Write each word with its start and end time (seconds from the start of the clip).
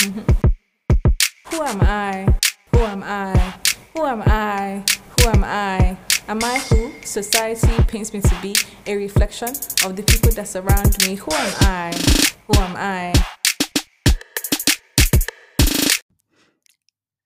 Who 0.00 0.12
am 1.60 1.80
I? 1.80 2.38
Who 2.70 2.78
am 2.78 3.02
I? 3.02 3.54
Who 3.96 4.04
am 4.04 4.22
I? 4.22 4.84
Who 5.18 5.28
am 5.28 5.42
I? 5.42 5.98
Am 6.28 6.38
I 6.44 6.58
who 6.70 6.92
society 7.02 7.82
paints 7.88 8.12
me 8.12 8.20
to 8.20 8.38
be? 8.40 8.54
A 8.86 8.94
reflection 8.94 9.48
of 9.84 9.96
the 9.96 10.04
people 10.04 10.30
that 10.30 10.46
surround 10.46 10.96
me. 11.04 11.16
Who 11.16 11.32
am 11.32 11.54
I? 11.62 11.92
Who 12.46 12.54
am 12.60 12.76
I? 12.76 13.12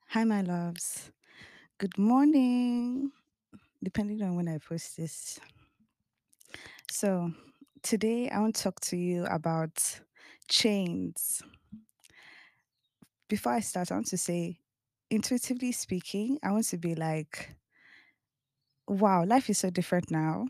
Hi, 0.09 0.25
my 0.25 0.41
loves. 0.41 1.11
Good 1.77 1.98
morning, 1.98 3.11
depending 3.84 4.23
on 4.23 4.34
when 4.34 4.48
I 4.48 4.57
post 4.57 4.96
this. 4.96 5.39
So, 6.91 7.32
today 7.82 8.30
I 8.30 8.41
want 8.41 8.54
to 8.54 8.62
talk 8.62 8.80
to 8.80 8.96
you 8.96 9.27
about 9.27 10.00
chains. 10.48 11.43
Before 13.32 13.53
I 13.53 13.61
start, 13.61 13.91
I 13.91 13.95
want 13.95 14.09
to 14.09 14.18
say, 14.18 14.59
intuitively 15.11 15.72
speaking, 15.72 16.39
I 16.43 16.53
want 16.53 16.67
to 16.67 16.77
be 16.77 16.95
like, 16.95 17.57
wow, 18.89 19.25
life 19.25 19.50
is 19.50 19.58
so 19.58 19.71
different 19.71 20.11
now. 20.11 20.46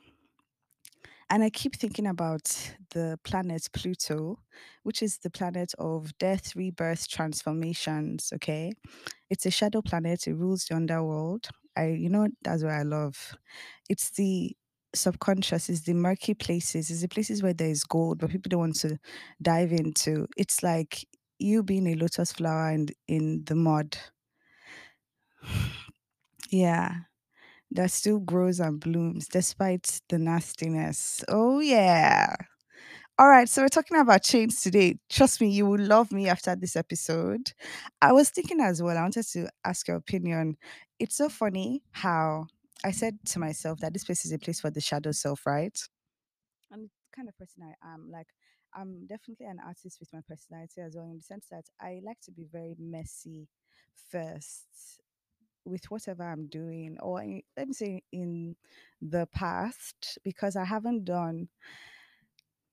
And 1.31 1.43
I 1.43 1.51
keep 1.51 1.77
thinking 1.77 2.07
about 2.07 2.75
the 2.91 3.19
planet 3.25 3.67
Pluto, 3.73 4.39
which 4.83 5.03
is 5.03 5.19
the 5.19 5.31
planet 5.31 5.73
of 5.79 6.17
death, 6.19 6.55
rebirth, 6.55 7.09
transformations. 7.09 8.31
Okay. 8.35 8.73
It's 9.31 9.47
a 9.47 9.51
shadow 9.51 9.83
planet, 9.83 10.27
it 10.27 10.35
rules 10.35 10.67
the 10.67 10.77
underworld. 10.77 11.49
I, 11.77 11.89
you 11.89 12.11
know, 12.11 12.29
that's 12.43 12.63
what 12.65 12.73
I 12.73 12.83
love. 12.83 13.35
It's 13.89 14.11
the 14.11 14.57
subconscious, 14.95 15.71
it's 15.71 15.83
the 15.83 15.95
murky 15.95 16.35
places, 16.35 16.91
it's 16.91 17.03
the 17.03 17.09
places 17.09 17.43
where 17.43 17.55
there 17.55 17.71
is 17.71 17.85
gold, 17.85 18.19
but 18.19 18.31
people 18.31 18.51
don't 18.51 18.61
want 18.61 18.77
to 18.81 18.99
dive 19.43 19.73
into. 19.73 20.27
It's 20.37 20.63
like 20.63 21.07
you 21.43 21.63
being 21.63 21.87
a 21.89 21.95
lotus 21.95 22.33
flower 22.33 22.71
in, 22.71 22.89
in 23.09 23.45
the 23.45 23.55
mud. 23.55 23.99
Yeah 26.51 26.95
that 27.73 27.91
still 27.91 28.21
grows 28.21 28.61
and 28.61 28.81
blooms 28.81 29.29
despite 29.29 30.01
the 30.09 30.19
nastiness. 30.19 31.25
Oh, 31.29 31.61
yeah. 31.61 32.35
All 33.19 33.29
right, 33.29 33.49
so 33.49 33.63
we're 33.63 33.69
talking 33.69 33.99
about 33.99 34.23
chains 34.25 34.63
today. 34.63 34.99
Trust 35.11 35.41
me, 35.41 35.49
you 35.51 35.67
will 35.67 35.81
love 35.81 36.13
me 36.13 36.29
after 36.29 36.57
this 36.57 36.77
episode. 36.77 37.53
I 38.03 38.13
was 38.13 38.31
thinking 38.31 38.61
as 38.61 38.83
well, 38.83 38.99
I 38.99 39.03
wanted 39.03 39.27
to 39.33 39.49
ask 39.65 39.89
your 39.89 39.99
opinion. 39.99 40.57
It's 40.99 41.17
so 41.17 41.29
funny 41.29 41.83
how 41.93 42.47
I 42.85 42.91
said 42.93 43.19
to 43.27 43.39
myself 43.39 43.81
that 43.81 43.93
this 43.93 44.05
place 44.05 44.25
is 44.25 44.33
a 44.33 44.39
place 44.39 44.61
for 44.61 44.71
the 44.71 44.81
shadow 44.81 45.13
self, 45.13 45.47
right? 45.47 45.79
I'm 46.73 46.83
the 46.85 46.91
kind 47.15 47.29
of 47.29 47.37
person 47.39 47.63
I 47.63 47.95
am. 47.95 48.11
Like, 48.11 48.29
I'm 48.75 49.07
definitely 49.07 49.47
an 49.47 49.59
artist 49.65 49.99
with 50.01 50.13
my 50.13 50.21
personality 50.29 50.81
as 50.81 50.95
well, 50.97 51.07
in 51.07 51.17
the 51.17 51.23
sense 51.23 51.47
that 51.51 51.65
I 51.81 52.01
like 52.05 52.21
to 52.23 52.33
be 52.33 52.47
very 52.51 52.75
messy 52.79 53.49
first 54.11 54.67
with 55.65 55.85
whatever 55.91 56.25
I'm 56.25 56.47
doing, 56.49 56.97
or 57.01 57.23
in, 57.23 57.43
let 57.57 57.69
me 57.69 57.75
say 57.75 58.03
in 58.13 58.57
the 59.01 59.29
past, 59.33 60.19
because 60.25 60.57
I 60.57 60.65
haven't 60.65 61.05
done 61.05 61.49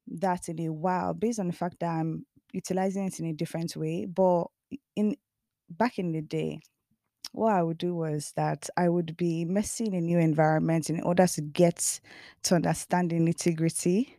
that 0.08 0.50
in 0.50 0.60
a 0.62 0.70
while, 0.70 1.14
based 1.14 1.40
on 1.40 1.48
the 1.48 1.54
fact 1.54 1.80
that 1.82 1.92
I'm 1.92 2.26
utilizing 2.52 3.06
it 3.06 3.20
in 3.20 3.28
a 3.28 3.34
different 3.34 3.76
way. 3.76 4.06
But 4.06 4.46
in 4.96 5.18
back 5.70 6.00
in 6.00 6.14
the 6.14 6.22
day, 6.22 6.62
what 7.32 7.54
I 7.54 7.62
would 7.62 7.78
do 7.78 7.94
was 7.94 8.34
that 8.36 8.70
I 8.76 8.90
would 8.90 9.16
be 9.16 9.46
messy 9.46 9.86
in 9.86 9.94
a 9.94 10.02
new 10.02 10.18
environment 10.18 10.90
in 10.90 11.02
order 11.02 11.28
to 11.28 11.42
get 11.42 12.00
to 12.44 12.56
understand 12.56 13.12
the 13.12 13.20
nitty 13.20 13.56
gritty. 13.56 14.19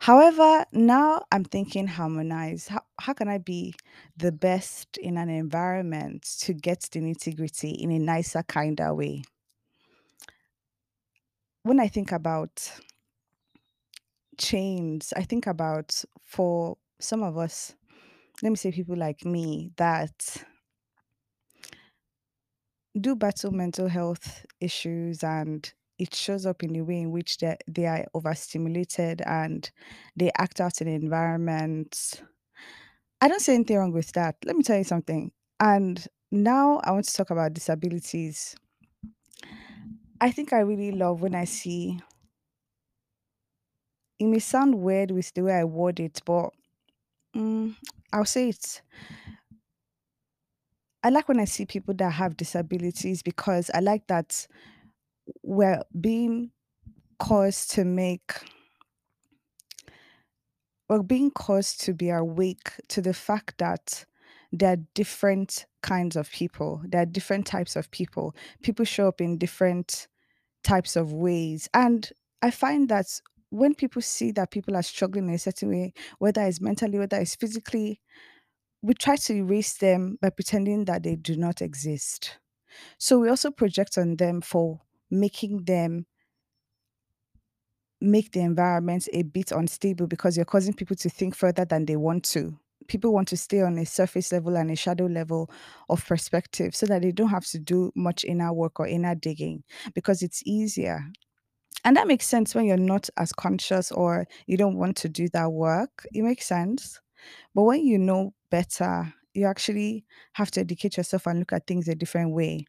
However, 0.00 0.64
now 0.72 1.24
I'm 1.32 1.44
thinking 1.44 1.86
harmonize. 1.86 2.68
How, 2.68 2.82
how 3.00 3.12
can 3.14 3.28
I 3.28 3.38
be 3.38 3.74
the 4.16 4.32
best 4.32 4.96
in 4.98 5.16
an 5.16 5.28
environment 5.28 6.24
to 6.40 6.52
get 6.52 6.88
the 6.92 7.00
nitty 7.00 7.36
gritty 7.36 7.70
in 7.70 7.90
a 7.90 7.98
nicer, 7.98 8.42
kinder 8.42 8.94
way? 8.94 9.22
When 11.62 11.80
I 11.80 11.88
think 11.88 12.12
about 12.12 12.70
chains, 14.38 15.12
I 15.16 15.22
think 15.22 15.46
about 15.46 16.04
for 16.22 16.76
some 17.00 17.22
of 17.22 17.38
us, 17.38 17.74
let 18.42 18.50
me 18.50 18.56
say 18.56 18.72
people 18.72 18.96
like 18.96 19.24
me 19.24 19.70
that 19.76 20.44
do 23.00 23.16
battle 23.16 23.50
mental 23.50 23.88
health 23.88 24.46
issues 24.60 25.24
and 25.24 25.72
it 25.98 26.14
shows 26.14 26.46
up 26.46 26.62
in 26.62 26.72
the 26.72 26.82
way 26.82 27.00
in 27.00 27.10
which 27.12 27.38
they, 27.38 27.56
they 27.68 27.86
are 27.86 28.06
overstimulated 28.14 29.22
and 29.22 29.70
they 30.16 30.30
act 30.38 30.60
out 30.60 30.80
in 30.80 30.88
environments. 30.88 32.22
I 33.20 33.28
don't 33.28 33.40
see 33.40 33.54
anything 33.54 33.78
wrong 33.78 33.92
with 33.92 34.12
that. 34.12 34.36
Let 34.44 34.56
me 34.56 34.62
tell 34.62 34.78
you 34.78 34.84
something. 34.84 35.32
And 35.60 36.06
now 36.30 36.80
I 36.84 36.90
want 36.92 37.06
to 37.06 37.14
talk 37.14 37.30
about 37.30 37.54
disabilities. 37.54 38.56
I 40.20 40.30
think 40.30 40.52
I 40.52 40.60
really 40.60 40.92
love 40.92 41.20
when 41.22 41.34
I 41.34 41.44
see 41.44 42.00
it 44.18 44.26
may 44.26 44.38
sound 44.38 44.74
weird 44.76 45.10
with 45.10 45.32
the 45.34 45.42
way 45.42 45.54
I 45.54 45.64
word 45.64 46.00
it, 46.00 46.20
but 46.24 46.50
mm, 47.36 47.76
I'll 48.12 48.24
say 48.24 48.50
it. 48.50 48.82
I 51.02 51.10
like 51.10 51.28
when 51.28 51.38
I 51.40 51.44
see 51.44 51.66
people 51.66 51.94
that 51.94 52.10
have 52.12 52.36
disabilities 52.36 53.22
because 53.22 53.70
I 53.74 53.80
like 53.80 54.06
that 54.06 54.46
we're 55.42 55.82
being 56.00 56.50
caused 57.18 57.70
to 57.72 57.84
make 57.84 58.32
we're 60.88 61.02
being 61.02 61.30
caused 61.30 61.80
to 61.82 61.94
be 61.94 62.10
awake 62.10 62.70
to 62.88 63.00
the 63.00 63.14
fact 63.14 63.58
that 63.58 64.04
there 64.52 64.72
are 64.72 64.84
different 64.94 65.66
kinds 65.82 66.14
of 66.14 66.30
people. 66.30 66.82
There 66.86 67.02
are 67.02 67.06
different 67.06 67.46
types 67.46 67.74
of 67.74 67.90
people. 67.90 68.34
People 68.62 68.84
show 68.84 69.08
up 69.08 69.20
in 69.20 69.38
different 69.38 70.06
types 70.62 70.94
of 70.94 71.12
ways. 71.12 71.68
And 71.74 72.08
I 72.42 72.50
find 72.50 72.88
that 72.90 73.06
when 73.50 73.74
people 73.74 74.02
see 74.02 74.30
that 74.32 74.50
people 74.50 74.76
are 74.76 74.82
struggling 74.82 75.28
in 75.28 75.34
a 75.34 75.38
certain 75.38 75.70
way, 75.70 75.92
whether 76.18 76.42
it's 76.42 76.60
mentally, 76.60 76.98
whether 76.98 77.18
it's 77.18 77.34
physically, 77.34 78.00
we 78.82 78.94
try 78.94 79.16
to 79.16 79.34
erase 79.34 79.74
them 79.74 80.18
by 80.20 80.30
pretending 80.30 80.84
that 80.84 81.02
they 81.02 81.16
do 81.16 81.36
not 81.36 81.62
exist. 81.62 82.38
So 82.98 83.18
we 83.18 83.28
also 83.28 83.50
project 83.50 83.96
on 83.96 84.16
them 84.16 84.40
for 84.40 84.80
making 85.14 85.64
them 85.64 86.06
make 88.00 88.32
the 88.32 88.40
environment 88.40 89.08
a 89.12 89.22
bit 89.22 89.50
unstable 89.52 90.06
because 90.06 90.36
you're 90.36 90.44
causing 90.44 90.74
people 90.74 90.96
to 90.96 91.08
think 91.08 91.34
further 91.34 91.64
than 91.64 91.86
they 91.86 91.96
want 91.96 92.24
to. 92.24 92.58
People 92.86 93.14
want 93.14 93.28
to 93.28 93.36
stay 93.36 93.62
on 93.62 93.78
a 93.78 93.86
surface 93.86 94.30
level 94.30 94.56
and 94.56 94.70
a 94.70 94.76
shadow 94.76 95.06
level 95.06 95.50
of 95.88 96.04
perspective 96.06 96.76
so 96.76 96.84
that 96.86 97.00
they 97.00 97.12
don't 97.12 97.30
have 97.30 97.46
to 97.46 97.58
do 97.58 97.90
much 97.96 98.24
inner 98.24 98.52
work 98.52 98.78
or 98.78 98.86
inner 98.86 99.14
digging 99.14 99.62
because 99.94 100.22
it's 100.22 100.42
easier. 100.44 101.00
And 101.84 101.96
that 101.96 102.08
makes 102.08 102.26
sense 102.26 102.54
when 102.54 102.66
you're 102.66 102.76
not 102.76 103.08
as 103.16 103.32
conscious 103.32 103.92
or 103.92 104.26
you 104.46 104.56
don't 104.56 104.76
want 104.76 104.96
to 104.98 105.08
do 105.08 105.28
that 105.30 105.52
work. 105.52 106.06
It 106.12 106.22
makes 106.22 106.46
sense. 106.46 107.00
But 107.54 107.64
when 107.64 107.84
you 107.84 107.98
know 107.98 108.34
better, 108.50 109.14
you 109.34 109.46
actually 109.46 110.04
have 110.34 110.50
to 110.52 110.60
educate 110.60 110.96
yourself 110.96 111.26
and 111.26 111.40
look 111.40 111.52
at 111.52 111.66
things 111.66 111.88
a 111.88 111.94
different 111.94 112.34
way. 112.34 112.66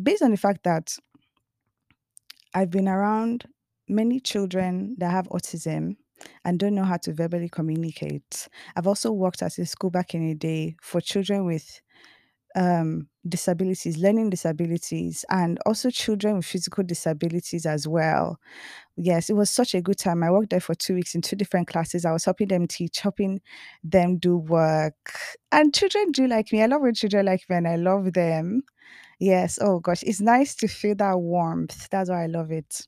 Based 0.00 0.22
on 0.22 0.30
the 0.30 0.36
fact 0.36 0.62
that 0.64 0.96
I've 2.54 2.70
been 2.70 2.88
around 2.88 3.44
many 3.88 4.20
children 4.20 4.96
that 4.98 5.10
have 5.10 5.28
autism 5.28 5.96
and 6.44 6.58
don't 6.58 6.74
know 6.74 6.84
how 6.84 6.96
to 6.98 7.12
verbally 7.12 7.48
communicate. 7.48 8.48
I've 8.76 8.86
also 8.86 9.12
worked 9.12 9.42
at 9.42 9.58
a 9.58 9.66
school 9.66 9.90
back 9.90 10.14
in 10.14 10.26
the 10.26 10.34
day 10.34 10.76
for 10.82 11.00
children 11.00 11.44
with 11.46 11.80
um, 12.56 13.08
disabilities, 13.28 13.98
learning 13.98 14.30
disabilities, 14.30 15.24
and 15.30 15.58
also 15.66 15.90
children 15.90 16.36
with 16.36 16.46
physical 16.46 16.82
disabilities 16.84 17.66
as 17.66 17.86
well. 17.86 18.38
Yes, 18.96 19.30
it 19.30 19.34
was 19.34 19.50
such 19.50 19.74
a 19.74 19.82
good 19.82 19.98
time. 19.98 20.22
I 20.22 20.30
worked 20.30 20.50
there 20.50 20.60
for 20.60 20.74
two 20.74 20.94
weeks 20.94 21.14
in 21.14 21.22
two 21.22 21.36
different 21.36 21.68
classes. 21.68 22.04
I 22.04 22.12
was 22.12 22.24
helping 22.24 22.48
them 22.48 22.66
teach, 22.66 23.00
helping 23.00 23.40
them 23.84 24.18
do 24.18 24.36
work. 24.38 25.12
And 25.52 25.74
children 25.74 26.12
do 26.12 26.26
like 26.28 26.52
me. 26.52 26.62
I 26.62 26.66
love 26.66 26.82
when 26.82 26.94
children 26.94 27.26
like 27.26 27.42
me 27.50 27.56
and 27.56 27.68
I 27.68 27.76
love 27.76 28.12
them. 28.14 28.62
Yes. 29.18 29.58
Oh 29.60 29.80
gosh, 29.80 30.02
it's 30.04 30.20
nice 30.20 30.54
to 30.56 30.68
feel 30.68 30.94
that 30.96 31.18
warmth. 31.18 31.88
That's 31.90 32.10
why 32.10 32.24
I 32.24 32.26
love 32.26 32.52
it. 32.52 32.86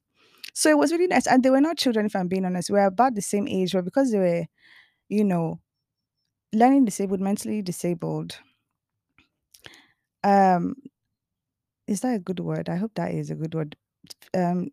So 0.55 0.71
it 0.71 0.79
was 0.79 0.93
really 0.93 1.07
nice. 1.07 1.27
And 1.27 1.43
they 1.43 1.51
were 1.51 1.61
not 1.61 1.79
children, 1.79 2.07
if 2.07 2.17
I'm 2.17 2.29
being 2.29 2.45
honest. 2.45 2.71
We 2.71 2.75
were 2.79 2.87
about 2.87 3.15
the 3.15 3.23
same 3.23 3.49
age, 3.49 3.73
but 3.73 3.85
because 3.85 4.13
they 4.13 4.19
were, 4.19 4.47
you 5.09 5.25
know, 5.25 5.61
learning 6.53 6.87
disabled, 6.87 7.21
mentally 7.21 7.63
disabled. 7.63 8.39
Um, 10.23 10.77
is 11.87 12.01
that 12.01 12.15
a 12.15 12.19
good 12.19 12.41
word? 12.41 12.69
I 12.69 12.77
hope 12.77 12.93
that 12.95 13.13
is 13.13 13.31
a 13.31 13.35
good 13.35 13.55
word. 13.55 13.77
Um, 14.35 14.69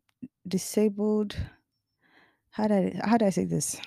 disabled. 0.47 1.35
How 2.51 2.67
do 2.67 2.73
I, 2.73 2.99
how 3.03 3.17
do 3.17 3.25
I 3.25 3.29
say 3.29 3.45
this? 3.45 3.79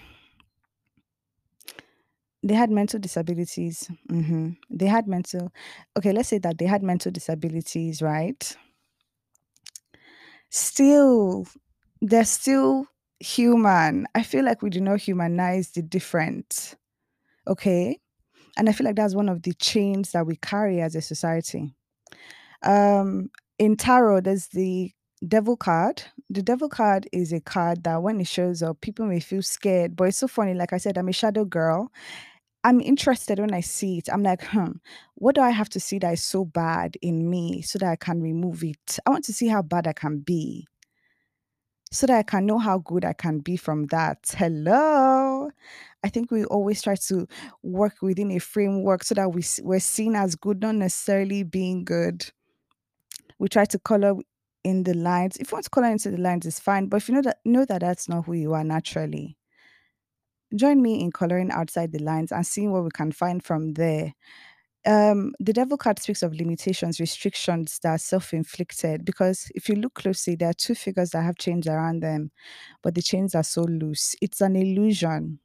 They 2.43 2.55
had 2.55 2.71
mental 2.71 2.99
disabilities. 3.01 3.91
hmm 4.09 4.51
They 4.71 4.87
had 4.87 5.07
mental. 5.07 5.53
Okay, 5.97 6.13
let's 6.13 6.29
say 6.29 6.39
that 6.39 6.59
they 6.59 6.67
had 6.67 6.83
mental 6.83 7.13
disabilities, 7.13 8.01
right? 8.03 8.57
Still, 10.51 11.47
they're 12.01 12.25
still 12.25 12.87
human. 13.21 14.07
I 14.15 14.23
feel 14.23 14.45
like 14.45 14.63
we 14.63 14.71
do 14.71 14.81
not 14.81 15.01
humanize 15.01 15.71
the 15.71 15.83
different. 15.83 16.75
Okay. 17.47 17.99
And 18.59 18.69
I 18.69 18.73
feel 18.73 18.87
like 18.87 18.97
that's 18.97 19.15
one 19.15 19.29
of 19.29 19.43
the 19.43 19.55
chains 19.55 20.13
that 20.13 20.27
we 20.27 20.37
carry 20.37 20.81
as 20.83 20.97
a 20.97 21.03
society. 21.03 21.75
Um, 22.65 23.31
in 23.59 23.77
tarot, 23.77 24.23
there's 24.23 24.49
the 24.49 24.93
devil 25.27 25.57
card. 25.57 26.03
The 26.31 26.43
devil 26.43 26.69
card 26.69 27.09
is 27.13 27.33
a 27.33 27.41
card 27.41 27.85
that 27.85 28.03
when 28.03 28.21
it 28.21 28.27
shows 28.29 28.63
up, 28.63 28.81
people 28.81 29.07
may 29.07 29.21
feel 29.21 29.43
scared. 29.43 29.97
But 29.97 30.09
it's 30.09 30.19
so 30.19 30.29
funny. 30.29 30.55
Like 30.55 30.73
I 30.73 30.79
said, 30.79 30.99
I'm 30.99 31.09
a 31.09 31.13
shadow 31.13 31.45
girl. 31.45 31.93
I'm 32.63 32.81
interested 32.81 33.39
when 33.39 33.55
I 33.55 33.61
see 33.61 33.99
it. 33.99 34.09
I'm 34.13 34.23
like, 34.23 34.43
hmm, 34.45 34.73
what 35.15 35.35
do 35.35 35.41
I 35.41 35.51
have 35.51 35.71
to 35.71 35.81
see 35.81 35.99
that 36.01 36.13
is 36.13 36.23
so 36.23 36.45
bad 36.45 36.97
in 37.01 37.31
me 37.31 37.63
so 37.63 37.79
that 37.79 37.89
I 37.89 37.97
can 37.97 38.21
remove 38.21 38.63
it? 38.63 38.99
I 39.07 39.11
want 39.11 39.25
to 39.25 39.33
see 39.33 39.49
how 39.49 39.63
bad 39.63 39.87
I 39.87 39.93
can 39.93 40.19
be 40.19 40.67
so 41.91 42.07
that 42.07 42.19
I 42.19 42.23
can 42.23 42.47
know 42.47 42.59
how 42.59 42.79
good 42.79 43.05
I 43.05 43.13
can 43.13 43.41
be 43.41 43.57
from 43.57 43.87
that. 43.87 44.19
Hello. 44.37 45.51
I 46.05 46.09
think 46.09 46.31
we 46.31 46.45
always 46.45 46.83
try 46.83 46.95
to 46.95 47.27
work 47.63 47.97
within 48.01 48.31
a 48.31 48.39
framework 48.39 49.03
so 49.05 49.15
that 49.17 49.33
we, 49.33 49.43
we're 49.63 49.81
seen 49.81 50.15
as 50.15 50.37
good, 50.37 50.63
not 50.63 50.77
necessarily 50.77 51.43
being 51.43 51.85
good. 51.85 52.31
We 53.39 53.49
try 53.49 53.65
to 53.67 53.79
color 53.79 54.15
in 54.63 54.85
the 54.85 54.95
lines. 54.95 55.37
If 55.39 55.51
you 55.51 55.57
want 55.57 55.65
to 55.65 55.71
color 55.71 55.89
into 55.89 56.11
the 56.11 56.19
lines, 56.19 56.47
it's 56.47 56.61
fine. 56.61 56.87
But 56.87 56.99
if 56.99 57.09
you 57.09 57.15
know 57.17 57.23
that 57.23 57.39
know 57.45 57.65
that 57.65 57.81
that's 57.81 58.09
not 58.09 58.27
who 58.27 58.35
you 58.35 58.53
are 58.55 58.65
naturally, 58.65 59.37
join 60.55 60.83
me 60.83 61.01
in 61.01 61.13
coloring 61.13 61.51
outside 61.51 61.93
the 61.93 61.99
lines 62.03 62.33
and 62.33 62.47
seeing 62.47 62.73
what 62.73 62.85
we 62.85 62.91
can 62.91 63.13
find 63.13 63.43
from 63.45 63.75
there. 63.75 64.15
Um, 64.87 65.35
the 65.41 65.53
devil 65.53 65.77
card 65.77 65.99
speaks 65.99 66.23
of 66.23 66.35
limitations, 66.35 67.01
restrictions 67.01 67.79
that 67.83 67.91
are 67.91 67.99
self-inflicted. 67.99 69.05
Because 69.05 69.51
if 69.55 69.69
you 69.69 69.77
look 69.77 69.95
closely, 69.95 70.37
there 70.37 70.51
are 70.51 70.55
two 70.55 70.75
figures 70.75 71.11
that 71.11 71.23
have 71.23 71.37
chains 71.39 71.67
around 71.67 72.03
them, 72.03 72.31
but 72.83 72.95
the 72.95 73.03
chains 73.03 73.35
are 73.35 73.45
so 73.45 73.63
loose. 73.63 74.17
It's 74.23 74.41
an 74.41 74.57
illusion, 74.57 75.41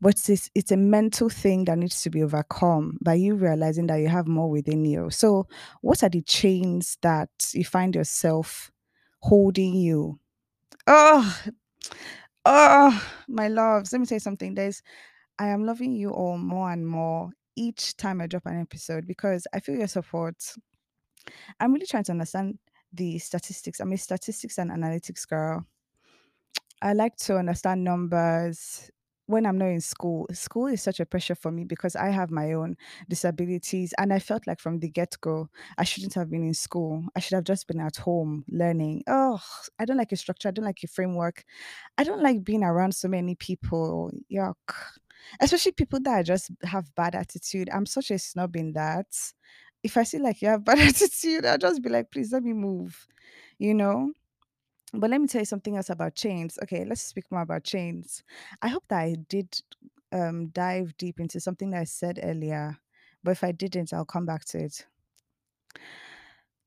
but 0.00 0.14
it's 0.28 0.50
it's 0.54 0.72
a 0.72 0.76
mental 0.76 1.28
thing 1.28 1.64
that 1.64 1.78
needs 1.78 2.02
to 2.02 2.10
be 2.10 2.22
overcome 2.22 2.98
by 3.02 3.14
you 3.14 3.34
realizing 3.34 3.86
that 3.88 3.96
you 3.96 4.08
have 4.08 4.26
more 4.26 4.50
within 4.50 4.84
you. 4.84 5.10
So, 5.10 5.46
what 5.80 6.02
are 6.02 6.08
the 6.08 6.22
chains 6.22 6.98
that 7.02 7.30
you 7.52 7.64
find 7.64 7.94
yourself 7.94 8.70
holding 9.20 9.74
you? 9.74 10.18
Oh, 10.86 11.38
oh, 12.44 13.08
my 13.28 13.48
loves. 13.48 13.92
Let 13.92 14.00
me 14.00 14.06
tell 14.06 14.16
you 14.16 14.20
something. 14.20 14.54
There's 14.54 14.82
I 15.38 15.48
am 15.48 15.64
loving 15.64 15.94
you 15.94 16.10
all 16.10 16.36
more 16.36 16.72
and 16.72 16.86
more 16.86 17.30
each 17.56 17.96
time 17.96 18.20
I 18.20 18.26
drop 18.26 18.46
an 18.46 18.60
episode 18.60 19.06
because 19.06 19.46
I 19.52 19.60
feel 19.60 19.76
your 19.76 19.88
support. 19.88 20.36
I'm 21.60 21.72
really 21.72 21.86
trying 21.86 22.04
to 22.04 22.12
understand 22.12 22.58
the 22.92 23.18
statistics. 23.18 23.80
I'm 23.80 23.92
a 23.92 23.98
statistics 23.98 24.58
and 24.58 24.70
analytics 24.70 25.28
girl. 25.28 25.66
I 26.80 26.92
like 26.92 27.16
to 27.16 27.36
understand 27.36 27.84
numbers 27.84 28.90
when 29.28 29.44
I'm 29.44 29.58
not 29.58 29.66
in 29.66 29.80
school. 29.82 30.26
School 30.32 30.66
is 30.68 30.82
such 30.82 31.00
a 31.00 31.06
pressure 31.06 31.34
for 31.34 31.52
me 31.52 31.64
because 31.64 31.94
I 31.94 32.08
have 32.08 32.30
my 32.30 32.54
own 32.54 32.76
disabilities. 33.10 33.92
And 33.98 34.10
I 34.10 34.18
felt 34.18 34.46
like 34.46 34.58
from 34.58 34.80
the 34.80 34.88
get 34.88 35.16
go, 35.20 35.50
I 35.76 35.84
shouldn't 35.84 36.14
have 36.14 36.30
been 36.30 36.46
in 36.46 36.54
school. 36.54 37.04
I 37.14 37.20
should 37.20 37.34
have 37.34 37.44
just 37.44 37.68
been 37.68 37.78
at 37.78 37.96
home 37.96 38.44
learning. 38.48 39.02
Oh, 39.06 39.38
I 39.78 39.84
don't 39.84 39.98
like 39.98 40.10
your 40.10 40.16
structure. 40.16 40.48
I 40.48 40.52
don't 40.52 40.64
like 40.64 40.82
your 40.82 40.88
framework. 40.88 41.44
I 41.98 42.04
don't 42.04 42.22
like 42.22 42.42
being 42.42 42.64
around 42.64 42.94
so 42.94 43.06
many 43.06 43.34
people. 43.34 44.10
Yuck. 44.32 44.54
Especially 45.40 45.72
people 45.72 46.00
that 46.04 46.22
just 46.24 46.50
have 46.64 46.94
bad 46.94 47.14
attitude. 47.14 47.68
I'm 47.70 47.84
such 47.86 48.10
a 48.10 48.18
snob 48.18 48.56
in 48.56 48.72
that. 48.72 49.06
If 49.82 49.98
I 49.98 50.04
see 50.04 50.18
like 50.18 50.40
you 50.40 50.48
have 50.48 50.64
bad 50.64 50.78
attitude, 50.88 51.44
I'll 51.44 51.58
just 51.58 51.82
be 51.82 51.90
like, 51.90 52.10
please 52.10 52.32
let 52.32 52.42
me 52.42 52.54
move, 52.54 53.06
you 53.58 53.74
know? 53.74 54.12
But 54.92 55.10
let 55.10 55.20
me 55.20 55.26
tell 55.26 55.42
you 55.42 55.46
something 55.46 55.76
else 55.76 55.90
about 55.90 56.14
chains. 56.14 56.58
Okay, 56.62 56.84
let's 56.84 57.02
speak 57.02 57.30
more 57.30 57.42
about 57.42 57.64
chains. 57.64 58.22
I 58.62 58.68
hope 58.68 58.84
that 58.88 58.98
I 59.00 59.16
did 59.28 59.60
um, 60.12 60.48
dive 60.48 60.96
deep 60.96 61.20
into 61.20 61.40
something 61.40 61.70
that 61.70 61.80
I 61.80 61.84
said 61.84 62.18
earlier, 62.22 62.78
but 63.22 63.32
if 63.32 63.44
I 63.44 63.52
didn't, 63.52 63.92
I'll 63.92 64.06
come 64.06 64.24
back 64.26 64.44
to 64.46 64.58
it. 64.58 64.86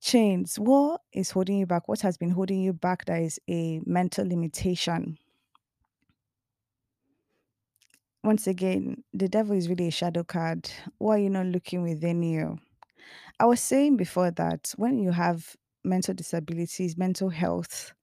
Chains. 0.01 0.57
What 0.59 1.01
is 1.13 1.31
holding 1.31 1.57
you 1.57 1.65
back? 1.65 1.87
What 1.87 2.01
has 2.01 2.17
been 2.17 2.31
holding 2.31 2.61
you 2.61 2.73
back 2.73 3.05
that 3.05 3.21
is 3.21 3.39
a 3.47 3.81
mental 3.85 4.27
limitation? 4.27 5.17
Once 8.23 8.45
again, 8.47 9.03
the 9.13 9.27
devil 9.27 9.55
is 9.55 9.67
really 9.69 9.87
a 9.87 9.91
shadow 9.91 10.23
card. 10.23 10.69
Why 10.97 11.15
are 11.15 11.19
you 11.19 11.29
not 11.29 11.47
looking 11.47 11.81
within 11.83 12.21
you? 12.21 12.59
I 13.39 13.45
was 13.45 13.61
saying 13.61 13.97
before 13.97 14.31
that 14.31 14.73
when 14.77 14.99
you 14.99 15.11
have 15.11 15.55
mental 15.83 16.13
disabilities, 16.13 16.97
mental 16.97 17.29
health, 17.29 17.93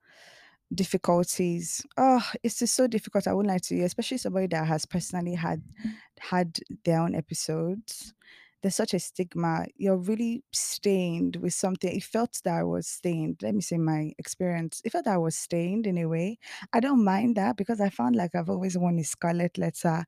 difficulties. 0.75 1.85
Oh, 1.97 2.23
it's 2.43 2.59
just 2.59 2.75
so 2.75 2.87
difficult. 2.87 3.26
I 3.26 3.32
wouldn't 3.32 3.53
lie 3.53 3.59
to 3.59 3.82
especially 3.82 4.19
somebody 4.19 4.47
that 4.49 4.67
has 4.67 4.87
personally 4.87 5.35
had 5.35 5.61
mm-hmm. 5.61 5.91
had 6.20 6.59
their 6.85 7.00
own 7.00 7.15
episodes. 7.15 8.15
There's 8.61 8.75
such 8.75 8.93
a 8.93 8.99
stigma. 8.99 9.67
You're 9.76 9.97
really 9.97 10.43
stained 10.53 11.37
with 11.37 11.55
something. 11.55 11.94
It 11.94 12.03
felt 12.03 12.41
that 12.44 12.59
I 12.59 12.65
was 12.65 12.88
stained. 12.88 13.38
Let 13.41 13.55
me 13.55 13.61
say 13.61 13.79
my 13.79 14.12
experience. 14.19 14.82
It 14.85 14.91
felt 14.91 15.05
that 15.05 15.15
I 15.15 15.19
was 15.19 15.37
stained 15.37 15.87
in 15.87 15.97
a 15.97 16.06
way. 16.06 16.38
I 16.73 16.81
don't 16.81 17.05
mind 17.05 17.37
that 17.37 17.56
because 17.56 17.81
I 17.81 17.88
found 17.88 18.17
like 18.17 18.35
I've 18.35 18.50
always 18.50 18.76
worn 18.76 18.99
a 18.99 19.05
scarlet 19.05 19.59
letter. 19.59 20.05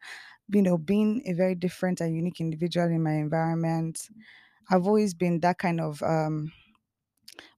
You 0.52 0.62
know, 0.62 0.78
being 0.78 1.22
a 1.26 1.32
very 1.32 1.54
different 1.54 2.00
and 2.00 2.14
unique 2.14 2.40
individual 2.40 2.88
in 2.88 3.02
my 3.04 3.12
environment. 3.12 3.98
Mm-hmm. 3.98 4.74
I've 4.74 4.86
always 4.86 5.14
been 5.14 5.40
that 5.40 5.58
kind 5.58 5.80
of 5.80 6.02
um 6.02 6.52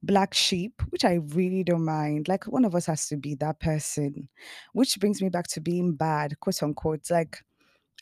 black 0.03 0.35
sheep, 0.35 0.83
which 0.91 1.05
I 1.05 1.15
really 1.29 1.65
don't 1.65 1.85
mind. 1.85 2.29
Like 2.29 2.45
one 2.45 2.65
of 2.65 2.75
us 2.75 2.87
has 2.87 3.09
to 3.09 3.17
be 3.17 3.35
that 3.37 3.61
person, 3.61 4.29
which 4.73 4.99
brings 5.01 5.23
me 5.23 5.29
back 5.29 5.47
to 5.49 5.61
being 5.61 5.95
bad, 5.95 6.39
quote 6.41 6.63
unquote. 6.63 7.11
Like 7.11 7.45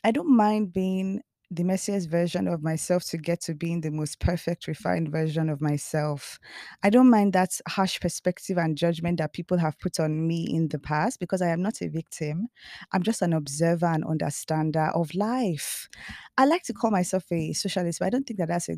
I 0.03 0.11
don't 0.11 0.35
mind 0.35 0.73
being 0.73 1.21
the 1.53 1.63
messiest 1.63 2.07
version 2.07 2.47
of 2.47 2.63
myself 2.63 3.03
to 3.03 3.17
get 3.17 3.41
to 3.41 3.53
being 3.53 3.81
the 3.81 3.91
most 3.91 4.21
perfect, 4.21 4.67
refined 4.67 5.11
version 5.11 5.49
of 5.49 5.59
myself. 5.59 6.39
I 6.81 6.89
don't 6.89 7.09
mind 7.09 7.33
that 7.33 7.59
harsh 7.67 7.99
perspective 7.99 8.57
and 8.57 8.77
judgment 8.77 9.17
that 9.17 9.33
people 9.33 9.57
have 9.57 9.77
put 9.77 9.99
on 9.99 10.25
me 10.25 10.47
in 10.49 10.69
the 10.69 10.79
past 10.79 11.19
because 11.19 11.41
I 11.41 11.49
am 11.49 11.61
not 11.61 11.81
a 11.81 11.89
victim. 11.89 12.47
I'm 12.93 13.03
just 13.03 13.21
an 13.21 13.33
observer 13.33 13.87
and 13.87 14.05
understander 14.05 14.91
of 14.95 15.13
life. 15.13 15.89
I 16.37 16.45
like 16.45 16.63
to 16.63 16.73
call 16.73 16.89
myself 16.89 17.25
a 17.33 17.51
socialist, 17.51 17.99
but 17.99 18.05
I 18.05 18.11
don't 18.11 18.25
think 18.25 18.39
that 18.39 18.47
that's 18.47 18.69
a 18.69 18.77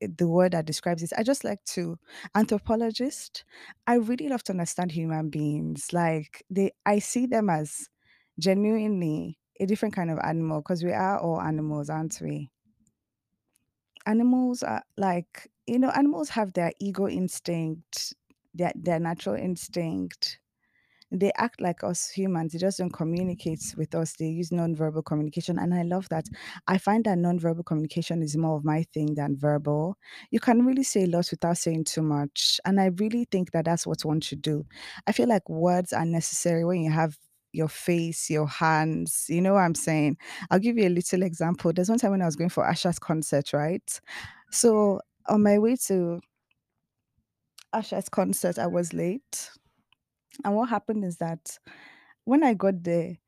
Eh, 0.00 0.08
the 0.16 0.28
word 0.28 0.52
that 0.52 0.66
describes 0.66 1.02
it. 1.02 1.12
I 1.16 1.22
just 1.22 1.44
like 1.44 1.64
to 1.76 1.98
anthropologist. 2.34 3.44
I 3.86 3.94
really 3.94 4.28
love 4.28 4.42
to 4.44 4.52
understand 4.52 4.92
human 4.92 5.30
beings. 5.30 5.92
Like 5.92 6.44
they 6.50 6.72
I 6.84 6.98
see 6.98 7.26
them 7.26 7.50
as 7.50 7.88
genuinely 8.38 9.38
a 9.60 9.66
different 9.66 9.94
kind 9.94 10.10
of 10.10 10.18
animal 10.22 10.60
because 10.60 10.84
we 10.84 10.92
are 10.92 11.18
all 11.18 11.40
animals, 11.40 11.88
aren't 11.90 12.20
we? 12.20 12.50
Animals 14.06 14.62
are 14.62 14.82
like, 14.96 15.50
you 15.66 15.78
know, 15.78 15.90
animals 15.90 16.30
have 16.30 16.52
their 16.52 16.72
ego 16.80 17.08
instinct, 17.08 18.14
their 18.54 18.72
their 18.76 19.00
natural 19.00 19.34
instinct. 19.36 20.38
They 21.12 21.30
act 21.36 21.60
like 21.60 21.84
us 21.84 22.10
humans. 22.10 22.52
They 22.52 22.58
just 22.58 22.78
don't 22.78 22.92
communicate 22.92 23.74
with 23.76 23.94
us. 23.94 24.14
They 24.14 24.26
use 24.26 24.50
nonverbal 24.50 25.04
communication. 25.04 25.58
And 25.58 25.72
I 25.72 25.82
love 25.82 26.08
that. 26.08 26.26
I 26.66 26.78
find 26.78 27.04
that 27.04 27.18
nonverbal 27.18 27.64
communication 27.64 28.22
is 28.22 28.36
more 28.36 28.56
of 28.56 28.64
my 28.64 28.84
thing 28.92 29.14
than 29.14 29.36
verbal. 29.36 29.96
You 30.30 30.40
can 30.40 30.66
really 30.66 30.82
say 30.82 31.04
a 31.04 31.06
lot 31.06 31.28
without 31.30 31.58
saying 31.58 31.84
too 31.84 32.02
much. 32.02 32.60
And 32.64 32.80
I 32.80 32.86
really 32.86 33.26
think 33.30 33.52
that 33.52 33.66
that's 33.66 33.86
what 33.86 34.04
one 34.04 34.20
should 34.20 34.42
do. 34.42 34.66
I 35.06 35.12
feel 35.12 35.28
like 35.28 35.48
words 35.48 35.92
are 35.92 36.04
necessary 36.04 36.64
when 36.64 36.82
you 36.82 36.90
have 36.90 37.16
your 37.52 37.68
face, 37.68 38.28
your 38.28 38.48
hands. 38.48 39.26
You 39.28 39.40
know 39.40 39.54
what 39.54 39.60
I'm 39.60 39.74
saying? 39.74 40.18
I'll 40.50 40.58
give 40.58 40.76
you 40.76 40.86
a 40.86 40.90
little 40.90 41.22
example. 41.22 41.72
There's 41.72 41.88
one 41.88 41.98
time 41.98 42.10
when 42.10 42.22
I 42.22 42.26
was 42.26 42.36
going 42.36 42.50
for 42.50 42.64
Asha's 42.64 42.98
concert, 42.98 43.52
right? 43.52 44.00
So 44.50 45.00
on 45.28 45.42
my 45.42 45.58
way 45.58 45.76
to 45.86 46.20
Asha's 47.72 48.08
concert, 48.08 48.58
I 48.58 48.66
was 48.66 48.92
late. 48.92 49.50
And 50.44 50.54
what 50.54 50.68
happened 50.68 51.04
is 51.04 51.16
that 51.18 51.58
when 52.24 52.44
I 52.44 52.54
got 52.54 52.82
there, 52.82 53.18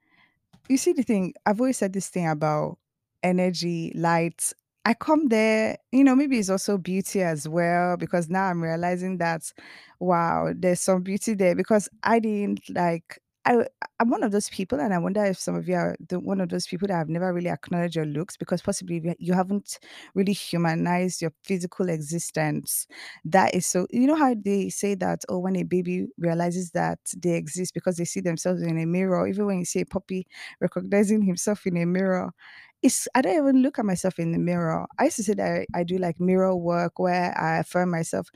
you 0.69 0.77
see 0.77 0.93
the 0.93 1.03
thing, 1.03 1.35
I've 1.47 1.61
always 1.61 1.79
said 1.79 1.93
this 1.93 2.09
thing 2.09 2.29
about 2.29 2.79
energy, 3.23 3.93
light. 3.95 4.53
I 4.85 4.95
come 4.95 5.29
there, 5.29 5.79
you 5.93 6.05
know, 6.05 6.17
maybe 6.17 6.39
it's 6.39 6.51
also 6.51 6.79
beauty 6.79 7.23
as 7.23 7.49
well, 7.49 7.97
because 7.97 8.29
now 8.31 8.45
I'm 8.45 8.63
realizing 8.63 9.19
that, 9.19 9.53
wow, 10.01 10.53
there's 10.57 10.81
some 10.81 11.03
beauty 11.03 11.35
there 11.35 11.55
because 11.55 11.89
I 12.03 12.19
didn't 12.21 12.69
like, 12.71 13.19
I, 13.49 13.67
I'm 13.99 14.11
one 14.11 14.23
of 14.23 14.31
those 14.31 14.51
people, 14.51 14.79
and 14.79 14.93
I 14.93 14.99
wonder 14.99 15.25
if 15.25 15.39
some 15.39 15.55
of 15.55 15.67
you 15.69 15.75
are 15.75 15.97
the, 16.07 16.21
one 16.21 16.41
of 16.41 16.51
those 16.51 16.67
people 16.67 16.87
that 16.89 16.95
have 16.95 17.09
never 17.09 17.33
really 17.33 17.49
acknowledged 17.49 17.97
your 17.97 18.05
looks 18.05 18.37
because 18.37 18.61
possibly 18.61 19.03
you 19.19 19.33
haven't 19.33 19.79
really 20.15 20.35
humanized 20.35 21.23
your 21.23 21.33
physical 21.45 21.89
existence. 21.89 22.87
That 23.25 23.55
is 23.55 23.67
so, 23.67 23.87
you 23.91 24.07
know 24.07 24.17
how 24.17 24.35
they 24.39 24.69
say 24.69 24.95
that, 24.97 25.21
oh, 25.31 25.39
when 25.39 25.57
a 25.57 25.63
baby 25.63 26.09
realizes 26.19 26.73
that 26.73 26.99
they 27.17 27.35
exist 27.37 27.73
because 27.73 27.97
they 27.97 28.05
see 28.05 28.21
themselves 28.21 28.63
in 28.63 28.79
a 28.79 28.85
mirror, 28.87 29.27
even 29.27 29.47
when 29.47 29.59
you 29.61 29.65
see 29.65 29.81
a 29.81 29.87
puppy 29.87 30.27
recognizing 30.61 31.23
himself 31.23 31.67
in 31.67 31.77
a 31.79 31.87
mirror. 31.87 32.33
It's 32.81 33.09
I 33.15 33.23
don't 33.23 33.37
even 33.37 33.63
look 33.63 33.81
at 33.81 33.85
myself 33.87 34.21
in 34.21 34.31
the 34.31 34.39
mirror. 34.39 34.87
I 35.01 35.05
used 35.05 35.17
to 35.17 35.25
say 35.25 35.35
that 35.35 35.67
I, 35.75 35.81
I 35.81 35.83
do 35.83 35.99
like 35.99 36.21
mirror 36.21 36.55
work 36.55 37.01
where 37.01 37.37
I 37.37 37.59
affirm 37.59 37.91
myself. 37.91 38.29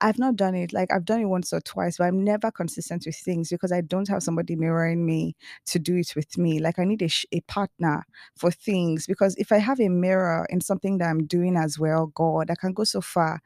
I've 0.00 0.18
not 0.18 0.36
done 0.36 0.54
it. 0.54 0.72
Like 0.72 0.92
I've 0.92 1.04
done 1.06 1.20
it 1.20 1.24
once 1.26 1.52
or 1.52 1.60
twice, 1.60 1.98
but 1.98 2.04
I'm 2.04 2.22
never 2.22 2.50
consistent 2.50 3.04
with 3.06 3.16
things 3.16 3.48
because 3.50 3.72
I 3.72 3.80
don't 3.80 4.08
have 4.08 4.22
somebody 4.22 4.54
mirroring 4.56 5.06
me 5.06 5.36
to 5.66 5.78
do 5.78 5.96
it 5.96 6.14
with 6.14 6.36
me. 6.36 6.58
Like 6.60 6.78
I 6.78 6.84
need 6.84 7.02
a, 7.02 7.08
a 7.32 7.40
partner 7.42 8.04
for 8.36 8.50
things 8.50 9.06
because 9.06 9.34
if 9.36 9.52
I 9.52 9.58
have 9.58 9.80
a 9.80 9.88
mirror 9.88 10.46
in 10.50 10.60
something 10.60 10.98
that 10.98 11.08
I'm 11.08 11.26
doing 11.26 11.56
as 11.56 11.78
well, 11.78 12.08
God, 12.08 12.50
I 12.50 12.54
can 12.56 12.72
go 12.74 12.84
so 12.84 13.00
far. 13.00 13.40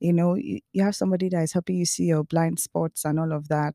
You 0.00 0.12
know, 0.14 0.34
you, 0.36 0.60
you 0.72 0.82
have 0.84 0.96
somebody 0.96 1.28
that 1.30 1.42
is 1.42 1.52
helping 1.52 1.76
you 1.76 1.84
see 1.86 2.04
your 2.04 2.24
blind 2.24 2.60
spots 2.60 3.04
and 3.04 3.20
all 3.20 3.32
of 3.32 3.48
that. 3.48 3.74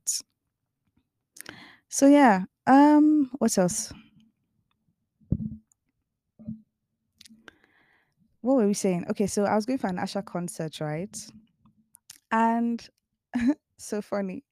So 1.89 2.08
yeah, 2.08 2.44
um, 2.67 3.29
what 3.39 3.58
else? 3.58 3.94
What 8.41 8.58
were 8.58 8.67
we 8.67 8.74
saying? 8.74 9.05
Okay, 9.10 9.27
so 9.27 9.46
I 9.46 9.55
was 9.55 9.65
going 9.65 9.79
for 9.79 9.88
an 9.88 9.98
Asha 9.98 10.24
concert, 10.24 10.79
right? 10.79 11.15
And 12.35 12.85
so 13.77 14.01
funny. 14.01 14.43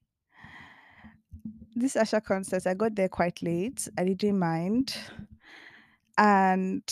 This 1.76 1.96
Asha 1.96 2.24
concert, 2.24 2.66
I 2.66 2.72
got 2.72 2.94
there 2.94 3.10
quite 3.10 3.42
late. 3.42 3.86
I 3.98 4.04
didn't 4.04 4.38
mind. 4.38 4.96
And 6.16 6.82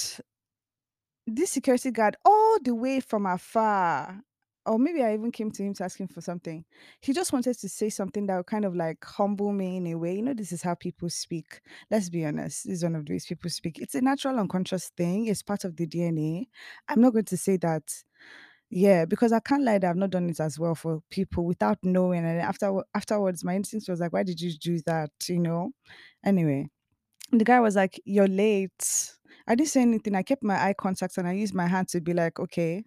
this 1.26 1.50
security 1.50 1.92
guard, 1.92 2.16
all 2.26 2.58
the 2.62 2.74
way 2.74 3.00
from 3.00 3.24
afar, 3.24 4.20
or 4.66 4.78
maybe 4.78 5.02
I 5.02 5.14
even 5.14 5.32
came 5.32 5.50
to 5.52 5.62
him 5.62 5.72
to 5.74 5.84
ask 5.84 5.98
him 5.98 6.08
for 6.08 6.20
something. 6.20 6.62
He 7.00 7.14
just 7.14 7.32
wanted 7.32 7.58
to 7.58 7.68
say 7.70 7.88
something 7.88 8.26
that 8.26 8.36
would 8.36 8.46
kind 8.46 8.66
of 8.66 8.76
like 8.76 9.02
humble 9.02 9.50
me 9.50 9.78
in 9.78 9.86
a 9.86 9.94
way. 9.94 10.16
You 10.16 10.22
know, 10.22 10.34
this 10.34 10.52
is 10.52 10.62
how 10.62 10.74
people 10.74 11.08
speak. 11.08 11.62
Let's 11.90 12.10
be 12.10 12.26
honest. 12.26 12.64
This 12.64 12.78
is 12.78 12.84
one 12.84 12.96
of 12.96 13.06
the 13.06 13.14
ways 13.14 13.24
people 13.24 13.48
speak. 13.48 13.78
It's 13.78 13.94
a 13.94 14.02
natural 14.02 14.38
unconscious 14.38 14.90
thing. 14.90 15.26
It's 15.26 15.42
part 15.42 15.64
of 15.64 15.76
the 15.76 15.86
DNA. 15.86 16.48
I'm 16.86 17.00
not 17.00 17.14
going 17.14 17.24
to 17.24 17.36
say 17.38 17.56
that 17.58 17.82
yeah, 18.72 19.04
because 19.04 19.32
I 19.32 19.40
can't 19.40 19.64
lie 19.64 19.78
that 19.78 19.90
I've 19.90 19.96
not 19.96 20.10
done 20.10 20.30
it 20.30 20.40
as 20.40 20.58
well 20.58 20.74
for 20.74 21.02
people 21.10 21.44
without 21.44 21.78
knowing. 21.82 22.24
And 22.24 22.40
after 22.40 22.72
afterwards, 22.94 23.44
my 23.44 23.54
instinct 23.56 23.88
was 23.88 24.00
like, 24.00 24.12
"Why 24.14 24.22
did 24.22 24.40
you 24.40 24.52
do 24.58 24.80
that?" 24.86 25.10
You 25.28 25.40
know. 25.40 25.72
Anyway, 26.24 26.70
the 27.32 27.44
guy 27.44 27.60
was 27.60 27.76
like, 27.76 28.00
"You're 28.06 28.28
late." 28.28 29.14
I 29.48 29.54
didn't 29.56 29.70
say 29.70 29.82
anything. 29.82 30.14
I 30.16 30.22
kept 30.24 30.44
my 30.44 30.56
eye 30.62 30.74
contact 30.74 31.18
and 31.18 31.28
I 31.28 31.32
used 31.32 31.54
my 31.54 31.66
hand 31.68 31.88
to 31.90 32.00
be 32.02 32.14
like, 32.14 32.40
"Okay," 32.40 32.84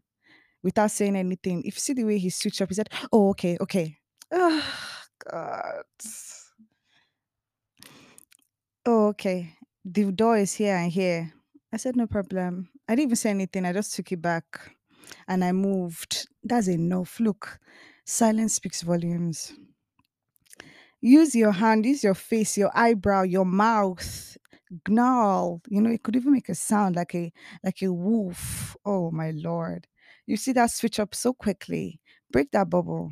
without 0.64 0.92
saying 0.92 1.16
anything. 1.18 1.62
If 1.66 1.76
you 1.78 1.82
see 1.82 1.94
the 1.94 2.06
way 2.06 2.20
he 2.20 2.30
switched 2.32 2.62
up, 2.62 2.70
he 2.70 2.76
said, 2.76 2.90
"Oh, 3.14 3.30
okay, 3.32 3.58
okay." 3.62 3.98
Oh 4.32 4.64
God. 5.32 5.86
Oh, 8.86 9.08
okay. 9.10 9.56
The 9.84 10.12
door 10.12 10.38
is 10.38 10.54
here 10.54 10.76
and 10.76 10.92
here. 10.92 11.34
I 11.74 11.78
said, 11.78 11.96
"No 11.96 12.08
problem." 12.08 12.70
I 12.88 12.94
didn't 12.96 13.10
even 13.10 13.16
say 13.16 13.30
anything. 13.32 13.66
I 13.66 13.74
just 13.74 13.96
took 13.96 14.12
it 14.12 14.22
back 14.22 14.75
and 15.28 15.44
I 15.44 15.52
moved. 15.52 16.28
That's 16.44 16.68
enough. 16.68 17.20
Look, 17.20 17.60
silence 18.06 18.56
speaks 18.56 18.82
volumes. 18.82 19.54
Use 21.02 21.36
your 21.36 21.52
hand, 21.52 21.86
use 21.86 22.04
your 22.04 22.16
face, 22.16 22.58
your 22.58 22.72
eyebrow, 22.76 23.24
your 23.24 23.46
mouth, 23.46 24.38
gnarl. 24.88 25.62
You 25.68 25.82
know, 25.82 25.92
it 25.92 26.04
could 26.04 26.16
even 26.16 26.34
make 26.34 26.50
a 26.50 26.56
sound 26.56 26.96
like 26.96 27.14
a 27.16 27.32
like 27.64 27.82
a 27.82 27.92
wolf. 27.94 28.76
Oh 28.86 29.12
my 29.12 29.32
lord. 29.32 29.88
You 30.26 30.38
see 30.38 30.54
that 30.54 30.72
switch 30.72 31.00
up 31.00 31.14
so 31.14 31.34
quickly. 31.34 32.00
Break 32.32 32.52
that 32.52 32.70
bubble. 32.70 33.12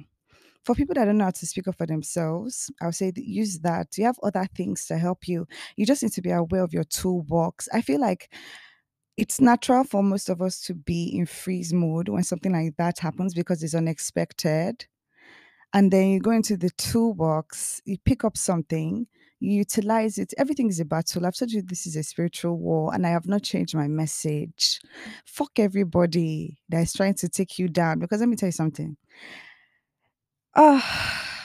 For 0.63 0.75
people 0.75 0.95
that 0.95 1.05
don't 1.05 1.17
know 1.17 1.25
how 1.25 1.31
to 1.31 1.45
speak 1.47 1.67
up 1.67 1.77
for 1.77 1.87
themselves, 1.87 2.71
I 2.81 2.87
would 2.87 2.95
say 2.95 3.11
use 3.15 3.59
that. 3.61 3.97
You 3.97 4.05
have 4.05 4.19
other 4.23 4.47
things 4.55 4.85
to 4.87 4.97
help 4.97 5.27
you. 5.27 5.47
You 5.77 5.85
just 5.85 6.03
need 6.03 6.13
to 6.13 6.21
be 6.21 6.31
aware 6.31 6.63
of 6.63 6.73
your 6.73 6.85
toolbox. 6.85 7.69
I 7.73 7.81
feel 7.81 8.01
like 8.01 8.33
it's 9.17 9.39
natural 9.39 9.83
for 9.83 10.03
most 10.03 10.29
of 10.29 10.41
us 10.41 10.61
to 10.61 10.73
be 10.73 11.05
in 11.05 11.25
freeze 11.25 11.73
mode 11.73 12.09
when 12.09 12.23
something 12.23 12.51
like 12.51 12.75
that 12.77 12.99
happens 12.99 13.33
because 13.33 13.63
it's 13.63 13.75
unexpected. 13.75 14.85
And 15.73 15.91
then 15.91 16.09
you 16.09 16.19
go 16.19 16.31
into 16.31 16.55
the 16.57 16.69
toolbox, 16.71 17.81
you 17.85 17.97
pick 18.05 18.23
up 18.23 18.37
something, 18.37 19.07
you 19.39 19.57
utilize 19.57 20.17
it. 20.17 20.33
Everything 20.37 20.69
is 20.69 20.79
a 20.79 20.85
battle. 20.85 21.25
I've 21.25 21.35
told 21.35 21.51
you 21.51 21.61
this 21.61 21.85
is 21.87 21.95
a 21.95 22.03
spiritual 22.03 22.57
war, 22.57 22.93
and 22.93 23.05
I 23.05 23.09
have 23.09 23.27
not 23.27 23.43
changed 23.43 23.75
my 23.75 23.87
message. 23.87 24.79
Fuck 25.25 25.59
everybody 25.59 26.59
that 26.69 26.81
is 26.81 26.93
trying 26.93 27.15
to 27.15 27.29
take 27.29 27.59
you 27.59 27.67
down. 27.67 27.99
Because 27.99 28.19
let 28.19 28.29
me 28.29 28.35
tell 28.35 28.47
you 28.47 28.53
something. 28.53 28.97
Ah, 30.55 31.42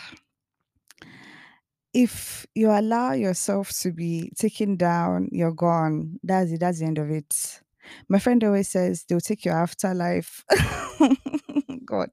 if 1.94 2.46
you 2.54 2.70
allow 2.70 3.12
yourself 3.12 3.70
to 3.80 3.92
be 3.92 4.30
taken 4.38 4.76
down, 4.76 5.28
you're 5.32 5.52
gone. 5.52 6.18
That's 6.22 6.52
it. 6.52 6.60
That's 6.60 6.80
the 6.80 6.86
end 6.86 6.98
of 6.98 7.10
it. 7.10 7.60
My 8.08 8.18
friend 8.18 8.42
always 8.44 8.68
says 8.68 9.04
they'll 9.08 9.20
take 9.20 9.44
your 9.44 9.54
afterlife. 9.54 10.44
God. 11.84 12.10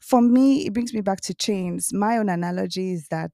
For 0.00 0.22
me, 0.22 0.66
it 0.66 0.72
brings 0.72 0.94
me 0.94 1.00
back 1.02 1.20
to 1.22 1.34
chains. 1.34 1.92
My 1.92 2.16
own 2.16 2.28
analogy 2.28 2.92
is 2.92 3.08
that 3.08 3.32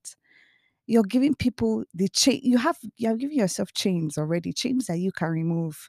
you're 0.87 1.03
giving 1.05 1.35
people 1.35 1.85
the 1.95 2.09
chain 2.09 2.41
you 2.43 2.59
have 2.59 2.77
you're 2.97 3.17
giving 3.17 3.39
yourself 3.39 3.73
chains 3.75 4.19
already, 4.19 4.53
chains 4.53 4.87
that 4.87 4.99
you 4.99 5.13
can 5.13 5.29
remove. 5.29 5.89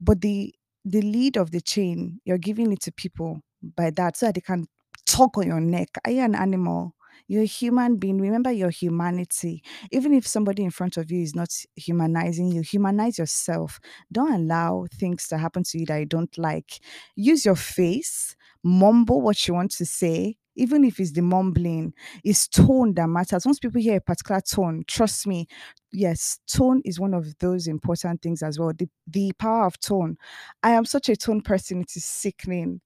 But 0.00 0.20
the 0.20 0.54
the 0.84 1.02
lead 1.02 1.36
of 1.36 1.50
the 1.50 1.60
chain, 1.60 2.20
you're 2.24 2.38
giving 2.38 2.72
it 2.72 2.80
to 2.82 2.92
people 2.92 3.40
by 3.62 3.90
that 3.90 4.16
so 4.16 4.26
that 4.26 4.36
they 4.36 4.40
can 4.40 4.66
tug 5.06 5.36
on 5.36 5.46
your 5.46 5.60
neck. 5.60 5.88
Are 6.04 6.10
you 6.10 6.22
an 6.22 6.34
animal? 6.34 6.94
You're 7.32 7.44
a 7.44 7.46
human 7.46 7.96
being. 7.96 8.20
Remember 8.20 8.52
your 8.52 8.68
humanity. 8.68 9.62
Even 9.90 10.12
if 10.12 10.26
somebody 10.26 10.64
in 10.64 10.70
front 10.70 10.98
of 10.98 11.10
you 11.10 11.22
is 11.22 11.34
not 11.34 11.48
humanizing 11.76 12.52
you, 12.52 12.60
humanize 12.60 13.16
yourself. 13.16 13.80
Don't 14.12 14.34
allow 14.34 14.84
things 14.92 15.28
to 15.28 15.38
happen 15.38 15.62
to 15.62 15.78
you 15.78 15.86
that 15.86 15.96
you 15.96 16.04
don't 16.04 16.36
like. 16.36 16.80
Use 17.16 17.46
your 17.46 17.54
face, 17.56 18.36
mumble 18.62 19.22
what 19.22 19.48
you 19.48 19.54
want 19.54 19.70
to 19.70 19.86
say, 19.86 20.36
even 20.56 20.84
if 20.84 21.00
it's 21.00 21.12
the 21.12 21.22
mumbling, 21.22 21.94
it's 22.22 22.46
tone 22.46 22.92
that 22.96 23.08
matters. 23.08 23.46
Once 23.46 23.58
people 23.58 23.80
hear 23.80 23.96
a 23.96 24.00
particular 24.02 24.42
tone, 24.42 24.84
trust 24.86 25.26
me, 25.26 25.46
yes, 25.90 26.38
tone 26.46 26.82
is 26.84 27.00
one 27.00 27.14
of 27.14 27.38
those 27.38 27.66
important 27.66 28.20
things 28.20 28.42
as 28.42 28.58
well. 28.58 28.72
The, 28.76 28.90
the 29.06 29.32
power 29.38 29.64
of 29.64 29.80
tone. 29.80 30.18
I 30.62 30.72
am 30.72 30.84
such 30.84 31.08
a 31.08 31.16
tone 31.16 31.40
person, 31.40 31.80
it 31.80 31.96
is 31.96 32.04
sickening 32.04 32.82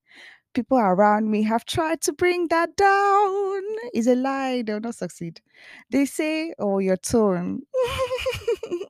people 0.56 0.78
around 0.78 1.30
me 1.30 1.44
have 1.44 1.66
tried 1.66 2.02
to 2.02 2.14
bring 2.14 2.48
that 2.48 2.76
down. 2.76 3.62
It's 3.94 4.08
a 4.08 4.16
lie. 4.16 4.64
They'll 4.66 4.80
not 4.80 4.96
succeed. 4.96 5.40
They 5.90 6.06
say, 6.06 6.54
oh, 6.58 6.78
your 6.80 6.96
tone. 6.96 7.62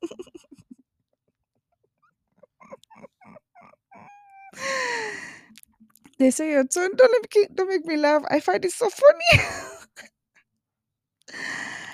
they 6.18 6.30
say 6.30 6.50
your 6.52 6.64
tone. 6.64 6.90
Don't 6.96 7.26
don't 7.54 7.68
make 7.68 7.84
me 7.86 7.96
laugh. 7.96 8.22
I 8.30 8.40
find 8.40 8.64
it 8.64 8.72
so 8.72 8.88
funny. 8.88 9.44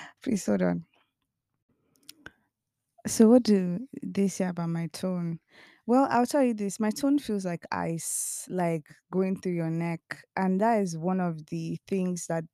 Please 0.23 0.45
hold 0.45 0.61
on. 0.61 0.85
So, 3.07 3.29
what 3.29 3.43
do 3.43 3.79
they 4.03 4.27
say 4.29 4.45
about 4.45 4.69
my 4.69 4.87
tone? 4.93 5.39
Well, 5.85 6.07
I'll 6.09 6.25
tell 6.25 6.43
you 6.43 6.53
this, 6.53 6.79
my 6.79 6.91
tone 6.91 7.19
feels 7.19 7.45
like 7.45 7.65
ice, 7.71 8.45
like 8.49 8.85
going 9.11 9.39
through 9.39 9.53
your 9.53 9.69
neck. 9.69 10.01
And 10.35 10.61
that 10.61 10.81
is 10.81 10.97
one 10.97 11.19
of 11.19 11.45
the 11.47 11.77
things 11.87 12.27
that 12.27 12.45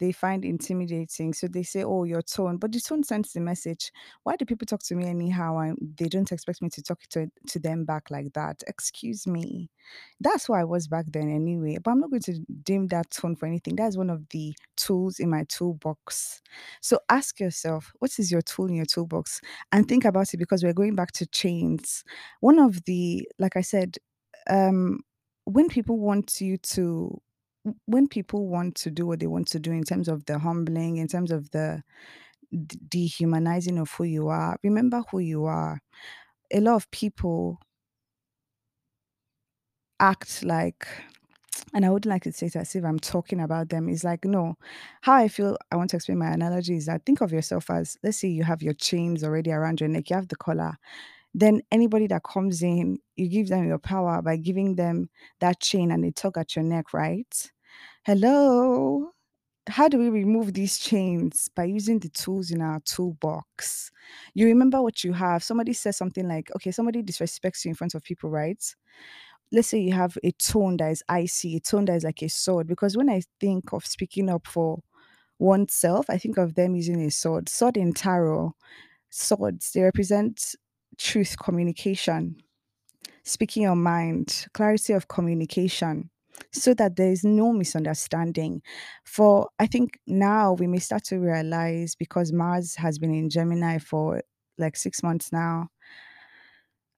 they 0.00 0.12
find 0.12 0.44
intimidating. 0.44 1.32
So 1.32 1.46
they 1.46 1.62
say, 1.62 1.84
Oh, 1.84 2.04
your 2.04 2.22
tone. 2.22 2.56
But 2.56 2.72
the 2.72 2.80
tone 2.80 3.02
sends 3.04 3.32
the 3.32 3.40
message. 3.40 3.92
Why 4.22 4.36
do 4.36 4.44
people 4.44 4.66
talk 4.66 4.82
to 4.84 4.94
me 4.94 5.06
anyhow 5.06 5.58
and 5.58 5.78
they 5.96 6.08
don't 6.08 6.30
expect 6.32 6.62
me 6.62 6.68
to 6.70 6.82
talk 6.82 7.00
to, 7.10 7.30
to 7.48 7.58
them 7.58 7.84
back 7.84 8.10
like 8.10 8.32
that? 8.34 8.62
Excuse 8.66 9.26
me. 9.26 9.70
That's 10.20 10.46
who 10.46 10.54
I 10.54 10.64
was 10.64 10.88
back 10.88 11.06
then 11.08 11.30
anyway. 11.30 11.78
But 11.82 11.92
I'm 11.92 12.00
not 12.00 12.10
going 12.10 12.22
to 12.22 12.40
dim 12.62 12.88
that 12.88 13.10
tone 13.10 13.36
for 13.36 13.46
anything. 13.46 13.76
That's 13.76 13.96
one 13.96 14.10
of 14.10 14.28
the 14.30 14.54
tools 14.76 15.20
in 15.20 15.30
my 15.30 15.44
toolbox. 15.48 16.42
So 16.80 16.98
ask 17.08 17.40
yourself, 17.40 17.92
what 17.98 18.18
is 18.18 18.30
your 18.30 18.42
tool 18.42 18.66
in 18.66 18.74
your 18.74 18.86
toolbox? 18.86 19.40
And 19.72 19.86
think 19.88 20.04
about 20.04 20.32
it 20.34 20.38
because 20.38 20.62
we're 20.62 20.72
going 20.72 20.94
back 20.94 21.12
to 21.12 21.26
chains. 21.26 22.04
One 22.40 22.58
of 22.58 22.84
the, 22.84 23.28
like 23.38 23.56
I 23.56 23.60
said, 23.60 23.96
um, 24.48 25.00
when 25.44 25.68
people 25.68 25.98
want 25.98 26.40
you 26.40 26.56
to 26.58 27.20
when 27.86 28.08
people 28.08 28.48
want 28.48 28.74
to 28.76 28.90
do 28.90 29.06
what 29.06 29.20
they 29.20 29.26
want 29.26 29.48
to 29.48 29.58
do 29.60 29.72
in 29.72 29.84
terms 29.84 30.08
of 30.08 30.24
the 30.26 30.38
humbling, 30.38 30.98
in 30.98 31.08
terms 31.08 31.30
of 31.30 31.50
the 31.50 31.82
dehumanizing 32.88 33.78
of 33.78 33.90
who 33.92 34.04
you 34.04 34.28
are, 34.28 34.56
remember 34.62 35.02
who 35.10 35.18
you 35.18 35.44
are. 35.44 35.80
A 36.52 36.60
lot 36.60 36.76
of 36.76 36.90
people 36.90 37.58
act 40.00 40.42
like, 40.42 40.86
and 41.74 41.84
I 41.84 41.90
would 41.90 42.06
like 42.06 42.24
to 42.24 42.32
say 42.32 42.50
as 42.54 42.74
if 42.74 42.84
I'm 42.84 42.98
talking 43.00 43.40
about 43.40 43.68
them. 43.70 43.88
Is 43.88 44.04
like, 44.04 44.24
no, 44.24 44.56
how 45.02 45.14
I 45.14 45.28
feel, 45.28 45.58
I 45.72 45.76
want 45.76 45.90
to 45.90 45.96
explain 45.96 46.18
my 46.18 46.32
analogy 46.32 46.76
is 46.76 46.86
that 46.86 47.04
think 47.06 47.20
of 47.20 47.32
yourself 47.32 47.70
as, 47.70 47.98
let's 48.02 48.18
say 48.18 48.28
you 48.28 48.44
have 48.44 48.62
your 48.62 48.74
chains 48.74 49.24
already 49.24 49.52
around 49.52 49.80
your 49.80 49.88
neck, 49.88 50.10
you 50.10 50.16
have 50.16 50.28
the 50.28 50.36
collar. 50.36 50.76
Then 51.34 51.62
anybody 51.72 52.08
that 52.08 52.24
comes 52.24 52.62
in, 52.62 52.98
you 53.16 53.28
give 53.28 53.48
them 53.48 53.66
your 53.68 53.78
power 53.78 54.22
by 54.22 54.36
giving 54.36 54.76
them 54.76 55.10
that 55.40 55.60
chain 55.60 55.92
and 55.92 56.04
they 56.04 56.12
tug 56.12 56.38
at 56.38 56.56
your 56.56 56.64
neck, 56.64 56.94
right? 56.94 57.52
Hello. 58.04 59.10
How 59.68 59.88
do 59.88 59.98
we 59.98 60.10
remove 60.10 60.52
these 60.52 60.78
chains? 60.78 61.48
By 61.54 61.64
using 61.64 61.98
the 61.98 62.10
tools 62.10 62.50
in 62.50 62.60
our 62.60 62.80
toolbox. 62.80 63.90
You 64.34 64.46
remember 64.46 64.82
what 64.82 65.04
you 65.04 65.12
have. 65.14 65.42
Somebody 65.42 65.72
says 65.72 65.96
something 65.96 66.28
like, 66.28 66.50
okay, 66.56 66.70
somebody 66.70 67.02
disrespects 67.02 67.64
you 67.64 67.70
in 67.70 67.74
front 67.74 67.94
of 67.94 68.02
people, 68.02 68.30
right? 68.30 68.62
let's 69.52 69.68
say 69.68 69.78
you 69.78 69.92
have 69.92 70.18
a 70.24 70.32
tone 70.32 70.76
that 70.78 70.90
is 70.90 71.02
icy, 71.08 71.56
a 71.56 71.60
tone 71.60 71.84
that 71.86 71.96
is 71.96 72.04
like 72.04 72.22
a 72.22 72.28
sword. 72.28 72.66
Because 72.66 72.96
when 72.96 73.08
I 73.08 73.22
think 73.40 73.72
of 73.72 73.86
speaking 73.86 74.28
up 74.28 74.46
for 74.46 74.80
oneself, 75.38 76.06
I 76.08 76.18
think 76.18 76.38
of 76.38 76.54
them 76.54 76.74
using 76.74 77.00
a 77.02 77.10
sword. 77.10 77.48
Sword 77.48 77.76
in 77.76 77.92
tarot, 77.92 78.54
swords, 79.10 79.72
they 79.72 79.82
represent 79.82 80.54
truth, 80.98 81.36
communication, 81.38 82.36
speaking 83.22 83.62
your 83.64 83.76
mind, 83.76 84.46
clarity 84.54 84.92
of 84.92 85.08
communication, 85.08 86.10
so 86.52 86.74
that 86.74 86.96
there 86.96 87.10
is 87.10 87.24
no 87.24 87.52
misunderstanding. 87.52 88.62
For 89.04 89.48
I 89.58 89.66
think 89.66 89.98
now 90.06 90.52
we 90.54 90.66
may 90.66 90.78
start 90.78 91.04
to 91.04 91.18
realize 91.18 91.94
because 91.94 92.32
Mars 92.32 92.74
has 92.76 92.98
been 92.98 93.14
in 93.14 93.30
Gemini 93.30 93.78
for 93.78 94.22
like 94.58 94.76
six 94.76 95.02
months 95.02 95.32
now, 95.32 95.68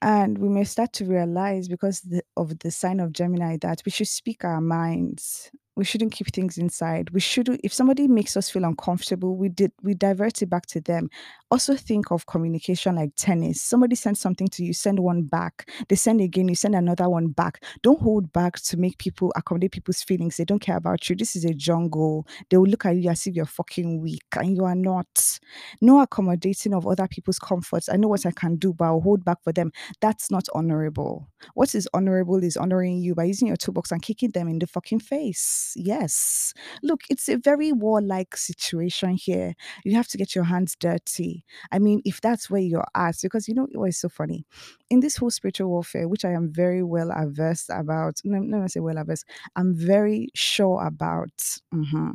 and 0.03 0.39
we 0.39 0.49
may 0.49 0.65
start 0.65 0.93
to 0.95 1.05
realize 1.05 1.69
because 1.69 2.01
the, 2.01 2.23
of 2.37 2.59
the 2.59 2.71
sign 2.71 3.01
of 3.01 3.13
Gemini 3.13 3.57
that 3.63 3.83
we 3.85 3.91
should 3.91 4.09
speak 4.09 4.45
our 4.45 4.61
minds. 4.61 5.51
We 5.77 5.85
shouldn't 5.85 6.13
keep 6.13 6.33
things 6.33 6.57
inside. 6.57 7.11
We 7.11 7.21
should, 7.21 7.49
if 7.63 7.71
somebody 7.71 8.09
makes 8.09 8.35
us 8.35 8.49
feel 8.49 8.65
uncomfortable, 8.65 9.37
we 9.37 9.51
did 9.51 9.73
we 9.83 9.93
divert 9.93 10.41
it 10.41 10.47
back 10.47 10.65
to 10.69 10.81
them. 10.81 11.11
Also 11.51 11.77
think 11.77 12.11
of 12.11 12.25
communication 12.25 12.97
like 12.97 13.11
tennis. 13.15 13.61
Somebody 13.61 13.95
sends 13.95 14.19
something 14.19 14.49
to 14.49 14.65
you, 14.65 14.73
send 14.73 14.99
one 14.99 15.25
back. 15.25 15.71
They 15.91 15.97
send 15.97 16.23
again, 16.23 16.49
you 16.49 16.55
send 16.55 16.75
another 16.75 17.11
one 17.11 17.29
back. 17.29 17.63
Don't 17.83 18.01
hold 18.01 18.33
back 18.33 18.59
to 18.63 18.79
make 18.79 18.97
people 18.97 19.35
accommodate 19.37 19.73
people's 19.73 20.03
feelings. 20.03 20.39
They 20.39 20.47
don't 20.47 20.61
care 20.61 20.79
about 20.79 21.11
you. 21.11 21.15
This 21.15 21.37
is 21.37 21.45
a 21.45 21.53
jungle. 21.53 22.27
They 22.49 22.57
will 22.57 22.69
look 22.69 22.87
at 22.87 22.97
you 22.97 23.11
as 23.11 23.27
if 23.27 23.35
you're 23.35 23.45
fucking 23.45 24.01
weak 24.01 24.25
and 24.35 24.57
you 24.57 24.65
are 24.65 24.75
not. 24.75 25.39
No 25.83 26.01
accommodating 26.01 26.73
of 26.73 26.87
other 26.87 27.07
people's 27.07 27.39
comforts. 27.39 27.91
I 27.91 27.97
know 27.97 28.09
what 28.09 28.25
I 28.25 28.31
can 28.31 28.57
do, 28.57 28.73
but 28.73 28.87
I'll 28.87 29.01
hold 29.03 29.25
back 29.27 29.43
for 29.45 29.53
them. 29.53 29.73
That's 30.01 30.31
not 30.31 30.47
honorable. 30.55 31.29
What 31.53 31.75
is 31.75 31.87
honorable 31.93 32.43
is 32.43 32.57
honoring 32.57 32.97
you 32.99 33.15
by 33.15 33.25
using 33.25 33.49
your 33.49 33.59
toolbox 33.59 33.93
and 33.93 34.01
kicking 34.01 34.31
them 34.31 34.49
in 34.49 34.59
the 34.59 34.67
fucking 34.67 35.01
face. 35.01 35.66
Yes. 35.75 36.53
Look, 36.83 37.01
it's 37.11 37.29
a 37.29 37.37
very 37.37 37.73
warlike 37.73 38.37
situation 38.37 39.11
here. 39.17 39.55
You 39.85 39.95
have 39.97 40.09
to 40.09 40.19
get 40.19 40.35
your 40.35 40.45
hands 40.45 40.77
dirty. 40.79 41.45
I 41.73 41.79
mean, 41.79 42.03
if 42.05 42.21
that's 42.21 42.51
where 42.51 42.61
you're 42.61 42.87
at, 42.95 43.17
because 43.23 43.49
you 43.49 43.55
know 43.55 43.67
it 43.73 43.79
was 43.79 43.97
so 43.99 44.09
funny? 44.09 44.47
In 44.91 45.01
this 45.01 45.17
whole 45.17 45.31
spiritual 45.31 45.69
warfare, 45.71 46.09
which 46.09 46.25
I 46.25 46.33
am 46.33 46.53
very 46.53 46.83
well 46.83 47.11
averse 47.11 47.67
about, 47.71 48.21
no, 48.25 48.39
let 48.39 48.63
me 48.63 48.69
say 48.69 48.81
well 48.81 48.99
averse, 48.99 49.25
I'm 49.57 49.75
very 49.75 50.29
sure 50.35 50.85
about. 50.85 51.33
mhm. 51.75 52.15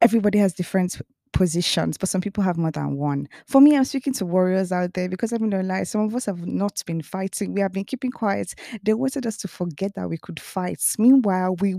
Everybody 0.00 0.38
has 0.38 0.54
different 0.54 1.00
positions, 1.38 1.96
but 1.96 2.08
some 2.08 2.20
people 2.20 2.42
have 2.42 2.58
more 2.58 2.72
than 2.72 2.96
one. 2.96 3.28
For 3.46 3.60
me, 3.60 3.76
I'm 3.76 3.84
speaking 3.84 4.12
to 4.14 4.26
warriors 4.26 4.72
out 4.72 4.94
there 4.94 5.08
because 5.08 5.32
I'm 5.32 5.48
not 5.48 5.64
lie. 5.64 5.84
Some 5.84 6.00
of 6.00 6.12
us 6.16 6.26
have 6.26 6.44
not 6.44 6.82
been 6.84 7.00
fighting. 7.00 7.54
We 7.54 7.60
have 7.60 7.72
been 7.72 7.84
keeping 7.84 8.10
quiet. 8.10 8.54
They 8.82 8.92
wanted 8.92 9.24
us 9.24 9.36
to 9.38 9.48
forget 9.48 9.94
that 9.94 10.08
we 10.10 10.18
could 10.18 10.40
fight. 10.40 10.82
Meanwhile, 10.98 11.54
we, 11.60 11.76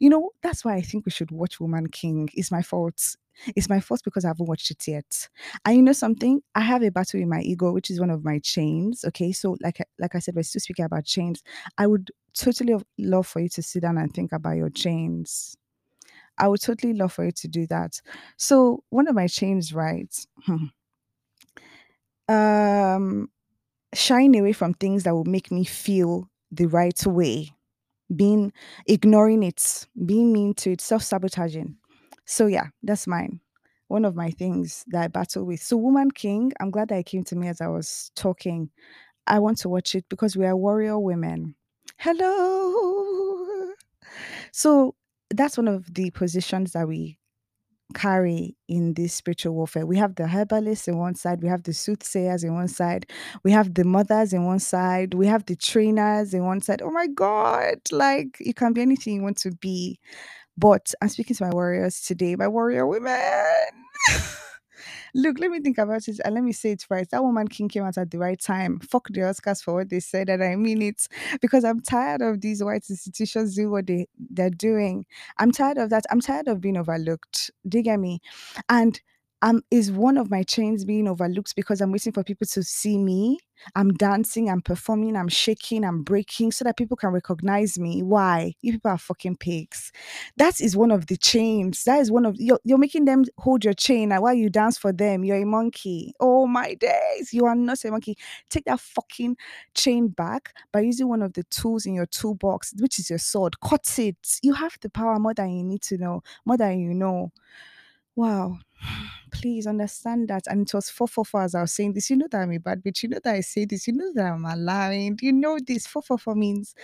you 0.00 0.10
know, 0.10 0.30
that's 0.42 0.64
why 0.64 0.74
I 0.74 0.80
think 0.82 1.06
we 1.06 1.12
should 1.12 1.30
watch 1.30 1.60
Woman 1.60 1.86
King. 1.86 2.28
It's 2.34 2.50
my 2.50 2.60
fault. 2.60 3.16
It's 3.54 3.68
my 3.68 3.78
fault 3.78 4.02
because 4.04 4.24
I 4.24 4.28
haven't 4.28 4.48
watched 4.48 4.72
it 4.72 4.86
yet. 4.88 5.28
And 5.64 5.76
you 5.76 5.82
know 5.82 5.92
something? 5.92 6.42
I 6.56 6.60
have 6.62 6.82
a 6.82 6.90
battle 6.90 7.20
with 7.20 7.28
my 7.28 7.40
ego, 7.40 7.70
which 7.72 7.88
is 7.88 8.00
one 8.00 8.10
of 8.10 8.24
my 8.24 8.40
chains. 8.40 9.04
Okay, 9.04 9.30
so 9.30 9.56
like 9.62 9.78
like 10.00 10.16
I 10.16 10.18
said, 10.18 10.34
we're 10.34 10.42
still 10.42 10.60
speaking 10.60 10.84
about 10.86 11.04
chains. 11.04 11.40
I 11.78 11.86
would 11.86 12.10
totally 12.34 12.74
love 12.98 13.28
for 13.28 13.38
you 13.38 13.48
to 13.50 13.62
sit 13.62 13.82
down 13.82 13.96
and 13.98 14.12
think 14.12 14.32
about 14.32 14.56
your 14.56 14.70
chains. 14.70 15.56
I 16.38 16.48
would 16.48 16.60
totally 16.60 16.94
love 16.94 17.12
for 17.12 17.24
you 17.24 17.32
to 17.32 17.48
do 17.48 17.66
that. 17.68 18.00
So 18.36 18.82
one 18.90 19.08
of 19.08 19.14
my 19.14 19.26
chains, 19.26 19.72
right? 19.74 20.14
um, 22.28 23.30
shying 23.94 24.38
away 24.38 24.52
from 24.52 24.74
things 24.74 25.04
that 25.04 25.14
will 25.14 25.24
make 25.24 25.50
me 25.50 25.64
feel 25.64 26.28
the 26.50 26.66
right 26.66 27.06
way, 27.06 27.50
being 28.14 28.52
ignoring 28.86 29.42
it, 29.42 29.86
being 30.06 30.32
mean 30.32 30.54
to 30.54 30.72
it, 30.72 30.80
self-sabotaging. 30.80 31.76
So 32.24 32.46
yeah, 32.46 32.68
that's 32.82 33.06
mine. 33.06 33.40
One 33.88 34.04
of 34.04 34.14
my 34.16 34.30
things 34.30 34.84
that 34.88 35.02
I 35.02 35.08
battle 35.08 35.44
with. 35.44 35.62
So 35.62 35.76
Woman 35.76 36.10
King, 36.10 36.52
I'm 36.60 36.70
glad 36.70 36.88
that 36.88 36.98
it 36.98 37.06
came 37.06 37.24
to 37.24 37.36
me 37.36 37.48
as 37.48 37.60
I 37.60 37.68
was 37.68 38.10
talking. 38.16 38.70
I 39.26 39.38
want 39.38 39.58
to 39.58 39.68
watch 39.68 39.94
it 39.94 40.06
because 40.08 40.36
we 40.36 40.46
are 40.46 40.56
warrior 40.56 40.98
women. 40.98 41.54
Hello. 41.98 43.72
So 44.52 44.94
that's 45.36 45.56
one 45.56 45.68
of 45.68 45.92
the 45.94 46.10
positions 46.10 46.72
that 46.72 46.88
we 46.88 47.18
carry 47.92 48.56
in 48.68 48.94
this 48.94 49.14
spiritual 49.14 49.54
warfare. 49.54 49.86
We 49.86 49.98
have 49.98 50.14
the 50.14 50.26
herbalists 50.26 50.88
in 50.88 50.98
one 50.98 51.14
side, 51.14 51.42
we 51.42 51.48
have 51.48 51.62
the 51.62 51.72
soothsayers 51.72 52.44
in 52.44 52.54
one 52.54 52.68
side, 52.68 53.10
we 53.44 53.52
have 53.52 53.74
the 53.74 53.84
mothers 53.84 54.32
in 54.32 54.44
one 54.44 54.58
side, 54.58 55.14
we 55.14 55.26
have 55.26 55.44
the 55.46 55.56
trainers 55.56 56.34
in 56.34 56.44
one 56.44 56.60
side. 56.60 56.82
Oh 56.82 56.90
my 56.90 57.06
God, 57.06 57.76
like 57.90 58.36
you 58.40 58.54
can 58.54 58.72
be 58.72 58.82
anything 58.82 59.16
you 59.16 59.22
want 59.22 59.38
to 59.38 59.52
be. 59.52 59.98
But 60.56 60.92
I'm 61.00 61.08
speaking 61.08 61.36
to 61.36 61.44
my 61.44 61.50
warriors 61.50 62.00
today, 62.00 62.36
my 62.36 62.48
warrior 62.48 62.86
women. 62.86 63.18
Look, 65.14 65.38
let 65.38 65.50
me 65.50 65.60
think 65.60 65.76
about 65.76 66.08
it 66.08 66.20
and 66.24 66.34
let 66.34 66.42
me 66.42 66.52
say 66.52 66.72
it 66.72 66.86
right. 66.88 67.08
That 67.10 67.22
woman 67.22 67.46
king 67.48 67.68
came 67.68 67.82
out 67.82 67.98
at 67.98 68.10
the 68.10 68.18
right 68.18 68.40
time. 68.40 68.80
Fuck 68.80 69.08
the 69.08 69.20
Oscars 69.20 69.62
for 69.62 69.74
what 69.74 69.90
they 69.90 70.00
said, 70.00 70.30
and 70.30 70.42
I 70.42 70.56
mean 70.56 70.80
it 70.80 71.06
because 71.42 71.64
I'm 71.64 71.80
tired 71.82 72.22
of 72.22 72.40
these 72.40 72.64
white 72.64 72.84
institutions 72.88 73.54
doing 73.54 73.70
what 73.70 73.86
they, 73.86 74.06
they're 74.30 74.48
doing. 74.50 75.04
I'm 75.38 75.52
tired 75.52 75.76
of 75.76 75.90
that. 75.90 76.04
I'm 76.10 76.20
tired 76.20 76.48
of 76.48 76.60
being 76.62 76.78
overlooked. 76.78 77.50
Do 77.68 77.78
you 77.78 77.84
get 77.84 78.00
me? 78.00 78.20
And 78.70 78.98
um, 79.42 79.62
is 79.70 79.90
one 79.92 80.16
of 80.16 80.30
my 80.30 80.42
chains 80.44 80.84
being 80.84 81.08
overlooked 81.08 81.56
because 81.56 81.80
I'm 81.80 81.92
waiting 81.92 82.12
for 82.12 82.22
people 82.24 82.46
to 82.48 82.62
see 82.62 82.96
me. 82.96 83.38
I'm 83.76 83.92
dancing, 83.92 84.50
I'm 84.50 84.60
performing, 84.60 85.16
I'm 85.16 85.28
shaking, 85.28 85.84
I'm 85.84 86.02
breaking 86.02 86.50
so 86.52 86.64
that 86.64 86.76
people 86.76 86.96
can 86.96 87.10
recognize 87.10 87.78
me. 87.78 88.02
Why? 88.02 88.54
You 88.60 88.72
people 88.72 88.90
are 88.90 88.98
fucking 88.98 89.36
pigs. 89.36 89.92
That 90.36 90.60
is 90.60 90.76
one 90.76 90.90
of 90.90 91.06
the 91.06 91.16
chains. 91.16 91.84
That 91.84 92.00
is 92.00 92.10
one 92.10 92.26
of 92.26 92.36
you're, 92.40 92.58
you're 92.64 92.78
making 92.78 93.04
them 93.04 93.24
hold 93.38 93.64
your 93.64 93.74
chain 93.74 94.10
while 94.10 94.34
you 94.34 94.50
dance 94.50 94.78
for 94.78 94.92
them, 94.92 95.24
you're 95.24 95.36
a 95.42 95.46
monkey. 95.46 96.12
Oh 96.20 96.46
my 96.46 96.74
days, 96.74 97.32
you 97.32 97.44
are 97.44 97.54
not 97.54 97.84
a 97.84 97.90
monkey. 97.90 98.16
Take 98.50 98.64
that 98.64 98.80
fucking 98.80 99.36
chain 99.74 100.08
back 100.08 100.54
by 100.72 100.80
using 100.80 101.08
one 101.08 101.22
of 101.22 101.32
the 101.34 101.44
tools 101.44 101.86
in 101.86 101.94
your 101.94 102.06
toolbox, 102.06 102.74
which 102.80 102.98
is 102.98 103.10
your 103.10 103.18
sword. 103.18 103.60
Cut 103.60 103.98
it. 103.98 104.16
You 104.42 104.54
have 104.54 104.76
the 104.80 104.90
power 104.90 105.18
more 105.18 105.34
than 105.34 105.50
you 105.50 105.64
need 105.64 105.82
to 105.82 105.98
know, 105.98 106.22
more 106.44 106.56
than 106.56 106.78
you 106.80 106.94
know. 106.94 107.32
Wow. 108.16 108.58
Please 109.30 109.66
understand 109.66 110.28
that. 110.28 110.42
And 110.46 110.62
it 110.68 110.74
was 110.74 110.90
444 110.90 111.42
as 111.42 111.54
I 111.54 111.62
was 111.62 111.72
saying 111.72 111.94
this. 111.94 112.10
You 112.10 112.16
know 112.16 112.28
that 112.30 112.40
I'm 112.42 112.52
a 112.52 112.58
bad 112.58 112.82
bitch. 112.82 113.02
You 113.02 113.08
know 113.10 113.20
that 113.24 113.34
I 113.34 113.40
say 113.40 113.64
this. 113.64 113.86
You 113.86 113.94
know 113.94 114.12
that 114.14 114.26
I'm 114.26 114.44
aligned. 114.44 115.20
You 115.22 115.32
know 115.32 115.58
this. 115.64 115.86
444 115.86 116.34
means 116.34 116.74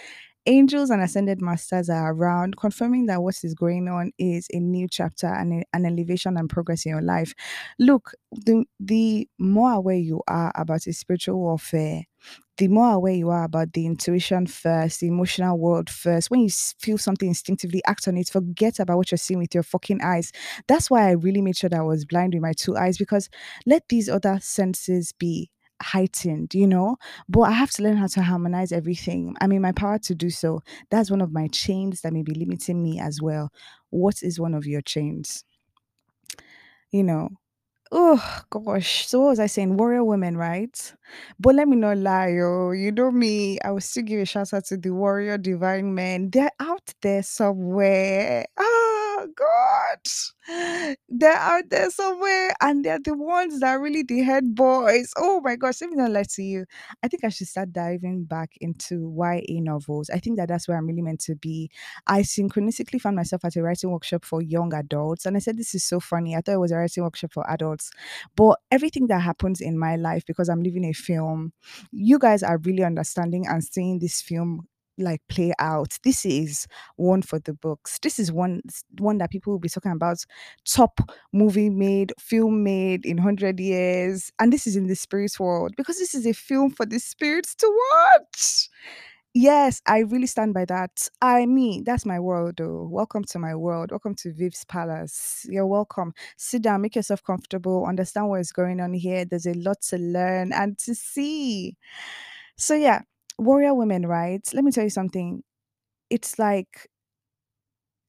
angels 0.47 0.91
and 0.91 1.03
ascended 1.03 1.43
masters 1.43 1.91
are 1.91 2.13
around, 2.13 2.57
confirming 2.59 3.07
that 3.07 3.23
what 3.23 3.37
is 3.45 3.55
going 3.55 3.89
on 3.89 4.13
is 4.19 4.49
a 4.53 4.61
new 4.61 4.89
chapter 4.89 5.29
and 5.29 5.65
an 5.75 5.87
elevation 5.87 6.37
and 6.39 6.51
progress 6.51 6.87
in 6.87 6.91
your 6.93 7.03
life. 7.03 7.35
Look, 7.79 8.13
the 8.33 8.65
the 8.81 9.29
more 9.39 9.73
aware 9.73 9.97
you 9.97 10.23
are 10.29 10.53
about 10.57 10.87
a 10.87 10.93
spiritual 10.95 11.39
warfare, 11.39 12.05
the 12.57 12.69
more 12.69 12.95
aware 12.95 13.15
you 13.15 13.31
are 13.31 13.45
about 13.45 13.73
the 13.73 13.87
intuition 13.87 14.47
first, 14.47 15.01
the 15.01 15.07
emotional 15.07 15.57
world 15.59 15.89
first. 15.89 16.31
When 16.31 16.41
you 16.41 16.49
feel 16.51 16.99
something 16.99 17.29
instinctively, 17.29 17.83
act 17.87 18.09
on 18.09 18.17
it. 18.17 18.29
Forget 18.29 18.81
about 18.81 18.97
what 18.97 19.11
you're 19.13 19.19
seeing 19.19 19.39
with 19.39 19.55
your 19.55 19.63
fucking 19.63 20.01
eyes. 20.03 20.33
That's 20.67 20.91
why 20.91 21.09
I 21.09 21.13
really 21.13 21.41
made 21.43 21.57
sure 21.57 21.71
that 21.71 21.79
I 21.79 21.83
was 21.83 22.05
blind 22.05 22.35
with 22.35 22.43
my 22.43 22.53
two 22.53 22.77
eyes 22.77 22.99
because 22.99 23.29
let 23.67 23.89
these 23.89 24.09
other 24.09 24.39
senses 24.43 25.13
be 25.13 25.51
heightened, 25.81 26.55
you 26.55 26.67
know? 26.67 26.97
But 27.29 27.43
I 27.43 27.53
have 27.53 27.71
to 27.73 27.83
learn 27.85 27.97
how 27.97 28.09
to 28.09 28.23
harmonize 28.23 28.73
everything. 28.73 29.37
I 29.41 29.47
mean, 29.47 29.63
my 29.63 29.73
power 29.73 29.99
to 30.01 30.15
do 30.15 30.29
so. 30.31 30.61
That's 30.91 31.11
one 31.11 31.21
of 31.21 31.33
my 31.33 31.47
chains 31.49 32.01
that 32.01 32.13
may 32.13 32.23
be 32.23 32.35
limiting 32.35 32.83
me 32.83 32.99
as 32.99 33.21
well. 33.23 33.53
What 33.91 34.23
is 34.23 34.41
one 34.41 34.55
of 34.55 34.67
your 34.67 34.81
chains? 34.83 35.45
You 36.91 37.03
know, 37.05 37.31
Oh 37.93 38.43
gosh. 38.51 39.07
So 39.09 39.21
what 39.21 39.31
was 39.31 39.41
I 39.41 39.47
saying? 39.47 39.77
Warrior 39.77 40.05
women, 40.05 40.37
right? 40.37 40.95
But 41.39 41.55
let 41.55 41.69
me 41.69 41.77
not 41.77 41.99
lie, 41.99 42.37
oh, 42.43 42.73
you 42.73 42.93
know 42.93 43.11
me. 43.11 43.59
I 43.61 43.71
will 43.71 43.81
still 43.81 44.03
give 44.05 44.21
a 44.21 44.25
shout 44.27 44.53
out 44.53 44.67
to 44.67 44.77
the 44.77 44.91
warrior 44.91 45.39
divine 45.39 45.95
men. 45.95 46.31
They're 46.31 46.51
out 46.61 46.95
there 47.03 47.23
somewhere. 47.23 48.47
Oh 48.59 49.27
God. 49.35 50.99
They're 51.09 51.37
out 51.37 51.65
there 51.71 51.91
somewhere. 51.91 52.55
And 52.61 52.85
they're 52.85 53.01
the 53.03 53.17
ones 53.17 53.61
that 53.61 53.69
are 53.69 53.81
really 53.83 54.03
the 54.03 54.23
head 54.23 54.55
boys. 54.55 55.13
Oh 55.17 55.41
my 55.43 55.57
gosh. 55.57 55.81
Let 55.81 55.91
me 55.91 55.97
not 55.97 56.11
lie 56.11 56.25
to 56.35 56.43
you. 56.43 56.65
I 57.03 57.09
think 57.09 57.25
I 57.25 57.29
should 57.29 57.49
start 57.49 57.73
diving 57.73 58.25
back 58.25 58.53
into 58.61 59.13
YA 59.17 59.61
novels. 59.61 60.11
I 60.11 60.19
think 60.19 60.37
that 60.39 60.49
that's 60.49 60.69
where 60.69 60.79
I'm 60.79 60.87
really 60.87 61.03
meant 61.03 61.21
to 61.21 61.35
be. 61.35 61.71
I 62.07 62.23
synchronistically 62.23 63.01
found 63.01 63.17
myself 63.17 63.45
at 63.45 63.57
a 63.57 63.63
writing 63.63 63.91
workshop 63.91 64.25
for 64.25 64.41
young 64.41 64.73
adults. 64.73 65.27
And 65.27 65.37
I 65.37 65.41
said, 65.41 65.57
This 65.59 65.75
is 65.75 65.85
so 65.85 66.01
funny. 66.01 66.37
I 66.37 66.41
thought 66.41 66.55
it 66.55 66.61
was 66.61 66.73
a 66.73 66.77
writing 66.77 67.03
workshop 67.03 67.33
for 67.33 67.49
adults. 67.51 67.91
But 68.37 68.59
everything 68.71 69.09
that 69.09 69.21
happens 69.21 69.61
in 69.61 69.79
my 69.79 69.97
life, 69.97 70.25
because 70.27 70.49
I'm 70.49 70.63
living 70.63 70.85
a 70.85 70.93
film, 70.99 71.53
you 71.93 72.19
guys 72.19 72.43
are 72.43 72.59
really 72.59 72.85
understanding 72.85 73.47
and 73.47 73.63
seeing 73.65 73.99
this 73.99 74.21
film 74.21 74.67
like 74.99 75.21
play 75.29 75.53
out. 75.59 75.97
This 76.03 76.27
is 76.27 76.67
one 76.97 77.23
for 77.23 77.39
the 77.39 77.55
books. 77.55 77.99
This 78.03 78.19
is 78.19 78.33
one 78.33 78.63
one 78.99 79.19
that 79.19 79.31
people 79.31 79.53
will 79.53 79.61
be 79.61 79.69
talking 79.69 79.93
about. 79.93 80.19
Top 80.67 81.01
movie 81.33 81.71
made, 81.71 82.13
film 82.19 82.63
made 82.65 83.07
in 83.07 83.19
hundred 83.19 83.61
years, 83.61 84.31
and 84.39 84.53
this 84.53 84.67
is 84.67 84.77
in 84.77 84.87
the 84.87 84.97
spirit 84.97 85.39
world 85.39 85.75
because 85.77 85.99
this 85.99 86.15
is 86.15 86.27
a 86.27 86.33
film 86.33 86.71
for 86.71 86.85
the 86.85 86.99
spirits 86.99 87.55
to 87.57 87.81
watch. 87.93 88.69
Yes, 89.41 89.81
I 89.87 90.01
really 90.01 90.27
stand 90.27 90.53
by 90.53 90.65
that. 90.65 91.09
I 91.23 91.47
mean, 91.47 91.85
that's 91.85 92.05
my 92.05 92.19
world, 92.19 92.57
though. 92.57 92.89
Welcome 92.91 93.23
to 93.27 93.39
my 93.39 93.55
world. 93.55 93.93
Welcome 93.93 94.17
to 94.17 94.33
Viv's 94.33 94.65
Palace. 94.65 95.47
You're 95.49 95.65
welcome. 95.65 96.13
Sit 96.37 96.63
down, 96.63 96.81
make 96.81 96.97
yourself 96.97 97.23
comfortable, 97.23 97.87
understand 97.87 98.29
what 98.29 98.41
is 98.41 98.51
going 98.51 98.81
on 98.81 98.95
here. 98.95 99.25
There's 99.25 99.47
a 99.47 99.55
lot 99.55 99.81
to 99.91 99.97
learn 99.97 100.53
and 100.53 100.77
to 100.81 100.93
see. 100.93 101.77
So, 102.57 102.75
yeah, 102.75 103.03
warrior 103.39 103.75
women, 103.75 104.07
right? 104.07 104.43
Let 104.53 104.65
me 104.65 104.73
tell 104.73 104.83
you 104.83 104.91
something. 104.91 105.45
It's 106.11 106.41
like 106.41 106.89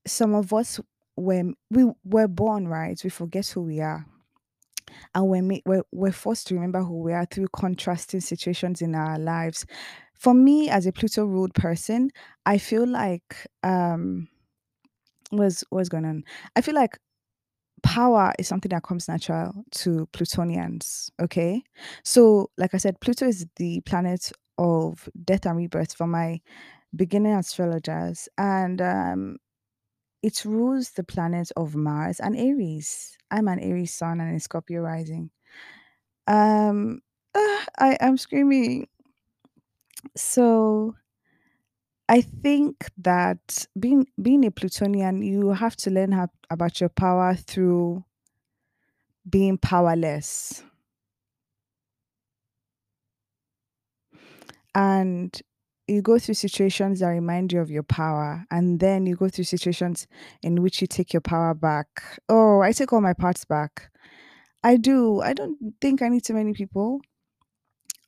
some 0.07 0.33
of 0.33 0.51
us, 0.51 0.79
when 1.13 1.53
we 1.69 1.91
were 2.05 2.27
born, 2.27 2.67
right, 2.67 2.99
we 3.03 3.11
forget 3.11 3.45
who 3.49 3.61
we 3.61 3.81
are. 3.81 4.03
And 5.13 5.27
we're, 5.27 5.61
we're, 5.67 5.83
we're 5.91 6.11
forced 6.11 6.47
to 6.47 6.55
remember 6.55 6.81
who 6.81 7.03
we 7.03 7.13
are 7.13 7.25
through 7.25 7.49
contrasting 7.53 8.21
situations 8.21 8.81
in 8.81 8.95
our 8.95 9.19
lives. 9.19 9.67
For 10.19 10.33
me, 10.33 10.69
as 10.69 10.85
a 10.85 10.91
Pluto 10.91 11.25
ruled 11.25 11.53
person, 11.53 12.11
I 12.45 12.57
feel 12.57 12.85
like 12.85 13.47
um 13.63 14.27
what's 15.31 15.63
what's 15.69 15.89
going 15.89 16.05
on? 16.05 16.23
I 16.55 16.61
feel 16.61 16.75
like 16.75 16.97
power 17.83 18.33
is 18.39 18.47
something 18.47 18.69
that 18.69 18.83
comes 18.83 19.07
natural 19.07 19.53
to 19.73 20.07
Plutonians. 20.13 21.11
Okay. 21.21 21.63
So, 22.03 22.51
like 22.57 22.73
I 22.75 22.77
said, 22.77 22.99
Pluto 23.01 23.27
is 23.27 23.45
the 23.57 23.81
planet 23.81 24.31
of 24.57 25.09
death 25.25 25.45
and 25.45 25.57
rebirth 25.57 25.93
for 25.95 26.07
my 26.07 26.41
beginning 26.95 27.33
astrologers. 27.33 28.29
And 28.37 28.81
um 28.81 29.37
it 30.23 30.45
rules 30.45 30.91
the 30.91 31.03
planet 31.03 31.51
of 31.57 31.75
Mars 31.75 32.19
and 32.19 32.35
Aries. 32.37 33.17
I'm 33.31 33.47
an 33.47 33.59
Aries 33.59 33.93
sun 33.95 34.21
and 34.21 34.35
a 34.35 34.39
Scorpio 34.39 34.81
rising. 34.81 35.31
Um 36.27 37.01
ah, 37.35 37.65
I 37.79 37.97
am 38.01 38.17
screaming. 38.17 38.87
So 40.15 40.95
I 42.07 42.21
think 42.21 42.89
that 42.97 43.67
being 43.79 44.07
being 44.21 44.45
a 44.45 44.51
Plutonian, 44.51 45.21
you 45.21 45.49
have 45.51 45.75
to 45.77 45.91
learn 45.91 46.11
how, 46.11 46.27
about 46.49 46.79
your 46.79 46.89
power 46.89 47.35
through 47.35 48.03
being 49.29 49.57
powerless. 49.57 50.63
And 54.75 55.39
you 55.87 56.01
go 56.01 56.19
through 56.19 56.35
situations 56.35 56.99
that 56.99 57.07
remind 57.07 57.51
you 57.51 57.59
of 57.59 57.71
your 57.71 57.83
power, 57.83 58.45
and 58.51 58.79
then 58.79 59.05
you 59.07 59.15
go 59.15 59.27
through 59.27 59.45
situations 59.45 60.07
in 60.43 60.61
which 60.61 60.81
you 60.81 60.87
take 60.87 61.13
your 61.13 61.21
power 61.21 61.53
back. 61.53 61.87
Oh, 62.29 62.61
I 62.61 62.71
take 62.71 62.93
all 62.93 63.01
my 63.01 63.13
parts 63.13 63.43
back. 63.45 63.89
I 64.63 64.77
do. 64.77 65.21
I 65.21 65.33
don't 65.33 65.57
think 65.81 66.01
I 66.01 66.09
need 66.09 66.23
too 66.25 66.33
many 66.35 66.53
people. 66.53 67.01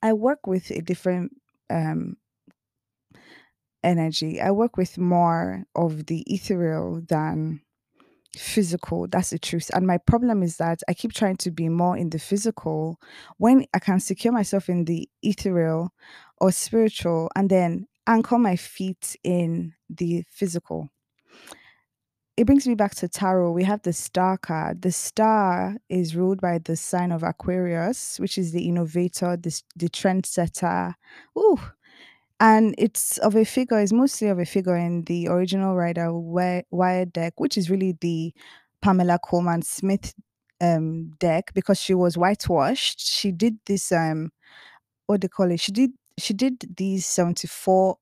I 0.02 0.12
work 0.12 0.46
with 0.46 0.70
a 0.70 0.80
different 0.80 1.32
um 1.72 2.16
energy. 3.82 4.40
I 4.40 4.50
work 4.50 4.76
with 4.76 4.98
more 4.98 5.64
of 5.74 6.06
the 6.06 6.20
ethereal 6.26 7.02
than 7.06 7.60
physical. 8.36 9.06
That's 9.08 9.30
the 9.30 9.38
truth. 9.38 9.70
And 9.74 9.86
my 9.86 9.98
problem 9.98 10.42
is 10.42 10.56
that 10.56 10.80
I 10.88 10.94
keep 10.94 11.12
trying 11.12 11.36
to 11.38 11.50
be 11.50 11.68
more 11.68 11.96
in 11.96 12.10
the 12.10 12.18
physical 12.18 12.98
when 13.38 13.66
I 13.74 13.78
can 13.78 14.00
secure 14.00 14.32
myself 14.32 14.68
in 14.68 14.84
the 14.84 15.08
ethereal 15.22 15.92
or 16.40 16.52
spiritual 16.52 17.30
and 17.36 17.50
then 17.50 17.86
anchor 18.06 18.38
my 18.38 18.56
feet 18.56 19.16
in 19.22 19.74
the 19.90 20.24
physical. 20.30 20.90
It 22.36 22.46
brings 22.46 22.66
me 22.66 22.74
back 22.74 22.94
to 22.96 23.08
tarot. 23.08 23.52
We 23.52 23.64
have 23.64 23.82
the 23.82 23.92
star 23.92 24.38
card. 24.38 24.82
The 24.82 24.92
star 24.92 25.76
is 25.88 26.16
ruled 26.16 26.40
by 26.40 26.58
the 26.58 26.76
sign 26.76 27.12
of 27.12 27.22
Aquarius, 27.22 28.18
which 28.18 28.38
is 28.38 28.52
the 28.52 28.66
innovator, 28.68 29.36
the, 29.36 29.60
the 29.76 29.88
trendsetter. 29.88 30.94
Ooh, 31.38 31.60
and 32.40 32.74
it's 32.78 33.18
of 33.18 33.36
a 33.36 33.44
figure 33.44 33.80
is 33.80 33.92
mostly 33.92 34.28
of 34.28 34.38
a 34.38 34.46
figure 34.46 34.76
in 34.76 35.04
the 35.04 35.28
original 35.28 35.76
Rider 35.76 36.06
Wi- 36.06 36.64
Wired 36.70 37.12
deck, 37.12 37.40
which 37.40 37.58
is 37.58 37.70
really 37.70 37.96
the 38.00 38.34
Pamela 38.82 39.18
Colman 39.24 39.62
Smith 39.62 40.14
um 40.60 41.10
deck 41.20 41.52
because 41.54 41.80
she 41.80 41.94
was 41.94 42.16
whitewashed. 42.16 43.00
She 43.00 43.32
did 43.32 43.58
this 43.66 43.92
um 43.92 44.32
what 45.06 45.20
they 45.22 45.28
call 45.28 45.50
it. 45.50 45.60
She 45.60 45.72
did 45.72 45.92
she 46.18 46.34
did 46.34 46.76
these 46.76 47.06
74 47.06 47.98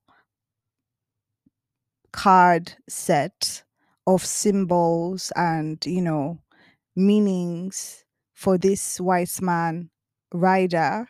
card 2.12 2.74
set 2.88 3.62
of 4.06 4.24
symbols 4.24 5.32
and 5.36 5.84
you 5.86 6.02
know 6.02 6.38
meanings 6.96 8.04
for 8.34 8.58
this 8.58 9.00
white 9.00 9.40
man 9.42 9.90
rider 10.32 11.08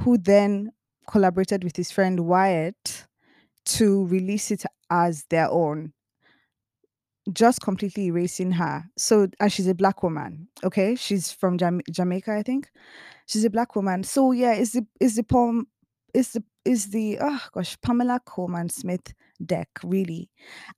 who 0.00 0.18
then 0.18 0.72
collaborated 1.08 1.64
with 1.64 1.76
his 1.76 1.90
friend 1.90 2.20
Wyatt 2.20 3.06
to 3.64 4.06
release 4.06 4.50
it 4.50 4.64
as 4.90 5.24
their 5.30 5.50
own, 5.50 5.92
just 7.32 7.60
completely 7.60 8.06
erasing 8.06 8.52
her. 8.52 8.84
So, 8.96 9.28
and 9.40 9.52
she's 9.52 9.68
a 9.68 9.74
black 9.74 10.02
woman, 10.02 10.48
okay? 10.64 10.94
She's 10.96 11.30
from 11.30 11.58
Jam- 11.58 11.80
Jamaica, 11.90 12.32
I 12.32 12.42
think. 12.42 12.70
She's 13.26 13.44
a 13.44 13.50
black 13.50 13.76
woman. 13.76 14.02
So 14.04 14.32
yeah, 14.32 14.54
is 14.54 14.72
the 14.72 14.86
it's 15.00 15.16
the 15.16 15.22
poem 15.22 15.68
is 16.12 16.32
the 16.32 16.42
is 16.64 16.90
the 16.90 17.18
oh 17.20 17.40
gosh 17.52 17.80
Pamela 17.80 18.20
Colman 18.26 18.68
Smith 18.68 19.14
deck 19.46 19.68
really, 19.82 20.30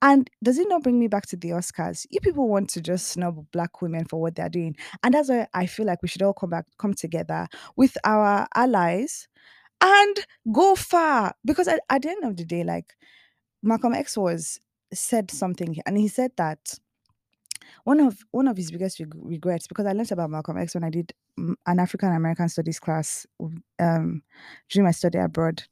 and 0.03 0.29
does 0.43 0.59
it 0.59 0.69
not 0.69 0.83
bring 0.83 0.99
me 0.99 1.09
back 1.09 1.27
to 1.27 1.37
the 1.37 1.51
Oscars? 1.51 2.07
You 2.11 2.21
people 2.21 2.49
want 2.49 2.71
to 2.71 2.81
just 2.81 3.09
snub 3.09 3.47
black 3.53 3.83
women 3.83 4.05
for 4.05 4.21
what 4.21 4.35
they're 4.35 4.49
doing, 4.49 4.77
and 5.03 5.15
that's 5.15 5.29
why 5.29 5.47
I 5.55 5.67
feel 5.67 5.87
like 5.87 6.03
we 6.03 6.09
should 6.09 6.23
all 6.23 6.33
come 6.35 6.51
back 6.51 6.67
come 6.79 6.95
together 6.95 7.47
with 7.77 7.97
our 8.05 8.47
allies 8.55 9.29
and 9.81 10.17
go 10.53 10.75
far. 10.75 11.35
Because 11.45 11.69
at, 11.69 11.81
at 11.91 12.03
the 12.03 12.11
end 12.11 12.25
of 12.25 12.37
the 12.37 12.45
day, 12.45 12.65
like 12.65 12.95
Malcolm 13.63 13.95
X 13.95 14.17
was 14.17 14.61
said 14.93 15.31
something, 15.31 15.77
and 15.87 15.99
he 15.99 16.09
said 16.09 16.33
that 16.37 16.79
one 17.85 18.01
of 18.01 18.19
one 18.31 18.49
of 18.49 18.57
his 18.57 18.71
biggest 18.71 19.01
reg- 19.01 19.15
regrets 19.15 19.67
because 19.67 19.87
I 19.87 19.93
learned 19.93 20.13
about 20.13 20.31
Malcolm 20.31 20.59
X 20.59 20.75
when 20.75 20.85
I 20.85 20.91
did 20.91 21.13
mm, 21.39 21.55
an 21.67 21.79
African 21.79 22.13
American 22.13 22.49
studies 22.49 22.79
class 22.79 23.27
um, 23.79 24.23
during 24.69 24.85
my 24.85 24.91
study 24.91 25.19
abroad 25.19 25.63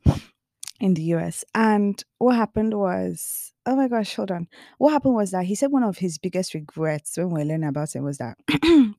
in 0.83 0.95
the 0.95 1.03
US. 1.15 1.45
And 1.55 2.03
what 2.19 2.37
happened 2.37 2.75
was, 2.75 3.53
oh 3.67 3.77
my 3.77 3.89
gosh, 3.89 4.15
hold 4.17 4.31
on. 4.31 4.49
What 4.79 4.93
happened 4.93 5.15
was 5.15 5.31
that 5.31 5.45
he 5.45 5.55
said 5.55 5.71
one 5.71 5.85
of 5.85 5.99
his 5.99 6.19
biggest 6.19 6.55
regrets 6.55 7.17
when 7.17 7.31
we 7.31 7.45
learned 7.45 7.65
about 7.65 7.95
him 7.95 8.05
was 8.05 8.19
that 8.19 8.37
there 8.63 8.95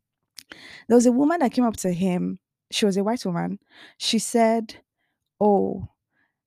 was 0.89 1.05
a 1.05 1.11
woman 1.11 1.39
that 1.39 1.51
came 1.51 1.65
up 1.65 1.77
to 1.77 1.91
him. 1.91 2.39
She 2.71 2.85
was 2.85 2.97
a 2.97 3.03
white 3.03 3.25
woman. 3.25 3.59
She 3.97 4.17
said, 4.17 4.77
"Oh." 5.39 5.89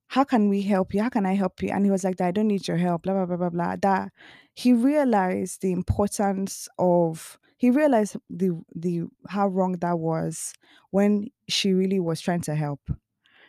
how 0.09 0.23
can 0.23 0.49
we 0.49 0.61
help 0.61 0.93
you? 0.93 1.01
How 1.01 1.09
can 1.09 1.25
I 1.25 1.33
help 1.33 1.61
you? 1.61 1.69
And 1.69 1.83
he 1.83 1.91
was 1.91 2.03
like, 2.03 2.21
I 2.21 2.31
don't 2.31 2.47
need 2.47 2.67
your 2.67 2.77
help, 2.77 3.03
blah, 3.03 3.13
blah, 3.13 3.25
blah, 3.25 3.35
blah, 3.35 3.49
blah. 3.49 3.75
That 3.75 4.11
he 4.53 4.73
realized 4.73 5.61
the 5.61 5.71
importance 5.71 6.69
of 6.79 7.37
he 7.57 7.69
realized 7.69 8.15
the 8.29 8.61
the 8.75 9.03
how 9.27 9.47
wrong 9.47 9.73
that 9.79 9.99
was 9.99 10.53
when 10.91 11.27
she 11.49 11.73
really 11.73 11.99
was 11.99 12.21
trying 12.21 12.41
to 12.41 12.55
help. 12.55 12.79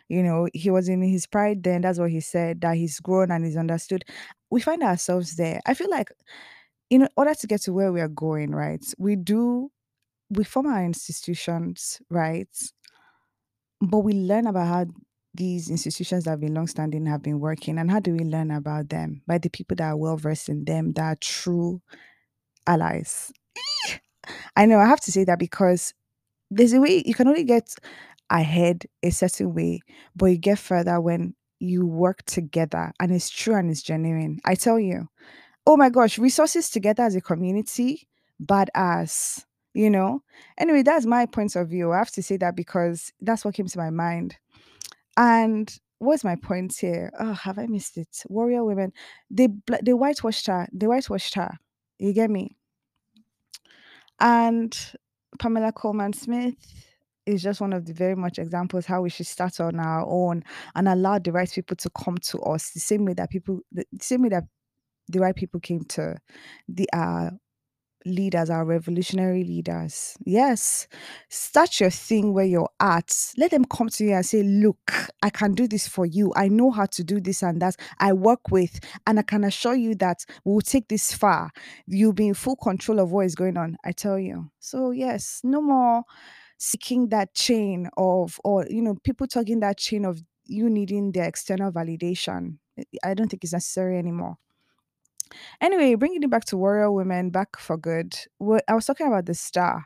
You 0.09 0.23
know, 0.23 0.47
he 0.53 0.71
was 0.71 0.89
in 0.89 1.01
his 1.03 1.27
pride 1.27 1.63
then, 1.63 1.81
that's 1.81 1.99
what 1.99 2.11
he 2.11 2.19
said, 2.21 2.61
that 2.61 2.77
he's 2.77 2.99
grown 2.99 3.31
and 3.31 3.45
he's 3.45 3.57
understood. 3.57 4.03
We 4.51 4.61
find 4.61 4.83
ourselves 4.83 5.35
there. 5.37 5.61
I 5.67 5.75
feel 5.75 5.89
like 5.91 6.11
in 6.89 7.07
order 7.17 7.35
to 7.35 7.47
get 7.47 7.61
to 7.63 7.73
where 7.73 7.91
we 7.93 8.01
are 8.01 8.07
going, 8.09 8.51
right? 8.51 8.83
We 8.97 9.15
do 9.15 9.71
we 10.31 10.43
form 10.45 10.67
our 10.67 10.83
institutions, 10.85 12.01
right? 12.09 12.49
But 13.81 13.99
we 13.99 14.13
learn 14.13 14.47
about 14.47 14.67
how 14.67 14.85
these 15.33 15.69
institutions 15.69 16.23
that 16.25 16.31
have 16.31 16.39
been 16.41 16.53
long-standing 16.53 17.05
have 17.05 17.21
been 17.21 17.39
working, 17.39 17.77
and 17.77 17.89
how 17.89 17.99
do 17.99 18.11
we 18.13 18.19
learn 18.19 18.51
about 18.51 18.89
them? 18.89 19.21
By 19.27 19.37
the 19.37 19.49
people 19.49 19.75
that 19.77 19.89
are 19.89 19.97
well 19.97 20.17
versed 20.17 20.49
in 20.49 20.65
them, 20.65 20.91
that 20.93 21.03
are 21.03 21.15
true 21.15 21.81
allies. 22.67 23.31
I 24.55 24.65
know 24.65 24.79
I 24.79 24.85
have 24.87 25.01
to 25.01 25.11
say 25.11 25.23
that 25.25 25.39
because 25.39 25.93
there's 26.51 26.73
a 26.73 26.81
way 26.81 27.03
you 27.05 27.15
can 27.15 27.27
only 27.27 27.43
get 27.45 27.75
ahead 28.29 28.85
a 29.03 29.09
certain 29.09 29.53
way, 29.53 29.81
but 30.15 30.27
you 30.27 30.37
get 30.37 30.59
further 30.59 30.99
when 31.01 31.35
you 31.59 31.85
work 31.85 32.23
together 32.25 32.91
and 32.99 33.11
it's 33.11 33.29
true 33.29 33.55
and 33.55 33.69
it's 33.69 33.81
genuine. 33.81 34.39
I 34.45 34.55
tell 34.55 34.79
you, 34.79 35.09
oh 35.65 35.77
my 35.77 35.89
gosh, 35.89 36.17
resources 36.17 36.69
together 36.69 37.03
as 37.03 37.15
a 37.15 37.21
community, 37.21 38.07
badass, 38.43 39.43
you 39.73 39.89
know? 39.89 40.23
Anyway, 40.57 40.83
that's 40.83 41.05
my 41.05 41.25
point 41.25 41.55
of 41.55 41.69
view. 41.69 41.91
I 41.91 41.97
have 41.97 42.11
to 42.11 42.23
say 42.23 42.37
that 42.37 42.55
because 42.55 43.11
that's 43.21 43.43
what 43.43 43.55
came 43.55 43.67
to 43.67 43.77
my 43.77 43.89
mind. 43.89 44.37
And 45.17 45.71
what's 45.99 46.23
my 46.23 46.35
point 46.35 46.75
here? 46.75 47.11
Oh, 47.19 47.33
have 47.33 47.59
I 47.59 47.67
missed 47.67 47.97
it? 47.97 48.23
Warrior 48.27 48.63
women, 48.63 48.93
they 49.29 49.49
they 49.83 49.93
whitewashed 49.93 50.47
her. 50.47 50.67
They 50.71 50.87
whitewashed 50.87 51.35
her. 51.35 51.57
You 51.97 52.13
get 52.13 52.29
me? 52.29 52.55
And 54.19 54.77
Pamela 55.39 55.71
Colman 55.71 56.13
Smith 56.13 56.55
is 57.29 57.43
just 57.43 57.61
one 57.61 57.73
of 57.73 57.85
the 57.85 57.93
very 57.93 58.15
much 58.15 58.39
examples 58.39 58.85
how 58.85 59.01
we 59.01 59.09
should 59.09 59.27
start 59.27 59.59
on 59.59 59.79
our 59.79 60.05
own 60.05 60.43
and 60.75 60.87
allow 60.87 61.19
the 61.19 61.31
right 61.31 61.51
people 61.51 61.75
to 61.77 61.89
come 61.91 62.17
to 62.17 62.39
us 62.39 62.71
the 62.71 62.79
same 62.79 63.05
way 63.05 63.13
that 63.13 63.29
people 63.29 63.59
the 63.71 63.85
same 64.01 64.23
way 64.23 64.29
that 64.29 64.43
the 65.07 65.19
right 65.19 65.35
people 65.35 65.59
came 65.59 65.83
to 65.83 66.15
the 66.67 66.87
uh 66.93 67.29
leaders, 68.05 68.49
our 68.49 68.65
revolutionary 68.65 69.43
leaders. 69.43 70.17
Yes, 70.25 70.87
start 71.29 71.79
your 71.79 71.89
thing 71.89 72.33
where 72.33 72.45
you're 72.45 72.69
at. 72.79 73.15
Let 73.37 73.51
them 73.51 73.65
come 73.65 73.89
to 73.89 74.05
you 74.05 74.13
and 74.13 74.25
say, 74.25 74.43
Look, 74.43 74.93
I 75.21 75.29
can 75.29 75.53
do 75.53 75.67
this 75.67 75.87
for 75.87 76.05
you. 76.05 76.33
I 76.35 76.47
know 76.47 76.71
how 76.71 76.85
to 76.87 77.03
do 77.03 77.19
this 77.19 77.43
and 77.43 77.61
that. 77.61 77.75
I 77.99 78.13
work 78.13 78.51
with, 78.51 78.79
and 79.07 79.19
I 79.19 79.23
can 79.23 79.43
assure 79.43 79.75
you 79.75 79.95
that 79.95 80.25
we'll 80.43 80.61
take 80.61 80.87
this 80.87 81.13
far. 81.13 81.51
You'll 81.87 82.13
be 82.13 82.27
in 82.27 82.33
full 82.33 82.55
control 82.55 82.99
of 82.99 83.11
what 83.11 83.25
is 83.25 83.35
going 83.35 83.57
on. 83.57 83.77
I 83.83 83.91
tell 83.91 84.19
you. 84.19 84.49
So, 84.59 84.91
yes, 84.91 85.41
no 85.43 85.61
more 85.61 86.03
seeking 86.59 87.09
that 87.09 87.33
chain 87.33 87.89
of, 87.97 88.39
or, 88.43 88.67
you 88.69 88.83
know, 88.83 88.95
people 89.03 89.27
talking 89.27 89.61
that 89.61 89.79
chain 89.79 90.05
of 90.05 90.21
you 90.45 90.69
needing 90.69 91.11
their 91.13 91.27
external 91.27 91.71
validation. 91.71 92.59
I 93.03 93.15
don't 93.15 93.29
think 93.29 93.43
it's 93.43 93.53
necessary 93.53 93.97
anymore. 93.97 94.37
Anyway, 95.61 95.95
bringing 95.95 96.23
it 96.23 96.29
back 96.29 96.45
to 96.45 96.57
warrior 96.57 96.91
women, 96.91 97.29
back 97.29 97.57
for 97.57 97.77
good. 97.77 98.15
I 98.67 98.73
was 98.75 98.85
talking 98.85 99.07
about 99.07 99.25
the 99.25 99.33
star. 99.33 99.85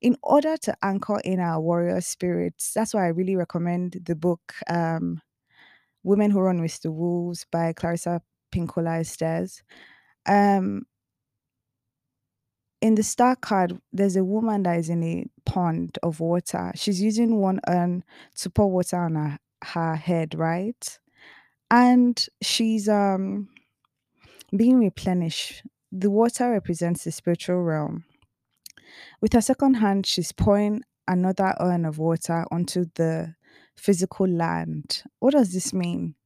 In 0.00 0.16
order 0.22 0.56
to 0.58 0.76
anchor 0.82 1.20
in 1.24 1.38
our 1.40 1.60
warrior 1.60 2.00
spirits, 2.00 2.72
that's 2.74 2.92
why 2.92 3.04
I 3.04 3.08
really 3.10 3.36
recommend 3.36 4.00
the 4.04 4.16
book 4.16 4.54
um, 4.68 5.20
"Women 6.02 6.30
Who 6.32 6.40
Run 6.40 6.60
with 6.60 6.80
the 6.82 6.92
Wolves" 6.92 7.46
by 7.50 7.72
Clarissa 7.72 8.22
Pinkola 8.52 9.00
Estes. 9.00 9.62
Um, 10.26 10.86
in 12.82 12.96
the 12.96 13.02
star 13.04 13.36
card, 13.36 13.80
there's 13.92 14.16
a 14.16 14.24
woman 14.24 14.64
that 14.64 14.78
is 14.78 14.90
in 14.90 15.02
a 15.04 15.24
pond 15.46 15.98
of 16.02 16.18
water. 16.18 16.72
She's 16.74 17.00
using 17.00 17.36
one 17.36 17.60
urn 17.68 18.02
to 18.38 18.50
pour 18.50 18.70
water 18.70 18.98
on 18.98 19.14
her, 19.14 19.38
her 19.62 19.94
head, 19.94 20.34
right? 20.34 20.98
And 21.70 22.26
she's 22.42 22.88
um 22.88 23.48
being 24.54 24.80
replenished. 24.80 25.62
The 25.92 26.10
water 26.10 26.50
represents 26.50 27.04
the 27.04 27.12
spiritual 27.12 27.62
realm. 27.62 28.04
With 29.20 29.32
her 29.34 29.40
second 29.40 29.74
hand, 29.74 30.04
she's 30.04 30.32
pouring 30.32 30.82
another 31.06 31.54
urn 31.60 31.84
of 31.84 31.98
water 31.98 32.44
onto 32.50 32.86
the 32.96 33.34
physical 33.76 34.26
land. 34.26 35.04
What 35.20 35.32
does 35.34 35.52
this 35.52 35.72
mean? 35.72 36.16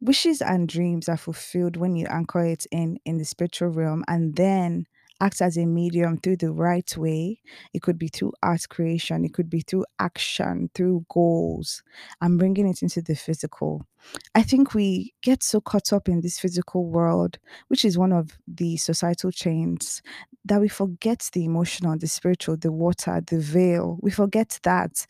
Wishes 0.00 0.40
and 0.40 0.66
dreams 0.66 1.10
are 1.10 1.18
fulfilled 1.18 1.76
when 1.76 1.94
you 1.94 2.06
anchor 2.06 2.44
it 2.44 2.66
in 2.70 2.98
in 3.04 3.18
the 3.18 3.24
spiritual 3.26 3.68
realm 3.68 4.02
and 4.08 4.34
then 4.34 4.86
act 5.20 5.40
as 5.42 5.56
a 5.56 5.66
medium 5.66 6.18
through 6.18 6.36
the 6.36 6.52
right 6.52 6.96
way. 6.96 7.40
It 7.72 7.82
could 7.82 7.98
be 7.98 8.08
through 8.08 8.32
art 8.42 8.68
creation, 8.68 9.24
it 9.24 9.34
could 9.34 9.50
be 9.50 9.60
through 9.60 9.84
action, 9.98 10.70
through 10.74 11.06
goals, 11.08 11.82
and 12.20 12.38
bringing 12.38 12.68
it 12.68 12.82
into 12.82 13.02
the 13.02 13.14
physical. 13.14 13.86
I 14.34 14.42
think 14.42 14.74
we 14.74 15.12
get 15.22 15.42
so 15.42 15.60
caught 15.60 15.92
up 15.92 16.08
in 16.08 16.20
this 16.20 16.38
physical 16.38 16.86
world, 16.86 17.38
which 17.68 17.84
is 17.84 17.98
one 17.98 18.12
of 18.12 18.38
the 18.48 18.76
societal 18.76 19.30
chains, 19.30 20.02
that 20.44 20.60
we 20.60 20.68
forget 20.68 21.28
the 21.32 21.44
emotional, 21.44 21.98
the 21.98 22.06
spiritual, 22.06 22.56
the 22.56 22.72
water, 22.72 23.20
the 23.26 23.38
veil. 23.38 23.98
We 24.00 24.10
forget 24.10 24.58
that 24.62 25.06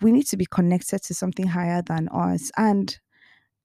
we 0.00 0.12
need 0.12 0.26
to 0.28 0.36
be 0.36 0.46
connected 0.46 1.02
to 1.02 1.14
something 1.14 1.48
higher 1.48 1.82
than 1.82 2.08
us. 2.10 2.52
And 2.56 2.96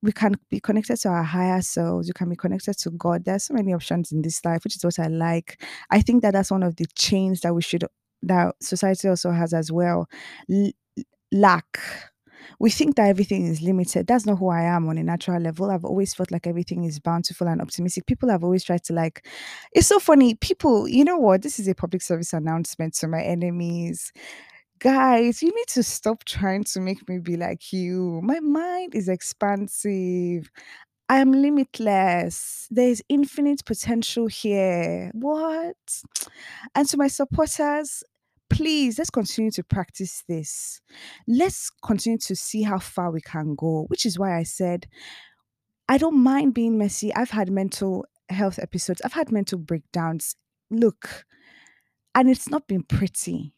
we 0.04 0.12
can 0.12 0.36
be 0.50 0.60
connected 0.60 0.98
to 0.98 1.10
our 1.10 1.24
higher 1.24 1.62
selves. 1.62 2.08
You 2.10 2.14
can 2.14 2.30
be 2.30 2.36
connected 2.36 2.78
to 2.80 2.92
God. 2.92 3.24
There's 3.26 3.46
so 3.46 3.54
many 3.54 3.74
options 3.74 4.12
in 4.12 4.22
this 4.22 4.44
life, 4.46 4.64
which 4.66 4.76
is 4.76 4.84
what 4.84 5.00
I 5.00 5.08
like. 5.08 5.64
I 5.90 6.02
think 6.02 6.22
that 6.22 6.34
that's 6.34 6.52
one 6.52 6.62
of 6.62 6.76
the 6.76 6.86
chains 6.96 7.40
that 7.42 7.56
we 7.56 7.62
should 7.62 7.86
that 8.24 8.56
society 8.62 9.08
also 9.08 9.32
has 9.32 9.54
as 9.54 9.72
well. 9.72 10.08
L- 10.52 10.72
lack. 11.32 11.80
We 12.60 12.70
think 12.70 12.96
that 12.98 13.08
everything 13.08 13.48
is 13.48 13.62
limited. 13.62 14.08
That's 14.08 14.26
not 14.26 14.38
who 14.40 14.50
I 14.50 14.64
am 14.64 14.88
on 14.90 14.98
a 14.98 15.04
natural 15.04 15.42
level. 15.42 15.72
I've 15.72 15.86
always 15.86 16.14
felt 16.14 16.32
like 16.32 16.46
everything 16.48 16.84
is 16.84 17.00
bountiful 17.00 17.48
and 17.48 17.62
optimistic. 17.62 18.06
People 18.06 18.30
have 18.30 18.44
always 18.44 18.64
tried 18.64 18.84
to 18.86 18.94
like. 18.94 19.26
It's 19.74 19.88
so 19.88 20.00
funny. 20.00 20.36
People, 20.36 20.88
you 20.88 21.06
know 21.06 21.18
what? 21.18 21.42
This 21.42 21.60
is 21.60 21.68
a 21.68 21.76
public 21.76 22.02
service 22.02 22.34
announcement 22.34 22.94
to 22.96 23.08
my 23.08 23.22
enemies 23.22 24.12
guys, 24.80 25.42
you 25.42 25.50
need 25.50 25.68
to 25.70 25.84
stop 25.84 26.24
trying 26.26 26.64
to 26.66 26.80
make 26.80 27.08
me 27.08 27.20
be 27.20 27.38
like 27.38 27.72
you. 27.72 28.20
My 28.24 28.40
mind 28.40 28.96
is 28.96 29.08
expansive. 29.08 30.50
I 31.10 31.20
am 31.20 31.32
limitless. 31.32 32.68
There 32.72 32.88
is 32.88 33.04
infinite 33.10 33.66
potential 33.66 34.28
here. 34.28 35.12
What? 35.14 35.76
And 36.76 36.88
to 36.90 36.98
my 36.98 37.08
supporters, 37.08 38.04
please 38.50 38.98
let's 38.98 39.10
continue 39.10 39.52
to 39.52 39.64
practice 39.64 40.24
this. 40.28 40.82
Let's 41.28 41.70
continue 41.86 42.20
to 42.20 42.36
see 42.36 42.64
how 42.64 42.80
far 42.80 43.12
we 43.12 43.22
can 43.22 43.56
go, 43.56 43.86
which 43.88 44.06
is 44.06 44.18
why 44.18 44.38
I 44.38 44.44
said 44.44 44.88
I 45.90 45.98
don't 45.98 46.24
mind 46.24 46.54
being 46.54 46.78
messy. 46.78 47.14
I've 47.14 47.32
had 47.32 47.52
mental 47.52 48.06
health 48.30 48.58
episodes, 48.60 49.02
I've 49.04 49.14
had 49.14 49.32
mental 49.32 49.60
breakdowns. 49.60 50.36
Look, 50.72 51.26
and 52.16 52.30
it's 52.30 52.50
not 52.50 52.68
been 52.68 52.84
pretty. 52.84 53.53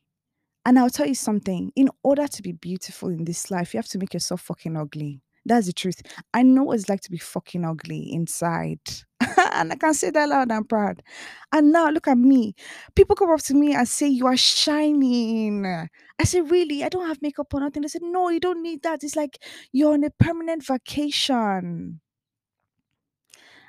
And 0.66 0.80
I'll 0.80 0.90
tell 0.90 1.08
you 1.08 1.16
something 1.16 1.72
in 1.76 1.90
order 2.04 2.28
to 2.28 2.42
be 2.42 2.52
beautiful 2.52 3.10
in 3.10 3.26
this 3.26 3.52
life, 3.52 3.74
you 3.74 3.78
have 3.78 3.88
to 3.90 4.00
make 4.00 4.14
yourself 4.14 4.42
fucking 4.42 4.76
ugly. 4.76 5.22
That's 5.46 5.68
the 5.68 5.74
truth. 5.74 6.02
I 6.34 6.42
know 6.42 6.64
what 6.64 6.80
it's 6.80 6.90
like 6.90 7.02
to 7.02 7.12
be 7.12 7.20
fucking 7.20 7.64
ugly 7.64 8.12
inside. 8.12 8.80
and 9.54 9.72
I 9.72 9.76
can 9.76 9.94
say 9.94 10.10
that 10.10 10.28
loud 10.28 10.52
and 10.52 10.68
proud. 10.68 11.04
And 11.52 11.72
now 11.72 11.90
look 11.92 12.08
at 12.08 12.18
me. 12.18 12.56
People 12.96 13.16
come 13.16 13.30
up 13.30 13.42
to 13.44 13.54
me 13.54 13.76
and 13.76 13.88
say, 13.88 14.08
You 14.08 14.26
are 14.26 14.38
shining. 14.38 15.66
I 15.66 16.24
say, 16.24 16.42
Really? 16.42 16.84
I 16.84 16.90
don't 16.90 17.08
have 17.08 17.22
makeup 17.22 17.54
or 17.54 17.60
nothing. 17.60 17.84
They 17.84 17.90
said, 17.90 18.02
No, 18.02 18.30
you 18.30 18.40
don't 18.40 18.64
need 18.64 18.82
that. 18.84 19.04
It's 19.04 19.16
like 19.16 19.38
you're 19.72 19.94
on 19.94 20.04
a 20.04 20.10
permanent 20.10 20.66
vacation. 20.66 22.02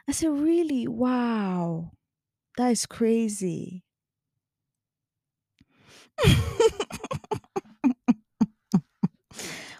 I 0.09 0.13
said, 0.13 0.31
Really? 0.31 0.89
Wow. 0.89 1.93
That 2.57 2.71
is 2.71 2.87
crazy. 2.87 3.86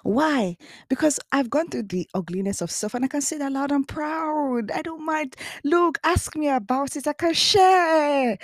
Why? 0.03 0.57
Because 0.89 1.19
I've 1.33 1.51
gone 1.51 1.69
through 1.69 1.85
the 1.85 2.09
ugliness 2.15 2.61
of 2.61 2.71
stuff 2.71 2.95
and 2.95 3.05
I 3.05 3.09
can 3.09 3.21
say 3.21 3.39
that 3.39 3.53
loud 3.53 3.73
and 3.73 3.87
proud. 3.87 4.71
I 4.71 4.83
don't 4.83 5.05
mind. 5.05 5.37
Look, 5.65 5.99
ask 6.05 6.37
me 6.37 6.49
about 6.49 6.97
it. 6.97 7.07
I 7.09 7.13
can 7.13 7.35
share. 7.35 8.39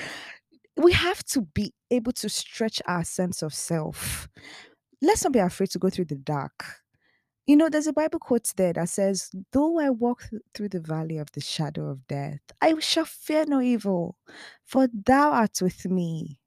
We 0.77 0.93
have 0.93 1.23
to 1.27 1.43
be 1.43 1.73
able 1.91 2.13
to 2.13 2.29
stretch 2.29 2.83
our 2.87 3.05
sense 3.05 3.43
of 3.43 3.55
self. 3.55 4.29
Let's 5.01 5.25
not 5.25 5.33
be 5.33 5.39
afraid 5.41 5.71
to 5.71 5.79
go 5.79 5.91
through 5.91 6.07
the 6.07 6.17
dark. 6.17 6.65
You 7.47 7.57
know, 7.57 7.69
there's 7.69 7.89
a 7.89 7.93
Bible 7.93 8.21
quote 8.21 8.53
there 8.57 8.73
that 8.75 8.89
says, 8.89 9.31
Though 9.53 9.81
I 9.81 9.91
walk 9.91 10.29
th- 10.31 10.43
through 10.55 10.71
the 10.71 10.81
valley 10.81 11.19
of 11.19 11.33
the 11.33 11.41
shadow 11.41 11.89
of 11.89 12.07
death, 12.09 12.41
I 12.61 12.79
shall 12.81 13.05
fear 13.05 13.45
no 13.47 13.61
evil, 13.61 14.17
for 14.65 14.89
thou 14.93 15.33
art 15.33 15.59
with 15.61 15.87
me. 15.87 16.39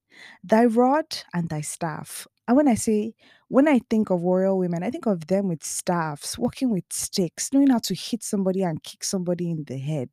Thy 0.44 0.66
rod 0.66 1.06
and 1.34 1.50
thy 1.50 1.62
staff. 1.62 2.28
And 2.48 2.58
when 2.58 2.68
I 2.68 2.76
say, 2.76 3.16
when 3.48 3.68
I 3.68 3.80
think 3.90 4.10
of 4.10 4.22
warrior 4.22 4.56
women, 4.56 4.84
I 4.84 4.92
think 4.92 5.06
of 5.06 5.28
them 5.28 5.48
with 5.48 5.64
staffs, 5.64 6.38
walking 6.38 6.70
with 6.70 6.86
sticks, 6.92 7.52
knowing 7.52 7.70
how 7.70 7.80
to 7.80 7.96
hit 7.96 8.24
somebody 8.24 8.64
and 8.64 8.82
kick 8.84 9.04
somebody 9.04 9.50
in 9.50 9.64
the 9.66 9.78
head. 9.78 10.10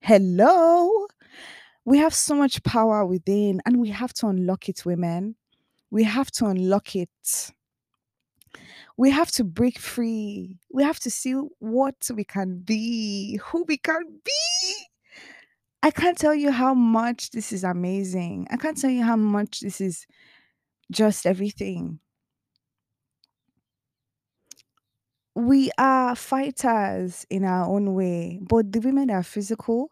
Hello? 0.00 1.06
We 1.84 1.98
have 1.98 2.14
so 2.14 2.34
much 2.34 2.62
power 2.62 3.04
within, 3.04 3.60
and 3.66 3.80
we 3.80 3.88
have 3.90 4.12
to 4.14 4.28
unlock 4.28 4.68
it, 4.68 4.84
women. 4.84 5.36
We 5.90 6.04
have 6.04 6.30
to 6.32 6.46
unlock 6.46 6.94
it. 6.94 7.52
We 8.96 9.10
have 9.10 9.30
to 9.32 9.44
break 9.44 9.78
free. 9.78 10.58
We 10.70 10.84
have 10.84 11.00
to 11.00 11.10
see 11.10 11.32
what 11.58 12.08
we 12.14 12.24
can 12.24 12.58
be, 12.58 13.40
who 13.44 13.64
we 13.66 13.78
can 13.78 14.02
be. 14.24 14.74
I 15.82 15.90
can't 15.90 16.16
tell 16.18 16.34
you 16.34 16.50
how 16.52 16.74
much 16.74 17.30
this 17.30 17.52
is 17.52 17.64
amazing. 17.64 18.46
I 18.50 18.56
can't 18.56 18.76
tell 18.76 18.90
you 18.90 19.02
how 19.04 19.16
much 19.16 19.60
this 19.60 19.80
is 19.80 20.06
just 20.92 21.26
everything. 21.26 22.00
We 25.34 25.70
are 25.78 26.14
fighters 26.14 27.26
in 27.30 27.44
our 27.44 27.66
own 27.66 27.94
way, 27.94 28.38
but 28.42 28.70
the 28.70 28.80
women 28.80 29.10
are 29.10 29.22
physical, 29.22 29.90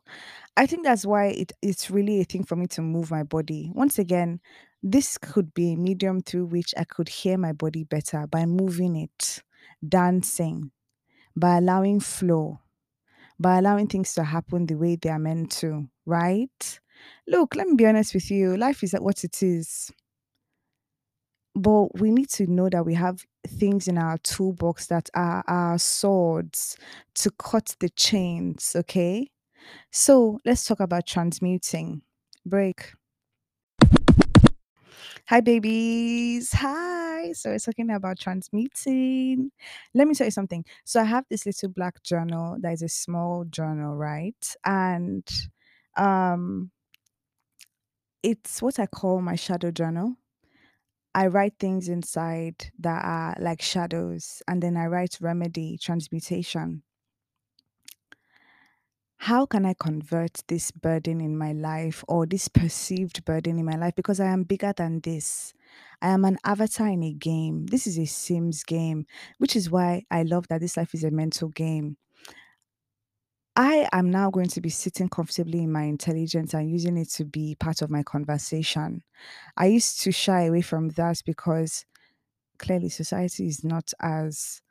I 0.57 0.67
think 0.67 0.85
that's 0.85 1.07
why 1.07 1.27
it, 1.29 1.53
it's 1.63 1.93
really 1.93 2.21
a 2.21 2.25
thing 2.25 2.45
for 2.45 2.57
me 2.57 2.67
to 2.69 2.83
move 2.83 3.13
my 3.13 3.23
body. 3.23 3.71
Once 3.75 4.01
again, 4.01 4.41
this 4.83 5.19
could 5.19 5.55
be 5.55 5.75
a 5.75 5.77
medium 5.77 6.23
through 6.23 6.47
which 6.47 6.75
I 6.79 6.85
could 6.87 7.09
hear 7.11 7.39
my 7.39 7.53
body 7.53 7.85
better 7.85 8.27
by 8.27 8.47
moving 8.47 8.97
it, 8.97 9.43
dancing, 9.87 10.73
by 11.37 11.59
allowing 11.59 12.01
flow, 12.01 12.61
by 13.41 13.59
allowing 13.59 13.89
things 13.89 14.15
to 14.15 14.25
happen 14.25 14.67
the 14.67 14.77
way 14.77 14.97
they 14.97 15.11
are 15.11 15.19
meant 15.21 15.53
to, 15.53 15.89
right? 16.07 16.81
Look, 17.29 17.57
let 17.57 17.69
me 17.69 17.77
be 17.77 17.87
honest 17.87 18.15
with 18.15 18.31
you. 18.31 18.57
Life 18.57 18.85
is 18.85 18.95
what 18.95 19.25
it 19.25 19.43
is. 19.43 19.93
But 21.55 21.99
we 22.01 22.11
need 22.11 22.29
to 22.31 22.47
know 22.47 22.69
that 22.69 22.87
we 22.87 22.95
have 22.95 23.27
things 23.47 23.89
in 23.89 23.99
our 23.99 24.19
toolbox 24.19 24.87
that 24.87 25.11
are 25.15 25.43
our 25.49 25.79
swords 25.79 26.77
to 27.17 27.31
cut 27.33 27.75
the 27.81 27.89
chains, 27.89 28.73
okay? 28.77 29.31
So 29.93 30.41
let's 30.45 30.65
talk 30.67 30.81
about 30.81 31.07
transmuting. 31.07 32.03
Break. 32.47 32.93
Hi, 35.31 35.41
babies. 35.41 36.53
Hi. 36.55 37.33
So, 37.35 37.51
we're 37.51 37.59
talking 37.61 37.91
about 37.91 38.19
transmuting. 38.19 39.53
Let 39.95 40.09
me 40.09 40.15
tell 40.15 40.27
you 40.27 40.31
something. 40.33 40.65
So, 40.85 41.01
I 41.01 41.05
have 41.05 41.25
this 41.31 41.47
little 41.47 41.69
black 41.69 42.03
journal 42.03 42.57
that 42.61 42.73
is 42.73 42.83
a 42.83 42.89
small 42.89 43.45
journal, 43.45 43.95
right? 43.97 44.57
And 44.65 45.25
um, 45.97 46.73
it's 48.23 48.61
what 48.63 48.79
I 48.79 48.87
call 48.87 49.21
my 49.21 49.35
shadow 49.37 49.71
journal. 49.71 50.17
I 51.15 51.29
write 51.29 51.55
things 51.59 51.89
inside 51.89 52.73
that 52.81 53.05
are 53.05 53.37
like 53.41 53.63
shadows, 53.63 54.43
and 54.49 54.63
then 54.63 54.77
I 54.77 54.87
write 54.87 55.19
remedy, 55.21 55.79
transmutation. 55.79 56.83
How 59.25 59.45
can 59.45 59.67
I 59.67 59.75
convert 59.75 60.43
this 60.49 60.71
burden 60.71 61.21
in 61.21 61.37
my 61.37 61.53
life 61.53 62.03
or 62.09 62.27
this 62.27 62.49
perceived 62.49 63.25
burden 63.25 63.59
in 63.59 63.65
my 63.67 63.77
life? 63.77 63.95
Because 63.95 64.19
I 64.19 64.27
am 64.27 64.45
bigger 64.45 64.73
than 64.75 65.01
this. 65.01 65.53
I 66.01 66.09
am 66.09 66.25
an 66.25 66.39
avatar 66.45 66.89
in 66.89 67.03
a 67.03 67.13
game. 67.13 67.67
This 67.67 67.87
is 67.87 67.99
a 67.99 68.07
Sims 68.07 68.65
game, 68.65 69.07
which 69.39 69.55
is 69.55 69.71
why 69.71 70.05
I 70.11 70.23
love 70.23 70.49
that 70.49 70.61
this 70.63 70.77
life 70.77 70.95
is 70.95 71.05
a 71.05 71.11
mental 71.11 71.49
game. 71.51 71.99
I 73.57 73.89
am 73.93 74.11
now 74.11 74.31
going 74.31 74.49
to 74.49 74.61
be 74.61 74.71
sitting 74.71 75.09
comfortably 75.09 75.59
in 75.63 75.73
my 75.73 75.83
intelligence 75.83 76.55
and 76.55 76.71
using 76.71 76.97
it 76.97 77.11
to 77.11 77.25
be 77.25 77.55
part 77.57 77.83
of 77.83 77.91
my 77.91 78.03
conversation. 78.03 79.03
I 79.57 79.67
used 79.67 80.01
to 80.03 80.13
shy 80.13 80.43
away 80.43 80.63
from 80.63 80.91
that 80.91 81.23
because 81.27 81.85
clearly 82.59 82.91
society 82.91 83.47
is 83.49 83.65
not 83.65 83.93
as 84.01 84.63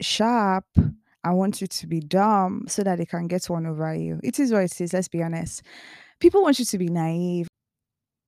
sharp. 0.00 0.66
I 1.24 1.32
want 1.32 1.60
you 1.60 1.66
to 1.66 1.86
be 1.86 2.00
dumb 2.00 2.64
so 2.68 2.82
that 2.82 2.98
they 2.98 3.06
can 3.06 3.26
get 3.26 3.44
one 3.46 3.66
over 3.66 3.94
you. 3.94 4.20
It 4.22 4.38
is 4.38 4.52
what 4.52 4.62
it 4.62 4.80
is, 4.80 4.92
let's 4.92 5.08
be 5.08 5.22
honest. 5.22 5.62
People 6.20 6.42
want 6.42 6.58
you 6.58 6.64
to 6.64 6.78
be 6.78 6.88
naive. 6.88 7.48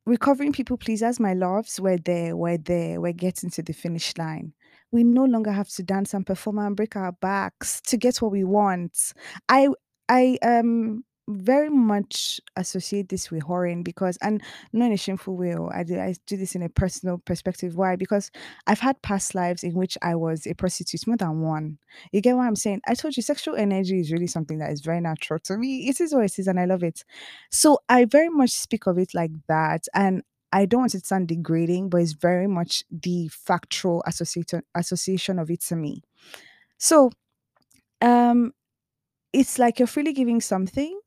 Recovering 0.06 0.52
people 0.52 0.76
pleasers, 0.76 1.20
my 1.20 1.34
loves, 1.34 1.78
we're 1.78 1.98
there, 1.98 2.36
we're 2.36 2.58
there, 2.58 3.00
we're 3.00 3.12
getting 3.12 3.50
to 3.50 3.62
the 3.62 3.72
finish 3.72 4.16
line. 4.16 4.54
We 4.92 5.04
no 5.04 5.24
longer 5.24 5.52
have 5.52 5.68
to 5.70 5.82
dance 5.82 6.14
and 6.14 6.26
perform 6.26 6.58
and 6.58 6.74
break 6.74 6.96
our 6.96 7.12
backs 7.12 7.80
to 7.82 7.96
get 7.96 8.16
what 8.16 8.32
we 8.32 8.42
want. 8.42 9.12
I 9.48 9.68
I 10.08 10.38
um 10.42 11.04
very 11.30 11.70
much 11.70 12.40
associate 12.56 13.08
this 13.08 13.30
with 13.30 13.44
whoring 13.44 13.84
because 13.84 14.16
and 14.22 14.42
not 14.72 14.86
in 14.86 14.92
a 14.92 14.96
shameful 14.96 15.36
way. 15.36 15.54
oh, 15.54 15.70
I 15.72 15.82
do 15.84 15.98
I 15.98 16.14
do 16.26 16.36
this 16.36 16.54
in 16.54 16.62
a 16.62 16.68
personal 16.68 17.18
perspective. 17.18 17.76
Why? 17.76 17.96
Because 17.96 18.30
I've 18.66 18.80
had 18.80 19.00
past 19.02 19.34
lives 19.34 19.62
in 19.64 19.74
which 19.74 19.96
I 20.02 20.14
was 20.14 20.46
a 20.46 20.54
prostitute, 20.54 21.06
more 21.06 21.16
than 21.16 21.40
one. 21.40 21.78
You 22.12 22.20
get 22.20 22.36
what 22.36 22.46
I'm 22.46 22.56
saying? 22.56 22.82
I 22.86 22.94
told 22.94 23.16
you 23.16 23.22
sexual 23.22 23.56
energy 23.56 24.00
is 24.00 24.12
really 24.12 24.26
something 24.26 24.58
that 24.58 24.70
is 24.70 24.80
very 24.80 25.00
natural 25.00 25.38
to 25.40 25.56
me. 25.56 25.88
It 25.88 26.00
is 26.00 26.14
what 26.14 26.24
it 26.24 26.38
is, 26.38 26.48
and 26.48 26.60
I 26.60 26.64
love 26.66 26.82
it. 26.82 27.04
So 27.50 27.78
I 27.88 28.04
very 28.04 28.28
much 28.28 28.50
speak 28.50 28.86
of 28.86 28.98
it 28.98 29.14
like 29.14 29.32
that. 29.48 29.86
And 29.94 30.22
I 30.52 30.66
don't 30.66 30.80
want 30.80 30.94
it 30.94 31.00
to 31.00 31.06
sound 31.06 31.28
degrading, 31.28 31.90
but 31.90 31.98
it's 31.98 32.12
very 32.12 32.46
much 32.46 32.84
the 32.90 33.28
factual 33.28 34.02
association 34.06 34.62
association 34.74 35.38
of 35.38 35.50
it 35.50 35.60
to 35.62 35.76
me. 35.76 36.02
So 36.78 37.10
um 38.02 38.52
it's 39.32 39.58
like 39.58 39.78
you're 39.78 39.86
freely 39.86 40.12
giving 40.12 40.40
something 40.40 40.98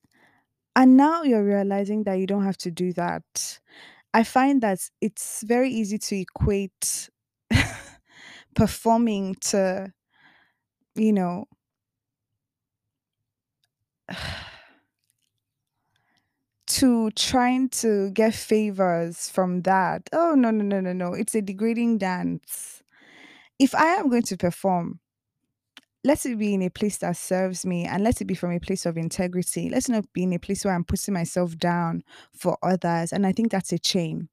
and 0.76 0.98
now 0.98 1.24
you're 1.24 1.44
realizing 1.44 2.04
that 2.04 2.16
you 2.16 2.28
don't 2.28 2.44
have 2.44 2.58
to 2.60 2.72
do 2.72 2.94
that. 2.94 3.60
I 4.14 4.24
find 4.24 4.62
that 4.62 4.80
it's 5.02 5.44
very 5.44 5.70
easy 5.72 5.98
to 6.00 6.18
equate 6.18 7.10
performing 8.56 9.36
to, 9.42 9.94
you 10.96 11.14
know, 11.14 11.46
to 16.68 17.12
trying 17.12 17.70
to 17.70 18.10
get 18.12 18.34
favors 18.34 19.30
from 19.30 19.62
that. 19.64 20.10
Oh, 20.14 20.34
no, 20.36 20.50
no, 20.52 20.64
no, 20.64 20.80
no, 20.80 20.94
no. 20.94 21.14
It's 21.14 21.36
a 21.36 21.42
degrading 21.42 21.98
dance. 21.98 22.82
If 23.60 23.76
I 23.76 23.96
am 23.96 24.10
going 24.10 24.24
to 24.24 24.38
perform, 24.38 25.02
let 26.04 26.26
it 26.26 26.38
be 26.38 26.54
in 26.54 26.62
a 26.62 26.70
place 26.70 26.98
that 26.98 27.16
serves 27.16 27.66
me 27.66 27.86
and 27.86 28.04
let 28.04 28.20
it 28.22 28.26
be 28.26 28.36
from 28.36 28.52
a 28.52 28.60
place 28.60 28.86
of 28.86 28.98
integrity. 28.98 29.70
Let's 29.70 29.90
not 29.90 30.12
be 30.14 30.24
in 30.24 30.34
a 30.34 30.40
place 30.40 30.66
where 30.66 30.74
I'm 30.74 30.84
putting 30.84 31.14
myself 31.14 31.58
down 31.58 32.04
for 32.34 32.58
others. 32.62 33.14
And 33.14 33.26
I 33.26 33.32
think 33.32 33.52
that's 33.52 33.72
a 33.72 33.80
chain. 33.80 34.30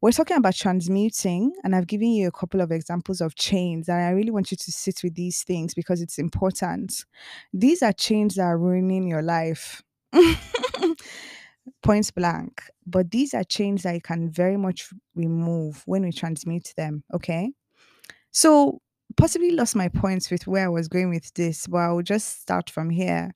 We're 0.00 0.12
talking 0.12 0.36
about 0.36 0.54
transmuting, 0.54 1.52
and 1.62 1.74
I've 1.74 1.86
given 1.86 2.08
you 2.08 2.28
a 2.28 2.32
couple 2.32 2.60
of 2.60 2.70
examples 2.70 3.20
of 3.20 3.34
chains, 3.34 3.88
and 3.88 3.98
I 3.98 4.10
really 4.10 4.30
want 4.30 4.50
you 4.50 4.56
to 4.56 4.72
sit 4.72 5.00
with 5.02 5.14
these 5.14 5.42
things 5.42 5.72
because 5.72 6.02
it's 6.02 6.18
important. 6.18 7.04
These 7.52 7.82
are 7.82 7.92
chains 7.92 8.34
that 8.34 8.42
are 8.42 8.58
ruining 8.58 9.08
your 9.08 9.22
life. 9.22 9.82
Points 11.82 12.10
blank. 12.10 12.62
But 12.86 13.10
these 13.10 13.32
are 13.32 13.44
chains 13.44 13.84
that 13.84 13.94
you 13.94 14.00
can 14.02 14.30
very 14.30 14.58
much 14.58 14.90
remove 15.14 15.82
when 15.86 16.02
we 16.02 16.12
transmute 16.12 16.74
them. 16.76 17.04
Okay. 17.14 17.52
So, 18.32 18.80
possibly 19.16 19.50
lost 19.50 19.76
my 19.76 19.88
points 19.88 20.30
with 20.30 20.46
where 20.46 20.66
I 20.66 20.68
was 20.68 20.88
going 20.88 21.10
with 21.10 21.32
this, 21.34 21.66
but 21.66 21.78
I'll 21.78 22.02
just 22.02 22.40
start 22.42 22.70
from 22.70 22.90
here. 22.90 23.32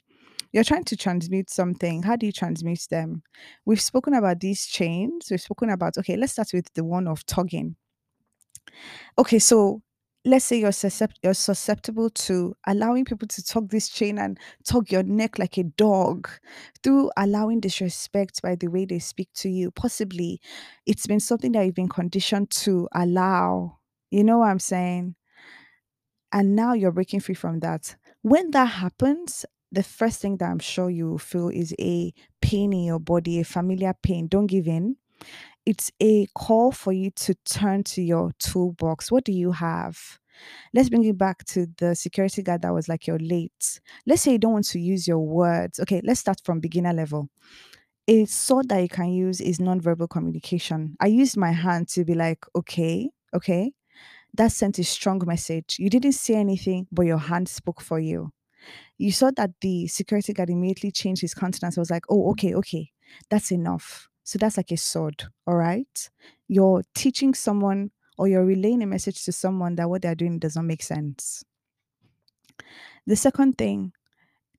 You're 0.52 0.64
trying 0.64 0.84
to 0.84 0.96
transmute 0.96 1.50
something. 1.50 2.02
How 2.02 2.16
do 2.16 2.26
you 2.26 2.32
transmute 2.32 2.86
them? 2.90 3.22
We've 3.66 3.80
spoken 3.80 4.14
about 4.14 4.40
these 4.40 4.66
chains. 4.66 5.28
We've 5.30 5.40
spoken 5.40 5.70
about, 5.70 5.98
okay, 5.98 6.16
let's 6.16 6.32
start 6.32 6.50
with 6.54 6.72
the 6.74 6.84
one 6.84 7.06
of 7.06 7.24
tugging. 7.26 7.76
Okay, 9.18 9.38
so 9.38 9.82
let's 10.24 10.44
say 10.44 10.58
you're, 10.60 10.70
suscept- 10.70 11.18
you're 11.22 11.34
susceptible 11.34 12.10
to 12.10 12.54
allowing 12.66 13.04
people 13.04 13.28
to 13.28 13.42
tug 13.44 13.70
this 13.70 13.88
chain 13.88 14.18
and 14.18 14.38
tug 14.66 14.90
your 14.90 15.02
neck 15.02 15.38
like 15.38 15.58
a 15.58 15.64
dog 15.64 16.28
through 16.82 17.10
allowing 17.16 17.60
disrespect 17.60 18.40
by 18.42 18.54
the 18.54 18.68
way 18.68 18.84
they 18.84 18.98
speak 18.98 19.28
to 19.34 19.48
you. 19.48 19.70
Possibly 19.70 20.40
it's 20.86 21.06
been 21.06 21.20
something 21.20 21.52
that 21.52 21.64
you've 21.64 21.74
been 21.74 21.88
conditioned 21.88 22.50
to 22.50 22.88
allow. 22.92 23.78
You 24.10 24.24
know 24.24 24.38
what 24.38 24.48
I'm 24.48 24.58
saying? 24.58 25.14
And 26.32 26.54
now 26.54 26.72
you're 26.72 26.92
breaking 26.92 27.20
free 27.20 27.34
from 27.34 27.60
that. 27.60 27.96
When 28.22 28.50
that 28.52 28.66
happens, 28.66 29.46
the 29.70 29.82
first 29.82 30.20
thing 30.20 30.36
that 30.38 30.50
I'm 30.50 30.58
sure 30.58 30.90
you 30.90 31.18
feel 31.18 31.48
is 31.48 31.74
a 31.78 32.12
pain 32.40 32.72
in 32.72 32.84
your 32.84 33.00
body, 33.00 33.40
a 33.40 33.44
familiar 33.44 33.94
pain. 34.02 34.26
Don't 34.26 34.46
give 34.46 34.66
in. 34.66 34.96
It's 35.66 35.90
a 36.00 36.26
call 36.34 36.72
for 36.72 36.92
you 36.92 37.10
to 37.10 37.34
turn 37.44 37.84
to 37.84 38.02
your 38.02 38.32
toolbox. 38.38 39.12
What 39.12 39.24
do 39.24 39.32
you 39.32 39.52
have? 39.52 40.18
Let's 40.72 40.88
bring 40.88 41.04
it 41.04 41.18
back 41.18 41.44
to 41.46 41.66
the 41.78 41.94
security 41.94 42.42
guard 42.42 42.62
that 42.62 42.72
was 42.72 42.88
like, 42.88 43.06
you're 43.06 43.18
late. 43.18 43.80
Let's 44.06 44.22
say 44.22 44.32
you 44.32 44.38
don't 44.38 44.52
want 44.52 44.68
to 44.68 44.80
use 44.80 45.06
your 45.06 45.18
words. 45.18 45.80
Okay, 45.80 46.00
let's 46.04 46.20
start 46.20 46.40
from 46.44 46.60
beginner 46.60 46.92
level. 46.92 47.28
A 48.06 48.24
sword 48.24 48.70
that 48.70 48.80
you 48.80 48.88
can 48.88 49.08
use 49.08 49.40
is 49.40 49.58
nonverbal 49.58 50.08
communication. 50.08 50.96
I 51.00 51.08
used 51.08 51.36
my 51.36 51.52
hand 51.52 51.88
to 51.88 52.04
be 52.04 52.14
like, 52.14 52.46
okay, 52.56 53.10
okay, 53.34 53.72
that 54.34 54.52
sent 54.52 54.78
a 54.78 54.84
strong 54.84 55.22
message. 55.26 55.76
You 55.78 55.90
didn't 55.90 56.12
say 56.12 56.34
anything, 56.34 56.86
but 56.92 57.06
your 57.06 57.18
hand 57.18 57.48
spoke 57.48 57.80
for 57.80 57.98
you. 57.98 58.30
You 58.98 59.12
saw 59.12 59.30
that 59.36 59.50
the 59.60 59.86
security 59.86 60.32
guard 60.32 60.50
immediately 60.50 60.90
changed 60.90 61.22
his 61.22 61.34
countenance. 61.34 61.78
I 61.78 61.80
was 61.80 61.90
like, 61.90 62.04
oh, 62.08 62.30
okay, 62.32 62.54
okay, 62.54 62.90
that's 63.30 63.52
enough. 63.52 64.08
So 64.24 64.38
that's 64.38 64.56
like 64.56 64.70
a 64.72 64.76
sword, 64.76 65.24
all 65.46 65.54
right? 65.56 66.10
You're 66.48 66.82
teaching 66.94 67.34
someone 67.34 67.90
or 68.18 68.28
you're 68.28 68.44
relaying 68.44 68.82
a 68.82 68.86
message 68.86 69.24
to 69.24 69.32
someone 69.32 69.76
that 69.76 69.88
what 69.88 70.02
they're 70.02 70.14
doing 70.14 70.38
does 70.38 70.56
not 70.56 70.64
make 70.64 70.82
sense. 70.82 71.44
The 73.06 73.16
second 73.16 73.56
thing 73.56 73.92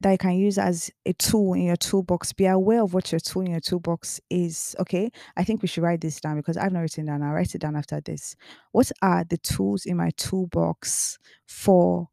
that 0.01 0.12
you 0.12 0.17
can 0.17 0.38
use 0.38 0.57
as 0.57 0.89
a 1.05 1.13
tool 1.13 1.53
in 1.53 1.63
your 1.63 1.75
toolbox. 1.75 2.31
Be 2.33 2.45
aware 2.45 2.83
of 2.83 2.93
what 2.93 3.12
your 3.12 3.19
tool 3.19 3.41
in 3.41 3.51
your 3.51 3.59
toolbox 3.59 4.21
is. 4.29 4.75
Okay. 4.79 5.12
I 5.35 5.43
think 5.43 5.62
we 5.62 5.67
should 5.67 5.83
write 5.83 6.01
this 6.01 6.21
down 6.21 6.38
because 6.38 6.57
I've 6.57 6.71
not 6.71 6.81
written 6.81 7.05
down. 7.05 7.21
I'll 7.21 7.33
write 7.33 7.53
it 7.53 7.62
down 7.62 7.75
after 7.75 7.99
this. 7.99 8.35
What 8.71 8.91
are 9.01 9.23
the 9.23 9.38
tools 9.38 9.85
in 9.85 9.97
my 9.97 10.12
toolbox 10.12 11.19
for 11.47 12.07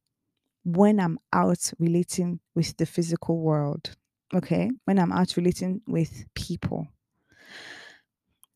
when 0.65 0.99
I'm 0.99 1.19
out 1.33 1.73
relating 1.79 2.41
with 2.55 2.77
the 2.77 2.87
physical 2.87 3.39
world? 3.39 3.97
Okay. 4.35 4.71
When 4.85 4.99
I'm 4.99 5.13
out 5.13 5.37
relating 5.37 5.83
with 5.87 6.25
people. 6.35 6.89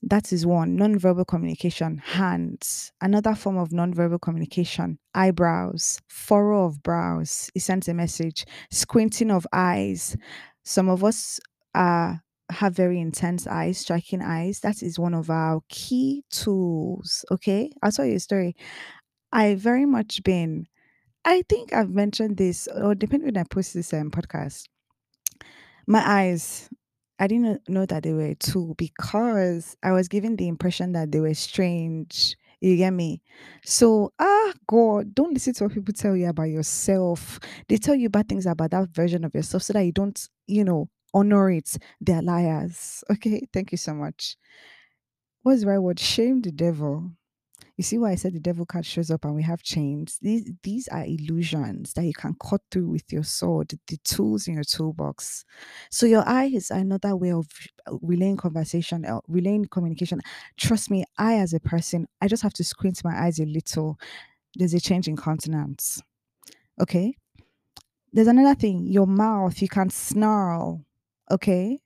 That 0.02 0.32
is 0.32 0.46
one. 0.46 0.78
Nonverbal 0.78 1.26
communication, 1.26 1.98
hands. 1.98 2.90
Another 3.00 3.34
form 3.34 3.58
of 3.58 3.68
nonverbal 3.68 4.20
communication, 4.20 4.98
eyebrows, 5.14 6.00
furrow 6.08 6.64
of 6.64 6.82
brows. 6.82 7.50
It 7.54 7.60
sends 7.60 7.86
a 7.88 7.94
message. 7.94 8.46
Squinting 8.70 9.30
of 9.30 9.46
eyes. 9.52 10.16
Some 10.64 10.88
of 10.88 11.04
us 11.04 11.38
uh, 11.74 12.14
have 12.50 12.74
very 12.74 12.98
intense 12.98 13.46
eyes, 13.46 13.78
striking 13.78 14.22
eyes. 14.22 14.60
That 14.60 14.82
is 14.82 14.98
one 14.98 15.12
of 15.14 15.28
our 15.28 15.60
key 15.68 16.24
tools. 16.30 17.24
Okay. 17.30 17.70
I'll 17.82 17.92
tell 17.92 18.06
you 18.06 18.16
a 18.16 18.20
story. 18.20 18.56
I 19.32 19.54
very 19.54 19.84
much 19.86 20.22
been, 20.24 20.66
I 21.24 21.42
think 21.48 21.72
I've 21.72 21.90
mentioned 21.90 22.38
this, 22.38 22.68
or 22.68 22.94
depending 22.94 23.26
when 23.28 23.36
I 23.36 23.44
post 23.44 23.74
this 23.74 23.92
um, 23.92 24.10
podcast, 24.10 24.64
my 25.86 26.02
eyes. 26.04 26.68
I 27.20 27.28
didn't 27.28 27.68
know 27.68 27.87
that 27.87 28.04
they 28.04 28.14
were 28.14 28.35
two 28.37 28.74
because 28.78 29.76
I 29.84 29.92
was 29.92 30.09
given 30.09 30.36
the 30.36 30.49
impression 30.49 30.92
that 30.92 31.12
they 31.12 31.20
were 31.20 31.34
strange. 31.34 32.36
You 32.62 32.76
get 32.76 32.92
me? 32.92 33.22
So, 33.64 34.12
ah, 34.18 34.53
God, 34.68 35.14
don't 35.14 35.34
listen 35.34 35.55
to 35.55 35.64
what 35.64 35.74
people 35.74 35.94
tell 35.94 36.16
you 36.16 36.28
about 36.28 36.44
yourself. 36.44 37.40
They 37.68 37.78
tell 37.78 37.97
you 37.97 38.11
bad 38.11 38.28
things 38.28 38.47
about 38.47 38.72
that 38.72 38.90
version 38.90 39.24
of 39.24 39.34
yourself 39.34 39.64
so 39.64 39.74
that 39.74 39.84
you 39.84 39.92
don't, 39.92 40.28
you 40.49 40.64
know, 40.64 40.88
honor 41.14 41.51
it. 41.53 41.76
They're 42.01 42.22
liars. 42.22 43.05
Okay. 43.12 43.47
Thank 43.53 43.72
you 43.72 43.78
so 43.78 43.94
much. 43.94 44.36
what's 45.42 45.62
the 45.62 45.66
right 45.68 45.78
word? 45.78 45.99
Shame 46.01 46.40
the 46.42 46.53
devil. 46.53 47.12
You 47.81 47.83
see 47.83 47.97
why 47.97 48.11
I 48.11 48.14
said 48.16 48.35
the 48.35 48.41
devil 48.41 48.66
card 48.66 48.85
shows 48.85 49.11
up 49.11 49.24
and 49.24 49.35
we 49.35 49.43
have 49.43 49.62
chains? 49.62 50.18
These 50.20 50.53
these 50.62 50.87
are 50.89 51.03
illusions 51.03 51.95
that 51.95 52.05
you 52.05 52.12
can 52.12 52.37
cut 52.39 52.61
through 52.70 52.91
with 52.91 53.11
your 53.11 53.22
sword, 53.22 53.72
the 53.87 53.97
tools 54.05 54.47
in 54.47 54.53
your 54.53 54.64
toolbox. 54.64 55.47
So 55.91 56.05
your 56.05 56.22
eye 56.28 56.51
is 56.53 56.70
another 56.70 57.16
way 57.16 57.33
of 57.33 57.47
uh, 57.87 57.97
relaying 58.03 58.37
conversation, 58.37 59.07
uh, 59.07 59.20
relaying 59.28 59.68
communication. 59.70 60.20
Trust 60.59 60.91
me, 60.91 61.07
I 61.16 61.37
as 61.37 61.55
a 61.55 61.61
person, 61.61 62.07
I 62.20 62.28
just 62.28 62.43
have 62.43 62.53
to 62.53 62.64
squint 62.64 63.03
my 63.03 63.18
eyes 63.18 63.39
a 63.39 63.47
little. 63.47 63.99
There's 64.57 64.74
a 64.74 64.81
change 64.81 65.09
in 65.09 65.16
countenance. 65.16 66.03
Okay. 66.83 67.14
There's 68.12 68.28
another 68.28 68.57
thing. 68.57 68.89
Your 68.89 69.07
mouth, 69.07 69.62
you 69.62 69.68
can 69.68 69.89
snarl. 69.89 70.85
Okay. 71.31 71.78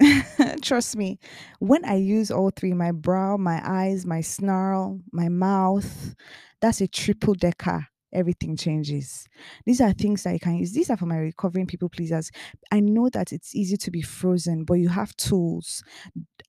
Trust 0.62 0.96
me, 0.96 1.18
when 1.58 1.84
I 1.84 1.94
use 1.96 2.30
all 2.30 2.50
three 2.54 2.72
my 2.72 2.92
brow, 2.92 3.36
my 3.36 3.60
eyes, 3.64 4.06
my 4.06 4.20
snarl, 4.20 5.00
my 5.12 5.28
mouth 5.28 6.14
that's 6.60 6.80
a 6.80 6.88
triple 6.88 7.34
decker. 7.34 7.86
Everything 8.12 8.56
changes. 8.56 9.28
These 9.64 9.80
are 9.80 9.92
things 9.92 10.22
that 10.24 10.32
you 10.32 10.40
can 10.40 10.56
use. 10.56 10.72
These 10.72 10.90
are 10.90 10.96
for 10.96 11.06
my 11.06 11.18
recovering 11.18 11.66
people 11.66 11.88
pleasers. 11.88 12.30
I 12.72 12.80
know 12.80 13.08
that 13.10 13.32
it's 13.32 13.54
easy 13.54 13.76
to 13.76 13.90
be 13.92 14.02
frozen, 14.02 14.64
but 14.64 14.74
you 14.74 14.88
have 14.88 15.14
tools. 15.16 15.84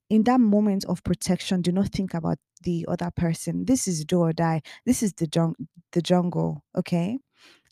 In 0.10 0.24
that 0.24 0.39
moment 0.39 0.86
of 0.86 1.04
protection, 1.04 1.62
do 1.62 1.72
not 1.72 1.89
think 1.89 2.14
about 2.14 2.38
the 2.64 2.86
other 2.88 3.12
person. 3.16 3.66
This 3.66 3.88
is 3.88 4.06
do 4.06 4.22
or 4.22 4.34
die. 4.34 4.62
This 4.86 5.04
is 5.04 5.14
the 5.14 5.28
jung- 5.34 5.56
the 5.93 6.02
jungle. 6.02 6.64
Okay. 6.78 7.20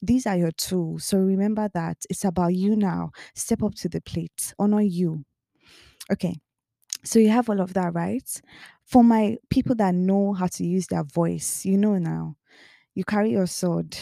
These 0.02 0.28
are 0.28 0.38
your 0.38 0.52
tools. 0.54 1.06
So 1.06 1.20
remember 1.20 1.70
that 1.76 1.98
it's 2.10 2.26
about 2.26 2.56
you 2.56 2.76
now. 2.78 3.12
Step 3.36 3.64
up 3.64 3.76
to 3.78 3.90
the 3.90 4.02
plate. 4.02 4.54
Honor 4.60 4.82
you. 4.82 5.26
Okay. 6.12 6.40
So 7.04 7.20
you 7.20 7.30
have 7.30 7.50
all 7.50 7.62
of 7.62 7.74
that, 7.76 7.94
right? 7.94 8.42
For 8.86 9.04
my 9.04 9.38
people 9.50 9.76
that 9.78 9.96
know 9.96 10.34
how 10.34 10.48
to 10.48 10.66
use 10.66 10.88
their 10.88 11.04
voice, 11.04 11.66
you 11.66 11.78
know 11.78 11.98
now. 11.98 12.38
You 12.96 13.06
carry 13.06 13.32
your 13.32 13.48
sword, 13.48 13.98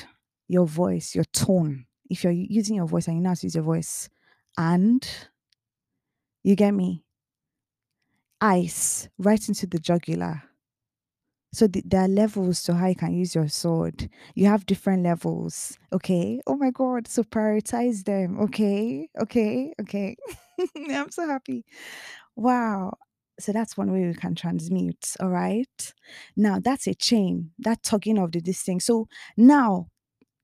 your 0.47 0.67
voice, 0.67 1.15
your 1.15 1.25
tone. 1.25 1.85
If 2.09 2.23
you're 2.23 2.33
using 2.33 2.77
your 2.77 2.87
voice 2.87 3.07
and 3.07 3.17
you 3.17 3.23
know 3.23 3.31
how 3.31 3.35
to 3.35 3.47
use 3.47 3.55
your 3.55 3.63
voice, 3.65 4.09
and 4.57 5.07
you 6.43 6.55
get 6.55 6.71
me, 6.73 7.03
ice 8.41 9.09
right 9.17 9.47
into 9.49 9.67
the 9.67 9.79
jugular. 9.79 10.43
So 11.55 11.67
th- 11.67 11.85
there 11.87 12.01
are 12.01 12.07
levels 12.09 12.63
to 12.63 12.75
how 12.75 12.87
you 12.87 12.95
can 12.95 13.13
use 13.13 13.33
your 13.33 13.47
sword. 13.47 14.09
You 14.33 14.47
have 14.47 14.65
different 14.65 15.03
levels. 15.03 15.77
Okay. 15.93 16.41
Oh 16.45 16.57
my 16.57 16.69
God. 16.69 17.07
So 17.07 17.23
prioritize 17.23 18.03
them. 18.03 18.37
Okay. 18.41 19.07
Okay. 19.21 19.73
Okay. 19.79 20.17
I'm 20.75 21.11
so 21.11 21.25
happy. 21.25 21.63
Wow. 22.35 22.97
So 23.39 23.53
that's 23.53 23.77
one 23.77 23.93
way 23.93 24.05
we 24.05 24.13
can 24.15 24.35
transmute. 24.35 25.13
All 25.21 25.29
right. 25.29 25.93
Now 26.35 26.59
that's 26.59 26.87
a 26.87 26.93
chain, 26.93 27.51
that 27.59 27.83
tugging 27.83 28.17
of 28.17 28.33
the 28.33 28.41
this 28.41 28.61
thing. 28.61 28.81
So 28.81 29.07
now 29.37 29.87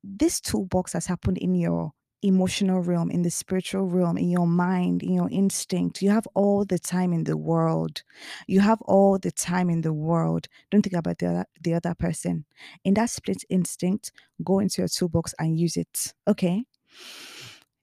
this 0.02 0.40
toolbox 0.40 0.94
has 0.94 1.08
happened 1.08 1.40
in 1.40 1.56
your 1.56 1.92
emotional 2.24 2.82
realm, 2.82 3.10
in 3.10 3.22
the 3.22 3.32
spiritual 3.32 3.88
realm, 3.88 4.18
in 4.18 4.30
your 4.30 4.48
mind, 4.48 5.04
in 5.04 5.14
your 5.14 5.30
instinct. 5.30 6.02
You 6.02 6.12
have 6.12 6.28
all 6.34 6.66
the 6.66 6.80
time 6.80 7.14
in 7.14 7.24
the 7.24 7.38
world. 7.38 8.04
You 8.48 8.60
have 8.62 8.82
all 8.84 9.18
the 9.18 9.32
time 9.32 9.70
in 9.70 9.82
the 9.82 9.94
world. 9.94 10.48
Don't 10.70 10.82
think 10.82 10.96
about 10.96 11.20
the 11.20 11.28
other, 11.28 11.46
the 11.62 11.74
other 11.74 11.96
person. 11.96 12.46
In 12.84 12.94
that 12.96 13.10
split 13.10 13.44
instinct, 13.50 14.12
go 14.44 14.60
into 14.60 14.82
your 14.82 14.88
toolbox 14.88 15.34
and 15.40 15.60
use 15.60 15.78
it. 15.78 16.14
Okay 16.28 16.66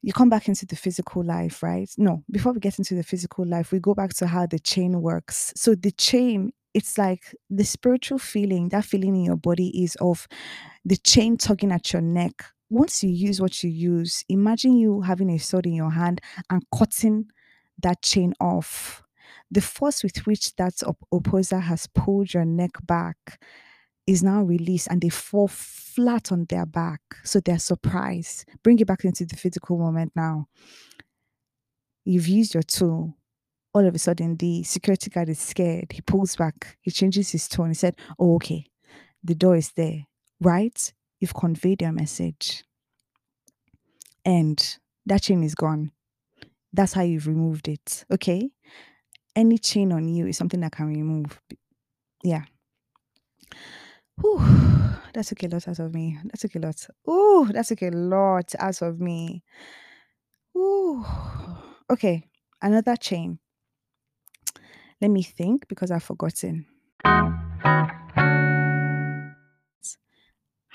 you 0.03 0.13
come 0.13 0.29
back 0.29 0.49
into 0.49 0.65
the 0.65 0.77
physical 0.77 1.25
life, 1.25 1.63
right? 1.63 1.91
No, 1.99 2.23
before 2.31 2.53
we 2.53 2.61
get 2.61 2.79
into 2.79 2.95
the 2.95 3.03
physical 3.03 3.45
life, 3.45 3.73
we 3.73 3.81
go 3.81 3.95
back 3.95 4.15
to 4.15 4.27
how 4.27 4.47
the 4.47 4.59
chain 4.59 5.03
works. 5.03 5.53
So 5.57 5.75
the 5.75 5.91
chain, 5.91 6.53
it's 6.73 6.97
like 6.97 7.35
the 7.51 7.65
spiritual 7.65 8.19
feeling, 8.19 8.69
that 8.69 8.85
feeling 8.85 9.17
in 9.17 9.25
your 9.25 9.37
body 9.37 9.83
is 9.83 9.97
of 10.01 10.29
the 10.85 10.97
chain 10.97 11.37
tugging 11.37 11.73
at 11.73 11.93
your 11.93 12.03
neck. 12.03 12.45
Once 12.71 13.03
you 13.03 13.11
use 13.11 13.41
what 13.41 13.63
you 13.65 13.71
use, 13.71 14.25
imagine 14.29 14.77
you 14.77 15.01
having 15.01 15.31
a 15.31 15.39
sword 15.39 15.67
in 15.67 15.73
your 15.73 15.91
hand 15.91 16.21
and 16.51 16.63
cutting 16.77 17.27
that 17.83 18.03
chain 18.03 18.35
off. 18.41 19.03
The 19.51 19.61
force 19.61 20.03
with 20.03 20.27
which 20.27 20.55
that 20.57 20.83
op- 20.87 21.07
opposer 21.13 21.61
has 21.61 21.87
pulled 21.87 22.35
your 22.35 22.45
neck 22.45 22.73
back 22.83 23.43
is 24.07 24.23
now 24.23 24.43
released 24.43 24.89
and 24.91 25.01
they 25.01 25.09
fall 25.09 25.49
flat 25.49 26.33
on 26.33 26.47
their 26.49 26.67
back. 26.67 27.01
So 27.25 27.41
they're 27.41 27.59
surprised. 27.59 28.47
Bring 28.63 28.79
it 28.79 28.87
back 28.87 29.05
into 29.05 29.25
the 29.25 29.37
physical 29.37 29.79
moment 29.79 30.13
now. 30.15 30.49
You've 32.05 32.29
used 32.29 32.55
your 32.55 32.63
tool. 32.63 33.15
All 33.75 33.87
of 33.87 33.95
a 33.95 33.99
sudden, 33.99 34.37
the 34.37 34.63
security 34.65 35.11
guard 35.11 35.29
is 35.29 35.39
scared. 35.39 35.93
He 35.93 36.01
pulls 36.01 36.37
back. 36.37 36.79
He 36.81 36.91
changes 36.91 37.31
his 37.31 37.49
tone. 37.49 37.69
He 37.69 37.75
said, 37.75 37.97
Oh, 38.19 38.37
okay. 38.37 38.65
The 39.23 39.35
door 39.35 39.57
is 39.57 39.73
there, 39.73 40.07
right? 40.41 40.93
You've 41.21 41.35
conveyed 41.35 41.83
your 41.83 41.93
message. 41.93 42.65
And 44.25 44.79
that 45.07 45.23
chain 45.23 45.43
is 45.43 45.55
gone. 45.55 45.93
That's 46.73 46.93
how 46.93 47.03
you've 47.03 47.27
removed 47.27 47.69
it. 47.69 48.05
Okay? 48.11 48.51
Any 49.35 49.59
chain 49.59 49.93
on 49.93 50.09
you 50.09 50.27
is 50.27 50.37
something 50.37 50.61
that 50.61 50.73
can 50.73 50.87
remove. 50.87 51.41
Yeah. 52.23 52.45
Whew, 54.21 54.39
that 55.15 55.25
took 55.27 55.43
a 55.45 55.49
lot 55.49 55.69
out 55.69 55.79
of 55.79 55.95
me. 55.95 56.19
That 56.25 56.41
took 56.41 56.57
a 56.57 56.59
lot. 56.59 56.87
Ooh, 57.09 57.49
that 57.53 57.67
took 57.67 57.83
a 57.83 57.91
lot 57.91 58.53
out 58.59 58.83
of 58.83 59.01
me. 59.01 59.45
Ooh. 60.57 61.05
Okay, 61.91 62.25
another 62.61 62.97
chain. 62.97 63.39
Let 65.01 65.11
me 65.11 65.23
think 65.23 65.69
because 65.69 65.91
I've 65.91 66.03
forgotten. 66.03 66.67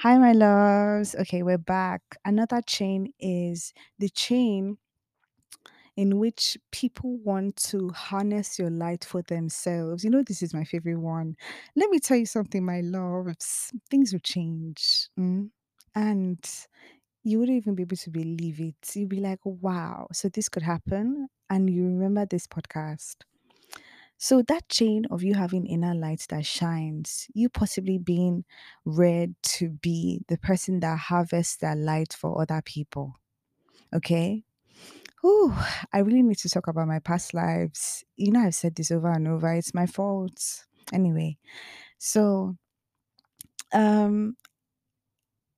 Hi, 0.04 0.18
my 0.18 0.34
loves. 0.34 1.16
Okay, 1.16 1.42
we're 1.44 1.58
back. 1.58 2.02
Another 2.26 2.62
chain 2.62 3.14
is 3.20 3.74
the 3.98 4.10
chain 4.10 4.78
in 5.96 6.18
which 6.18 6.58
people 6.72 7.18
want 7.18 7.56
to 7.56 7.90
harness 7.90 8.58
your 8.58 8.70
light 8.70 9.06
for 9.06 9.22
themselves. 9.24 10.04
You 10.04 10.10
know, 10.10 10.24
this 10.24 10.42
is 10.42 10.54
my 10.54 10.64
favorite 10.64 11.00
one. 11.00 11.36
Let 11.76 11.90
me 11.90 12.00
tell 12.00 12.18
you 12.18 12.26
something, 12.26 12.66
my 12.66 12.82
loves. 12.82 13.72
Things 13.92 14.12
will 14.12 14.20
change. 14.20 15.10
mm, 15.20 15.50
And 15.96 16.40
you 17.24 17.40
wouldn't 17.40 17.58
even 17.58 17.76
be 17.76 17.84
able 17.84 17.98
to 17.98 18.12
believe 18.12 18.60
it. 18.62 18.76
You'd 18.96 19.10
be 19.10 19.20
like, 19.22 19.40
wow, 19.46 20.08
so 20.14 20.30
this 20.30 20.50
could 20.50 20.64
happen. 20.64 21.28
And 21.50 21.70
you 21.70 21.86
remember 21.86 22.26
this 22.26 22.48
podcast. 22.48 23.18
So 24.24 24.42
that 24.44 24.70
chain 24.70 25.04
of 25.12 25.22
you 25.22 25.34
having 25.34 25.66
inner 25.66 25.94
light 25.94 26.26
that 26.30 26.46
shines, 26.46 27.28
you 27.34 27.50
possibly 27.50 27.98
being 27.98 28.46
read 28.86 29.36
to 29.58 29.70
be 29.70 30.22
the 30.30 30.38
person 30.38 30.80
that 30.80 30.98
harvests 30.98 31.58
that 31.58 31.78
light 31.78 32.14
for 32.14 32.42
other 32.42 32.62
people. 32.64 33.20
Okay. 33.94 34.46
Whew, 35.22 35.54
I 35.94 36.00
really 36.00 36.24
need 36.24 36.38
to 36.40 36.50
talk 36.50 36.68
about 36.68 36.88
my 36.88 37.00
past 37.00 37.34
lives. 37.34 38.06
You 38.18 38.32
know, 38.32 38.42
I've 38.42 38.56
said 38.56 38.76
this 38.76 38.92
over 38.92 39.12
and 39.12 39.28
over. 39.28 39.54
It's 39.54 39.74
my 39.74 39.88
fault. 39.88 40.66
Anyway, 40.94 41.38
so 41.98 42.58
um, 43.74 44.38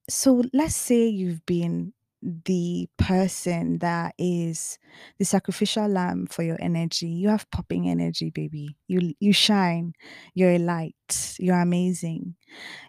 so 0.09 0.43
let's 0.53 0.76
say 0.76 1.07
you've 1.07 1.45
been 1.45 1.93
the 2.45 2.89
person 2.97 3.78
that 3.80 4.15
is 4.17 4.80
the 5.19 5.26
sacrificial 5.26 5.88
lamb 5.88 6.28
for 6.28 6.43
your 6.43 6.57
energy. 6.59 7.07
You 7.07 7.30
have 7.30 7.49
popping 7.51 7.89
energy, 7.89 8.30
baby. 8.32 8.78
You 8.88 9.13
you 9.19 9.34
shine. 9.34 9.93
You're 10.34 10.51
a 10.51 10.59
light. 10.59 11.36
You're 11.39 11.59
amazing. 11.61 12.36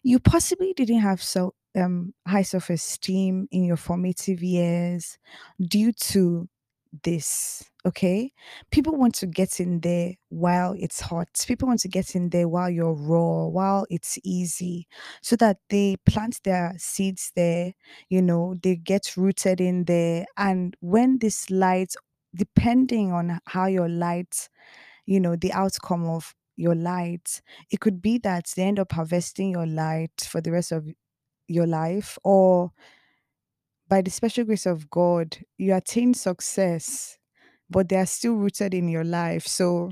You 0.02 0.18
possibly 0.20 0.72
didn't 0.74 1.00
have 1.00 1.22
so 1.22 1.54
um 1.76 2.14
high 2.26 2.42
self-esteem 2.42 3.48
in 3.50 3.64
your 3.64 3.76
formative 3.76 4.42
years 4.42 5.18
due 5.60 5.92
to 5.92 6.48
this. 7.04 7.64
Okay. 7.86 8.32
People 8.72 8.96
want 8.96 9.14
to 9.16 9.26
get 9.26 9.60
in 9.60 9.78
there 9.80 10.14
while 10.28 10.74
it's 10.76 11.00
hot. 11.00 11.28
People 11.46 11.68
want 11.68 11.78
to 11.80 11.88
get 11.88 12.16
in 12.16 12.30
there 12.30 12.48
while 12.48 12.68
you're 12.68 12.92
raw, 12.94 13.46
while 13.46 13.86
it's 13.88 14.18
easy, 14.24 14.88
so 15.22 15.36
that 15.36 15.58
they 15.70 15.96
plant 16.04 16.40
their 16.42 16.74
seeds 16.78 17.30
there, 17.36 17.74
you 18.08 18.20
know, 18.22 18.56
they 18.60 18.74
get 18.74 19.16
rooted 19.16 19.60
in 19.60 19.84
there. 19.84 20.26
And 20.36 20.76
when 20.80 21.18
this 21.18 21.48
light, 21.48 21.94
depending 22.34 23.12
on 23.12 23.38
how 23.46 23.66
your 23.66 23.88
light, 23.88 24.48
you 25.06 25.20
know, 25.20 25.36
the 25.36 25.52
outcome 25.52 26.06
of 26.06 26.34
your 26.56 26.74
light, 26.74 27.42
it 27.70 27.80
could 27.80 28.02
be 28.02 28.18
that 28.18 28.52
they 28.56 28.64
end 28.64 28.80
up 28.80 28.92
harvesting 28.92 29.50
your 29.52 29.66
light 29.66 30.12
for 30.28 30.40
the 30.40 30.52
rest 30.52 30.72
of 30.72 30.88
your 31.48 31.66
life, 31.66 32.18
or 32.24 32.72
by 33.88 34.02
the 34.02 34.10
special 34.10 34.44
grace 34.44 34.66
of 34.66 34.90
God, 34.90 35.38
you 35.58 35.74
attain 35.74 36.12
success, 36.14 37.18
but 37.70 37.88
they 37.88 37.96
are 37.96 38.06
still 38.06 38.34
rooted 38.34 38.74
in 38.74 38.88
your 38.88 39.04
life. 39.04 39.46
So 39.46 39.90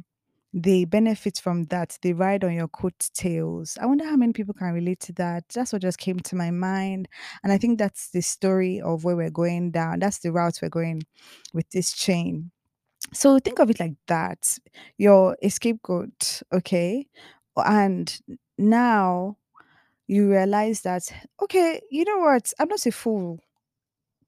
they 0.52 0.84
benefit 0.84 1.38
from 1.38 1.64
that. 1.64 1.98
They 2.02 2.12
ride 2.12 2.44
on 2.44 2.54
your 2.54 2.68
coattails. 2.68 3.76
I 3.80 3.86
wonder 3.86 4.04
how 4.04 4.16
many 4.16 4.32
people 4.32 4.54
can 4.54 4.72
relate 4.72 5.00
to 5.00 5.12
that. 5.14 5.48
That's 5.48 5.72
what 5.72 5.82
just 5.82 5.98
came 5.98 6.20
to 6.20 6.36
my 6.36 6.52
mind. 6.52 7.08
And 7.42 7.52
I 7.52 7.58
think 7.58 7.78
that's 7.78 8.10
the 8.10 8.22
story 8.22 8.80
of 8.80 9.02
where 9.02 9.16
we're 9.16 9.30
going 9.30 9.72
down. 9.72 9.98
That's 9.98 10.18
the 10.18 10.30
route 10.30 10.60
we're 10.62 10.68
going 10.68 11.02
with 11.52 11.68
this 11.70 11.92
chain. 11.92 12.52
So 13.12 13.38
think 13.38 13.58
of 13.58 13.70
it 13.70 13.80
like 13.80 13.96
that. 14.08 14.58
You're 14.96 15.36
scapegoat, 15.48 16.42
okay? 16.52 17.06
And 17.56 18.16
now 18.56 19.36
you 20.06 20.30
realize 20.30 20.82
that, 20.82 21.12
okay, 21.42 21.80
you 21.90 22.04
know 22.04 22.18
what? 22.18 22.52
I'm 22.58 22.68
not 22.68 22.86
a 22.86 22.92
fool. 22.92 23.40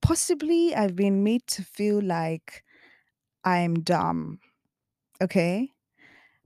Possibly 0.03 0.75
I've 0.75 0.97
been 0.97 1.25
made 1.25 1.47
to 1.49 1.63
feel 1.63 2.01
like 2.03 2.65
I'm 3.47 3.81
dumb. 3.81 4.41
Okay. 5.23 5.71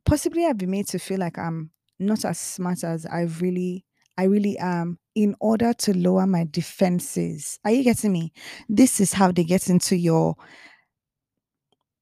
Possibly 0.04 0.44
I've 0.46 0.58
been 0.58 0.70
made 0.70 0.86
to 0.88 0.98
feel 0.98 1.18
like 1.18 1.38
I'm 1.38 1.70
not 1.98 2.24
as 2.24 2.38
smart 2.38 2.84
as 2.84 3.06
I 3.06 3.22
really 3.40 3.84
I 4.18 4.24
really 4.24 4.58
am 4.58 4.98
in 5.14 5.34
order 5.40 5.72
to 5.72 5.96
lower 5.96 6.26
my 6.26 6.46
defenses. 6.50 7.58
Are 7.64 7.70
you 7.70 7.82
getting 7.82 8.12
me? 8.12 8.32
This 8.68 9.00
is 9.00 9.14
how 9.14 9.32
they 9.32 9.44
get 9.44 9.70
into 9.70 9.96
your 9.96 10.36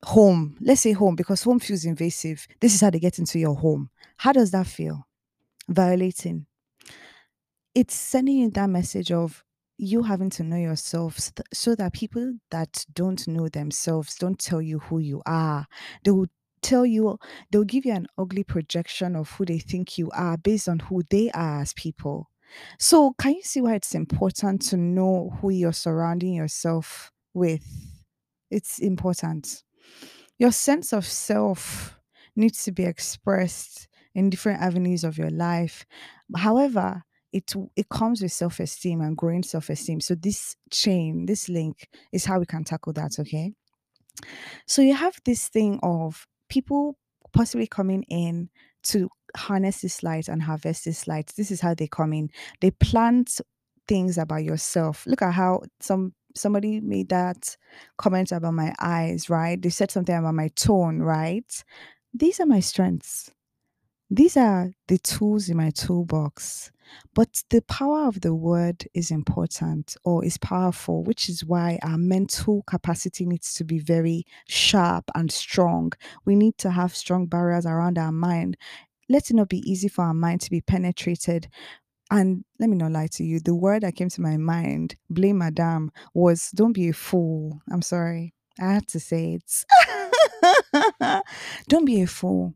home. 0.05 0.57
Let's 0.61 0.81
say 0.81 0.93
home 0.93 1.15
because 1.15 1.43
home 1.43 1.61
feels 1.61 1.85
invasive. 1.85 2.49
This 2.61 2.75
is 2.75 2.81
how 2.81 2.91
they 2.91 2.99
get 2.99 3.21
into 3.21 3.39
your 3.39 3.55
home. 3.55 3.91
How 4.17 4.33
does 4.33 4.51
that 4.51 4.67
feel? 4.67 5.07
Violating. 5.69 6.47
It's 7.75 7.95
sending 7.95 8.39
you 8.39 8.51
that 8.51 8.69
message 8.69 9.13
of 9.13 9.45
you 9.79 10.03
having 10.03 10.29
to 10.31 10.43
know 10.43 10.57
yourself 10.57 11.31
so 11.53 11.75
that 11.77 11.93
people 11.93 12.35
that 12.51 12.85
don't 12.93 13.27
know 13.29 13.49
themselves 13.49 14.17
don't 14.17 14.39
tell 14.39 14.61
you 14.61 14.81
who 14.81 14.99
you 14.99 15.23
are. 15.25 15.67
They 16.05 16.11
will 16.11 16.27
tell 16.63 16.85
you, 16.85 17.19
they'll 17.51 17.65
give 17.65 17.87
you 17.87 17.93
an 17.93 18.09
ugly 18.19 18.45
projection 18.45 19.15
of 19.15 19.31
who 19.31 19.45
they 19.45 19.61
think 19.61 19.97
you 19.97 20.11
are 20.11 20.37
based 20.37 20.69
on 20.69 20.81
who 20.81 21.03
they 21.11 21.31
are 21.31 21.63
as 21.63 21.73
people. 21.75 22.29
So, 22.79 23.13
can 23.21 23.35
you 23.35 23.43
see 23.43 23.61
why 23.61 23.75
it's 23.75 23.95
important 23.95 24.63
to 24.69 24.77
know 24.77 25.37
who 25.41 25.51
you're 25.51 25.73
surrounding 25.73 26.35
yourself 26.35 27.13
with? 27.35 27.65
It's 28.51 28.79
important. 28.79 29.63
Your 30.39 30.53
sense 30.53 30.93
of 30.93 31.05
self 31.05 31.99
needs 32.35 32.65
to 32.65 32.73
be 32.73 32.85
expressed 32.85 33.87
in 34.15 34.31
different 34.31 34.63
avenues 34.63 35.05
of 35.05 35.19
your 35.19 35.31
life. 35.31 35.85
However, 36.37 37.05
it 37.33 37.53
it 37.77 37.89
comes 37.89 38.23
with 38.23 38.33
self-esteem 38.33 39.01
and 39.01 39.17
growing 39.17 39.43
self-esteem. 39.43 40.01
So 40.01 40.15
this 40.15 40.57
chain, 40.71 41.27
this 41.27 41.49
link 41.49 41.89
is 42.13 42.25
how 42.25 42.39
we 42.39 42.47
can 42.47 42.65
tackle 42.65 42.93
that, 42.95 43.19
okay? 43.19 43.53
So 44.67 44.83
you 44.83 44.95
have 44.95 45.17
this 45.25 45.49
thing 45.49 45.79
of 45.83 46.27
people 46.49 46.99
possibly 47.33 47.67
coming 47.67 48.03
in 48.05 48.49
to 48.85 49.09
harness 49.37 49.83
this 49.83 50.03
light 50.03 50.29
and 50.29 50.43
harvest 50.43 50.85
this 50.85 51.07
light. 51.07 51.33
This 51.37 51.51
is 51.51 51.61
how 51.61 51.75
they 51.75 51.87
come 51.87 52.13
in. 52.13 52.31
They 52.61 52.71
plant 52.71 53.41
things 53.87 54.19
about 54.19 54.45
yourself. 54.45 55.07
Look 55.07 55.23
at 55.23 55.35
how 55.35 55.63
some 55.81 56.15
somebody 56.35 56.81
made 56.81 57.09
that 57.09 57.57
comment 57.97 58.33
about 58.33 58.55
my 58.55 58.75
eyes, 58.81 59.29
right? 59.29 59.61
They 59.61 59.71
said 59.71 59.91
something 59.91 60.15
about 60.15 60.35
my 60.35 60.49
tone, 60.49 61.01
right? 61.01 61.65
These 62.15 62.41
are 62.41 62.47
my 62.47 62.61
strengths. 62.61 63.31
These 64.11 64.37
are 64.37 64.71
the 64.87 64.99
tools 64.99 65.49
in 65.49 65.57
my 65.57 65.71
toolbox. 65.71 66.71
But 67.15 67.43
the 67.51 67.63
power 67.63 68.07
of 68.07 68.21
the 68.21 68.35
word 68.35 68.87
is 68.95 69.11
important 69.11 69.97
or 70.05 70.25
is 70.25 70.39
powerful, 70.39 71.05
which 71.05 71.29
is 71.29 71.45
why 71.45 71.79
our 71.83 71.99
mental 71.99 72.63
capacity 72.67 73.27
needs 73.27 73.55
to 73.55 73.65
be 73.65 73.79
very 73.79 74.25
sharp 74.49 75.11
and 75.15 75.31
strong. 75.31 75.93
We 76.25 76.35
need 76.35 76.59
to 76.59 76.71
have 76.71 76.95
strong 76.95 77.27
barriers 77.27 77.67
around 77.67 77.99
our 77.99 78.13
mind. 78.13 78.57
Let 79.09 79.31
it 79.31 79.35
not 79.35 79.49
be 79.49 79.69
easy 79.71 79.89
for 79.89 80.05
our 80.05 80.15
mind 80.15 80.41
to 80.43 80.51
be 80.51 80.61
penetrated. 80.61 81.49
And 82.11 82.45
let 82.59 82.71
me 82.71 82.77
not 82.77 82.93
lie 82.93 83.09
to 83.13 83.25
you, 83.25 83.39
the 83.41 83.55
word 83.55 83.83
that 83.83 83.97
came 83.97 84.09
to 84.11 84.21
my 84.23 84.37
mind, 84.39 84.97
blame 85.11 85.39
madame, 85.39 85.91
was 86.15 86.51
don't 86.55 86.73
be 86.73 86.89
a 86.89 86.95
fool. 86.95 87.61
I'm 87.71 87.83
sorry. 87.83 88.35
I 88.59 88.73
had 88.73 88.89
to 88.89 89.01
say 89.01 89.39
it. 89.41 91.25
don't 91.69 91.85
be 91.85 92.01
a 92.01 92.07
fool. 92.07 92.55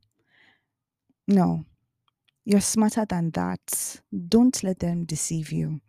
No, 1.29 1.65
you're 2.45 2.61
smarter 2.61 3.07
than 3.09 3.31
that. 3.33 4.01
Don't 4.29 4.63
let 4.63 4.81
them 4.81 5.05
deceive 5.05 5.53
you. 5.53 5.81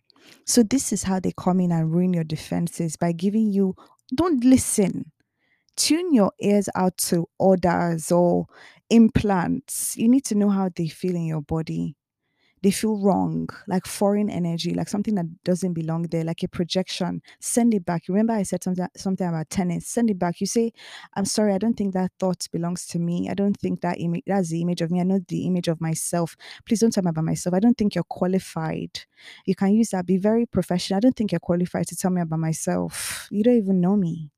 So, 0.45 0.63
this 0.63 0.93
is 0.93 1.03
how 1.03 1.19
they 1.19 1.33
come 1.37 1.59
in 1.59 1.71
and 1.71 1.91
ruin 1.91 2.13
your 2.13 2.23
defenses 2.23 2.95
by 2.97 3.11
giving 3.11 3.51
you, 3.51 3.75
don't 4.15 4.43
listen. 4.43 5.11
Tune 5.77 6.13
your 6.13 6.31
ears 6.41 6.69
out 6.75 6.97
to 6.99 7.27
orders 7.39 8.11
or 8.11 8.47
implants. 8.89 9.97
You 9.97 10.09
need 10.09 10.25
to 10.25 10.35
know 10.35 10.49
how 10.49 10.69
they 10.75 10.87
feel 10.87 11.15
in 11.15 11.25
your 11.25 11.41
body 11.41 11.95
they 12.63 12.71
feel 12.71 12.97
wrong, 12.97 13.47
like 13.67 13.85
foreign 13.85 14.29
energy, 14.29 14.73
like 14.73 14.89
something 14.89 15.15
that 15.15 15.25
doesn't 15.43 15.73
belong 15.73 16.03
there, 16.03 16.23
like 16.23 16.43
a 16.43 16.47
projection. 16.47 17.21
Send 17.39 17.73
it 17.73 17.85
back. 17.85 18.03
Remember, 18.07 18.33
I 18.33 18.43
said 18.43 18.63
something 18.63 18.87
something 18.95 19.27
about 19.27 19.49
tennis. 19.49 19.85
Send 19.87 20.09
it 20.09 20.17
back. 20.17 20.41
You 20.41 20.47
say, 20.47 20.71
"I'm 21.15 21.25
sorry, 21.25 21.53
I 21.53 21.57
don't 21.57 21.75
think 21.75 21.93
that 21.93 22.11
thought 22.19 22.47
belongs 22.51 22.85
to 22.87 22.99
me. 22.99 23.29
I 23.29 23.33
don't 23.33 23.57
think 23.57 23.81
that 23.81 23.99
image 23.99 24.23
that's 24.25 24.49
the 24.49 24.61
image 24.61 24.81
of 24.81 24.89
me. 24.91 25.01
I 25.01 25.03
know 25.03 25.19
the 25.27 25.45
image 25.45 25.67
of 25.67 25.81
myself. 25.81 26.35
Please 26.65 26.79
don't 26.79 26.91
tell 26.93 27.03
me 27.03 27.09
about 27.09 27.25
myself. 27.25 27.53
I 27.53 27.59
don't 27.59 27.77
think 27.77 27.95
you're 27.95 28.05
qualified. 28.05 29.01
You 29.45 29.55
can 29.55 29.73
use 29.73 29.89
that. 29.89 30.05
Be 30.05 30.17
very 30.17 30.45
professional. 30.45 30.97
I 30.97 31.01
don't 31.01 31.15
think 31.15 31.31
you're 31.31 31.39
qualified 31.39 31.87
to 31.87 31.95
tell 31.95 32.11
me 32.11 32.21
about 32.21 32.39
myself. 32.39 33.27
You 33.29 33.43
don't 33.43 33.57
even 33.57 33.81
know 33.81 33.95
me." 33.97 34.31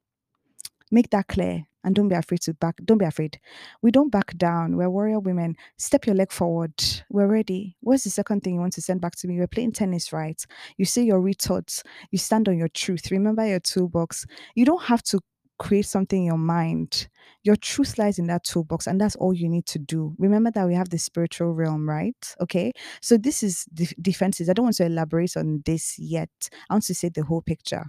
Make 0.91 1.09
that 1.11 1.27
clear 1.27 1.65
and 1.85 1.95
don't 1.95 2.09
be 2.09 2.15
afraid 2.15 2.41
to 2.41 2.53
back. 2.55 2.75
Don't 2.83 2.97
be 2.97 3.05
afraid. 3.05 3.39
We 3.81 3.91
don't 3.91 4.11
back 4.11 4.35
down. 4.37 4.75
We're 4.75 4.89
warrior 4.89 5.19
women. 5.19 5.55
Step 5.77 6.05
your 6.05 6.15
leg 6.15 6.31
forward. 6.31 6.73
We're 7.09 7.27
ready. 7.27 7.77
What's 7.81 8.03
the 8.03 8.09
second 8.09 8.41
thing 8.41 8.55
you 8.55 8.59
want 8.59 8.73
to 8.73 8.81
send 8.81 8.99
back 8.99 9.15
to 9.17 9.27
me? 9.27 9.37
We're 9.37 9.47
playing 9.47 9.73
tennis, 9.73 10.11
right? 10.11 10.43
You 10.77 10.85
say 10.85 11.03
your 11.03 11.21
rethoughts. 11.21 11.83
You 12.11 12.17
stand 12.17 12.49
on 12.49 12.57
your 12.57 12.69
truth. 12.69 13.11
Remember 13.11 13.47
your 13.47 13.59
toolbox. 13.59 14.25
You 14.55 14.65
don't 14.65 14.83
have 14.83 15.03
to 15.03 15.19
create 15.59 15.85
something 15.85 16.19
in 16.19 16.25
your 16.25 16.37
mind. 16.37 17.07
Your 17.43 17.55
truth 17.55 17.97
lies 17.97 18.19
in 18.19 18.27
that 18.27 18.43
toolbox, 18.43 18.87
and 18.87 18.99
that's 18.99 19.15
all 19.15 19.33
you 19.33 19.47
need 19.47 19.65
to 19.67 19.79
do. 19.79 20.15
Remember 20.17 20.51
that 20.51 20.67
we 20.67 20.73
have 20.73 20.89
the 20.89 20.97
spiritual 20.97 21.53
realm, 21.53 21.87
right? 21.87 22.35
Okay. 22.41 22.71
So 23.01 23.17
this 23.17 23.43
is 23.43 23.65
def- 23.73 23.93
defenses. 24.01 24.49
I 24.49 24.53
don't 24.53 24.65
want 24.65 24.75
to 24.77 24.85
elaborate 24.85 25.37
on 25.37 25.61
this 25.65 25.97
yet. 25.99 26.29
I 26.69 26.73
want 26.73 26.85
to 26.85 26.95
say 26.95 27.09
the 27.09 27.23
whole 27.23 27.41
picture. 27.41 27.85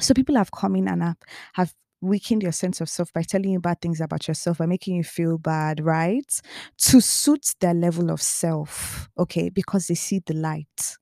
So 0.00 0.14
people 0.14 0.36
have 0.36 0.50
come 0.50 0.76
in 0.76 0.88
and 0.88 1.02
have, 1.02 1.16
have 1.54 1.74
weakened 2.00 2.42
your 2.42 2.52
sense 2.52 2.80
of 2.80 2.88
self 2.88 3.12
by 3.12 3.22
telling 3.22 3.50
you 3.50 3.60
bad 3.60 3.80
things 3.80 4.00
about 4.00 4.28
yourself, 4.28 4.58
by 4.58 4.66
making 4.66 4.96
you 4.96 5.04
feel 5.04 5.38
bad, 5.38 5.84
right? 5.84 6.40
To 6.78 7.00
suit 7.00 7.54
their 7.60 7.74
level 7.74 8.10
of 8.10 8.20
self, 8.20 9.08
okay? 9.18 9.48
Because 9.48 9.86
they 9.86 9.94
see 9.94 10.20
the 10.24 10.34
light. 10.34 10.96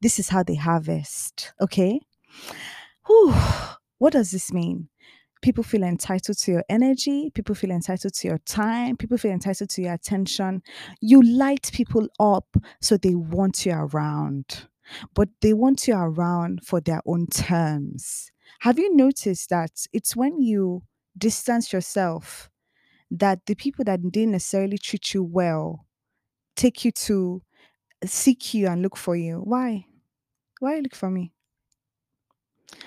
This 0.00 0.18
is 0.18 0.28
how 0.28 0.42
they 0.42 0.54
harvest, 0.54 1.52
okay? 1.60 2.00
Whew. 3.06 3.34
What 3.98 4.12
does 4.12 4.30
this 4.30 4.52
mean? 4.52 4.88
People 5.42 5.64
feel 5.64 5.82
entitled 5.82 6.38
to 6.38 6.52
your 6.52 6.64
energy. 6.70 7.30
People 7.34 7.54
feel 7.54 7.70
entitled 7.70 8.14
to 8.14 8.28
your 8.28 8.38
time. 8.38 8.96
People 8.96 9.18
feel 9.18 9.30
entitled 9.30 9.68
to 9.70 9.82
your 9.82 9.92
attention. 9.92 10.62
You 11.00 11.22
light 11.22 11.70
people 11.72 12.08
up 12.18 12.46
so 12.80 12.96
they 12.96 13.14
want 13.14 13.66
you 13.66 13.72
around, 13.72 14.68
but 15.14 15.28
they 15.42 15.52
want 15.52 15.86
you 15.86 15.94
around 15.96 16.64
for 16.64 16.80
their 16.80 17.02
own 17.04 17.26
terms. 17.26 18.30
Have 18.64 18.78
you 18.78 18.96
noticed 18.96 19.50
that 19.50 19.86
it's 19.92 20.16
when 20.16 20.40
you 20.40 20.84
distance 21.18 21.70
yourself 21.70 22.48
that 23.10 23.44
the 23.44 23.54
people 23.54 23.84
that 23.84 24.00
didn't 24.10 24.32
necessarily 24.32 24.78
treat 24.78 25.12
you 25.12 25.22
well 25.22 25.86
take 26.56 26.82
you 26.82 26.90
to 26.90 27.42
uh, 28.02 28.06
seek 28.06 28.54
you 28.54 28.66
and 28.66 28.80
look 28.80 28.96
for 28.96 29.16
you? 29.16 29.40
Why? 29.40 29.84
Why 30.60 30.78
look 30.78 30.94
for 30.94 31.10
me? 31.10 31.34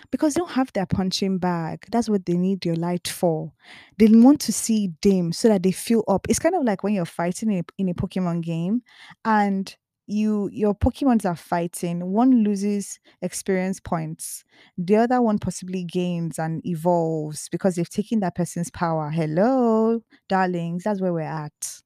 because 0.09 0.34
they 0.34 0.39
don't 0.39 0.49
have 0.49 0.73
their 0.73 0.88
punching 0.88 1.38
bag. 1.38 1.86
That's 1.91 2.09
what 2.09 2.25
they 2.25 2.38
need 2.38 2.65
your 2.65 2.75
light 2.75 3.07
for. 3.07 3.53
They 3.99 4.07
want 4.07 4.41
to 4.41 4.53
see 4.53 4.93
dim 5.01 5.32
so 5.32 5.47
that 5.47 5.61
they 5.61 5.71
fill 5.71 6.03
up. 6.07 6.25
It's 6.28 6.39
kind 6.39 6.55
of 6.55 6.63
like 6.63 6.84
when 6.84 6.95
you're 6.95 7.05
fighting 7.05 7.51
in 7.51 7.59
a, 7.59 7.63
in 7.78 7.89
a 7.89 7.93
Pokemon 7.93 8.41
game 8.41 8.82
and 9.25 9.75
you 10.07 10.49
your 10.51 10.73
Pokemons 10.73 11.25
are 11.25 11.35
fighting. 11.35 12.11
One 12.11 12.43
loses 12.43 12.99
experience 13.21 13.79
points. 13.79 14.43
The 14.77 14.95
other 14.95 15.21
one 15.21 15.37
possibly 15.37 15.83
gains 15.83 16.39
and 16.39 16.65
evolves 16.65 17.49
because 17.49 17.75
they've 17.75 17.89
taken 17.89 18.21
that 18.21 18.35
person's 18.35 18.71
power. 18.71 19.09
Hello, 19.09 20.01
darlings, 20.29 20.83
that's 20.85 21.01
where 21.01 21.13
we're 21.13 21.21
at. 21.21 21.81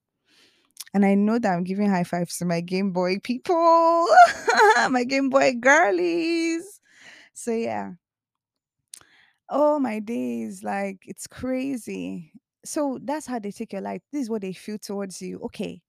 And 0.93 1.05
I 1.05 1.15
know 1.15 1.39
that 1.39 1.53
I'm 1.53 1.63
giving 1.63 1.89
high 1.89 2.03
fives 2.03 2.37
to 2.37 2.45
my 2.45 2.61
Game 2.61 2.91
Boy 2.91 3.17
people, 3.23 4.07
my 4.89 5.03
Game 5.03 5.29
Boy 5.29 5.53
girlies. 5.59 6.79
So 7.33 7.51
yeah. 7.51 7.93
Oh 9.49 9.79
my 9.79 9.99
days, 9.99 10.63
like 10.63 10.99
it's 11.05 11.27
crazy. 11.27 12.31
So 12.63 12.99
that's 13.03 13.25
how 13.25 13.39
they 13.39 13.51
take 13.51 13.73
your 13.73 13.81
life. 13.81 14.01
This 14.11 14.23
is 14.23 14.29
what 14.29 14.41
they 14.41 14.53
feel 14.53 14.77
towards 14.77 15.21
you. 15.21 15.39
Okay. 15.45 15.81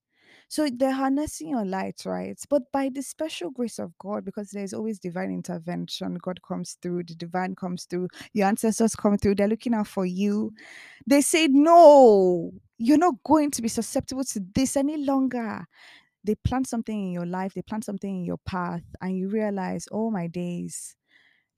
So 0.53 0.69
they're 0.69 0.93
harnessing 0.93 1.49
your 1.49 1.65
light, 1.65 2.03
right? 2.05 2.39
But 2.51 2.71
by 2.73 2.91
the 2.93 3.01
special 3.01 3.51
grace 3.51 3.79
of 3.79 3.97
God, 3.97 4.23
because 4.23 4.51
there's 4.51 4.75
always 4.75 4.99
divine 4.99 5.31
intervention, 5.31 6.19
God 6.21 6.43
comes 6.47 6.77
through, 6.83 7.05
the 7.05 7.15
divine 7.15 7.55
comes 7.55 7.87
through, 7.87 8.09
your 8.35 8.49
ancestors 8.49 8.95
come 8.95 9.17
through, 9.17 9.37
they're 9.37 9.49
looking 9.49 9.73
out 9.73 9.87
for 9.87 10.05
you. 10.05 10.53
They 11.07 11.23
say, 11.23 11.47
No, 11.49 12.53
you're 12.77 12.99
not 12.99 13.15
going 13.25 13.51
to 13.51 13.63
be 13.63 13.69
susceptible 13.69 14.25
to 14.25 14.43
this 14.55 14.77
any 14.77 14.99
longer. 14.99 15.65
They 16.23 16.35
plant 16.35 16.67
something 16.69 17.03
in 17.03 17.13
your 17.13 17.25
life, 17.25 17.55
they 17.55 17.63
plant 17.63 17.85
something 17.87 18.15
in 18.15 18.25
your 18.27 18.39
path, 18.45 18.83
and 19.01 19.17
you 19.17 19.31
realize, 19.31 19.89
Oh 19.91 20.11
my 20.11 20.27
days 20.27 20.97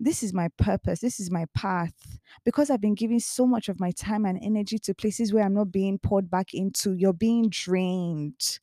this 0.01 0.25
is 0.25 0.33
my 0.35 0.49
purpose 0.59 1.01
this 1.01 1.21
is 1.21 1.31
my 1.31 1.47
path 1.55 2.19
because 2.45 2.69
i've 2.69 2.81
been 2.81 2.97
giving 2.97 3.21
so 3.21 3.47
much 3.47 3.69
of 3.69 3.79
my 3.79 3.93
time 3.93 4.25
and 4.25 4.39
energy 4.43 4.77
to 4.77 4.93
places 4.93 5.33
where 5.33 5.45
i'm 5.45 5.55
not 5.55 5.71
being 5.71 5.99
poured 5.99 6.29
back 6.29 6.53
into 6.53 6.95
you're 6.95 7.13
being 7.13 7.49
drained 7.49 8.59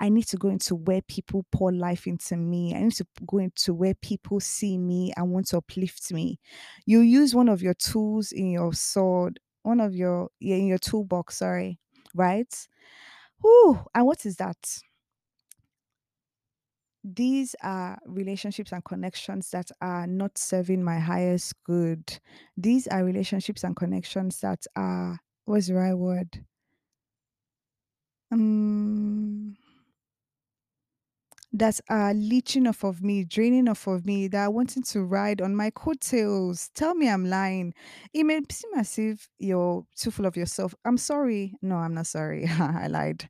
I 0.00 0.08
need 0.08 0.26
to 0.28 0.36
go 0.36 0.48
into 0.48 0.74
where 0.76 1.02
people 1.02 1.44
pour 1.50 1.72
life 1.72 2.06
into 2.06 2.36
me. 2.36 2.74
I 2.74 2.80
need 2.82 2.92
to 2.92 3.06
go 3.26 3.38
into 3.38 3.74
where 3.74 3.94
people 3.94 4.40
see 4.40 4.78
me 4.78 5.12
and 5.16 5.30
want 5.30 5.48
to 5.48 5.58
uplift 5.58 6.12
me. 6.12 6.38
You 6.86 7.00
use 7.00 7.34
one 7.34 7.48
of 7.48 7.62
your 7.62 7.74
tools 7.74 8.32
in 8.32 8.50
your 8.50 8.72
sword, 8.72 9.40
one 9.62 9.80
of 9.80 9.94
your 9.94 10.30
yeah, 10.40 10.56
in 10.56 10.66
your 10.66 10.78
toolbox, 10.78 11.38
sorry, 11.38 11.78
right? 12.14 12.52
Whew, 13.42 13.80
and 13.94 14.06
what 14.06 14.26
is 14.26 14.36
that? 14.36 14.56
These 17.04 17.54
are 17.62 17.98
relationships 18.06 18.72
and 18.72 18.84
connections 18.84 19.50
that 19.50 19.70
are 19.80 20.06
not 20.06 20.36
serving 20.36 20.82
my 20.82 20.98
highest 20.98 21.54
good. 21.64 22.18
These 22.56 22.86
are 22.88 23.04
relationships 23.04 23.64
and 23.64 23.74
connections 23.76 24.40
that 24.40 24.66
are 24.76 25.18
what's 25.44 25.68
the 25.68 25.74
right 25.74 25.94
word? 25.94 26.44
Um 28.30 29.56
that 31.58 31.80
are 31.88 32.10
uh, 32.10 32.12
leeching 32.14 32.66
off 32.66 32.84
of 32.84 33.02
me, 33.02 33.24
draining 33.24 33.68
off 33.68 33.86
of 33.86 34.06
me, 34.06 34.28
that 34.28 34.44
are 34.44 34.50
wanting 34.50 34.82
to 34.84 35.02
ride 35.02 35.40
on 35.40 35.54
my 35.56 35.70
coattails. 35.70 36.70
Tell 36.74 36.94
me 36.94 37.08
I'm 37.08 37.26
lying. 37.26 37.74
It 38.14 38.24
may 38.24 38.40
seem 38.50 38.72
as 38.76 38.98
if 38.98 39.28
you're 39.38 39.84
too 39.96 40.10
full 40.10 40.26
of 40.26 40.36
yourself. 40.36 40.74
I'm 40.84 40.98
sorry. 40.98 41.54
No, 41.62 41.76
I'm 41.76 41.94
not 41.94 42.06
sorry. 42.06 42.46
I 42.60 42.86
lied. 42.88 43.28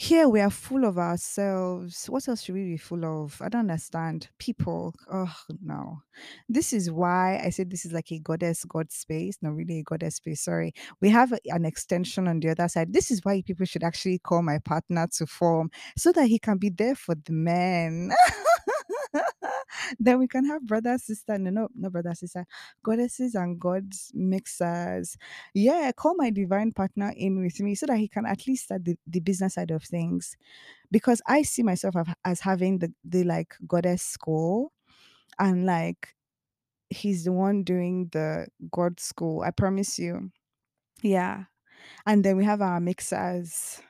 Here 0.00 0.28
we 0.28 0.40
are 0.40 0.48
full 0.50 0.84
of 0.84 0.96
ourselves. 0.96 2.06
What 2.06 2.28
else 2.28 2.42
should 2.44 2.54
we 2.54 2.62
be 2.62 2.76
full 2.76 3.04
of? 3.04 3.36
I 3.42 3.48
don't 3.48 3.62
understand. 3.68 4.28
People. 4.38 4.94
Oh 5.12 5.34
no. 5.60 6.02
This 6.48 6.72
is 6.72 6.88
why 6.88 7.40
I 7.44 7.50
said 7.50 7.68
this 7.68 7.84
is 7.84 7.90
like 7.92 8.12
a 8.12 8.20
goddess 8.20 8.64
god 8.64 8.92
space. 8.92 9.38
Not 9.42 9.56
really 9.56 9.80
a 9.80 9.82
goddess 9.82 10.16
space. 10.16 10.40
Sorry. 10.42 10.72
We 11.00 11.08
have 11.08 11.32
a- 11.32 11.40
an 11.46 11.64
extension 11.64 12.28
on 12.28 12.38
the 12.38 12.50
other 12.50 12.68
side. 12.68 12.92
This 12.92 13.10
is 13.10 13.24
why 13.24 13.42
people 13.42 13.66
should 13.66 13.82
actually 13.82 14.18
call 14.20 14.42
my 14.42 14.58
partner 14.60 15.08
to 15.14 15.26
form 15.26 15.68
so 15.96 16.12
that 16.12 16.28
he 16.28 16.38
can 16.38 16.58
be 16.58 16.70
there 16.70 16.94
for 16.94 17.16
the 17.16 17.32
men. 17.32 18.12
then 19.98 20.18
we 20.18 20.28
can 20.28 20.44
have 20.44 20.66
brother, 20.66 20.98
sister, 20.98 21.38
no, 21.38 21.50
no, 21.50 21.68
no 21.74 21.90
brother, 21.90 22.14
sister, 22.14 22.46
goddesses 22.82 23.34
and 23.34 23.58
gods 23.60 24.10
mixers. 24.14 25.16
Yeah, 25.54 25.90
call 25.92 26.14
my 26.16 26.30
divine 26.30 26.72
partner 26.72 27.12
in 27.16 27.40
with 27.40 27.60
me 27.60 27.74
so 27.74 27.86
that 27.86 27.98
he 27.98 28.08
can 28.08 28.26
at 28.26 28.46
least 28.46 28.64
start 28.64 28.84
the, 28.84 28.96
the 29.06 29.20
business 29.20 29.54
side 29.54 29.70
of 29.70 29.82
things. 29.84 30.36
Because 30.90 31.22
I 31.26 31.42
see 31.42 31.62
myself 31.62 31.94
as 32.24 32.40
having 32.40 32.78
the, 32.80 32.92
the 33.04 33.24
like 33.24 33.56
goddess 33.66 34.02
school 34.02 34.72
and 35.38 35.66
like 35.66 36.14
he's 36.90 37.24
the 37.24 37.32
one 37.32 37.64
doing 37.64 38.08
the 38.12 38.48
god 38.70 39.00
school. 39.00 39.42
I 39.42 39.50
promise 39.50 39.98
you. 39.98 40.30
Yeah. 41.02 41.44
And 42.06 42.24
then 42.24 42.36
we 42.36 42.44
have 42.44 42.62
our 42.62 42.80
mixers. 42.80 43.82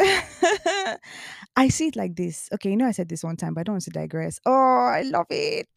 I 1.56 1.68
see 1.68 1.88
it 1.88 1.96
like 1.96 2.16
this. 2.16 2.48
Okay, 2.54 2.70
you 2.70 2.76
know, 2.76 2.86
I 2.86 2.92
said 2.92 3.08
this 3.08 3.24
one 3.24 3.36
time, 3.36 3.54
but 3.54 3.60
I 3.60 3.64
don't 3.64 3.74
want 3.74 3.84
to 3.84 3.90
digress. 3.90 4.40
Oh, 4.46 4.52
I 4.52 5.02
love 5.02 5.26
it. 5.30 5.68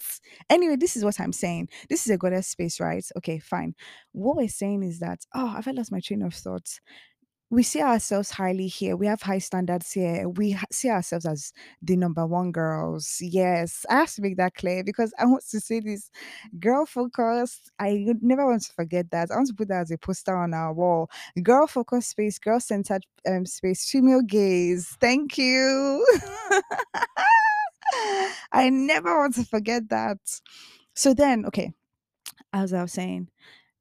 Anyway, 0.50 0.78
this 0.78 0.96
is 0.96 1.04
what 1.04 1.20
I'm 1.20 1.34
saying. 1.34 1.70
This 1.90 2.06
is 2.06 2.12
a 2.12 2.18
goddess 2.18 2.48
space, 2.48 2.80
right? 2.80 3.06
Okay, 3.18 3.40
fine. 3.40 3.76
What 4.14 4.38
we're 4.38 4.48
saying 4.48 4.84
is 4.84 5.00
that, 5.00 5.20
oh, 5.34 5.54
I've 5.58 5.68
lost 5.68 5.92
my 5.92 6.00
train 6.00 6.22
of 6.22 6.34
thought 6.34 6.80
we 7.54 7.62
see 7.62 7.82
ourselves 7.82 8.32
highly 8.32 8.66
here. 8.66 8.96
We 8.98 9.06
have 9.06 9.22
high 9.22 9.38
standards 9.38 9.92
here. 9.92 10.28
We 10.28 10.52
ha- 10.54 10.66
see 10.72 10.90
ourselves 10.90 11.28
as 11.28 11.54
the 11.84 11.96
number 11.96 12.26
one 12.26 12.52
girls. 12.52 13.20
Yes, 13.22 13.86
I 13.92 13.98
have 13.98 14.12
to 14.16 14.24
make 14.24 14.38
that 14.38 14.56
clear 14.56 14.84
because 14.84 15.14
I 15.20 15.26
want 15.26 15.44
to 15.52 15.60
say 15.60 15.80
this 15.80 16.10
girl 16.60 16.88
focused. 16.88 17.72
I 17.78 18.06
never 18.22 18.48
want 18.48 18.64
to 18.64 18.74
forget 18.74 19.12
that. 19.12 19.30
I 19.30 19.36
want 19.36 19.50
to 19.50 19.54
put 19.54 19.68
that 19.68 19.82
as 19.82 19.92
a 19.92 20.00
poster 20.00 20.36
on 20.36 20.56
our 20.56 20.74
wall. 20.74 21.12
Girl 21.44 21.68
focused 21.68 22.10
space, 22.10 22.40
girl 22.40 22.60
centered 22.60 23.06
um, 23.28 23.46
space, 23.46 23.88
female 23.88 24.24
gaze. 24.24 24.98
Thank 25.00 25.38
you. 25.38 26.04
I 28.52 28.70
never 28.72 29.16
want 29.20 29.36
to 29.36 29.46
forget 29.46 29.90
that. 29.90 30.18
So 30.96 31.14
then, 31.14 31.46
okay, 31.46 31.72
as 32.52 32.74
I 32.74 32.82
was 32.82 32.94
saying, 32.94 33.30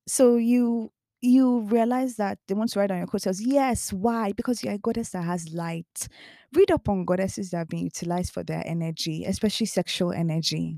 so 0.06 0.36
you 0.36 0.92
you 1.22 1.60
realize 1.60 2.16
that 2.16 2.38
they 2.46 2.54
want 2.54 2.70
to 2.72 2.80
ride 2.80 2.90
on 2.90 2.98
your 2.98 3.06
coattails. 3.06 3.40
Yes, 3.40 3.92
why? 3.92 4.32
Because 4.32 4.62
you're 4.62 4.74
a 4.74 4.78
goddess 4.78 5.10
that 5.10 5.22
has 5.22 5.54
light. 5.54 6.08
Read 6.52 6.72
up 6.72 6.88
on 6.88 7.04
goddesses 7.04 7.50
that 7.50 7.58
have 7.58 7.68
been 7.68 7.84
utilized 7.84 8.34
for 8.34 8.42
their 8.42 8.62
energy, 8.66 9.24
especially 9.24 9.66
sexual 9.66 10.12
energy. 10.12 10.76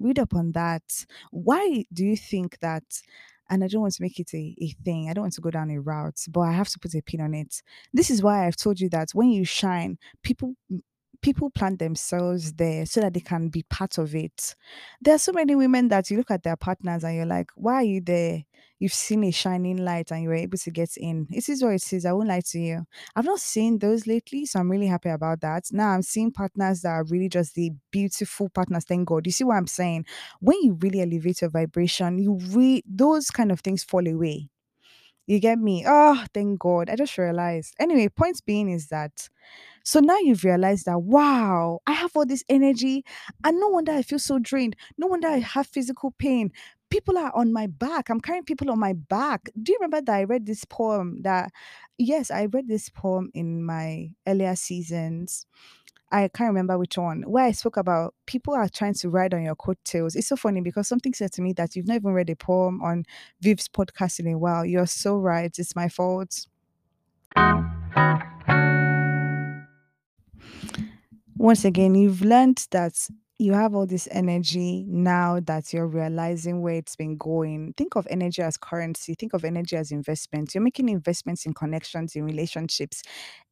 Read 0.00 0.18
up 0.18 0.34
on 0.34 0.52
that. 0.52 1.04
Why 1.30 1.84
do 1.92 2.04
you 2.04 2.16
think 2.16 2.58
that? 2.60 2.82
And 3.50 3.62
I 3.62 3.68
don't 3.68 3.82
want 3.82 3.94
to 3.94 4.02
make 4.02 4.18
it 4.18 4.32
a, 4.34 4.54
a 4.58 4.70
thing. 4.84 5.08
I 5.08 5.14
don't 5.14 5.22
want 5.22 5.34
to 5.34 5.40
go 5.40 5.50
down 5.50 5.70
a 5.70 5.80
route, 5.80 6.20
but 6.30 6.40
I 6.40 6.52
have 6.52 6.68
to 6.70 6.78
put 6.78 6.94
a 6.94 7.02
pin 7.02 7.20
on 7.20 7.34
it. 7.34 7.62
This 7.92 8.10
is 8.10 8.22
why 8.22 8.46
I've 8.46 8.56
told 8.56 8.80
you 8.80 8.88
that 8.90 9.10
when 9.12 9.30
you 9.30 9.44
shine, 9.44 9.98
people 10.22 10.54
people 11.20 11.50
plant 11.50 11.78
themselves 11.78 12.52
there 12.52 12.86
so 12.86 13.00
that 13.00 13.12
they 13.12 13.20
can 13.20 13.48
be 13.48 13.64
part 13.64 13.98
of 13.98 14.14
it. 14.14 14.54
There 15.00 15.14
are 15.14 15.18
so 15.18 15.32
many 15.32 15.54
women 15.54 15.88
that 15.88 16.10
you 16.10 16.16
look 16.16 16.30
at 16.30 16.42
their 16.42 16.56
partners 16.56 17.04
and 17.04 17.16
you're 17.16 17.26
like, 17.26 17.50
why 17.56 17.74
are 17.74 17.82
you 17.82 18.00
there? 18.00 18.44
You've 18.80 18.94
seen 18.94 19.24
a 19.24 19.30
shining 19.32 19.78
light 19.78 20.12
and 20.12 20.22
you 20.22 20.28
were 20.28 20.34
able 20.36 20.58
to 20.58 20.70
get 20.70 20.96
in. 20.96 21.26
It 21.30 21.48
is 21.48 21.62
what 21.64 21.74
it 21.74 21.92
is. 21.92 22.06
I 22.06 22.12
won't 22.12 22.28
lie 22.28 22.42
to 22.50 22.58
you. 22.60 22.86
I've 23.16 23.24
not 23.24 23.40
seen 23.40 23.78
those 23.78 24.06
lately, 24.06 24.46
so 24.46 24.60
I'm 24.60 24.70
really 24.70 24.86
happy 24.86 25.08
about 25.08 25.40
that. 25.40 25.64
Now 25.72 25.88
I'm 25.90 26.02
seeing 26.02 26.30
partners 26.30 26.82
that 26.82 26.90
are 26.90 27.04
really 27.04 27.28
just 27.28 27.54
the 27.54 27.72
beautiful 27.90 28.48
partners. 28.50 28.84
Thank 28.84 29.08
God. 29.08 29.26
You 29.26 29.32
see 29.32 29.44
what 29.44 29.56
I'm 29.56 29.66
saying? 29.66 30.06
When 30.40 30.62
you 30.62 30.78
really 30.80 31.00
elevate 31.00 31.40
your 31.40 31.50
vibration, 31.50 32.18
you 32.18 32.38
re 32.50 32.82
those 32.86 33.30
kind 33.30 33.50
of 33.50 33.60
things 33.60 33.82
fall 33.82 34.06
away. 34.06 34.48
You 35.26 35.40
get 35.40 35.58
me? 35.58 35.84
Oh, 35.86 36.24
thank 36.32 36.58
God. 36.58 36.88
I 36.88 36.96
just 36.96 37.18
realized. 37.18 37.74
Anyway, 37.78 38.08
point 38.08 38.40
being 38.46 38.70
is 38.70 38.86
that 38.88 39.28
so 39.84 40.00
now 40.00 40.18
you've 40.18 40.44
realized 40.44 40.86
that, 40.86 41.00
wow, 41.00 41.80
I 41.86 41.92
have 41.92 42.12
all 42.16 42.26
this 42.26 42.44
energy, 42.48 43.04
and 43.44 43.58
no 43.58 43.68
wonder 43.68 43.92
I 43.92 44.02
feel 44.02 44.18
so 44.18 44.38
drained. 44.38 44.76
No 44.98 45.06
wonder 45.06 45.28
I 45.28 45.38
have 45.38 45.66
physical 45.66 46.12
pain. 46.18 46.52
People 46.90 47.18
are 47.18 47.34
on 47.34 47.52
my 47.52 47.66
back. 47.66 48.08
I'm 48.08 48.20
carrying 48.20 48.44
people 48.44 48.70
on 48.70 48.78
my 48.78 48.94
back. 48.94 49.50
Do 49.62 49.72
you 49.72 49.78
remember 49.80 50.00
that 50.00 50.14
I 50.14 50.24
read 50.24 50.46
this 50.46 50.64
poem 50.64 51.22
that, 51.22 51.52
yes, 51.98 52.30
I 52.30 52.46
read 52.46 52.68
this 52.68 52.88
poem 52.88 53.30
in 53.34 53.64
my 53.64 54.10
earlier 54.26 54.56
seasons. 54.56 55.46
I 56.10 56.28
can't 56.28 56.48
remember 56.48 56.78
which 56.78 56.96
one, 56.96 57.22
where 57.22 57.44
I 57.44 57.52
spoke 57.52 57.76
about 57.76 58.14
people 58.24 58.54
are 58.54 58.68
trying 58.68 58.94
to 58.94 59.10
ride 59.10 59.34
on 59.34 59.42
your 59.42 59.56
coattails. 59.56 60.16
It's 60.16 60.28
so 60.28 60.36
funny 60.36 60.62
because 60.62 60.88
something 60.88 61.12
said 61.12 61.32
to 61.32 61.42
me 61.42 61.52
that 61.54 61.76
you've 61.76 61.86
not 61.86 61.96
even 61.96 62.12
read 62.12 62.30
a 62.30 62.36
poem 62.36 62.80
on 62.82 63.04
Viv's 63.42 63.68
podcast 63.68 64.18
in 64.18 64.26
a 64.28 64.38
while. 64.38 64.64
You're 64.64 64.86
so 64.86 65.16
right. 65.16 65.52
It's 65.58 65.76
my 65.76 65.90
fault. 65.90 66.46
once 71.38 71.64
again, 71.64 71.94
you've 71.94 72.20
learned 72.20 72.66
that 72.72 73.08
you 73.38 73.52
have 73.52 73.74
all 73.74 73.86
this 73.86 74.08
energy 74.10 74.84
now 74.88 75.38
that 75.40 75.72
you're 75.72 75.86
realizing 75.86 76.60
where 76.60 76.74
it's 76.74 76.96
been 76.96 77.16
going. 77.16 77.72
Think 77.76 77.94
of 77.96 78.06
energy 78.10 78.42
as 78.42 78.56
currency, 78.56 79.14
think 79.14 79.32
of 79.32 79.44
energy 79.44 79.76
as 79.76 79.92
investment. 79.92 80.54
You're 80.54 80.62
making 80.64 80.88
investments 80.88 81.46
in 81.46 81.54
connections, 81.54 82.16
in 82.16 82.24
relationships, 82.24 83.02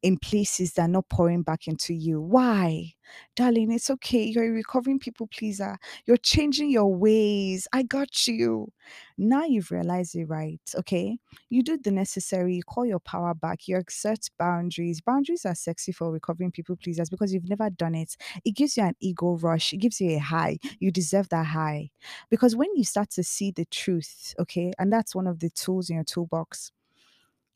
in 0.03 0.17
places 0.17 0.73
that 0.73 0.83
are 0.83 0.87
not 0.89 1.07
pouring 1.09 1.43
back 1.43 1.67
into 1.67 1.93
you. 1.93 2.19
Why? 2.21 2.95
Darling, 3.35 3.71
it's 3.71 3.89
okay. 3.89 4.23
You're 4.23 4.47
a 4.47 4.51
recovering 4.51 4.99
people 4.99 5.27
pleaser. 5.27 5.77
You're 6.05 6.17
changing 6.17 6.69
your 6.71 6.93
ways. 6.93 7.67
I 7.73 7.83
got 7.83 8.27
you. 8.27 8.71
Now 9.17 9.43
you've 9.45 9.71
realized 9.71 10.15
it 10.15 10.25
right. 10.25 10.61
Okay. 10.75 11.17
You 11.49 11.63
do 11.63 11.77
the 11.77 11.91
necessary, 11.91 12.55
you 12.55 12.63
call 12.63 12.85
your 12.85 12.99
power 12.99 13.33
back, 13.33 13.67
you 13.67 13.77
exert 13.77 14.29
boundaries. 14.37 15.01
Boundaries 15.01 15.45
are 15.45 15.55
sexy 15.55 15.91
for 15.91 16.11
recovering 16.11 16.51
people 16.51 16.75
pleasers 16.75 17.09
because 17.09 17.33
you've 17.33 17.49
never 17.49 17.69
done 17.69 17.95
it. 17.95 18.15
It 18.43 18.51
gives 18.51 18.77
you 18.77 18.83
an 18.83 18.95
ego 18.99 19.37
rush, 19.37 19.73
it 19.73 19.77
gives 19.77 19.99
you 20.01 20.15
a 20.15 20.19
high. 20.19 20.57
You 20.79 20.91
deserve 20.91 21.29
that 21.29 21.47
high. 21.47 21.91
Because 22.29 22.55
when 22.55 22.75
you 22.75 22.83
start 22.83 23.09
to 23.11 23.23
see 23.23 23.51
the 23.51 23.65
truth, 23.65 24.33
okay, 24.39 24.73
and 24.79 24.91
that's 24.91 25.15
one 25.15 25.27
of 25.27 25.39
the 25.39 25.49
tools 25.49 25.89
in 25.89 25.95
your 25.95 26.05
toolbox, 26.05 26.71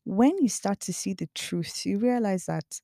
when 0.04 0.36
you 0.38 0.48
start 0.48 0.80
to 0.80 0.92
see 0.92 1.14
the 1.14 1.28
truth, 1.34 1.86
you 1.86 1.98
realize 1.98 2.46
that 2.46 2.80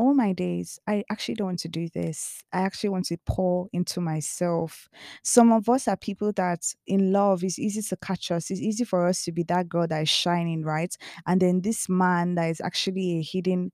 all 0.00 0.14
my 0.14 0.32
days, 0.32 0.78
I 0.88 1.04
actually 1.10 1.34
don't 1.34 1.48
want 1.48 1.58
to 1.60 1.68
do 1.68 1.90
this. 1.90 2.42
I 2.54 2.62
actually 2.62 2.88
want 2.88 3.04
to 3.06 3.18
pour 3.26 3.68
into 3.74 4.00
myself. 4.00 4.88
Some 5.22 5.52
of 5.52 5.68
us 5.68 5.86
are 5.88 5.96
people 5.98 6.32
that 6.36 6.72
in 6.86 7.12
love 7.12 7.44
is 7.44 7.58
easy 7.58 7.82
to 7.82 7.96
catch 7.98 8.30
us. 8.30 8.50
It's 8.50 8.62
easy 8.62 8.84
for 8.84 9.06
us 9.06 9.22
to 9.24 9.32
be 9.32 9.42
that 9.44 9.68
girl 9.68 9.86
that 9.86 10.02
is 10.02 10.08
shining, 10.08 10.62
right? 10.62 10.96
And 11.26 11.42
then 11.42 11.60
this 11.60 11.86
man 11.86 12.34
that 12.36 12.48
is 12.48 12.62
actually 12.62 13.18
a 13.18 13.22
hidden 13.22 13.72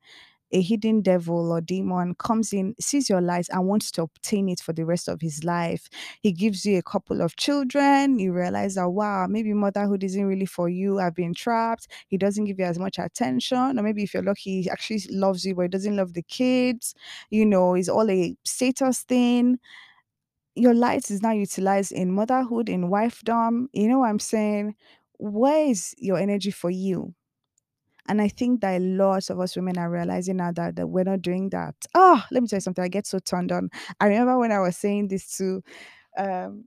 a 0.52 0.60
hidden 0.62 1.02
devil 1.02 1.52
or 1.52 1.60
demon 1.60 2.14
comes 2.14 2.52
in, 2.52 2.74
sees 2.80 3.08
your 3.08 3.20
light, 3.20 3.48
and 3.50 3.66
wants 3.66 3.90
to 3.92 4.02
obtain 4.02 4.48
it 4.48 4.60
for 4.60 4.72
the 4.72 4.84
rest 4.84 5.08
of 5.08 5.20
his 5.20 5.44
life. 5.44 5.88
He 6.22 6.32
gives 6.32 6.64
you 6.64 6.78
a 6.78 6.82
couple 6.82 7.20
of 7.20 7.36
children. 7.36 8.18
You 8.18 8.32
realize 8.32 8.76
that, 8.76 8.88
wow, 8.90 9.26
maybe 9.28 9.52
motherhood 9.52 10.04
isn't 10.04 10.24
really 10.24 10.46
for 10.46 10.68
you. 10.68 11.00
I've 11.00 11.14
been 11.14 11.34
trapped. 11.34 11.88
He 12.08 12.16
doesn't 12.16 12.44
give 12.44 12.58
you 12.58 12.64
as 12.64 12.78
much 12.78 12.98
attention. 12.98 13.78
Or 13.78 13.82
maybe 13.82 14.02
if 14.02 14.14
you're 14.14 14.22
lucky, 14.22 14.62
he 14.62 14.70
actually 14.70 15.02
loves 15.10 15.44
you, 15.44 15.54
but 15.54 15.62
he 15.62 15.68
doesn't 15.68 15.96
love 15.96 16.14
the 16.14 16.22
kids. 16.22 16.94
You 17.30 17.44
know, 17.46 17.74
it's 17.74 17.88
all 17.88 18.10
a 18.10 18.36
status 18.44 19.02
thing. 19.02 19.58
Your 20.54 20.74
light 20.74 21.10
is 21.10 21.22
now 21.22 21.32
utilized 21.32 21.92
in 21.92 22.12
motherhood, 22.12 22.68
in 22.68 22.88
wifedom. 22.88 23.66
You 23.72 23.88
know 23.88 24.00
what 24.00 24.08
I'm 24.08 24.18
saying? 24.18 24.74
Where 25.18 25.66
is 25.66 25.94
your 25.98 26.18
energy 26.18 26.50
for 26.50 26.70
you? 26.70 27.14
And 28.08 28.20
I 28.20 28.28
think 28.28 28.60
that 28.60 28.80
a 28.80 28.84
lot 28.84 29.30
of 29.30 29.40
us 29.40 29.56
women 29.56 29.78
are 29.78 29.90
realizing 29.90 30.36
now 30.36 30.52
that, 30.52 30.76
that 30.76 30.86
we're 30.86 31.04
not 31.04 31.22
doing 31.22 31.50
that. 31.50 31.74
Oh, 31.94 32.22
let 32.30 32.42
me 32.42 32.48
tell 32.48 32.58
you 32.58 32.62
something. 32.62 32.84
I 32.84 32.88
get 32.88 33.06
so 33.06 33.18
turned 33.18 33.52
on. 33.52 33.70
I 34.00 34.06
remember 34.06 34.38
when 34.38 34.52
I 34.52 34.60
was 34.60 34.76
saying 34.76 35.08
this 35.08 35.36
to 35.38 35.62
um, 36.16 36.64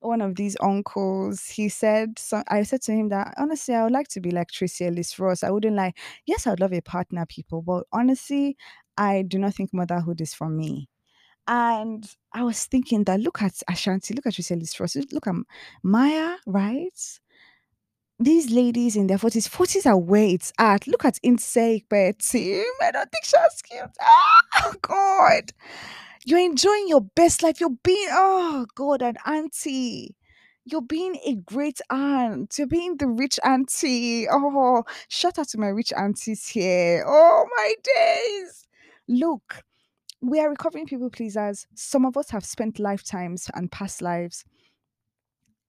one 0.00 0.20
of 0.20 0.36
these 0.36 0.56
uncles, 0.60 1.46
he 1.46 1.68
said, 1.68 2.18
so 2.18 2.42
I 2.48 2.62
said 2.62 2.82
to 2.82 2.92
him 2.92 3.08
that 3.10 3.34
honestly, 3.36 3.74
I 3.74 3.84
would 3.84 3.92
like 3.92 4.08
to 4.08 4.20
be 4.20 4.30
like 4.30 4.50
Tracee 4.50 4.86
Ellis 4.86 5.18
Ross. 5.18 5.42
I 5.42 5.50
wouldn't 5.50 5.76
like, 5.76 5.96
yes, 6.26 6.46
I'd 6.46 6.60
love 6.60 6.72
a 6.72 6.80
partner, 6.80 7.26
people, 7.26 7.62
but 7.62 7.84
honestly, 7.92 8.56
I 8.96 9.22
do 9.22 9.38
not 9.38 9.54
think 9.54 9.72
motherhood 9.72 10.20
is 10.20 10.34
for 10.34 10.48
me. 10.48 10.88
And 11.46 12.08
I 12.32 12.44
was 12.44 12.64
thinking 12.64 13.04
that 13.04 13.20
look 13.20 13.42
at 13.42 13.60
Ashanti, 13.68 14.14
look 14.14 14.26
at 14.26 14.34
Tracee 14.34 14.54
Ellis 14.54 14.78
Ross, 14.78 14.96
look 15.12 15.26
at 15.26 15.34
Maya, 15.82 16.36
right? 16.46 17.20
These 18.22 18.50
ladies 18.50 18.96
in 18.96 19.06
their 19.06 19.16
40s, 19.16 19.48
40s 19.48 19.86
are 19.86 19.96
where 19.96 20.26
it's 20.26 20.52
at. 20.58 20.86
Look 20.86 21.06
at 21.06 21.18
Insake 21.24 21.88
Betty. 21.88 22.62
I 22.82 22.90
don't 22.90 23.10
think 23.10 23.24
she's 23.24 23.62
cute. 23.62 23.88
Oh, 24.62 24.74
God. 24.82 25.52
You're 26.26 26.40
enjoying 26.40 26.86
your 26.86 27.00
best 27.00 27.42
life. 27.42 27.60
You're 27.60 27.78
being, 27.82 28.08
oh, 28.10 28.66
God, 28.74 29.00
an 29.00 29.16
auntie. 29.24 30.16
You're 30.66 30.82
being 30.82 31.16
a 31.24 31.36
great 31.36 31.80
aunt. 31.88 32.58
You're 32.58 32.66
being 32.66 32.98
the 32.98 33.08
rich 33.08 33.40
auntie. 33.42 34.26
Oh, 34.30 34.84
shout 35.08 35.38
out 35.38 35.48
to 35.48 35.58
my 35.58 35.68
rich 35.68 35.90
aunties 35.96 36.46
here. 36.46 37.02
Oh, 37.08 37.46
my 37.56 37.74
days. 37.82 38.66
Look, 39.08 39.62
we 40.20 40.40
are 40.40 40.50
recovering 40.50 40.84
people 40.84 41.08
pleasers. 41.08 41.66
Some 41.74 42.04
of 42.04 42.18
us 42.18 42.28
have 42.28 42.44
spent 42.44 42.78
lifetimes 42.78 43.48
and 43.54 43.72
past 43.72 44.02
lives 44.02 44.44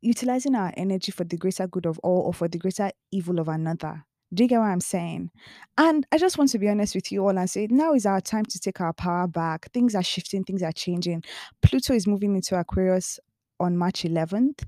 utilizing 0.02 0.56
our 0.56 0.74
energy 0.76 1.12
for 1.12 1.24
the 1.24 1.38
greater 1.38 1.68
good 1.68 1.86
of 1.86 2.00
all 2.00 2.22
or 2.22 2.34
for 2.34 2.48
the 2.48 2.58
greater 2.58 2.92
evil 3.12 3.40
of 3.40 3.48
another. 3.48 4.04
Do 4.34 4.44
you 4.44 4.50
get 4.50 4.60
what 4.60 4.68
I'm 4.68 4.82
saying? 4.82 5.30
And 5.78 6.06
I 6.12 6.18
just 6.18 6.38
want 6.38 6.52
to 6.52 6.60
be 6.60 6.70
honest 6.70 6.96
with 6.96 7.12
you 7.12 7.22
all 7.24 7.38
and 7.38 7.50
say 7.50 7.68
now 7.70 7.94
is 7.94 8.06
our 8.06 8.22
time 8.22 8.46
to 8.46 8.60
take 8.60 8.80
our 8.80 8.94
power 8.94 9.28
back. 9.28 9.70
Things 9.74 9.94
are 9.94 10.04
shifting, 10.04 10.44
things 10.44 10.64
are 10.64 10.72
changing. 10.72 11.24
Pluto 11.62 11.94
is 11.94 12.08
moving 12.08 12.36
into 12.36 12.58
Aquarius 12.58 13.20
on 13.60 13.78
March 13.78 14.04
11th. 14.04 14.64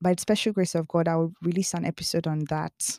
By 0.00 0.14
the 0.14 0.20
special 0.20 0.52
grace 0.52 0.74
of 0.74 0.88
God, 0.88 1.08
I 1.08 1.16
will 1.16 1.32
release 1.42 1.74
an 1.74 1.84
episode 1.84 2.26
on 2.26 2.44
that. 2.48 2.98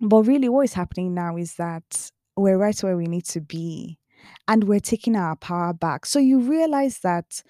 But 0.00 0.22
really, 0.24 0.48
what 0.48 0.64
is 0.64 0.74
happening 0.74 1.14
now 1.14 1.36
is 1.36 1.54
that 1.54 2.10
we're 2.36 2.58
right 2.58 2.78
where 2.82 2.96
we 2.96 3.06
need 3.06 3.24
to 3.26 3.40
be 3.40 3.98
and 4.48 4.64
we're 4.64 4.80
taking 4.80 5.16
our 5.16 5.36
power 5.36 5.72
back. 5.72 6.04
So 6.04 6.18
you 6.18 6.40
realize 6.40 6.98
that 6.98 7.42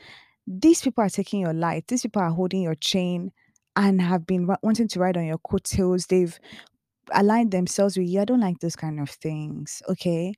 these 0.47 0.83
people 0.83 1.03
are 1.05 1.09
taking 1.09 1.41
your 1.41 1.53
light, 1.53 1.87
these 1.89 2.03
people 2.03 2.23
are 2.23 2.31
holding 2.31 2.63
your 2.63 2.75
chain 2.75 3.33
and 3.75 4.01
have 4.01 4.27
been 4.27 4.47
wa- 4.47 4.57
wanting 4.63 4.89
to 4.89 5.01
ride 5.01 5.17
on 5.17 5.27
your 5.27 5.39
coattails. 5.39 6.07
They've 6.07 6.39
aligned 7.13 7.51
themselves 7.51 7.97
with 7.97 8.09
you. 8.09 8.21
I 8.21 8.25
don't 8.25 8.41
like 8.41 8.61
those 8.61 8.77
kind 8.77 9.01
of 9.01 9.11
things. 9.11 9.83
Okay. 9.89 10.35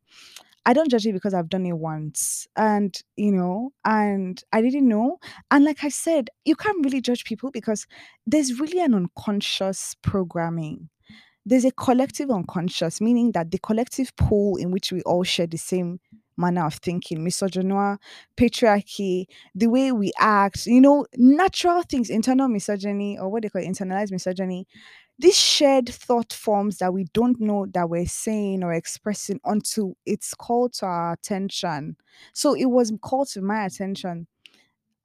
I 0.67 0.75
don't 0.75 0.91
judge 0.91 1.07
it 1.07 1.13
because 1.13 1.33
I've 1.33 1.49
done 1.49 1.65
it 1.65 1.79
once. 1.79 2.47
And, 2.57 2.95
you 3.17 3.33
know, 3.33 3.71
and 3.85 4.43
I 4.53 4.61
didn't 4.61 4.87
know. 4.87 5.19
And 5.51 5.65
like 5.65 5.83
I 5.83 5.89
said, 5.89 6.29
you 6.45 6.57
can't 6.57 6.85
really 6.85 7.01
judge 7.01 7.25
people 7.25 7.51
because 7.51 7.87
there's 8.27 8.61
really 8.61 8.81
an 8.81 8.95
unconscious 8.95 9.97
programming. 10.03 10.91
There's 11.47 11.65
a 11.65 11.71
collective 11.71 12.31
unconscious, 12.31 13.01
meaning 13.01 13.33
that 13.33 13.51
the 13.51 13.59
collective 13.59 14.15
pool 14.17 14.57
in 14.57 14.71
which 14.71 14.93
we 14.93 15.01
all 15.03 15.25
share 15.25 15.47
the 15.47 15.57
same 15.57 16.01
manner 16.39 16.65
of 16.67 16.75
thinking, 16.75 17.19
misogynoir, 17.25 17.99
patriarchy, 18.37 19.27
the 19.55 19.67
way 19.67 19.93
we 19.93 20.13
act, 20.19 20.67
you 20.67 20.81
know, 20.81 21.07
natural 21.17 21.83
things, 21.83 22.11
internal 22.11 22.49
misogyny, 22.49 23.19
or 23.19 23.29
what 23.29 23.43
they 23.43 23.49
call 23.49 23.63
it, 23.63 23.69
internalized 23.69 24.13
misogyny, 24.13 24.67
these 25.19 25.37
shared 25.37 25.89
thought 25.89 26.33
forms 26.33 26.79
that 26.79 26.95
we 26.95 27.05
don't 27.13 27.41
know 27.41 27.67
that 27.75 27.91
we're 27.91 28.07
saying 28.07 28.63
or 28.63 28.73
expressing 28.73 29.41
until 29.45 29.97
it's 30.07 30.33
called 30.35 30.73
to 30.75 30.87
our 30.87 31.13
attention. 31.13 31.97
So 32.33 32.55
it 32.55 32.67
was 32.67 32.93
called 33.03 33.29
to 33.31 33.43
my 33.43 33.65
attention 33.65 34.29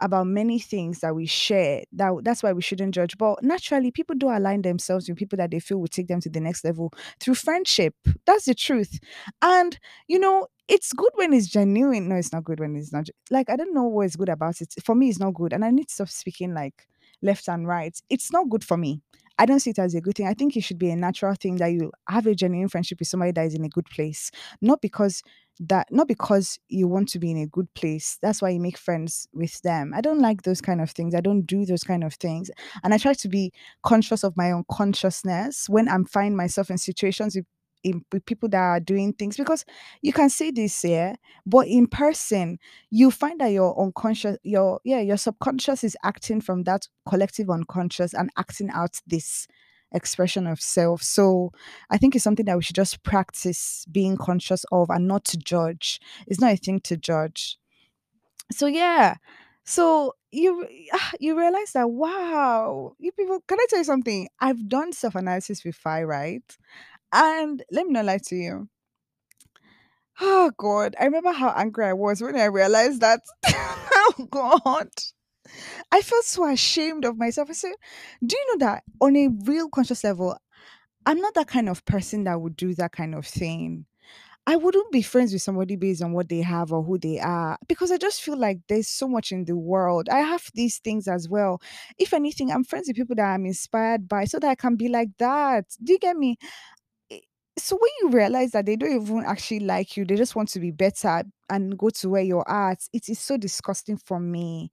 about 0.04 0.28
many 0.28 0.60
things 0.60 1.00
that 1.00 1.16
we 1.16 1.26
share. 1.26 1.84
That 1.94 2.14
that's 2.24 2.44
why 2.44 2.54
we 2.54 2.62
shouldn't 2.62 2.94
judge. 2.94 3.18
But 3.18 3.44
naturally, 3.44 3.92
people 3.92 4.16
do 4.16 4.30
align 4.30 4.62
themselves 4.62 5.10
with 5.10 5.18
people 5.18 5.38
that 5.38 5.52
they 5.52 5.60
feel 5.60 5.80
will 5.80 5.88
take 5.88 6.08
them 6.08 6.22
to 6.22 6.30
the 6.30 6.42
next 6.42 6.64
level 6.66 6.94
through 7.20 7.36
friendship. 7.36 7.96
That's 8.28 8.46
the 8.46 8.56
truth. 8.56 9.00
And 9.42 9.80
you 10.08 10.20
know, 10.20 10.48
it's 10.68 10.94
good 10.94 11.12
when 11.16 11.34
it's 11.34 11.48
genuine. 11.48 12.08
No, 12.10 12.16
it's 12.16 12.34
not 12.34 12.44
good 12.44 12.60
when 12.60 12.76
it's 12.76 12.94
not. 12.94 13.08
Like 13.32 13.50
I 13.50 13.56
don't 13.56 13.74
know 13.74 13.86
what 13.86 14.06
is 14.06 14.16
good 14.16 14.30
about 14.30 14.62
it. 14.62 14.74
For 14.84 14.96
me, 14.96 15.10
it's 15.10 15.20
not 15.20 15.34
good, 15.34 15.54
and 15.54 15.66
I 15.66 15.72
need 15.72 15.88
to 15.88 15.94
stop 15.94 16.10
speaking 16.10 16.54
like 16.54 16.88
left 17.22 17.48
and 17.48 17.68
right. 17.68 17.98
It's 18.10 18.32
not 18.32 18.50
good 18.50 18.64
for 18.64 18.78
me. 18.78 19.02
I 19.40 19.48
don't 19.48 19.60
see 19.60 19.72
it 19.72 19.80
as 19.80 19.96
a 19.96 20.02
good 20.02 20.16
thing. 20.16 20.28
I 20.28 20.36
think 20.36 20.56
it 20.56 20.62
should 20.62 20.78
be 20.78 20.92
a 20.92 20.96
natural 20.96 21.34
thing 21.34 21.56
that 21.56 21.68
you 21.72 21.92
have 22.08 22.28
a 22.28 22.36
genuine 22.36 22.70
friendship 22.70 23.00
with 23.00 23.08
somebody 23.08 23.32
that 23.32 23.48
is 23.48 23.56
in 23.56 23.64
a 23.66 23.70
good 23.70 23.88
place, 23.88 24.30
not 24.62 24.80
because 24.80 25.24
that 25.60 25.88
not 25.92 26.08
because 26.08 26.60
you 26.68 26.88
want 26.88 27.08
to 27.10 27.20
be 27.20 27.32
in 27.32 27.38
a 27.38 27.48
good 27.48 27.72
place 27.74 28.18
that's 28.22 28.42
why 28.42 28.50
you 28.50 28.60
make 28.60 28.78
friends 28.78 29.28
with 29.34 29.62
them. 29.62 29.94
I 29.94 30.02
don't 30.02 30.20
like 30.20 30.44
those 30.44 30.62
kind 30.62 30.82
of 30.82 30.92
things. 30.92 31.14
I 31.14 31.22
don't 31.22 31.44
do 31.44 31.66
those 31.66 31.84
kind 31.84 32.04
of 32.04 32.14
things. 32.16 32.50
And 32.84 32.94
i 32.94 32.98
try 32.98 33.14
to 33.14 33.30
be 33.30 33.52
conscious 33.84 34.24
of 34.24 34.36
my 34.38 34.52
own 34.52 34.64
consciousness 34.72 35.70
when 35.70 35.88
i'm 35.88 36.06
find 36.06 36.36
myself 36.36 36.70
in 36.70 36.78
situations 36.78 37.36
with, 37.36 37.46
in, 37.84 38.04
with 38.12 38.26
people 38.26 38.50
that 38.50 38.58
are 38.58 38.80
doing 38.80 39.14
things 39.14 39.38
because 39.38 39.66
you 40.02 40.14
can 40.14 40.30
say 40.30 40.52
this 40.52 40.82
here 40.82 41.16
but 41.46 41.68
in 41.68 41.88
person 41.88 42.58
you 42.90 43.12
find 43.12 43.40
that 43.42 43.48
your 43.48 43.80
unconscious 43.80 44.38
your 44.44 44.80
yeah 44.84 45.00
your 45.00 45.18
subconscious 45.18 45.84
is 45.84 45.98
acting 46.04 46.42
from 46.42 46.64
that 46.64 46.88
collective 47.08 47.50
unconscious 47.50 48.14
and 48.14 48.30
acting 48.38 48.70
out 48.72 49.00
this 49.08 49.48
expression 49.94 50.48
of 50.48 50.60
self 50.62 51.02
so 51.02 51.52
I 51.90 51.98
think 51.98 52.16
it's 52.16 52.24
something 52.24 52.46
that 52.46 52.58
we 52.58 52.64
should 52.64 52.76
just 52.76 53.04
practice 53.04 53.86
being 53.92 54.18
conscious 54.18 54.66
of 54.72 54.90
and 54.90 55.08
not 55.08 55.26
to 55.26 55.38
judge. 55.38 56.00
It's 56.28 56.40
not 56.40 56.54
a 56.54 56.58
thing 56.58 56.80
to 56.82 56.98
judge. 56.98 57.58
So 58.52 58.68
yeah. 58.68 59.16
So 59.66 60.14
you 60.32 60.68
ah, 60.94 61.12
you 61.20 61.38
realize 61.38 61.72
that 61.74 61.90
wow, 61.90 62.94
you 63.00 63.12
people 63.12 63.42
can 63.48 63.60
I 63.60 63.66
tell 63.70 63.80
you 63.80 63.86
something? 63.86 64.28
I've 64.40 64.68
done 64.68 64.92
self-analysis 64.94 65.64
with 65.64 65.76
Fi, 65.76 66.04
right? 66.04 66.44
And 67.14 67.64
let 67.72 67.86
me 67.86 67.94
not 67.94 68.06
lie 68.06 68.20
to 68.28 68.36
you. 68.36 68.70
Oh 70.20 70.52
God, 70.58 70.96
I 71.00 71.06
remember 71.06 71.32
how 71.32 71.50
angry 71.50 71.86
I 71.86 71.94
was 71.94 72.22
when 72.22 72.36
I 72.36 72.46
realized 72.46 73.02
that. 73.02 73.22
oh 73.48 74.28
God. 74.30 74.90
I 75.92 76.02
felt 76.02 76.26
so 76.26 76.48
ashamed 76.50 77.06
of 77.06 77.18
myself. 77.18 77.50
I 77.50 77.54
said, 77.54 77.74
Do 78.26 78.36
you 78.38 78.46
know 78.50 78.66
that 78.66 78.84
on 79.02 79.16
a 79.16 79.30
real 79.46 79.70
conscious 79.70 80.04
level, 80.04 80.38
I'm 81.06 81.20
not 81.20 81.34
that 81.36 81.48
kind 81.48 81.70
of 81.70 81.86
person 81.86 82.24
that 82.26 82.42
would 82.42 82.56
do 82.56 82.74
that 82.76 82.92
kind 82.92 83.16
of 83.16 83.26
thing. 83.26 83.86
I 84.46 84.58
wouldn't 84.58 84.92
be 84.92 85.02
friends 85.02 85.32
with 85.32 85.42
somebody 85.42 85.78
based 85.78 86.02
on 86.02 86.12
what 86.12 86.28
they 86.28 86.42
have 86.42 86.74
or 86.74 86.84
who 86.84 86.98
they 86.98 87.20
are 87.20 87.58
because 87.70 87.92
I 87.92 87.98
just 87.98 88.22
feel 88.22 88.38
like 88.38 88.60
there's 88.68 88.90
so 88.90 89.08
much 89.08 89.32
in 89.32 89.46
the 89.46 89.56
world. 89.56 90.10
I 90.10 90.20
have 90.20 90.50
these 90.54 90.80
things 90.80 91.08
as 91.08 91.30
well. 91.30 91.62
If 91.98 92.14
anything, 92.14 92.52
I'm 92.52 92.66
friends 92.66 92.88
with 92.88 92.98
people 92.98 93.16
that 93.18 93.34
I'm 93.34 93.46
inspired 93.46 94.10
by 94.10 94.26
so 94.26 94.40
that 94.40 94.50
I 94.50 94.56
can 94.56 94.76
be 94.76 94.90
like 94.90 95.12
that. 95.20 95.66
Do 95.82 95.94
you 95.94 96.00
get 96.00 96.18
me? 96.18 96.38
So 97.58 97.78
when 97.78 97.92
you 98.02 98.18
realize 98.18 98.52
that 98.52 98.66
they 98.66 98.76
don't 98.76 99.04
even 99.04 99.24
actually 99.26 99.60
like 99.60 99.96
you, 99.96 100.06
they 100.06 100.16
just 100.16 100.36
want 100.36 100.50
to 100.50 100.60
be 100.60 100.72
better 100.72 101.24
and 101.50 101.78
go 101.78 101.90
to 101.92 102.10
where 102.10 102.24
you're 102.24 102.50
at, 102.50 102.80
it 102.94 103.10
is 103.10 103.20
so 103.20 103.38
disgusting 103.38 103.98
for 103.98 104.20
me. 104.20 104.72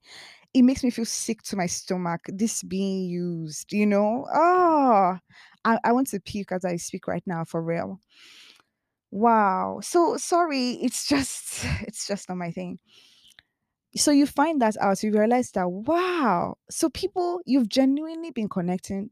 It 0.53 0.63
makes 0.63 0.83
me 0.83 0.89
feel 0.89 1.05
sick 1.05 1.41
to 1.43 1.55
my 1.55 1.65
stomach, 1.65 2.21
this 2.27 2.61
being 2.63 3.03
used, 3.09 3.71
you 3.71 3.85
know? 3.85 4.27
Oh, 4.33 5.17
I, 5.63 5.79
I 5.83 5.91
want 5.93 6.07
to 6.07 6.19
puke 6.19 6.51
as 6.51 6.65
I 6.65 6.75
speak 6.75 7.07
right 7.07 7.23
now 7.25 7.45
for 7.45 7.61
real. 7.61 7.99
Wow. 9.11 9.79
So 9.83 10.17
sorry, 10.17 10.71
it's 10.81 11.07
just 11.07 11.65
it's 11.81 12.07
just 12.07 12.29
not 12.29 12.37
my 12.37 12.51
thing. 12.51 12.79
So 13.95 14.11
you 14.11 14.25
find 14.25 14.61
that 14.61 14.77
out, 14.79 15.03
you 15.03 15.11
realize 15.11 15.51
that 15.51 15.69
wow. 15.69 16.55
So 16.69 16.89
people 16.89 17.41
you've 17.45 17.67
genuinely 17.69 18.31
been 18.31 18.47
connecting 18.47 19.09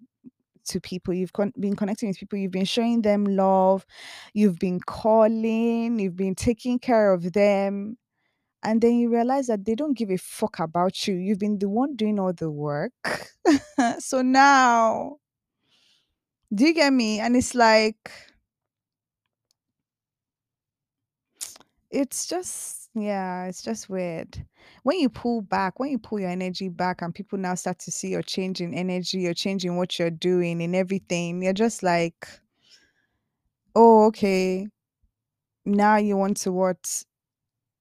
to 0.70 0.82
people, 0.82 1.14
you've 1.14 1.34
con- 1.34 1.54
been 1.60 1.76
connecting 1.76 2.10
with 2.10 2.20
people, 2.20 2.40
you've 2.40 2.52
been 2.52 2.66
showing 2.66 3.02
them 3.02 3.26
love, 3.26 3.86
you've 4.34 4.60
been 4.60 4.80
calling, 4.80 6.00
you've 6.00 6.16
been 6.18 6.36
taking 6.36 6.80
care 6.80 7.14
of 7.14 7.34
them, 7.34 7.98
and 8.64 8.82
then 8.82 8.96
you 8.96 9.10
realize 9.10 9.48
that 9.48 9.66
they 9.66 9.76
don't 9.76 9.98
give 9.98 10.10
a 10.12 10.18
fuck 10.18 10.60
about 10.60 11.08
you. 11.08 11.16
You've 11.16 11.40
been 11.40 11.60
the 11.60 11.70
one 11.70 11.96
doing 11.96 12.20
all 12.20 12.34
the 12.34 12.52
work. 12.52 12.94
so 14.00 14.22
now, 14.22 15.18
do 16.54 16.66
you 16.66 16.74
get 16.74 16.94
me? 16.94 17.20
And 17.20 17.36
it's 17.36 17.56
like 17.56 18.12
It's 21.92 22.28
just 22.28 22.90
yeah, 22.96 23.46
it's 23.46 23.62
just 23.62 23.90
weird. 23.90 24.46
When 24.84 25.00
you 25.00 25.10
pull 25.10 25.42
back, 25.42 25.80
when 25.80 25.90
you 25.90 26.00
pull 26.00 26.20
your 26.20 26.30
energy 26.30 26.68
back 26.70 27.02
and 27.02 27.14
people 27.14 27.38
now 27.38 27.56
start 27.56 27.80
to 27.80 27.92
see 27.92 28.10
your 28.10 28.22
change 28.24 28.62
in 28.62 28.74
energy, 28.74 29.20
you're 29.20 29.34
changing 29.34 29.78
what 29.78 29.98
you're 30.00 30.10
doing 30.12 30.62
and 30.62 30.76
everything, 30.76 31.42
you're 31.44 31.54
just 31.54 31.84
like, 31.84 32.28
oh, 33.76 34.06
okay, 34.08 34.68
now 35.66 35.98
you 35.98 36.18
want 36.18 36.38
to 36.38 36.52
what? 36.52 37.04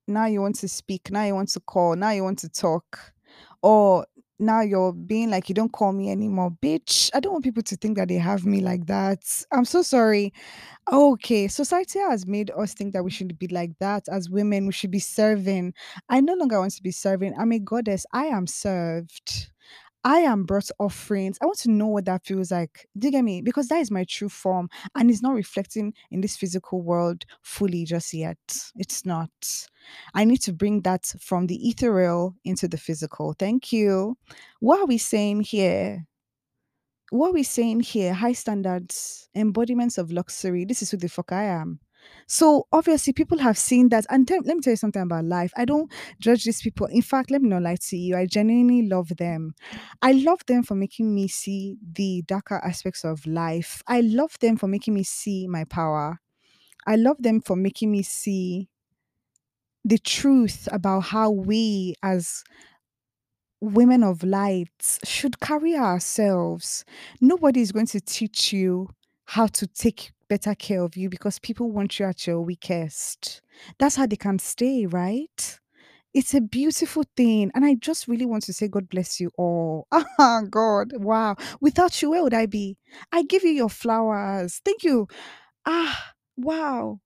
Now 0.09 0.27
you 0.27 0.41
want 0.41 0.57
to 0.57 0.69
speak, 0.69 1.11
now 1.11 1.25
you 1.25 1.35
want 1.35 1.51
to 1.51 1.61
call, 1.61 1.95
now 1.97 2.11
you 2.11 2.25
want 2.25 2.39
to 2.41 2.49
talk. 2.49 2.99
Or 3.63 4.07
now 4.39 4.61
you're 4.61 4.93
being 4.93 5.31
like 5.31 5.49
you 5.49 5.55
don't 5.55 5.73
call 5.73 5.93
me 5.93 6.11
anymore. 6.11 6.51
Bitch 6.63 7.11
i 7.13 7.21
don't 7.21 7.33
want 7.33 7.45
people 7.45 7.63
to 7.63 7.77
think 7.77 7.97
that 7.97 8.09
they 8.09 8.15
have 8.15 8.47
me 8.47 8.61
like 8.61 8.87
that. 8.87 9.19
I'm 9.53 9.65
so 9.65 9.83
sorry. 9.83 10.33
Okay 10.93 11.49
society 11.49 11.99
has 11.99 12.27
made 12.27 12.51
us 12.57 12.75
think 12.75 12.93
that 12.93 13.05
we 13.05 13.11
should 13.11 13.39
be 13.39 13.49
like 13.49 13.73
that. 13.81 14.09
As 14.09 14.31
women 14.31 14.67
we 14.67 14.73
should 14.73 14.91
be 14.93 15.01
serving. 15.01 15.75
I 16.09 16.21
no 16.21 16.35
longer 16.35 16.61
want 16.61 16.73
to 16.75 16.83
be 16.83 16.93
serving. 16.93 17.35
I'm 17.39 17.53
a 17.53 17.59
goddess. 17.59 18.07
I 18.13 18.27
am 18.27 18.47
served 18.47 19.51
I 20.09 20.21
am 20.21 20.45
brought 20.45 20.71
offerings. 20.79 21.37
I 21.43 21.45
want 21.45 21.59
to 21.59 21.71
know 21.71 21.89
what 21.89 22.07
that 22.07 22.25
feels 22.25 22.51
like. 22.51 22.89
Do 22.97 23.09
you 23.09 23.13
get 23.13 23.25
me? 23.25 23.43
Because 23.43 23.69
that 23.69 23.81
is 23.81 23.91
my 23.91 24.05
true 24.05 24.31
form 24.31 24.71
and 24.95 25.11
it's 25.11 25.21
not 25.21 25.35
reflecting 25.35 25.93
in 26.11 26.23
this 26.23 26.35
physical 26.35 26.81
world 26.81 27.27
fully 27.43 27.85
just 27.85 28.15
yet. 28.15 28.39
It's 28.77 29.05
not. 29.05 29.29
I 30.15 30.25
need 30.25 30.41
to 30.45 30.55
bring 30.55 30.81
that 30.81 31.13
from 31.21 31.47
the 31.47 31.57
ethereal 31.69 32.35
into 32.47 32.67
the 32.67 32.79
physical. 32.79 33.35
Thank 33.39 33.71
you. 33.71 34.17
What 34.61 34.81
are 34.81 34.87
we 34.87 34.97
saying 34.97 35.43
here? 35.43 36.07
What 37.11 37.29
are 37.29 37.35
we 37.35 37.43
saying 37.43 37.81
here? 37.81 38.15
High 38.15 38.33
standards, 38.33 39.29
embodiments 39.35 39.99
of 39.99 40.11
luxury. 40.11 40.65
This 40.65 40.81
is 40.81 40.91
who 40.91 40.97
the 40.97 41.11
fuck 41.11 41.33
I 41.33 41.45
am. 41.45 41.81
So 42.27 42.67
obviously, 42.73 43.13
people 43.13 43.39
have 43.39 43.57
seen 43.59 43.89
that. 43.91 44.07
And 44.11 44.29
let 44.31 44.45
me 44.57 44.61
tell 44.61 44.73
you 44.73 44.77
something 44.77 45.03
about 45.03 45.25
life. 45.25 45.53
I 45.57 45.65
don't 45.65 45.91
judge 46.21 46.45
these 46.45 46.61
people. 46.63 46.87
In 46.87 47.03
fact, 47.03 47.31
let 47.31 47.43
me 47.43 47.49
not 47.49 47.63
lie 47.63 47.77
to 47.89 47.97
you. 47.97 48.17
I 48.17 48.27
genuinely 48.27 48.89
love 48.89 49.09
them. 49.17 49.55
I 50.03 50.13
love 50.13 50.41
them 50.47 50.63
for 50.63 50.75
making 50.75 51.15
me 51.15 51.29
see 51.29 51.77
the 51.83 52.23
darker 52.27 52.57
aspects 52.65 53.05
of 53.05 53.27
life. 53.27 53.83
I 53.87 54.01
love 54.03 54.39
them 54.41 54.57
for 54.57 54.67
making 54.69 54.95
me 54.95 55.05
see 55.05 55.47
my 55.49 55.65
power. 55.65 56.21
I 56.87 56.97
love 56.97 57.19
them 57.21 57.41
for 57.41 57.57
making 57.57 57.93
me 57.93 58.03
see 58.03 58.69
the 59.85 59.99
truth 59.99 60.69
about 60.73 61.01
how 61.01 61.31
we 61.31 61.95
as 62.03 62.45
women 63.61 64.03
of 64.05 64.23
light 64.23 64.99
should 65.05 65.41
carry 65.41 65.77
ourselves. 65.77 66.85
Nobody 67.21 67.61
is 67.61 67.73
going 67.73 67.87
to 67.87 68.01
teach 68.01 68.53
you 68.53 68.89
how 69.29 69.47
to 69.47 69.67
take 69.67 70.13
better 70.29 70.55
care 70.55 70.83
of 70.83 70.97
you 70.97 71.11
because 71.11 71.39
people 71.39 71.71
want 71.71 71.99
you 71.99 72.07
at 72.07 72.27
your 72.27 72.41
weakest. 72.41 73.43
That's 73.79 73.97
how 73.97 74.07
they 74.07 74.17
can 74.17 74.39
stay, 74.39 74.87
right? 74.87 75.61
It's 76.15 76.35
a 76.35 76.41
beautiful 76.41 77.05
thing. 77.17 77.51
And 77.55 77.65
I 77.65 77.75
just 77.75 78.09
really 78.09 78.27
want 78.27 78.45
to 78.45 78.53
say, 78.55 78.69
God 78.69 78.89
bless 78.89 79.21
you 79.21 79.31
all. 79.37 79.87
Ah, 79.93 80.43
God, 80.51 80.93
wow. 80.97 81.37
Without 81.61 82.01
you, 82.03 82.11
where 82.11 82.23
would 82.23 82.35
I 82.35 82.47
be? 82.47 82.79
I 83.13 83.23
give 83.23 83.45
you 83.45 83.51
your 83.51 83.69
flowers. 83.71 84.61
Thank 84.65 84.85
you. 84.85 85.09
Ah, 85.67 86.15
wow. 86.37 87.01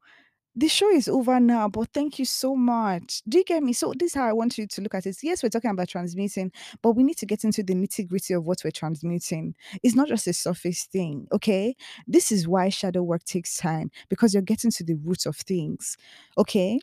The 0.55 0.68
show 0.68 0.90
is 0.90 1.09
over 1.09 1.40
now, 1.40 1.68
but 1.68 1.88
thank 1.94 2.18
you 2.18 2.26
so 2.26 2.55
much. 2.55 3.22
Do 3.26 3.38
you 3.38 3.44
get 3.44 3.62
me? 3.62 3.72
So, 3.72 3.94
this 3.98 4.11
is 4.11 4.14
how 4.14 4.26
I 4.26 4.34
want 4.34 4.59
you 4.59 4.66
to 4.66 4.80
look 4.82 4.94
at 4.94 5.07
it. 5.07 5.16
Yes, 5.22 5.42
we're 5.42 5.48
talking 5.48 5.70
about 5.70 5.88
transmuting, 5.88 6.53
but 6.82 6.92
we 6.92 7.03
need 7.05 7.16
to 7.18 7.26
get 7.26 7.42
into 7.44 7.62
the 7.62 7.72
nitty 7.74 8.07
gritty 8.07 8.34
of 8.34 8.44
what 8.44 8.59
we're 8.62 8.70
transmuting. 8.70 9.55
It's 9.82 9.94
not 9.94 10.09
just 10.09 10.26
a 10.26 10.34
surface 10.34 10.84
thing, 10.84 11.26
okay? 11.32 11.74
This 12.07 12.30
is 12.30 12.46
why 12.46 12.68
shadow 12.68 13.03
work 13.03 13.24
takes 13.24 13.57
time 13.57 13.90
because 14.11 14.34
you're 14.34 14.42
getting 14.42 14.70
to 14.72 14.84
the 14.84 14.94
root 14.96 15.24
of 15.24 15.36
things, 15.36 15.96
okay? 16.36 16.78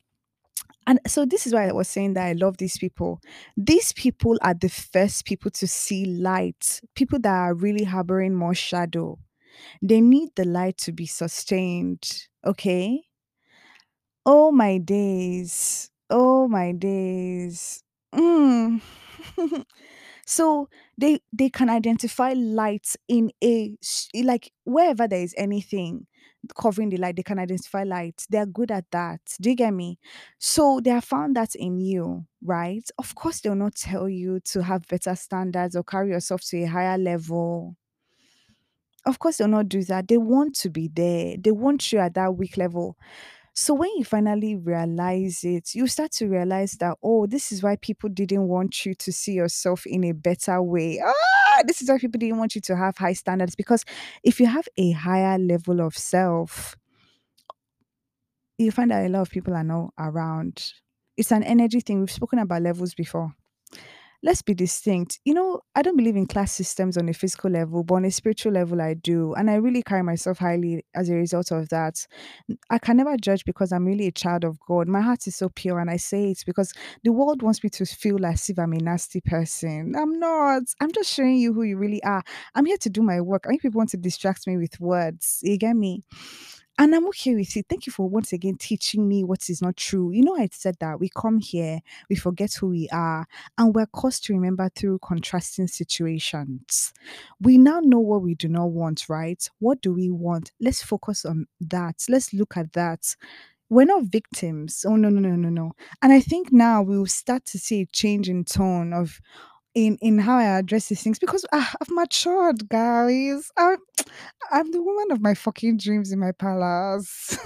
And 0.87 0.99
so, 1.07 1.25
this 1.25 1.47
is 1.47 1.53
why 1.53 1.67
I 1.69 1.73
was 1.73 1.87
saying 1.87 2.13
that 2.15 2.25
I 2.27 2.33
love 2.33 2.57
these 2.57 2.77
people. 2.77 3.21
These 3.57 3.93
people 3.93 4.37
are 4.41 4.55
the 4.55 4.69
first 4.69 5.25
people 5.25 5.51
to 5.51 5.67
see 5.67 6.05
light, 6.05 6.81
people 6.95 7.19
that 7.19 7.33
are 7.33 7.53
really 7.53 7.83
harboring 7.85 8.35
more 8.35 8.55
shadow. 8.55 9.19
They 9.81 10.01
need 10.01 10.29
the 10.35 10.45
light 10.45 10.77
to 10.79 10.93
be 10.93 11.07
sustained, 11.07 12.27
okay? 12.45 13.01
Oh 14.25 14.51
my 14.51 14.77
days. 14.77 15.89
Oh 16.09 16.47
my 16.47 16.71
days. 16.71 17.83
Mm. 18.13 18.81
so 20.25 20.69
they 20.97 21.21
they 21.33 21.49
can 21.49 21.69
identify 21.69 22.33
lights 22.33 22.97
in 23.07 23.31
a 23.43 23.75
like 24.23 24.51
wherever 24.65 25.07
there 25.07 25.21
is 25.21 25.35
anything 25.37 26.07
covering 26.57 26.89
the 26.89 26.97
light, 26.97 27.15
they 27.17 27.23
can 27.23 27.39
identify 27.39 27.83
light. 27.83 28.25
They're 28.29 28.45
good 28.45 28.71
at 28.71 28.85
that. 28.91 29.21
Do 29.41 29.49
you 29.49 29.55
get 29.55 29.73
me? 29.73 29.99
So 30.39 30.79
they 30.83 30.91
have 30.91 31.03
found 31.05 31.35
that 31.35 31.55
in 31.55 31.79
you, 31.79 32.25
right? 32.43 32.83
Of 32.97 33.15
course, 33.15 33.41
they'll 33.41 33.55
not 33.55 33.75
tell 33.75 34.09
you 34.09 34.39
to 34.51 34.63
have 34.63 34.87
better 34.87 35.15
standards 35.15 35.75
or 35.75 35.83
carry 35.83 36.09
yourself 36.11 36.41
to 36.49 36.63
a 36.63 36.65
higher 36.67 36.97
level. 36.97 37.75
Of 39.05 39.17
course, 39.19 39.37
they'll 39.37 39.47
not 39.47 39.69
do 39.69 39.83
that. 39.85 40.07
They 40.07 40.17
want 40.17 40.55
to 40.57 40.69
be 40.69 40.89
there. 40.93 41.35
They 41.37 41.51
want 41.51 41.91
you 41.91 41.99
at 41.99 42.13
that 42.15 42.35
weak 42.35 42.57
level. 42.57 42.97
So 43.53 43.73
when 43.73 43.89
you 43.97 44.05
finally 44.05 44.55
realize 44.55 45.43
it, 45.43 45.75
you 45.75 45.87
start 45.87 46.11
to 46.13 46.27
realize 46.27 46.73
that, 46.73 46.97
oh, 47.03 47.25
this 47.25 47.51
is 47.51 47.61
why 47.61 47.75
people 47.75 48.09
didn't 48.09 48.47
want 48.47 48.85
you 48.85 48.93
to 48.95 49.11
see 49.11 49.33
yourself 49.33 49.85
in 49.85 50.03
a 50.05 50.13
better 50.13 50.61
way. 50.61 51.01
Ah, 51.05 51.63
this 51.65 51.81
is 51.81 51.89
why 51.89 51.97
people 51.97 52.19
didn't 52.19 52.37
want 52.37 52.55
you 52.55 52.61
to 52.61 52.75
have 52.75 52.97
high 52.97 53.13
standards. 53.13 53.55
Because 53.55 53.83
if 54.23 54.39
you 54.39 54.45
have 54.45 54.67
a 54.77 54.91
higher 54.91 55.37
level 55.37 55.81
of 55.81 55.97
self, 55.97 56.77
you 58.57 58.71
find 58.71 58.91
that 58.91 59.05
a 59.05 59.09
lot 59.09 59.21
of 59.21 59.29
people 59.29 59.53
are 59.53 59.63
not 59.63 59.93
around. 59.97 60.73
It's 61.17 61.31
an 61.31 61.43
energy 61.43 61.81
thing. 61.81 61.99
We've 61.99 62.11
spoken 62.11 62.39
about 62.39 62.61
levels 62.61 62.93
before 62.93 63.33
let's 64.21 64.41
be 64.41 64.53
distinct. 64.53 65.19
You 65.23 65.33
know, 65.33 65.61
I 65.75 65.81
don't 65.81 65.95
believe 65.95 66.15
in 66.15 66.25
class 66.25 66.51
systems 66.51 66.97
on 66.97 67.07
a 67.09 67.13
physical 67.13 67.49
level, 67.49 67.83
but 67.83 67.95
on 67.95 68.05
a 68.05 68.11
spiritual 68.11 68.51
level, 68.51 68.81
I 68.81 68.93
do. 68.93 69.33
And 69.33 69.49
I 69.49 69.55
really 69.55 69.81
carry 69.81 70.03
myself 70.03 70.39
highly 70.39 70.85
as 70.93 71.09
a 71.09 71.13
result 71.15 71.51
of 71.51 71.69
that. 71.69 72.05
I 72.69 72.79
can 72.79 72.97
never 72.97 73.15
judge 73.17 73.45
because 73.45 73.71
I'm 73.71 73.85
really 73.85 74.07
a 74.07 74.11
child 74.11 74.43
of 74.43 74.59
God. 74.59 74.87
My 74.87 75.01
heart 75.01 75.27
is 75.27 75.35
so 75.35 75.49
pure. 75.49 75.79
And 75.79 75.89
I 75.89 75.97
say 75.97 76.31
it 76.31 76.43
because 76.45 76.73
the 77.03 77.11
world 77.11 77.41
wants 77.41 77.63
me 77.63 77.69
to 77.71 77.85
feel 77.85 78.25
as 78.25 78.49
if 78.49 78.59
I'm 78.59 78.73
a 78.73 78.77
nasty 78.77 79.21
person. 79.21 79.95
I'm 79.97 80.19
not. 80.19 80.63
I'm 80.81 80.91
just 80.91 81.13
showing 81.13 81.37
you 81.37 81.53
who 81.53 81.63
you 81.63 81.77
really 81.77 82.03
are. 82.03 82.23
I'm 82.55 82.65
here 82.65 82.77
to 82.77 82.89
do 82.89 83.01
my 83.01 83.21
work. 83.21 83.43
I 83.45 83.49
think 83.49 83.61
people 83.61 83.79
want 83.79 83.91
to 83.91 83.97
distract 83.97 84.47
me 84.47 84.57
with 84.57 84.79
words. 84.79 85.39
You 85.41 85.57
get 85.57 85.75
me? 85.75 86.03
And 86.79 86.95
I'm 86.95 87.05
okay 87.09 87.35
with 87.35 87.57
it. 87.57 87.65
Thank 87.67 87.85
you 87.87 87.91
for 87.91 88.07
once 88.07 88.31
again 88.31 88.55
teaching 88.55 89.05
me 89.05 89.25
what 89.25 89.49
is 89.49 89.61
not 89.61 89.75
true. 89.75 90.11
You 90.11 90.23
know, 90.23 90.37
I 90.37 90.47
said 90.53 90.77
that 90.79 90.97
we 90.97 91.09
come 91.13 91.37
here, 91.39 91.81
we 92.09 92.15
forget 92.15 92.53
who 92.53 92.69
we 92.69 92.87
are, 92.93 93.27
and 93.57 93.75
we're 93.75 93.85
caused 93.87 94.23
to 94.25 94.33
remember 94.33 94.69
through 94.73 94.99
contrasting 94.99 95.67
situations. 95.67 96.93
We 97.41 97.57
now 97.57 97.81
know 97.81 97.99
what 97.99 98.21
we 98.21 98.33
do 98.33 98.47
not 98.47 98.71
want, 98.71 99.09
right? 99.09 99.45
What 99.59 99.81
do 99.81 99.93
we 99.93 100.09
want? 100.09 100.53
Let's 100.61 100.81
focus 100.81 101.25
on 101.25 101.47
that. 101.59 102.05
Let's 102.07 102.33
look 102.33 102.55
at 102.55 102.71
that. 102.73 103.13
We're 103.69 103.85
not 103.85 104.05
victims. 104.05 104.85
Oh 104.87 104.95
no, 104.95 105.09
no, 105.09 105.19
no, 105.19 105.35
no, 105.35 105.49
no. 105.49 105.73
And 106.01 106.13
I 106.13 106.21
think 106.21 106.53
now 106.53 106.81
we 106.81 106.97
will 106.97 107.05
start 107.07 107.43
to 107.47 107.59
see 107.59 107.81
a 107.81 107.85
change 107.87 108.29
in 108.29 108.45
tone 108.45 108.93
of 108.93 109.19
in 109.79 109.97
in 110.01 110.19
how 110.19 110.37
I 110.37 110.59
address 110.59 110.89
these 110.89 111.01
things 111.01 111.19
because 111.19 111.45
ah, 111.53 111.73
I've 111.79 111.89
matured, 111.89 112.67
guys. 112.67 113.49
I'm, 113.57 113.77
I'm 114.51 114.71
the 114.71 114.81
woman 114.81 115.11
of 115.11 115.21
my 115.21 115.33
fucking 115.33 115.77
dreams 115.77 116.11
in 116.11 116.19
my 116.19 116.33
palace. 116.33 117.37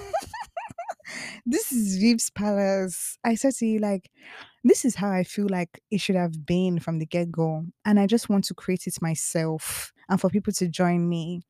this 1.46 1.72
is 1.72 1.98
Viv's 1.98 2.32
palace. 2.32 3.18
I 3.24 3.36
said 3.36 3.54
to 3.56 3.68
you, 3.68 3.80
like, 3.80 4.10
this 4.64 4.84
is 4.84 4.96
how 4.96 5.12
I 5.12 5.24
feel 5.24 5.48
like 5.50 5.82
it 5.92 6.02
should 6.02 6.16
have 6.16 6.46
been 6.46 6.80
from 6.80 6.98
the 6.98 7.06
get 7.06 7.32
go. 7.32 7.66
And 7.86 8.00
I 8.00 8.08
just 8.08 8.30
want 8.30 8.46
to 8.46 8.56
create 8.56 8.88
it 8.88 9.02
myself 9.02 9.94
and 10.10 10.20
for 10.20 10.30
people 10.30 10.54
to 10.54 10.68
join 10.68 11.08
me. 11.08 11.44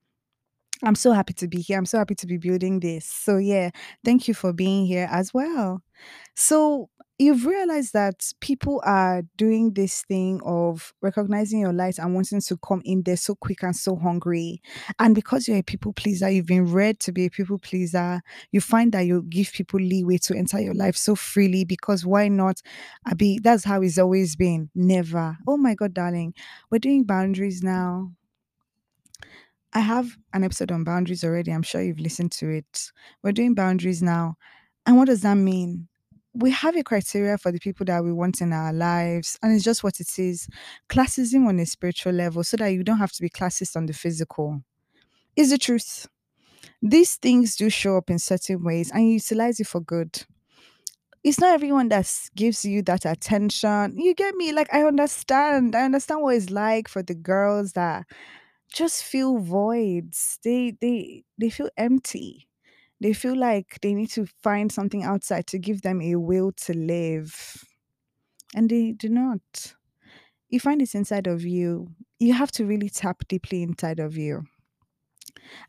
I'm 0.83 0.95
so 0.95 1.13
happy 1.13 1.33
to 1.35 1.47
be 1.47 1.61
here. 1.61 1.77
I'm 1.77 1.85
so 1.85 1.97
happy 1.97 2.15
to 2.15 2.27
be 2.27 2.35
building 2.35 2.81
this. 2.81 3.05
So, 3.05 3.37
yeah, 3.37 3.69
thank 4.03 4.27
you 4.27 4.33
for 4.33 4.51
being 4.51 4.85
here 4.85 5.07
as 5.09 5.33
well. 5.33 5.81
So, 6.35 6.89
you've 7.23 7.45
realized 7.45 7.93
that 7.93 8.31
people 8.39 8.81
are 8.85 9.23
doing 9.37 9.73
this 9.73 10.03
thing 10.03 10.41
of 10.45 10.93
recognizing 11.01 11.59
your 11.59 11.73
light 11.73 11.97
and 11.97 12.13
wanting 12.13 12.41
to 12.41 12.57
come 12.57 12.81
in 12.85 13.03
there 13.03 13.17
so 13.17 13.35
quick 13.35 13.63
and 13.63 13.75
so 13.75 13.95
hungry. 13.95 14.61
And 14.99 15.15
because 15.15 15.47
you're 15.47 15.57
a 15.57 15.63
people 15.63 15.93
pleaser, 15.93 16.29
you've 16.29 16.45
been 16.45 16.71
read 16.71 16.99
to 17.01 17.11
be 17.11 17.25
a 17.25 17.29
people 17.29 17.57
pleaser, 17.57 18.21
you 18.51 18.61
find 18.61 18.91
that 18.91 19.01
you 19.05 19.23
give 19.23 19.51
people 19.51 19.79
leeway 19.79 20.17
to 20.19 20.35
enter 20.35 20.59
your 20.59 20.73
life 20.73 20.95
so 20.95 21.15
freely 21.15 21.65
because 21.65 22.05
why 22.05 22.27
not? 22.27 22.61
Abi, 23.09 23.39
that's 23.39 23.63
how 23.63 23.81
it's 23.81 23.97
always 23.97 24.35
been. 24.35 24.69
Never. 24.75 25.37
Oh 25.47 25.57
my 25.57 25.75
God, 25.75 25.93
darling. 25.93 26.33
We're 26.69 26.79
doing 26.79 27.03
boundaries 27.03 27.63
now. 27.63 28.11
I 29.73 29.79
have 29.79 30.17
an 30.33 30.43
episode 30.43 30.71
on 30.71 30.83
boundaries 30.83 31.23
already. 31.23 31.51
I'm 31.51 31.63
sure 31.63 31.81
you've 31.81 31.99
listened 31.99 32.31
to 32.33 32.49
it. 32.49 32.91
We're 33.23 33.31
doing 33.31 33.55
boundaries 33.55 34.03
now. 34.03 34.35
And 34.85 34.97
what 34.97 35.05
does 35.05 35.21
that 35.21 35.35
mean? 35.35 35.87
We 36.35 36.49
have 36.51 36.75
a 36.75 36.83
criteria 36.83 37.37
for 37.37 37.51
the 37.51 37.59
people 37.59 37.85
that 37.85 38.03
we 38.03 38.11
want 38.11 38.41
in 38.41 38.53
our 38.53 38.73
lives, 38.73 39.37
and 39.43 39.53
it's 39.53 39.63
just 39.63 39.83
what 39.83 39.99
it 39.99 40.17
is. 40.17 40.47
Classism 40.89 41.47
on 41.47 41.59
a 41.59 41.65
spiritual 41.65 42.13
level, 42.13 42.43
so 42.43 42.57
that 42.57 42.69
you 42.69 42.83
don't 42.83 42.97
have 42.97 43.11
to 43.13 43.21
be 43.21 43.29
classist 43.29 43.75
on 43.75 43.85
the 43.85 43.93
physical. 43.93 44.61
Is 45.35 45.51
the 45.51 45.57
truth. 45.59 46.07
These 46.81 47.17
things 47.17 47.55
do 47.57 47.69
show 47.69 47.97
up 47.97 48.09
in 48.09 48.19
certain 48.19 48.63
ways, 48.63 48.91
and 48.91 49.07
you 49.07 49.15
utilize 49.15 49.59
it 49.59 49.67
for 49.67 49.81
good. 49.81 50.23
It's 51.23 51.39
not 51.39 51.53
everyone 51.53 51.87
that 51.89 52.11
gives 52.35 52.65
you 52.65 52.81
that 52.83 53.05
attention. 53.05 53.97
You 53.97 54.13
get 54.13 54.35
me? 54.35 54.51
Like, 54.51 54.73
I 54.73 54.83
understand. 54.83 55.75
I 55.75 55.83
understand 55.83 56.21
what 56.21 56.35
it's 56.35 56.49
like 56.49 56.87
for 56.89 57.01
the 57.01 57.15
girls 57.15 57.73
that 57.73 58.05
just 58.73 59.03
feel 59.03 59.39
voids. 59.39 60.39
They 60.43 60.73
they 60.81 61.23
they 61.39 61.49
feel 61.49 61.69
empty. 61.77 62.47
They 63.03 63.13
feel 63.13 63.37
like 63.37 63.79
they 63.83 63.93
need 63.93 64.11
to 64.11 64.27
find 64.43 64.71
something 64.71 65.03
outside 65.03 65.47
to 65.49 65.59
give 65.59 65.83
them 65.83 66.01
a 66.01 66.15
will 66.15 66.53
to 66.65 66.73
live. 66.75 67.65
And 68.55 68.69
they 68.69 68.93
do 68.93 69.09
not. 69.09 69.75
you 70.49 70.59
find 70.59 70.81
this 70.81 70.95
inside 70.95 71.27
of 71.27 71.43
you. 71.43 71.89
You 72.19 72.33
have 72.33 72.51
to 72.53 72.65
really 72.65 72.89
tap 72.89 73.23
deeply 73.27 73.63
inside 73.63 73.99
of 73.99 74.17
you. 74.17 74.45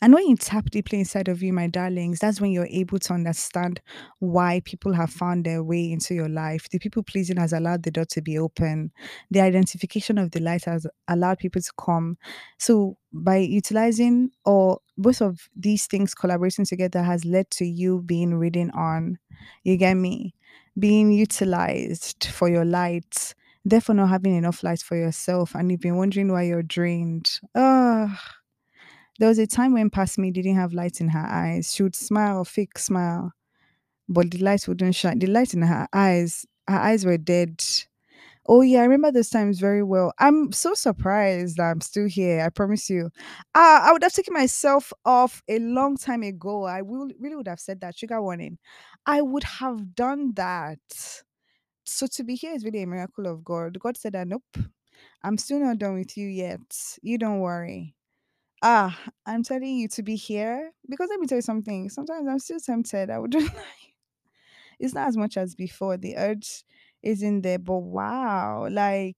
And 0.01 0.13
when 0.15 0.27
you 0.29 0.37
tap 0.37 0.71
deeply 0.71 0.99
inside 0.99 1.29
of 1.29 1.43
you, 1.43 1.53
my 1.53 1.67
darlings, 1.67 2.19
that's 2.19 2.41
when 2.41 2.51
you're 2.51 2.69
able 2.71 2.99
to 2.99 3.13
understand 3.13 3.81
why 4.19 4.61
people 4.65 4.93
have 4.93 5.11
found 5.11 5.45
their 5.45 5.63
way 5.63 5.91
into 5.91 6.15
your 6.15 6.29
life. 6.29 6.69
The 6.71 6.79
people 6.79 7.03
pleasing 7.03 7.37
has 7.37 7.53
allowed 7.53 7.83
the 7.83 7.91
door 7.91 8.05
to 8.07 8.23
be 8.23 8.39
open. 8.39 8.93
The 9.31 9.41
identification 9.41 10.19
of 10.19 10.31
the 10.31 10.41
light 10.41 10.65
has 10.65 10.87
allowed 11.09 11.39
people 11.39 11.63
to 11.63 11.73
come. 11.79 12.19
So 12.59 12.97
by 13.13 13.39
utilizing 13.39 14.31
or 14.45 14.81
both 14.97 15.21
of 15.21 15.49
these 15.57 15.87
things 15.87 16.15
collaborating 16.15 16.65
together 16.65 17.03
has 17.03 17.25
led 17.25 17.51
to 17.53 17.65
you 17.65 18.03
being 18.03 18.35
reading 18.35 18.71
on. 18.71 19.19
You 19.63 19.77
get 19.77 19.95
me? 19.95 20.35
Being 20.79 21.13
utilized 21.13 22.29
for 22.33 22.49
your 22.49 22.65
light. 22.65 23.35
Therefore, 23.65 23.95
not 23.95 24.11
having 24.11 24.35
enough 24.35 24.63
light 24.63 24.81
for 24.81 24.97
yourself, 24.97 25.55
and 25.55 25.71
you've 25.71 25.81
been 25.81 25.97
wondering 25.97 26.31
why 26.31 26.43
you're 26.43 26.63
drained. 26.63 27.41
Ah, 27.55 28.21
there 29.19 29.29
was 29.29 29.39
a 29.39 29.47
time 29.47 29.73
when 29.75 29.91
past 29.91 30.19
me 30.19 30.31
didn't 30.31 30.57
have 30.57 30.73
light 30.75 31.01
in 31.01 31.09
her 31.09 31.27
eyes. 31.27 31.73
She 31.75 31.83
would 31.83 31.97
smile, 31.97 32.39
or 32.39 32.45
fake 32.45 32.79
smile, 32.79 33.33
but 34.09 34.31
the 34.31 34.39
light 34.39 34.67
wouldn't 34.69 34.95
shine. 34.95 35.19
The 35.21 35.29
light 35.29 35.55
in 35.55 35.63
her 35.63 35.89
eyes, 35.93 36.47
her 36.69 36.79
eyes 36.79 37.05
were 37.07 37.19
dead. 37.19 37.63
Oh 38.47 38.63
yeah, 38.63 38.81
I 38.81 38.85
remember 38.85 39.13
those 39.13 39.31
times 39.31 39.61
very 39.61 39.83
well. 39.83 40.13
I'm 40.19 40.53
so 40.53 40.75
surprised 40.75 41.57
that 41.57 41.65
I'm 41.71 41.81
still 41.81 42.09
here. 42.09 42.43
I 42.45 42.51
promise 42.51 42.91
you. 42.91 43.11
Uh, 43.55 43.81
I 43.85 43.93
would 43.93 44.03
have 44.03 44.13
taken 44.13 44.35
myself 44.35 44.93
off 45.05 45.43
a 45.49 45.59
long 45.61 45.97
time 45.97 46.23
ago. 46.23 46.65
I 46.65 46.83
will 46.83 47.09
really 47.21 47.37
would 47.37 47.49
have 47.49 47.61
said 47.61 47.81
that. 47.81 47.97
Sugar 47.99 48.21
warning. 48.23 48.59
I 49.07 49.23
would 49.23 49.45
have 49.45 49.95
done 49.95 50.33
that. 50.35 50.79
So 51.85 52.07
to 52.07 52.25
be 52.25 52.35
here 52.35 52.53
is 52.55 52.65
really 52.65 52.83
a 52.83 52.87
miracle 52.87 53.27
of 53.27 53.45
God. 53.45 53.79
God 53.79 53.97
said 53.97 54.13
that 54.15 54.29
nope, 54.29 54.45
I'm 55.23 55.39
still 55.39 55.61
not 55.61 55.79
done 55.79 55.95
with 55.95 56.17
you 56.17 56.29
yet. 56.29 56.61
You 57.03 57.19
don't 57.19 57.41
worry. 57.41 57.95
Ah, 58.67 58.99
I'm 59.27 59.43
telling 59.43 59.77
you 59.77 59.89
to 59.89 60.03
be 60.03 60.17
here 60.17 60.73
because 60.89 61.11
let 61.11 61.21
me 61.21 61.27
tell 61.27 61.37
you 61.39 61.43
something. 61.43 61.91
Sometimes 61.91 62.27
I'm 62.29 62.39
still 62.39 62.61
tempted. 62.61 63.11
I 63.11 63.19
would 63.19 63.35
it's 64.79 64.95
not 64.95 65.09
as 65.09 65.17
much 65.17 65.37
as 65.37 65.55
before. 65.55 65.97
The 65.97 66.17
urge 66.17 66.65
is 67.03 67.23
in 67.23 67.43
there, 67.43 67.59
but 67.59 67.79
wow, 67.81 68.69
like 68.71 69.17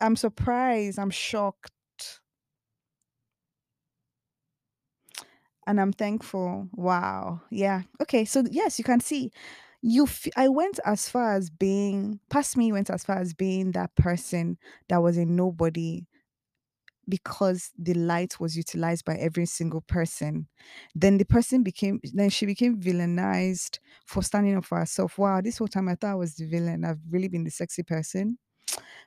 I'm 0.00 0.16
surprised, 0.16 0.98
I'm 0.98 1.10
shocked, 1.10 1.72
and 5.66 5.80
I'm 5.80 5.92
thankful. 5.92 6.68
Wow, 6.72 7.42
yeah. 7.50 7.82
Okay, 8.02 8.24
so 8.24 8.42
yes, 8.50 8.78
you 8.78 8.84
can 8.84 9.00
see. 9.00 9.30
You, 9.82 10.04
f- 10.04 10.26
I 10.36 10.48
went 10.48 10.78
as 10.84 11.08
far 11.08 11.34
as 11.34 11.48
being 11.50 12.20
past 12.30 12.56
me. 12.56 12.72
Went 12.72 12.90
as 12.90 13.04
far 13.04 13.18
as 13.18 13.32
being 13.34 13.72
that 13.72 13.94
person 13.96 14.58
that 14.88 15.02
was 15.02 15.16
a 15.16 15.24
nobody 15.24 16.06
because 17.08 17.70
the 17.78 17.94
light 17.94 18.38
was 18.38 18.56
utilized 18.56 19.04
by 19.04 19.16
every 19.16 19.46
single 19.46 19.80
person. 19.82 20.46
Then 20.94 21.18
the 21.18 21.24
person 21.24 21.62
became, 21.62 22.00
then 22.14 22.30
she 22.30 22.46
became 22.46 22.80
villainized 22.80 23.78
for 24.06 24.22
standing 24.22 24.56
up 24.56 24.64
for 24.64 24.78
herself. 24.78 25.18
Wow, 25.18 25.40
this 25.40 25.58
whole 25.58 25.68
time 25.68 25.88
I 25.88 25.94
thought 25.94 26.12
I 26.12 26.14
was 26.14 26.36
the 26.36 26.46
villain. 26.46 26.84
I've 26.84 27.00
really 27.10 27.28
been 27.28 27.44
the 27.44 27.50
sexy 27.50 27.82
person. 27.82 28.38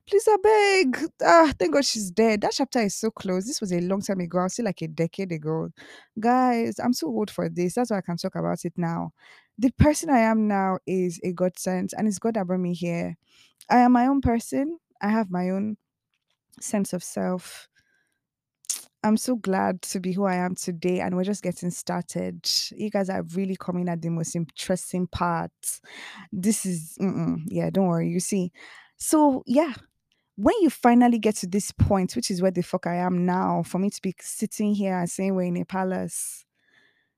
Please, 0.05 0.27
I 0.27 0.35
beg. 0.43 1.11
Ah, 1.23 1.53
thank 1.57 1.73
God 1.73 1.85
she's 1.85 2.11
dead. 2.11 2.41
That 2.41 2.51
chapter 2.53 2.79
is 2.79 2.95
so 2.95 3.09
close. 3.09 3.45
This 3.45 3.61
was 3.61 3.71
a 3.71 3.79
long 3.79 4.01
time 4.01 4.19
ago. 4.19 4.39
I 4.39 4.43
was 4.43 4.53
still 4.53 4.65
like 4.65 4.81
a 4.81 4.87
decade 4.87 5.31
ago. 5.31 5.69
Guys, 6.19 6.77
I'm 6.77 6.91
so 6.93 7.07
old 7.07 7.31
for 7.31 7.47
this. 7.47 7.75
That's 7.75 7.91
why 7.91 7.99
I 7.99 8.01
can 8.01 8.17
talk 8.17 8.35
about 8.35 8.65
it 8.65 8.73
now. 8.75 9.11
The 9.57 9.71
person 9.71 10.09
I 10.09 10.19
am 10.19 10.47
now 10.47 10.79
is 10.85 11.21
a 11.23 11.31
godsend, 11.31 11.91
and 11.97 12.07
it's 12.07 12.19
God 12.19 12.33
that 12.33 12.47
brought 12.47 12.59
me 12.59 12.73
here. 12.73 13.15
I 13.69 13.79
am 13.79 13.93
my 13.93 14.07
own 14.07 14.19
person. 14.19 14.77
I 15.01 15.09
have 15.09 15.31
my 15.31 15.51
own 15.51 15.77
sense 16.59 16.91
of 16.93 17.03
self. 17.03 17.69
I'm 19.03 19.17
so 19.17 19.35
glad 19.35 19.81
to 19.83 19.99
be 19.99 20.13
who 20.13 20.23
I 20.23 20.35
am 20.35 20.55
today, 20.55 21.01
and 21.01 21.15
we're 21.15 21.25
just 21.25 21.43
getting 21.43 21.71
started. 21.71 22.49
You 22.71 22.89
guys 22.89 23.09
are 23.09 23.23
really 23.35 23.57
coming 23.57 23.89
at 23.89 24.01
the 24.01 24.09
most 24.09 24.35
interesting 24.35 25.07
part. 25.07 25.51
This 26.31 26.65
is, 26.65 26.97
mm-mm, 27.01 27.41
yeah, 27.47 27.69
don't 27.69 27.87
worry. 27.87 28.07
You 28.09 28.21
see, 28.21 28.53
so 28.97 29.43
yeah, 29.45 29.73
when 30.35 30.55
you 30.61 30.69
finally 30.69 31.19
get 31.19 31.35
to 31.37 31.47
this 31.47 31.71
point, 31.71 32.15
which 32.15 32.31
is 32.31 32.41
where 32.41 32.51
the 32.51 32.63
fuck 32.63 32.87
I 32.87 32.95
am 32.95 33.25
now, 33.25 33.63
for 33.63 33.77
me 33.77 33.89
to 33.89 34.01
be 34.01 34.15
sitting 34.21 34.73
here 34.73 34.97
and 34.97 35.09
saying 35.09 35.35
we're 35.35 35.43
in 35.43 35.57
a 35.57 35.65
palace, 35.65 36.45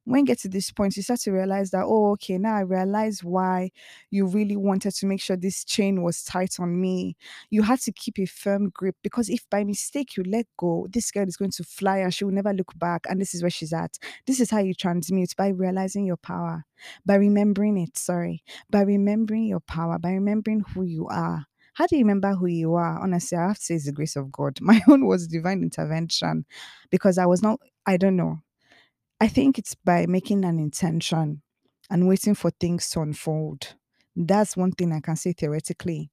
when 0.05 0.21
you 0.21 0.25
get 0.25 0.39
to 0.39 0.49
this 0.49 0.71
point, 0.71 0.95
you 0.95 1.03
start 1.03 1.19
to 1.21 1.31
realize 1.31 1.71
that, 1.71 1.83
oh, 1.85 2.11
okay, 2.13 2.37
now 2.37 2.55
I 2.55 2.61
realize 2.61 3.23
why 3.23 3.71
you 4.11 4.27
really 4.27 4.55
wanted 4.55 4.91
to 4.95 5.05
make 5.05 5.19
sure 5.21 5.35
this 5.35 5.63
chain 5.63 6.03
was 6.03 6.23
tight 6.23 6.55
on 6.59 6.79
me. 6.79 7.17
You 7.49 7.63
had 7.63 7.79
to 7.81 7.91
keep 7.91 8.19
a 8.19 8.25
firm 8.25 8.69
grip 8.69 8.95
because 9.03 9.29
if 9.29 9.49
by 9.49 9.63
mistake 9.63 10.15
you 10.15 10.23
let 10.23 10.45
go, 10.57 10.87
this 10.91 11.11
girl 11.11 11.27
is 11.27 11.37
going 11.37 11.51
to 11.51 11.63
fly 11.63 11.97
and 11.99 12.13
she 12.13 12.23
will 12.23 12.33
never 12.33 12.53
look 12.53 12.71
back. 12.77 13.05
And 13.09 13.19
this 13.19 13.33
is 13.33 13.41
where 13.41 13.49
she's 13.49 13.73
at. 13.73 13.97
This 14.27 14.39
is 14.39 14.51
how 14.51 14.59
you 14.59 14.73
transmute 14.73 15.35
by 15.35 15.49
realizing 15.49 16.05
your 16.05 16.17
power, 16.17 16.65
by 17.05 17.15
remembering 17.15 17.77
it, 17.77 17.97
sorry, 17.97 18.43
by 18.69 18.81
remembering 18.81 19.45
your 19.45 19.59
power, 19.61 19.97
by 19.99 20.11
remembering 20.11 20.61
who 20.73 20.83
you 20.83 21.07
are. 21.07 21.45
How 21.73 21.87
do 21.87 21.97
you 21.97 22.03
remember 22.03 22.33
who 22.35 22.47
you 22.47 22.75
are? 22.75 22.99
Honestly, 23.01 23.37
I 23.37 23.47
have 23.49 23.57
to 23.57 23.63
say 23.63 23.75
it's 23.75 23.85
the 23.85 23.91
grace 23.91 24.15
of 24.15 24.31
God. 24.31 24.57
My 24.61 24.81
own 24.87 25.05
was 25.05 25.27
divine 25.27 25.61
intervention 25.61 26.45
because 26.89 27.17
I 27.17 27.25
was 27.25 27.41
not, 27.41 27.59
I 27.85 27.97
don't 27.97 28.15
know. 28.15 28.39
I 29.19 29.27
think 29.27 29.57
it's 29.57 29.75
by 29.75 30.05
making 30.05 30.45
an 30.45 30.59
intention 30.59 31.41
and 31.89 32.07
waiting 32.07 32.35
for 32.35 32.51
things 32.51 32.89
to 32.91 33.01
unfold. 33.01 33.75
That's 34.15 34.57
one 34.57 34.71
thing 34.71 34.91
I 34.91 34.99
can 35.01 35.15
say 35.15 35.33
theoretically. 35.33 36.09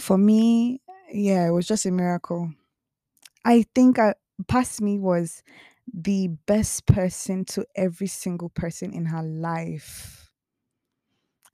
For 0.00 0.18
me, 0.18 0.80
yeah, 1.12 1.46
it 1.48 1.50
was 1.50 1.66
just 1.66 1.86
a 1.86 1.90
miracle. 1.90 2.52
I 3.44 3.64
think 3.74 3.98
I, 3.98 4.14
past 4.48 4.82
me 4.82 4.98
was 4.98 5.42
the 5.92 6.28
best 6.46 6.86
person 6.86 7.44
to 7.46 7.66
every 7.76 8.08
single 8.08 8.50
person 8.50 8.92
in 8.94 9.06
her 9.06 9.22
life. 9.22 10.27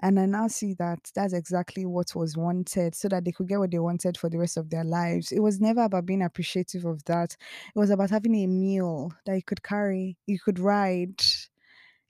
And 0.04 0.20
I 0.20 0.26
now 0.26 0.48
see 0.48 0.74
that 0.74 1.10
that's 1.14 1.32
exactly 1.32 1.86
what 1.86 2.14
was 2.14 2.36
wanted 2.36 2.94
so 2.94 3.08
that 3.08 3.24
they 3.24 3.32
could 3.32 3.48
get 3.48 3.58
what 3.58 3.70
they 3.70 3.78
wanted 3.78 4.18
for 4.18 4.28
the 4.30 4.38
rest 4.38 4.58
of 4.58 4.68
their 4.70 4.84
lives. 4.84 5.32
It 5.32 5.40
was 5.40 5.62
never 5.62 5.84
about 5.84 6.04
being 6.06 6.22
appreciative 6.22 6.84
of 6.84 7.02
that. 7.06 7.36
It 7.74 7.78
was 7.78 7.90
about 7.90 8.10
having 8.10 8.34
a 8.36 8.46
meal 8.46 9.12
that 9.24 9.36
you 9.36 9.42
could 9.42 9.62
carry, 9.62 10.18
you 10.26 10.38
could 10.38 10.58
ride. 10.58 11.22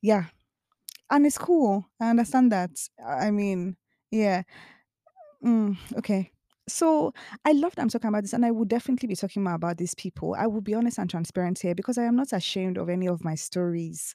Yeah. 0.03 0.27
And 1.11 1.27
it's 1.27 1.39
cool. 1.39 1.87
I 2.01 2.11
understand 2.11 2.53
that. 2.53 2.71
I 3.07 3.31
mean, 3.33 3.77
yeah. 4.11 4.45
Mm, 5.43 5.77
okay. 5.99 6.34
So 6.67 7.13
I 7.45 7.53
love 7.53 7.75
that 7.75 7.83
I'm 7.83 7.91
talking 7.91 8.09
about 8.09 8.23
this, 8.23 8.33
and 8.33 8.45
I 8.45 8.51
would 8.51 8.69
definitely 8.69 9.07
be 9.07 9.17
talking 9.17 9.43
more 9.43 9.53
about 9.53 9.77
these 9.77 9.95
people. 9.95 10.35
I 10.39 10.47
will 10.47 10.63
be 10.63 10.73
honest 10.75 10.99
and 10.99 11.11
transparent 11.11 11.59
here 11.59 11.75
because 11.75 11.99
I 11.99 12.05
am 12.05 12.17
not 12.17 12.33
ashamed 12.33 12.79
of 12.79 12.89
any 12.89 13.07
of 13.07 13.23
my 13.23 13.35
stories 13.35 14.15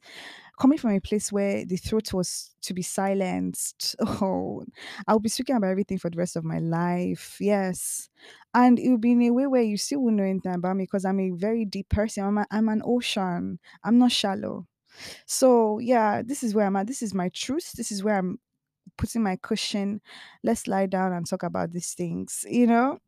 coming 0.60 0.78
from 0.78 0.92
a 0.92 1.00
place 1.02 1.32
where 1.32 1.66
the 1.66 1.78
throat 1.78 2.14
was 2.14 2.56
to 2.64 2.74
be 2.74 2.84
silenced, 2.84 3.96
oh, 4.02 4.64
I'll 5.08 5.20
be 5.20 5.30
speaking 5.30 5.56
about 5.58 5.72
everything 5.72 5.98
for 6.00 6.10
the 6.10 6.18
rest 6.18 6.36
of 6.36 6.46
my 6.46 6.60
life. 6.60 7.38
Yes. 7.42 8.10
And 8.54 8.80
it 8.80 8.90
will 8.90 8.98
be 9.00 9.12
in 9.14 9.22
a 9.24 9.32
way 9.32 9.48
where 9.48 9.64
you 9.64 9.78
still 9.78 10.02
won't 10.02 10.18
know 10.18 10.24
anything 10.24 10.54
about 10.54 10.78
me 10.78 10.84
because 10.86 11.06
I'm 11.06 11.20
a 11.20 11.32
very 11.32 11.66
deep 11.66 11.90
person. 11.90 12.24
I'm, 12.26 12.38
a, 12.40 12.48
I'm 12.52 12.70
an 12.70 12.82
ocean. 12.86 13.60
I'm 13.84 13.98
not 14.00 14.12
shallow. 14.12 14.68
So, 15.26 15.80
yeah, 15.80 16.22
this 16.24 16.44
is 16.44 16.56
where 16.56 16.66
I'm 16.66 16.76
at. 16.76 16.88
This 16.88 17.02
is 17.02 17.14
my 17.14 17.30
truth. 17.30 17.74
This 17.74 17.92
is 17.92 18.04
where 18.04 18.18
I'm 18.18 18.40
putting 19.00 19.24
my 19.24 19.38
cushion. 19.38 20.02
Let's 20.44 20.68
lie 20.68 20.86
down 20.86 21.14
and 21.14 21.26
talk 21.26 21.44
about 21.44 21.72
these 21.72 21.94
things, 21.94 22.46
you 22.48 22.68
know? 22.68 23.00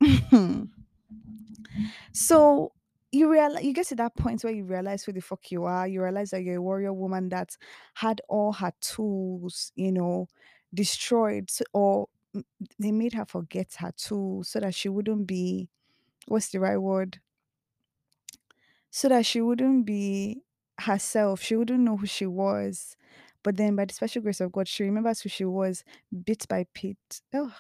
So 2.14 2.72
you 3.12 3.30
realize 3.30 3.64
you 3.64 3.74
get 3.74 3.88
to 3.88 3.96
that 3.96 4.16
point 4.16 4.44
where 4.44 4.54
you 4.54 4.64
realize 4.64 5.04
who 5.04 5.12
the 5.12 5.22
fuck 5.22 5.52
you 5.52 5.66
are. 5.66 5.88
You 5.88 6.02
realize 6.02 6.32
that 6.32 6.44
you're 6.44 6.58
a 6.58 6.62
warrior 6.62 6.94
woman 6.94 7.30
that 7.30 7.58
had 7.96 8.22
all 8.30 8.54
her 8.54 8.72
tools, 8.80 9.72
you 9.76 9.92
know, 9.92 10.28
destroyed, 10.74 11.50
or 11.74 12.08
they 12.80 12.92
made 12.92 13.14
her 13.14 13.26
forget 13.26 13.76
her 13.80 13.92
tools 13.92 14.48
so 14.48 14.62
that 14.62 14.74
she 14.74 14.88
wouldn't 14.88 15.28
be 15.28 15.68
what's 16.28 16.50
the 16.50 16.60
right 16.62 16.78
word? 16.78 17.20
So 18.89 19.10
that 19.10 19.26
she 19.26 19.42
wouldn't 19.42 19.86
be 19.86 20.44
herself. 20.80 21.42
She 21.42 21.56
wouldn't 21.56 21.82
know 21.82 21.98
who 21.98 22.06
she 22.06 22.26
was. 22.26 22.96
But 23.44 23.58
then, 23.58 23.76
by 23.76 23.86
the 23.86 23.94
special 23.94 24.22
grace 24.22 24.42
of 24.42 24.52
God, 24.52 24.68
she 24.68 24.84
remembers 24.84 25.22
who 25.22 25.30
she 25.30 25.46
was 25.46 25.84
bit 26.26 26.48
by 26.48 26.66
bit, 26.74 26.98
oh, 27.34 27.54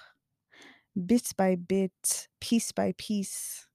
bit 1.05 1.31
by 1.37 1.55
bit, 1.55 2.27
piece 2.39 2.71
by 2.71 2.93
piece. 2.97 3.67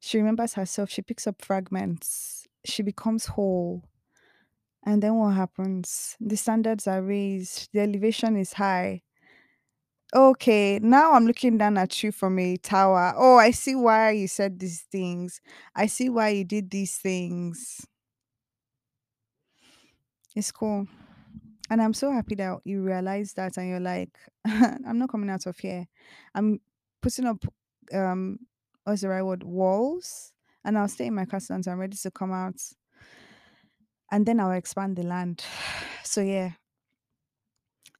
She 0.00 0.18
remembers 0.18 0.54
herself, 0.54 0.90
she 0.90 1.02
picks 1.02 1.26
up 1.26 1.42
fragments, 1.42 2.46
she 2.64 2.82
becomes 2.82 3.26
whole. 3.26 3.84
And 4.86 5.02
then 5.02 5.14
what 5.16 5.30
happens? 5.34 6.16
The 6.20 6.36
standards 6.36 6.86
are 6.86 7.02
raised, 7.02 7.70
the 7.72 7.80
elevation 7.80 8.36
is 8.36 8.54
high. 8.54 9.02
Okay, 10.14 10.78
now 10.80 11.12
I'm 11.12 11.26
looking 11.26 11.58
down 11.58 11.76
at 11.76 12.02
you 12.02 12.12
from 12.12 12.38
a 12.38 12.56
tower. 12.56 13.12
Oh, 13.16 13.36
I 13.36 13.50
see 13.50 13.74
why 13.74 14.10
you 14.12 14.28
said 14.28 14.60
these 14.60 14.82
things. 14.82 15.40
I 15.74 15.86
see 15.86 16.08
why 16.08 16.28
you 16.28 16.44
did 16.44 16.70
these 16.70 16.96
things. 16.96 17.84
It's 20.36 20.52
cool. 20.52 20.86
And 21.70 21.80
I'm 21.80 21.94
so 21.94 22.12
happy 22.12 22.34
that 22.36 22.58
you 22.64 22.82
realize 22.82 23.32
that 23.34 23.56
and 23.56 23.68
you're 23.68 23.80
like, 23.80 24.10
I'm 24.44 24.98
not 24.98 25.10
coming 25.10 25.30
out 25.30 25.46
of 25.46 25.58
here. 25.58 25.86
I'm 26.34 26.60
putting 27.00 27.26
up 27.26 27.44
um 27.92 28.38
what's 28.84 29.02
the 29.02 29.08
right 29.08 29.22
word 29.22 29.42
walls 29.42 30.32
and 30.64 30.78
I'll 30.78 30.88
stay 30.88 31.06
in 31.06 31.14
my 31.14 31.24
castle 31.24 31.56
until 31.56 31.72
I'm 31.72 31.78
ready 31.78 31.96
to 31.96 32.10
come 32.10 32.32
out 32.32 32.60
and 34.12 34.26
then 34.26 34.40
I'll 34.40 34.52
expand 34.52 34.96
the 34.96 35.02
land. 35.02 35.44
So 36.06 36.20
yeah, 36.20 36.50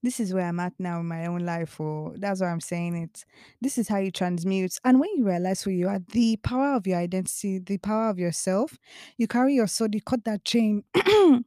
this 0.04 0.20
is 0.20 0.34
where 0.34 0.46
I'm 0.46 0.60
at 0.60 0.74
now 0.78 1.00
in 1.00 1.06
my 1.06 1.26
own 1.26 1.40
life. 1.40 1.80
Or 1.80 2.12
that's 2.16 2.42
why 2.42 2.50
I'm 2.50 2.60
saying 2.60 2.94
it. 2.94 3.24
This 3.62 3.78
is 3.78 3.88
how 3.88 3.96
you 3.96 4.10
transmute. 4.10 4.78
And 4.84 5.00
when 5.00 5.08
you 5.16 5.24
realize 5.24 5.62
who 5.62 5.70
you 5.70 5.88
are, 5.88 5.98
the 6.12 6.36
power 6.36 6.74
of 6.74 6.86
your 6.86 6.98
identity, 6.98 7.58
the 7.58 7.78
power 7.78 8.10
of 8.10 8.18
yourself, 8.18 8.78
you 9.16 9.26
carry 9.26 9.54
your 9.54 9.66
sword, 9.66 9.94
you 9.94 10.02
cut 10.02 10.24
that 10.24 10.44
chain, 10.44 10.84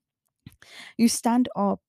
you 0.98 1.08
stand 1.08 1.50
up, 1.56 1.82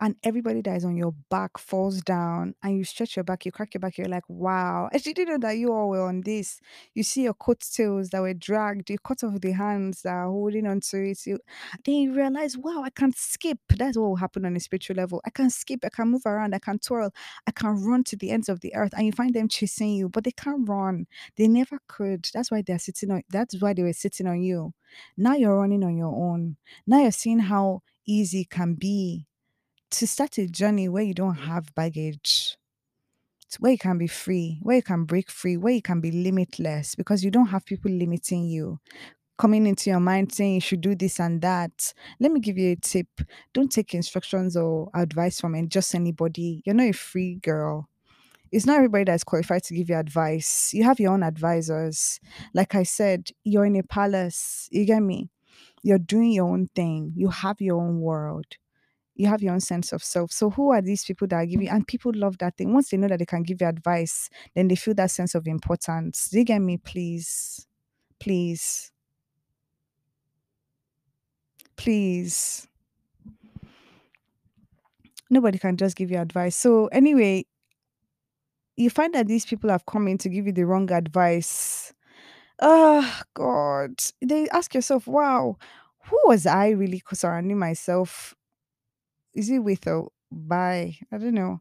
and 0.00 0.14
everybody 0.22 0.60
that 0.60 0.76
is 0.76 0.84
on 0.84 0.96
your 0.96 1.14
back 1.30 1.56
falls 1.56 2.02
down 2.02 2.54
and 2.62 2.76
you 2.76 2.84
stretch 2.84 3.16
your 3.16 3.24
back, 3.24 3.46
you 3.46 3.52
crack 3.52 3.72
your 3.72 3.80
back, 3.80 3.96
you're 3.96 4.08
like, 4.08 4.28
wow. 4.28 4.90
I 4.92 4.98
didn't 4.98 5.28
know 5.28 5.38
that 5.38 5.56
you 5.56 5.72
all 5.72 5.88
were 5.88 6.06
on 6.06 6.20
this. 6.20 6.60
You 6.94 7.02
see 7.02 7.22
your 7.22 7.34
coattails 7.34 8.10
that 8.10 8.20
were 8.20 8.34
dragged, 8.34 8.90
you 8.90 8.98
cut 8.98 9.24
off 9.24 9.40
the 9.40 9.52
hands 9.52 10.02
that 10.02 10.12
are 10.12 10.26
holding 10.26 10.66
onto 10.66 10.98
it. 10.98 11.26
You, 11.26 11.38
then 11.84 11.94
you 11.94 12.14
realize, 12.14 12.58
wow, 12.58 12.82
I 12.84 12.90
can 12.90 13.12
skip. 13.14 13.58
That's 13.70 13.96
what 13.96 14.08
will 14.08 14.16
happen 14.16 14.44
on 14.44 14.54
a 14.56 14.60
spiritual 14.60 14.96
level. 14.96 15.22
I 15.24 15.30
can 15.30 15.48
skip, 15.48 15.80
I 15.84 15.88
can 15.88 16.08
move 16.08 16.26
around, 16.26 16.54
I 16.54 16.58
can 16.58 16.78
twirl, 16.78 17.12
I 17.46 17.52
can 17.52 17.82
run 17.82 18.04
to 18.04 18.16
the 18.16 18.30
ends 18.30 18.48
of 18.50 18.60
the 18.60 18.74
earth. 18.74 18.92
And 18.96 19.06
you 19.06 19.12
find 19.12 19.34
them 19.34 19.48
chasing 19.48 19.94
you, 19.94 20.08
but 20.10 20.24
they 20.24 20.32
can't 20.32 20.68
run. 20.68 21.06
They 21.36 21.48
never 21.48 21.80
could. 21.88 22.28
That's 22.34 22.50
why 22.50 22.62
they're 22.62 22.78
sitting 22.78 23.10
on 23.10 23.22
that's 23.30 23.60
why 23.60 23.72
they 23.72 23.82
were 23.82 23.92
sitting 23.92 24.26
on 24.26 24.42
you. 24.42 24.74
Now 25.16 25.34
you're 25.34 25.58
running 25.58 25.84
on 25.84 25.96
your 25.96 26.14
own. 26.14 26.56
Now 26.86 27.00
you're 27.02 27.12
seeing 27.12 27.38
how 27.38 27.82
easy 28.06 28.42
it 28.42 28.50
can 28.50 28.74
be 28.74 29.25
to 29.96 30.06
start 30.06 30.36
a 30.36 30.46
journey 30.46 30.88
where 30.90 31.02
you 31.02 31.14
don't 31.14 31.36
have 31.36 31.74
baggage, 31.74 32.56
where 33.60 33.72
you 33.72 33.78
can 33.78 33.96
be 33.96 34.06
free, 34.06 34.58
where 34.62 34.76
you 34.76 34.82
can 34.82 35.04
break 35.04 35.30
free, 35.30 35.56
where 35.56 35.72
you 35.72 35.80
can 35.80 36.00
be 36.02 36.10
limitless 36.10 36.94
because 36.94 37.24
you 37.24 37.30
don't 37.30 37.46
have 37.46 37.64
people 37.64 37.90
limiting 37.90 38.46
you. 38.46 38.78
Coming 39.38 39.66
into 39.66 39.88
your 39.88 40.00
mind 40.00 40.32
saying 40.32 40.54
you 40.54 40.60
should 40.60 40.82
do 40.82 40.94
this 40.94 41.18
and 41.18 41.40
that. 41.40 41.94
Let 42.20 42.30
me 42.30 42.40
give 42.40 42.58
you 42.58 42.72
a 42.72 42.76
tip. 42.76 43.06
Don't 43.54 43.72
take 43.72 43.94
instructions 43.94 44.56
or 44.56 44.90
advice 44.94 45.40
from 45.40 45.68
just 45.68 45.94
anybody. 45.94 46.62
You're 46.66 46.74
not 46.74 46.88
a 46.88 46.92
free 46.92 47.36
girl. 47.36 47.88
It's 48.52 48.66
not 48.66 48.76
everybody 48.76 49.04
that's 49.04 49.24
qualified 49.24 49.64
to 49.64 49.74
give 49.74 49.88
you 49.88 49.96
advice. 49.96 50.72
You 50.74 50.84
have 50.84 51.00
your 51.00 51.12
own 51.12 51.22
advisors. 51.22 52.20
Like 52.52 52.74
I 52.74 52.82
said, 52.82 53.30
you're 53.44 53.64
in 53.64 53.76
a 53.76 53.82
palace. 53.82 54.68
You 54.70 54.84
get 54.84 55.02
me? 55.02 55.30
You're 55.82 55.98
doing 55.98 56.32
your 56.32 56.48
own 56.48 56.68
thing. 56.74 57.12
You 57.16 57.28
have 57.28 57.60
your 57.60 57.80
own 57.80 58.00
world 58.00 58.46
you 59.16 59.26
have 59.26 59.42
your 59.42 59.54
own 59.54 59.60
sense 59.60 59.92
of 59.92 60.04
self. 60.04 60.30
So 60.30 60.50
who 60.50 60.72
are 60.72 60.82
these 60.82 61.04
people 61.04 61.26
that 61.28 61.36
are 61.36 61.46
giving 61.46 61.68
and 61.68 61.86
people 61.86 62.12
love 62.14 62.38
that 62.38 62.56
thing. 62.56 62.72
Once 62.72 62.90
they 62.90 62.96
know 62.96 63.08
that 63.08 63.18
they 63.18 63.26
can 63.26 63.42
give 63.42 63.60
you 63.60 63.66
advice, 63.66 64.28
then 64.54 64.68
they 64.68 64.76
feel 64.76 64.94
that 64.94 65.10
sense 65.10 65.34
of 65.34 65.46
importance. 65.46 66.28
You 66.32 66.44
get 66.44 66.60
me, 66.60 66.76
please? 66.76 67.66
Please. 68.20 68.92
Please. 71.76 72.68
Nobody 75.28 75.58
can 75.58 75.76
just 75.76 75.96
give 75.96 76.10
you 76.10 76.18
advice. 76.18 76.54
So 76.54 76.86
anyway, 76.86 77.46
you 78.76 78.90
find 78.90 79.14
that 79.14 79.26
these 79.26 79.46
people 79.46 79.70
have 79.70 79.86
come 79.86 80.06
in 80.08 80.18
to 80.18 80.28
give 80.28 80.46
you 80.46 80.52
the 80.52 80.64
wrong 80.64 80.92
advice. 80.92 81.92
Oh 82.60 83.20
God. 83.34 83.94
They 84.22 84.48
ask 84.50 84.74
yourself, 84.74 85.06
wow, 85.06 85.56
who 86.04 86.18
was 86.26 86.46
I 86.46 86.68
really 86.70 87.02
surrounding 87.12 87.58
myself 87.58 88.35
is 89.36 89.50
it 89.50 89.60
with 89.60 89.86
or 89.86 90.12
by? 90.32 90.96
I 91.12 91.18
don't 91.18 91.34
know. 91.34 91.60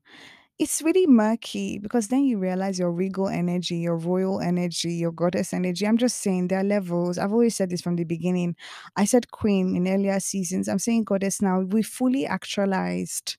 It's 0.57 0.81
really 0.81 1.05
murky 1.05 1.79
because 1.79 2.07
then 2.07 2.23
you 2.23 2.37
realize 2.37 2.79
your 2.79 2.91
regal 2.91 3.27
energy, 3.27 3.75
your 3.75 3.97
royal 3.97 4.39
energy, 4.39 4.93
your 4.93 5.11
goddess 5.11 5.53
energy. 5.53 5.85
I'm 5.85 5.97
just 5.97 6.21
saying 6.21 6.47
there 6.47 6.59
are 6.59 6.63
levels. 6.63 7.17
I've 7.17 7.33
always 7.33 7.57
said 7.57 7.69
this 7.69 7.81
from 7.81 7.97
the 7.97 8.05
beginning. 8.05 8.55
I 8.95 9.03
said 9.03 9.31
queen 9.31 9.75
in 9.75 9.85
earlier 9.85 10.17
seasons. 10.21 10.69
I'm 10.69 10.79
saying 10.79 11.03
goddess 11.03 11.41
now. 11.41 11.59
We 11.59 11.83
fully 11.83 12.25
actualized. 12.25 13.35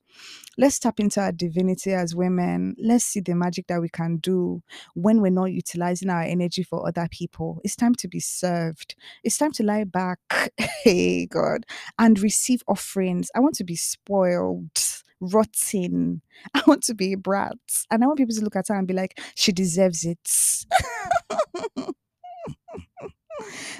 Let's 0.58 0.78
tap 0.78 1.00
into 1.00 1.20
our 1.20 1.32
divinity 1.32 1.94
as 1.94 2.14
women. 2.14 2.76
Let's 2.78 3.04
see 3.04 3.20
the 3.20 3.34
magic 3.34 3.66
that 3.68 3.80
we 3.80 3.88
can 3.88 4.18
do 4.18 4.62
when 4.94 5.22
we're 5.22 5.30
not 5.30 5.52
utilizing 5.52 6.10
our 6.10 6.22
energy 6.22 6.62
for 6.64 6.86
other 6.86 7.08
people. 7.10 7.60
It's 7.64 7.76
time 7.76 7.94
to 7.96 8.08
be 8.08 8.20
served. 8.20 8.94
It's 9.24 9.38
time 9.38 9.52
to 9.52 9.62
lie 9.62 9.84
back, 9.84 10.18
hey 10.82 11.26
God, 11.26 11.64
and 11.98 12.18
receive 12.20 12.62
offerings. 12.68 13.30
I 13.34 13.40
want 13.40 13.54
to 13.56 13.64
be 13.64 13.76
spoiled, 13.76 14.70
rotten. 15.20 16.22
I 16.54 16.62
want 16.66 16.82
to 16.84 16.94
be 16.94 17.12
a 17.12 17.16
brat. 17.18 17.56
And 17.90 18.02
I 18.02 18.06
want 18.06 18.18
people 18.18 18.34
to 18.34 18.42
look 18.42 18.56
at 18.56 18.68
her 18.68 18.74
and 18.74 18.86
be 18.86 18.94
like, 18.94 19.20
she 19.34 19.52
deserves 19.52 20.04
it. 20.04 20.64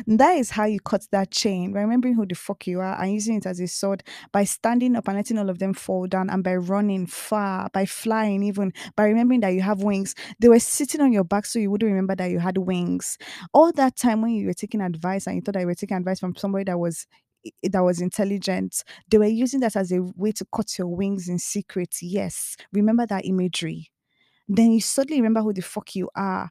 That 0.06 0.36
is 0.36 0.50
how 0.50 0.64
you 0.64 0.80
cut 0.80 1.06
that 1.12 1.30
chain 1.30 1.72
by 1.72 1.80
remembering 1.80 2.14
who 2.14 2.26
the 2.26 2.34
fuck 2.34 2.66
you 2.66 2.80
are 2.80 3.00
and 3.00 3.12
using 3.12 3.36
it 3.36 3.46
as 3.46 3.60
a 3.60 3.66
sword 3.66 4.02
by 4.32 4.44
standing 4.44 4.96
up 4.96 5.08
and 5.08 5.16
letting 5.16 5.38
all 5.38 5.50
of 5.50 5.58
them 5.58 5.74
fall 5.74 6.06
down 6.06 6.30
and 6.30 6.44
by 6.44 6.56
running 6.56 7.06
far, 7.06 7.68
by 7.72 7.86
flying, 7.86 8.42
even 8.42 8.72
by 8.94 9.04
remembering 9.04 9.40
that 9.40 9.50
you 9.50 9.62
have 9.62 9.82
wings. 9.82 10.14
They 10.38 10.48
were 10.48 10.58
sitting 10.58 11.00
on 11.00 11.12
your 11.12 11.24
back 11.24 11.46
so 11.46 11.58
you 11.58 11.70
wouldn't 11.70 11.90
remember 11.90 12.14
that 12.16 12.30
you 12.30 12.38
had 12.38 12.58
wings. 12.58 13.18
All 13.52 13.72
that 13.72 13.96
time 13.96 14.22
when 14.22 14.32
you 14.32 14.46
were 14.46 14.54
taking 14.54 14.80
advice 14.80 15.26
and 15.26 15.36
you 15.36 15.42
thought 15.42 15.54
that 15.54 15.60
you 15.60 15.66
were 15.66 15.74
taking 15.74 15.96
advice 15.96 16.20
from 16.20 16.36
somebody 16.36 16.64
that 16.64 16.78
was 16.78 17.06
that 17.62 17.84
was 17.84 18.00
intelligent. 18.00 18.82
They 19.10 19.18
were 19.18 19.26
using 19.26 19.60
that 19.60 19.76
as 19.76 19.92
a 19.92 20.02
way 20.16 20.32
to 20.32 20.46
cut 20.54 20.78
your 20.78 20.88
wings 20.88 21.28
in 21.28 21.38
secret 21.38 21.96
yes. 22.00 22.56
Remember 22.72 23.06
that 23.06 23.24
imagery. 23.24 23.90
Then 24.48 24.72
you 24.72 24.80
suddenly 24.80 25.20
remember 25.20 25.42
who 25.42 25.52
the 25.52 25.62
fuck 25.62 25.94
you 25.96 26.08
are 26.14 26.50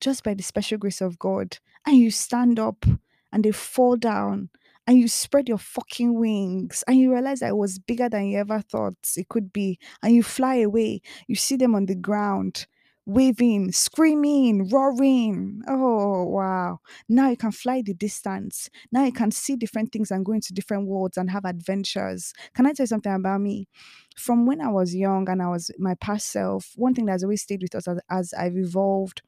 just 0.00 0.24
by 0.24 0.34
the 0.34 0.42
special 0.42 0.78
grace 0.78 1.00
of 1.00 1.18
God, 1.18 1.58
and 1.86 1.96
you 1.96 2.10
stand 2.10 2.58
up 2.58 2.84
and 3.32 3.44
they 3.44 3.52
fall 3.52 3.96
down 3.96 4.50
and 4.86 4.98
you 4.98 5.08
spread 5.08 5.48
your 5.48 5.58
fucking 5.58 6.18
wings 6.18 6.82
and 6.86 6.98
you 6.98 7.12
realize 7.12 7.40
that 7.40 7.50
it 7.50 7.56
was 7.56 7.78
bigger 7.78 8.08
than 8.08 8.26
you 8.26 8.38
ever 8.38 8.60
thought 8.60 8.94
it 9.16 9.28
could 9.28 9.52
be 9.52 9.78
and 10.02 10.14
you 10.14 10.22
fly 10.22 10.56
away. 10.56 11.00
You 11.28 11.36
see 11.36 11.56
them 11.56 11.74
on 11.74 11.86
the 11.86 11.94
ground 11.94 12.66
waving, 13.06 13.72
screaming, 13.72 14.68
roaring. 14.68 15.62
Oh, 15.68 16.24
wow. 16.24 16.78
Now 17.08 17.30
you 17.30 17.36
can 17.36 17.50
fly 17.52 17.82
the 17.82 17.94
distance. 17.94 18.70
Now 18.92 19.04
you 19.04 19.12
can 19.12 19.30
see 19.30 19.56
different 19.56 19.92
things 19.92 20.10
and 20.10 20.24
go 20.24 20.32
into 20.32 20.52
different 20.52 20.86
worlds 20.86 21.16
and 21.16 21.30
have 21.30 21.44
adventures. 21.44 22.32
Can 22.54 22.66
I 22.66 22.72
tell 22.72 22.84
you 22.84 22.88
something 22.88 23.12
about 23.12 23.40
me? 23.40 23.68
From 24.16 24.46
when 24.46 24.60
I 24.60 24.68
was 24.68 24.94
young 24.94 25.28
and 25.28 25.42
I 25.42 25.48
was 25.48 25.70
my 25.78 25.94
past 25.94 26.28
self, 26.28 26.72
one 26.76 26.94
thing 26.94 27.06
that's 27.06 27.22
always 27.24 27.42
stayed 27.42 27.62
with 27.62 27.74
us 27.74 27.88
as, 27.88 27.98
as 28.10 28.34
I've 28.34 28.56
evolved 28.56 29.22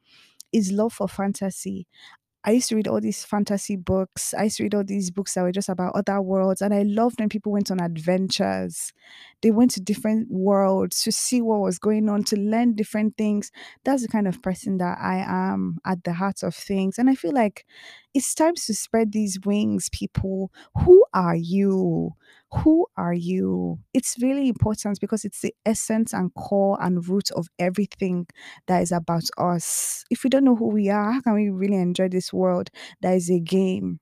is 0.53 0.71
love 0.71 0.93
for 0.93 1.07
fantasy. 1.07 1.87
I 2.45 2.51
used 2.51 2.69
to 2.69 2.75
read 2.75 2.87
all 2.87 3.01
these 3.01 3.25
fantasy 3.25 3.75
books. 3.75 4.35
I 4.35 4.43
used 4.43 4.57
to 4.57 4.63
read 4.63 4.75
all 4.75 4.83
these 4.83 5.09
books 5.09 5.33
that 5.33 5.41
were 5.41 5.51
just 5.51 5.67
about 5.67 5.95
other 5.95 6.21
worlds. 6.21 6.61
And 6.61 6.75
I 6.75 6.83
loved 6.83 7.19
when 7.19 7.27
people 7.27 7.51
went 7.51 7.71
on 7.71 7.81
adventures. 7.81 8.93
They 9.41 9.49
went 9.49 9.71
to 9.71 9.81
different 9.81 10.29
worlds 10.29 11.01
to 11.03 11.11
see 11.11 11.41
what 11.41 11.61
was 11.61 11.79
going 11.79 12.07
on, 12.07 12.23
to 12.25 12.37
learn 12.37 12.75
different 12.75 13.17
things. 13.17 13.51
That's 13.83 14.03
the 14.03 14.07
kind 14.07 14.27
of 14.27 14.43
person 14.43 14.77
that 14.77 14.99
I 15.01 15.25
am 15.27 15.79
at 15.85 16.03
the 16.03 16.13
heart 16.13 16.43
of 16.43 16.53
things. 16.53 16.99
And 16.99 17.09
I 17.09 17.15
feel 17.15 17.33
like 17.33 17.65
it's 18.15 18.33
time 18.33 18.55
to 18.55 18.73
spread 18.73 19.11
these 19.11 19.37
wings, 19.45 19.89
people. 19.89 20.49
Who 20.83 21.05
are 21.13 21.35
you? 21.35 22.11
Who 22.53 22.87
are 22.95 23.13
you? 23.13 23.79
It's 23.93 24.15
really 24.21 24.47
important 24.47 25.01
because 25.01 25.25
it's 25.25 25.41
the 25.41 25.53
essence 25.65 26.13
and 26.13 26.33
core 26.33 26.77
and 26.81 27.05
root 27.07 27.29
of 27.31 27.47
everything 27.59 28.27
that 28.67 28.81
is 28.81 28.93
about 28.93 29.25
us. 29.37 30.05
If 30.09 30.23
we 30.23 30.29
don't 30.29 30.45
know 30.45 30.55
who 30.55 30.69
we 30.69 30.89
are, 30.89 31.11
how 31.11 31.21
can 31.21 31.33
we 31.33 31.49
really 31.49 31.75
enjoy 31.75 32.07
this 32.07 32.31
world 32.31 32.69
that 33.01 33.15
is 33.15 33.29
a 33.29 33.39
game? 33.41 33.99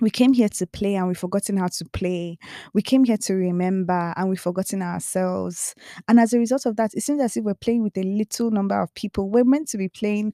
We 0.00 0.10
came 0.10 0.32
here 0.32 0.48
to 0.48 0.66
play 0.66 0.94
and 0.96 1.06
we've 1.06 1.18
forgotten 1.18 1.58
how 1.58 1.68
to 1.68 1.84
play. 1.92 2.38
We 2.74 2.82
came 2.82 3.04
here 3.04 3.18
to 3.18 3.34
remember 3.34 4.12
and 4.16 4.28
we've 4.28 4.40
forgotten 4.40 4.82
ourselves. 4.82 5.74
And 6.08 6.18
as 6.18 6.32
a 6.32 6.38
result 6.38 6.66
of 6.66 6.76
that, 6.76 6.94
it 6.94 7.02
seems 7.02 7.20
as 7.20 7.36
if 7.36 7.44
we're 7.44 7.54
playing 7.54 7.82
with 7.84 7.96
a 7.96 8.02
little 8.02 8.50
number 8.50 8.80
of 8.80 8.92
people. 8.94 9.30
We're 9.30 9.44
meant 9.44 9.68
to 9.68 9.78
be 9.78 9.88
playing 9.88 10.32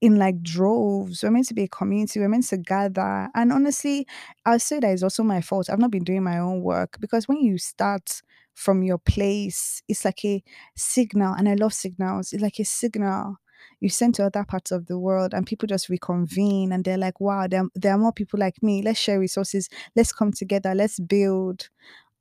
in 0.00 0.16
like 0.16 0.42
droves. 0.42 1.22
We're 1.22 1.30
meant 1.30 1.48
to 1.48 1.54
be 1.54 1.64
a 1.64 1.68
community. 1.68 2.20
We're 2.20 2.28
meant 2.28 2.48
to 2.48 2.56
gather. 2.56 3.28
And 3.34 3.52
honestly, 3.52 4.06
I'll 4.44 4.58
say 4.58 4.80
that 4.80 4.92
is 4.92 5.02
also 5.02 5.22
my 5.22 5.40
fault. 5.40 5.68
I've 5.70 5.78
not 5.78 5.90
been 5.90 6.04
doing 6.04 6.22
my 6.22 6.38
own 6.38 6.62
work 6.62 6.96
because 7.00 7.28
when 7.28 7.38
you 7.38 7.58
start 7.58 8.22
from 8.54 8.82
your 8.82 8.98
place, 8.98 9.82
it's 9.88 10.04
like 10.04 10.24
a 10.24 10.42
signal. 10.76 11.34
And 11.34 11.48
I 11.48 11.54
love 11.54 11.74
signals. 11.74 12.32
It's 12.32 12.42
like 12.42 12.58
a 12.58 12.64
signal 12.64 13.36
you 13.80 13.88
send 13.88 14.14
to 14.14 14.24
other 14.24 14.44
parts 14.44 14.70
of 14.70 14.86
the 14.86 14.98
world 14.98 15.34
and 15.34 15.46
people 15.46 15.66
just 15.66 15.88
reconvene 15.88 16.72
and 16.72 16.84
they're 16.84 16.96
like, 16.96 17.20
wow, 17.20 17.46
there, 17.46 17.64
there 17.74 17.92
are 17.92 17.98
more 17.98 18.12
people 18.12 18.38
like 18.38 18.62
me. 18.62 18.82
Let's 18.82 18.98
share 18.98 19.20
resources. 19.20 19.68
Let's 19.94 20.12
come 20.12 20.32
together. 20.32 20.74
Let's 20.74 20.98
build. 20.98 21.68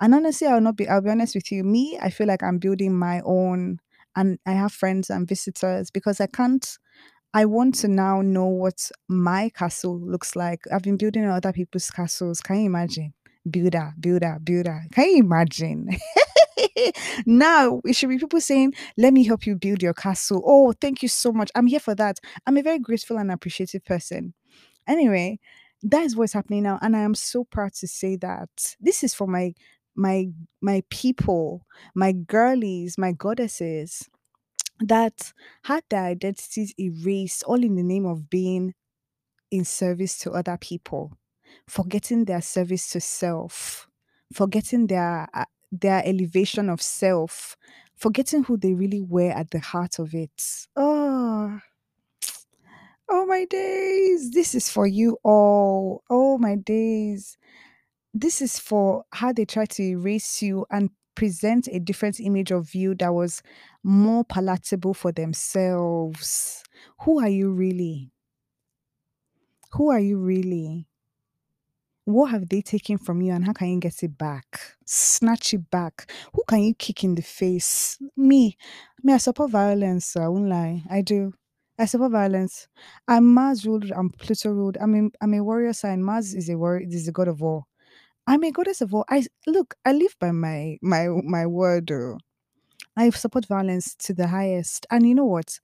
And 0.01 0.13
honestly, 0.13 0.47
I'll 0.47 0.61
not 0.61 0.75
be, 0.75 0.87
I'll 0.87 1.01
be 1.01 1.09
honest 1.09 1.35
with 1.35 1.51
you. 1.51 1.63
Me, 1.63 1.97
I 2.01 2.09
feel 2.09 2.27
like 2.27 2.43
I'm 2.43 2.57
building 2.57 2.93
my 2.93 3.21
own 3.23 3.79
and 4.15 4.39
I 4.45 4.51
have 4.51 4.73
friends 4.73 5.09
and 5.09 5.27
visitors 5.27 5.91
because 5.91 6.19
I 6.19 6.27
can't 6.27 6.77
I 7.33 7.45
want 7.45 7.75
to 7.75 7.87
now 7.87 8.21
know 8.21 8.47
what 8.47 8.89
my 9.09 9.49
castle 9.49 9.99
looks 9.99 10.35
like. 10.35 10.61
I've 10.71 10.83
been 10.83 10.97
building 10.97 11.25
other 11.25 11.51
people's 11.51 11.89
castles. 11.89 12.39
Can 12.39 12.59
you 12.61 12.65
imagine? 12.67 13.13
Builder, 13.49 13.93
builder, 13.99 14.39
builder. 14.43 14.83
Can 14.93 15.09
you 15.09 15.17
imagine? 15.17 15.89
now 17.25 17.81
it 17.83 17.95
should 17.95 18.09
be 18.09 18.17
people 18.17 18.39
saying, 18.41 18.73
Let 18.97 19.13
me 19.13 19.23
help 19.25 19.45
you 19.45 19.55
build 19.55 19.81
your 19.83 19.93
castle. 19.93 20.41
Oh, 20.45 20.73
thank 20.79 21.03
you 21.03 21.09
so 21.09 21.31
much. 21.31 21.51
I'm 21.55 21.67
here 21.67 21.79
for 21.79 21.93
that. 21.95 22.19
I'm 22.47 22.57
a 22.57 22.63
very 22.63 22.79
grateful 22.79 23.17
and 23.17 23.31
appreciative 23.31 23.83
person. 23.83 24.33
Anyway, 24.87 25.39
that 25.83 26.03
is 26.03 26.15
what's 26.15 26.33
happening 26.33 26.63
now. 26.63 26.79
And 26.81 26.95
I 26.95 27.01
am 27.01 27.15
so 27.15 27.43
proud 27.43 27.73
to 27.75 27.87
say 27.87 28.15
that 28.17 28.49
this 28.79 29.03
is 29.03 29.13
for 29.13 29.27
my 29.27 29.53
my 29.95 30.27
my 30.61 30.83
people, 30.89 31.65
my 31.93 32.13
girlies, 32.13 32.97
my 32.97 33.11
goddesses 33.11 34.09
that 34.79 35.33
had 35.63 35.83
their 35.89 36.03
identities 36.03 36.73
erased 36.79 37.43
all 37.43 37.63
in 37.63 37.75
the 37.75 37.83
name 37.83 38.05
of 38.05 38.29
being 38.29 38.73
in 39.51 39.65
service 39.65 40.17
to 40.19 40.31
other 40.31 40.57
people, 40.57 41.13
forgetting 41.67 42.25
their 42.25 42.41
service 42.41 42.89
to 42.89 42.99
self, 42.99 43.87
forgetting 44.33 44.87
their 44.87 45.27
uh, 45.33 45.45
their 45.71 46.01
elevation 46.05 46.69
of 46.69 46.81
self, 46.81 47.57
forgetting 47.95 48.43
who 48.43 48.57
they 48.57 48.73
really 48.73 49.01
were 49.01 49.31
at 49.31 49.51
the 49.51 49.59
heart 49.59 49.99
of 49.99 50.13
it. 50.13 50.67
Oh, 50.75 51.59
oh 53.09 53.25
my 53.25 53.45
days! 53.45 54.31
This 54.31 54.55
is 54.55 54.69
for 54.69 54.87
you 54.87 55.17
all. 55.23 56.03
Oh 56.09 56.37
my 56.37 56.55
days! 56.55 57.37
This 58.13 58.41
is 58.41 58.59
for 58.59 59.05
how 59.11 59.33
they 59.33 59.45
try 59.45 59.65
to 59.65 59.83
erase 59.83 60.41
you 60.41 60.65
and 60.69 60.89
present 61.15 61.67
a 61.71 61.79
different 61.79 62.19
image 62.19 62.51
of 62.51 62.75
you 62.75 62.95
that 62.95 63.13
was 63.13 63.41
more 63.83 64.23
palatable 64.23 64.93
for 64.93 65.11
themselves. 65.11 66.63
Who 67.01 67.19
are 67.19 67.29
you 67.29 67.51
really? 67.51 68.11
Who 69.73 69.89
are 69.89 69.99
you 69.99 70.17
really? 70.17 70.87
What 72.05 72.27
have 72.31 72.49
they 72.49 72.61
taken 72.61 72.97
from 72.99 73.21
you 73.21 73.33
and 73.33 73.45
how 73.45 73.53
can 73.53 73.69
you 73.69 73.79
get 73.79 74.03
it 74.03 74.17
back? 74.17 74.59
Snatch 74.85 75.53
it 75.55 75.69
back. 75.71 76.11
Who 76.33 76.43
can 76.47 76.61
you 76.61 76.75
kick 76.75 77.03
in 77.03 77.15
the 77.15 77.23
face? 77.23 77.97
Me. 78.15 78.57
Me, 79.03 79.13
I 79.13 79.17
support 79.17 79.49
violence. 79.51 80.15
I 80.15 80.27
won't 80.27 80.47
lie. 80.49 80.83
I 80.89 81.01
do. 81.01 81.33
I 81.79 81.85
support 81.85 82.11
violence. 82.11 82.67
I'm 83.07 83.33
Mars 83.33 83.65
ruled. 83.65 83.91
I'm 83.91 84.11
Pluto 84.11 84.51
ruled. 84.51 84.77
I'm 84.79 84.95
a, 84.95 85.09
I'm 85.19 85.33
a 85.33 85.43
warrior 85.43 85.73
sign. 85.73 86.03
Mars 86.03 86.35
is 86.35 86.47
a 86.47 86.57
warrior. 86.57 86.87
Is 86.87 87.07
a 87.07 87.11
god 87.11 87.27
of 87.27 87.41
war. 87.41 87.65
I'm 88.27 88.43
a 88.43 88.51
goddess 88.51 88.81
of 88.81 88.91
war. 88.91 89.05
I 89.09 89.23
look. 89.45 89.75
I 89.85 89.93
live 89.93 90.15
by 90.19 90.31
my 90.31 90.77
my 90.81 91.07
my 91.07 91.45
word. 91.45 91.91
oh. 91.91 92.17
I 92.97 93.09
support 93.09 93.45
violence 93.45 93.93
to 93.95 94.13
the 94.13 94.27
highest. 94.27 94.85
And 94.89 95.07
you 95.07 95.15
know 95.15 95.25
what? 95.25 95.59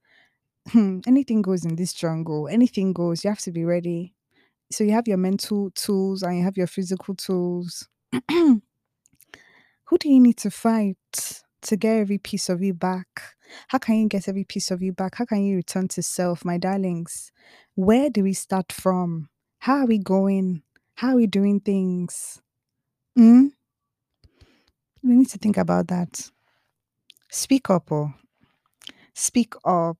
Hmm, 0.69 0.99
anything 1.07 1.41
goes 1.41 1.65
in 1.65 1.75
this 1.75 1.93
jungle. 1.93 2.47
Anything 2.47 2.93
goes. 2.93 3.23
You 3.23 3.29
have 3.29 3.39
to 3.39 3.51
be 3.51 3.63
ready. 3.63 4.13
So 4.71 4.83
you 4.83 4.91
have 4.91 5.07
your 5.07 5.17
mental 5.17 5.71
tools 5.71 6.23
and 6.23 6.37
you 6.37 6.43
have 6.43 6.57
your 6.57 6.67
physical 6.67 7.15
tools. 7.15 7.87
Who 8.31 8.61
do 9.97 10.09
you 10.09 10.19
need 10.19 10.37
to 10.37 10.51
fight 10.51 11.41
to 11.63 11.77
get 11.77 11.97
every 11.97 12.17
piece 12.17 12.49
of 12.49 12.61
you 12.61 12.73
back? 12.73 13.35
How 13.69 13.77
can 13.79 13.95
you 13.95 14.07
get 14.07 14.27
every 14.27 14.43
piece 14.43 14.71
of 14.71 14.81
you 14.81 14.93
back? 14.93 15.15
How 15.15 15.25
can 15.25 15.43
you 15.43 15.55
return 15.55 15.87
to 15.89 16.03
self, 16.03 16.45
my 16.45 16.57
darlings? 16.57 17.31
Where 17.75 18.09
do 18.09 18.23
we 18.23 18.33
start 18.33 18.71
from? 18.71 19.29
How 19.59 19.79
are 19.79 19.85
we 19.85 19.97
going? 19.99 20.63
How 20.95 21.09
are 21.09 21.15
we 21.15 21.27
doing 21.27 21.59
things? 21.59 22.41
Hmm? 23.15 23.47
We 25.03 25.15
need 25.15 25.29
to 25.29 25.37
think 25.37 25.57
about 25.57 25.87
that. 25.87 26.29
Speak 27.29 27.69
up, 27.69 27.91
oh. 27.91 28.13
Speak 29.13 29.53
up. 29.65 29.97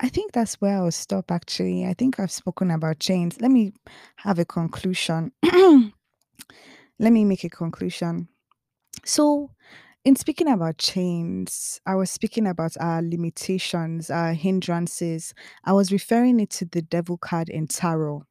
I 0.00 0.08
think 0.08 0.32
that's 0.32 0.60
where 0.60 0.76
I'll 0.76 0.90
stop 0.90 1.30
actually. 1.30 1.86
I 1.86 1.94
think 1.94 2.18
I've 2.18 2.30
spoken 2.30 2.70
about 2.70 2.98
chains. 2.98 3.40
Let 3.40 3.50
me 3.50 3.72
have 4.16 4.38
a 4.38 4.44
conclusion. 4.44 5.32
Let 5.42 7.12
me 7.12 7.24
make 7.24 7.44
a 7.44 7.48
conclusion. 7.50 8.28
So, 9.04 9.50
in 10.04 10.16
speaking 10.16 10.48
about 10.48 10.78
chains, 10.78 11.80
I 11.86 11.94
was 11.94 12.10
speaking 12.10 12.46
about 12.46 12.76
our 12.80 13.02
limitations, 13.02 14.10
our 14.10 14.34
hindrances. 14.34 15.34
I 15.64 15.72
was 15.72 15.92
referring 15.92 16.40
it 16.40 16.50
to 16.50 16.66
the 16.66 16.82
devil 16.82 17.16
card 17.18 17.48
in 17.48 17.66
tarot. 17.66 18.24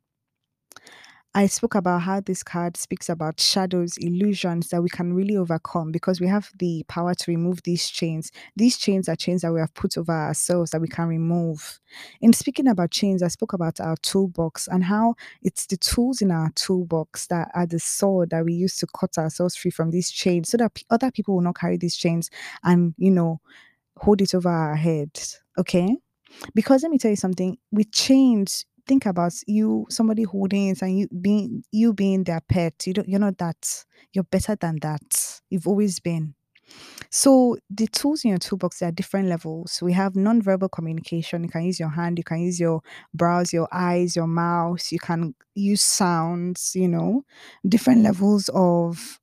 I 1.35 1.47
spoke 1.47 1.73
about 1.73 2.03
how 2.03 2.19
this 2.19 2.43
card 2.43 2.77
speaks 2.77 3.09
about 3.09 3.39
shadows, 3.39 3.97
illusions 3.97 4.69
that 4.69 4.83
we 4.83 4.89
can 4.89 5.13
really 5.15 5.35
overcome 5.35 5.91
because 5.91 6.21
we 6.21 6.27
have 6.27 6.51
the 6.59 6.83
power 6.87 7.15
to 7.15 7.31
remove 7.31 7.63
these 7.63 7.89
chains. 7.89 8.31
These 8.55 8.77
chains 8.77 9.09
are 9.09 9.15
chains 9.15 9.41
that 9.41 9.51
we 9.51 9.59
have 9.59 9.73
put 9.73 9.97
over 9.97 10.11
ourselves 10.11 10.69
that 10.71 10.81
we 10.81 10.87
can 10.87 11.07
remove. 11.07 11.79
In 12.21 12.33
speaking 12.33 12.67
about 12.67 12.91
chains, 12.91 13.23
I 13.23 13.29
spoke 13.29 13.53
about 13.53 13.79
our 13.79 13.95
toolbox 14.03 14.67
and 14.67 14.83
how 14.83 15.15
it's 15.41 15.65
the 15.65 15.77
tools 15.77 16.21
in 16.21 16.29
our 16.29 16.51
toolbox 16.51 17.25
that 17.27 17.49
are 17.55 17.65
the 17.65 17.79
sword 17.79 18.29
that 18.29 18.45
we 18.45 18.53
use 18.53 18.75
to 18.75 18.87
cut 18.95 19.17
ourselves 19.17 19.55
free 19.55 19.71
from 19.71 19.89
these 19.89 20.11
chains 20.11 20.49
so 20.49 20.57
that 20.57 20.77
other 20.91 21.09
people 21.09 21.33
will 21.33 21.41
not 21.41 21.57
carry 21.57 21.77
these 21.77 21.95
chains 21.95 22.29
and, 22.63 22.93
you 22.99 23.09
know, 23.09 23.41
hold 23.97 24.21
it 24.21 24.35
over 24.35 24.49
our 24.49 24.75
head. 24.75 25.09
Okay? 25.57 25.97
Because 26.53 26.83
let 26.83 26.91
me 26.91 26.97
tell 26.97 27.11
you 27.11 27.17
something, 27.17 27.57
with 27.71 27.91
chains, 27.91 28.65
think 28.87 29.05
about 29.05 29.33
you, 29.47 29.85
somebody 29.89 30.23
holding 30.23 30.69
it 30.69 30.81
and 30.81 30.97
you 30.99 31.07
being 31.21 31.63
you 31.71 31.93
being 31.93 32.23
their 32.23 32.41
pet. 32.41 32.85
You 32.85 32.93
don't 32.93 33.07
you're 33.07 33.19
not 33.19 33.37
that. 33.39 33.85
You're 34.13 34.25
better 34.25 34.55
than 34.55 34.77
that. 34.81 35.41
You've 35.49 35.67
always 35.67 35.99
been. 35.99 36.35
So 37.09 37.57
the 37.69 37.87
tools 37.87 38.23
in 38.23 38.29
your 38.29 38.39
toolbox 38.39 38.81
are 38.81 38.91
different 38.91 39.27
levels. 39.27 39.79
We 39.81 39.93
have 39.93 40.15
non-verbal 40.15 40.69
communication. 40.69 41.43
You 41.43 41.49
can 41.49 41.63
use 41.63 41.79
your 41.79 41.89
hand, 41.89 42.17
you 42.17 42.23
can 42.23 42.39
use 42.39 42.59
your 42.59 42.81
brows, 43.13 43.53
your 43.53 43.67
eyes, 43.71 44.15
your 44.15 44.27
mouth, 44.27 44.91
you 44.91 44.99
can 44.99 45.35
use 45.53 45.81
sounds, 45.81 46.71
you 46.75 46.87
know, 46.87 47.23
different 47.67 48.01
levels 48.01 48.49
of 48.53 49.19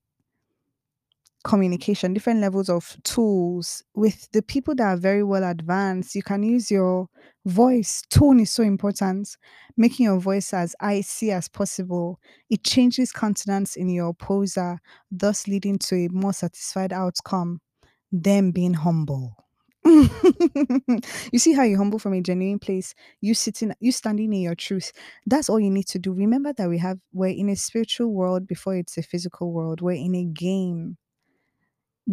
communication, 1.44 2.12
different 2.12 2.40
levels 2.40 2.68
of 2.68 2.96
tools. 3.02 3.82
With 3.94 4.30
the 4.32 4.42
people 4.42 4.74
that 4.76 4.84
are 4.84 4.96
very 4.96 5.22
well 5.22 5.44
advanced, 5.44 6.14
you 6.14 6.22
can 6.22 6.42
use 6.42 6.70
your 6.70 7.08
voice. 7.46 8.02
Tone 8.10 8.40
is 8.40 8.50
so 8.50 8.62
important. 8.62 9.36
Making 9.76 10.04
your 10.04 10.18
voice 10.18 10.52
as 10.52 10.76
icy 10.80 11.32
as 11.32 11.48
possible. 11.48 12.20
It 12.50 12.64
changes 12.64 13.12
countenance 13.12 13.76
in 13.76 13.88
your 13.88 14.14
poser, 14.14 14.80
thus 15.10 15.48
leading 15.48 15.78
to 15.78 15.94
a 15.94 16.08
more 16.08 16.32
satisfied 16.32 16.92
outcome. 16.92 17.60
Them 18.12 18.50
being 18.50 18.74
humble. 18.74 19.36
you 19.84 21.38
see 21.38 21.54
how 21.54 21.62
you 21.62 21.78
humble 21.78 21.98
from 21.98 22.12
a 22.12 22.20
genuine 22.20 22.58
place 22.58 22.94
you 23.22 23.32
sitting 23.32 23.72
you 23.80 23.90
standing 23.90 24.30
in 24.30 24.42
your 24.42 24.54
truth 24.54 24.92
that's 25.24 25.48
all 25.48 25.58
you 25.58 25.70
need 25.70 25.86
to 25.86 25.98
do 25.98 26.12
remember 26.12 26.52
that 26.52 26.68
we 26.68 26.76
have 26.76 26.98
we're 27.14 27.28
in 27.28 27.48
a 27.48 27.56
spiritual 27.56 28.12
world 28.12 28.46
before 28.46 28.76
it's 28.76 28.98
a 28.98 29.02
physical 29.02 29.52
world 29.52 29.80
we're 29.80 29.92
in 29.92 30.14
a 30.14 30.24
game 30.24 30.98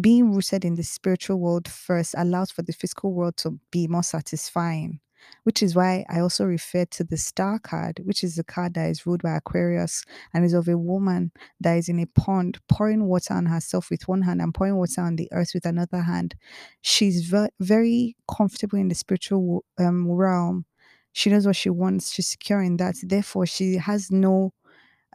being 0.00 0.32
rooted 0.32 0.64
in 0.64 0.74
the 0.74 0.82
spiritual 0.82 1.38
world 1.38 1.68
first 1.68 2.14
allows 2.16 2.50
for 2.50 2.62
the 2.62 2.72
physical 2.72 3.12
world 3.12 3.36
to 3.38 3.58
be 3.70 3.88
more 3.88 4.02
satisfying, 4.02 5.00
which 5.42 5.62
is 5.62 5.74
why 5.74 6.04
I 6.08 6.20
also 6.20 6.44
refer 6.44 6.84
to 6.84 7.04
the 7.04 7.16
star 7.16 7.58
card, 7.58 8.00
which 8.04 8.22
is 8.22 8.36
the 8.36 8.44
card 8.44 8.74
that 8.74 8.90
is 8.90 9.06
ruled 9.06 9.22
by 9.22 9.36
Aquarius 9.36 10.04
and 10.32 10.44
is 10.44 10.54
of 10.54 10.68
a 10.68 10.78
woman 10.78 11.32
that 11.60 11.74
is 11.74 11.88
in 11.88 11.98
a 11.98 12.06
pond 12.06 12.58
pouring 12.68 13.06
water 13.06 13.34
on 13.34 13.46
herself 13.46 13.90
with 13.90 14.06
one 14.06 14.22
hand 14.22 14.40
and 14.40 14.54
pouring 14.54 14.76
water 14.76 15.00
on 15.00 15.16
the 15.16 15.28
earth 15.32 15.50
with 15.54 15.66
another 15.66 16.02
hand. 16.02 16.34
She's 16.80 17.28
ve- 17.28 17.48
very 17.58 18.16
comfortable 18.30 18.78
in 18.78 18.88
the 18.88 18.94
spiritual 18.94 19.64
um, 19.78 20.08
realm. 20.10 20.66
She 21.12 21.30
knows 21.30 21.46
what 21.46 21.56
she 21.56 21.70
wants. 21.70 22.12
She's 22.12 22.28
secure 22.28 22.62
in 22.62 22.76
that. 22.76 22.96
Therefore, 23.02 23.46
she 23.46 23.76
has 23.76 24.12
no 24.12 24.52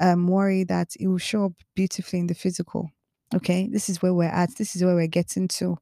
um, 0.01 0.27
worry 0.27 0.65
that 0.65 0.89
it 0.99 1.07
will 1.07 1.19
show 1.19 1.45
up 1.45 1.53
beautifully 1.75 2.19
in 2.19 2.27
the 2.27 2.33
physical. 2.33 2.89
Okay, 3.35 3.67
this 3.67 3.89
is 3.89 4.01
where 4.01 4.13
we're 4.13 4.25
at. 4.25 4.55
This 4.57 4.75
is 4.75 4.83
where 4.83 4.95
we're 4.95 5.07
getting 5.07 5.47
to. 5.49 5.77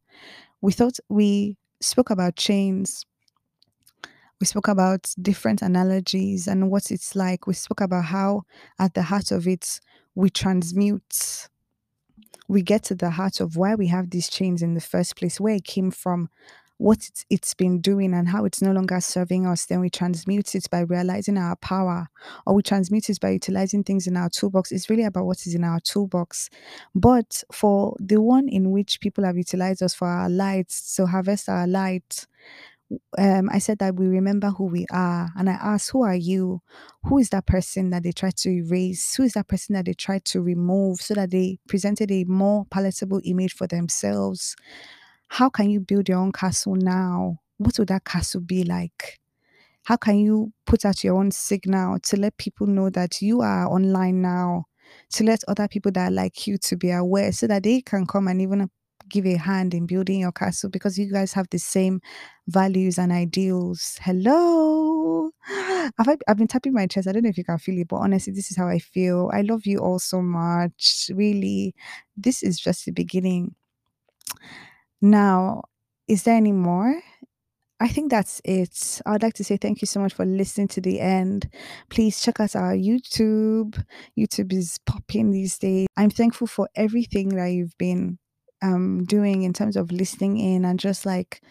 We 0.61 0.71
thought 0.71 0.97
we 1.09 1.57
spoke 1.81 2.09
about 2.09 2.35
chains. 2.35 3.05
We 4.39 4.45
spoke 4.45 4.67
about 4.67 5.13
different 5.21 5.61
analogies 5.61 6.47
and 6.47 6.71
what 6.71 6.91
it's 6.91 7.15
like. 7.15 7.47
We 7.47 7.53
spoke 7.53 7.81
about 7.81 8.05
how, 8.05 8.43
at 8.79 8.93
the 8.93 9.03
heart 9.03 9.31
of 9.31 9.47
it, 9.47 9.79
we 10.15 10.29
transmute. 10.29 11.49
We 12.47 12.61
get 12.61 12.83
to 12.85 12.95
the 12.95 13.11
heart 13.11 13.39
of 13.39 13.55
why 13.55 13.75
we 13.75 13.87
have 13.87 14.09
these 14.09 14.29
chains 14.29 14.61
in 14.61 14.73
the 14.73 14.81
first 14.81 15.15
place, 15.15 15.39
where 15.39 15.55
it 15.55 15.63
came 15.63 15.91
from, 15.91 16.29
what 16.81 17.07
it's, 17.29 17.53
been 17.53 17.79
doing, 17.79 18.11
and 18.13 18.27
how 18.27 18.43
it's 18.43 18.61
no 18.61 18.71
longer 18.71 18.99
serving 18.99 19.45
us. 19.45 19.67
Then 19.67 19.81
we 19.81 19.89
transmute 19.91 20.55
it 20.55 20.67
by 20.71 20.79
realizing 20.79 21.37
our 21.37 21.55
power, 21.57 22.07
or 22.47 22.55
we 22.55 22.63
transmute 22.63 23.07
it 23.07 23.19
by 23.19 23.29
utilizing 23.29 23.83
things 23.83 24.07
in 24.07 24.17
our 24.17 24.29
toolbox. 24.29 24.71
It's 24.71 24.89
really 24.89 25.03
about 25.03 25.25
what 25.25 25.45
is 25.45 25.53
in 25.53 25.63
our 25.63 25.79
toolbox. 25.79 26.49
But 26.95 27.43
for 27.51 27.95
the 27.99 28.19
one 28.19 28.49
in 28.49 28.71
which 28.71 28.99
people 28.99 29.23
have 29.25 29.37
utilized 29.37 29.83
us 29.83 29.93
for 29.93 30.07
our 30.07 30.27
lights, 30.27 30.95
to 30.95 31.05
harvest 31.05 31.49
our 31.49 31.67
light, 31.67 32.25
um, 33.17 33.49
I 33.51 33.59
said 33.59 33.77
that 33.77 33.95
we 33.95 34.07
remember 34.07 34.49
who 34.49 34.65
we 34.65 34.87
are. 34.91 35.29
And 35.37 35.51
I 35.51 35.57
asked, 35.61 35.91
Who 35.91 36.01
are 36.01 36.15
you? 36.15 36.61
Who 37.03 37.19
is 37.19 37.29
that 37.29 37.45
person 37.45 37.91
that 37.91 38.01
they 38.01 38.11
tried 38.11 38.37
to 38.37 38.49
erase? 38.49 39.15
Who 39.15 39.23
is 39.23 39.33
that 39.33 39.47
person 39.47 39.75
that 39.75 39.85
they 39.85 39.93
tried 39.93 40.25
to 40.25 40.41
remove 40.41 40.99
so 40.99 41.13
that 41.13 41.29
they 41.29 41.59
presented 41.67 42.11
a 42.11 42.23
more 42.23 42.65
palatable 42.71 43.21
image 43.23 43.53
for 43.53 43.67
themselves? 43.67 44.55
How 45.33 45.49
can 45.49 45.69
you 45.69 45.79
build 45.79 46.09
your 46.09 46.19
own 46.19 46.33
castle 46.33 46.75
now? 46.75 47.39
What 47.57 47.79
would 47.79 47.87
that 47.87 48.03
castle 48.03 48.41
be 48.41 48.63
like? 48.63 49.19
How 49.85 49.95
can 49.95 50.17
you 50.19 50.51
put 50.65 50.83
out 50.83 51.03
your 51.03 51.15
own 51.15 51.31
signal 51.31 51.99
to 51.99 52.17
let 52.17 52.35
people 52.37 52.67
know 52.67 52.89
that 52.89 53.21
you 53.21 53.41
are 53.41 53.67
online 53.67 54.21
now? 54.21 54.65
to 55.11 55.23
let 55.23 55.41
other 55.47 55.67
people 55.67 55.91
that 55.91 56.11
are 56.11 56.13
like 56.13 56.47
you 56.47 56.57
to 56.57 56.75
be 56.75 56.91
aware 56.91 57.31
so 57.31 57.47
that 57.47 57.63
they 57.63 57.81
can 57.81 58.05
come 58.05 58.27
and 58.27 58.41
even 58.41 58.69
give 59.09 59.25
a 59.25 59.35
hand 59.35 59.73
in 59.73 59.85
building 59.85 60.19
your 60.19 60.31
castle 60.31 60.69
because 60.69 60.97
you 60.97 61.11
guys 61.11 61.33
have 61.33 61.47
the 61.49 61.57
same 61.59 62.01
values 62.47 62.97
and 62.97 63.11
ideals. 63.11 63.97
Hello. 64.01 65.31
I've, 65.47 66.17
I've 66.27 66.37
been 66.37 66.47
tapping 66.47 66.73
my 66.73 66.87
chest. 66.87 67.07
I 67.07 67.11
don't 67.11 67.23
know 67.23 67.29
if 67.29 67.37
you 67.37 67.43
can 67.43 67.57
feel 67.57 67.79
it, 67.79 67.87
but 67.87 67.97
honestly, 67.97 68.33
this 68.33 68.51
is 68.51 68.57
how 68.57 68.67
I 68.67 68.79
feel. 68.79 69.29
I 69.33 69.41
love 69.41 69.65
you 69.65 69.79
all 69.79 69.99
so 69.99 70.21
much. 70.21 71.09
Really, 71.13 71.75
this 72.15 72.43
is 72.43 72.59
just 72.59 72.85
the 72.85 72.91
beginning. 72.91 73.55
Now, 75.01 75.63
is 76.07 76.23
there 76.23 76.35
any 76.35 76.51
more? 76.51 77.01
I 77.79 77.87
think 77.87 78.11
that's 78.11 78.41
it. 78.45 79.01
I'd 79.07 79.23
like 79.23 79.33
to 79.35 79.43
say 79.43 79.57
thank 79.57 79.81
you 79.81 79.87
so 79.87 79.99
much 79.99 80.13
for 80.13 80.23
listening 80.23 80.67
to 80.69 80.81
the 80.81 80.99
end. 80.99 81.49
Please 81.89 82.21
check 82.21 82.39
out 82.39 82.55
our 82.55 82.73
YouTube. 82.73 83.83
YouTube 84.15 84.53
is 84.53 84.77
popping 84.85 85.31
these 85.31 85.57
days. 85.57 85.87
I'm 85.97 86.11
thankful 86.11 86.45
for 86.45 86.69
everything 86.75 87.29
that 87.29 87.47
you've 87.47 87.75
been 87.79 88.19
um, 88.61 89.03
doing 89.05 89.41
in 89.41 89.53
terms 89.53 89.75
of 89.75 89.91
listening 89.91 90.37
in 90.37 90.63
and 90.63 90.79
just 90.79 91.07
like 91.07 91.41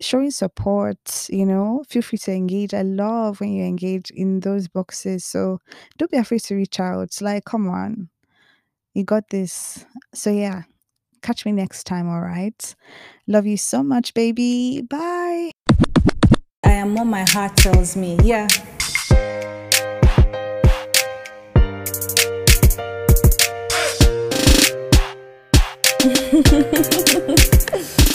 showing 0.00 0.30
support, 0.30 1.28
you 1.30 1.46
know, 1.46 1.82
feel 1.88 2.02
free 2.02 2.18
to 2.18 2.32
engage. 2.32 2.74
I 2.74 2.82
love 2.82 3.40
when 3.40 3.52
you 3.52 3.64
engage 3.64 4.10
in 4.10 4.40
those 4.40 4.68
boxes. 4.68 5.24
So 5.24 5.60
don't 5.96 6.10
be 6.10 6.18
afraid 6.18 6.42
to 6.42 6.54
reach 6.56 6.78
out. 6.78 7.20
Like, 7.22 7.46
come 7.46 7.68
on, 7.68 8.10
you 8.94 9.04
got 9.04 9.30
this. 9.30 9.84
So, 10.12 10.30
yeah, 10.30 10.64
catch 11.22 11.44
me 11.44 11.52
next 11.52 11.84
time. 11.84 12.08
All 12.08 12.20
right. 12.20 12.74
Love 13.26 13.46
you 13.46 13.56
so 13.56 13.82
much, 13.82 14.14
baby. 14.14 14.82
Bye. 14.82 15.50
I 16.64 16.72
am 16.72 16.94
what 16.94 17.04
my 17.04 17.24
heart 17.28 17.56
tells 17.56 17.96
me. 17.96 18.18
Yeah. 18.22 18.48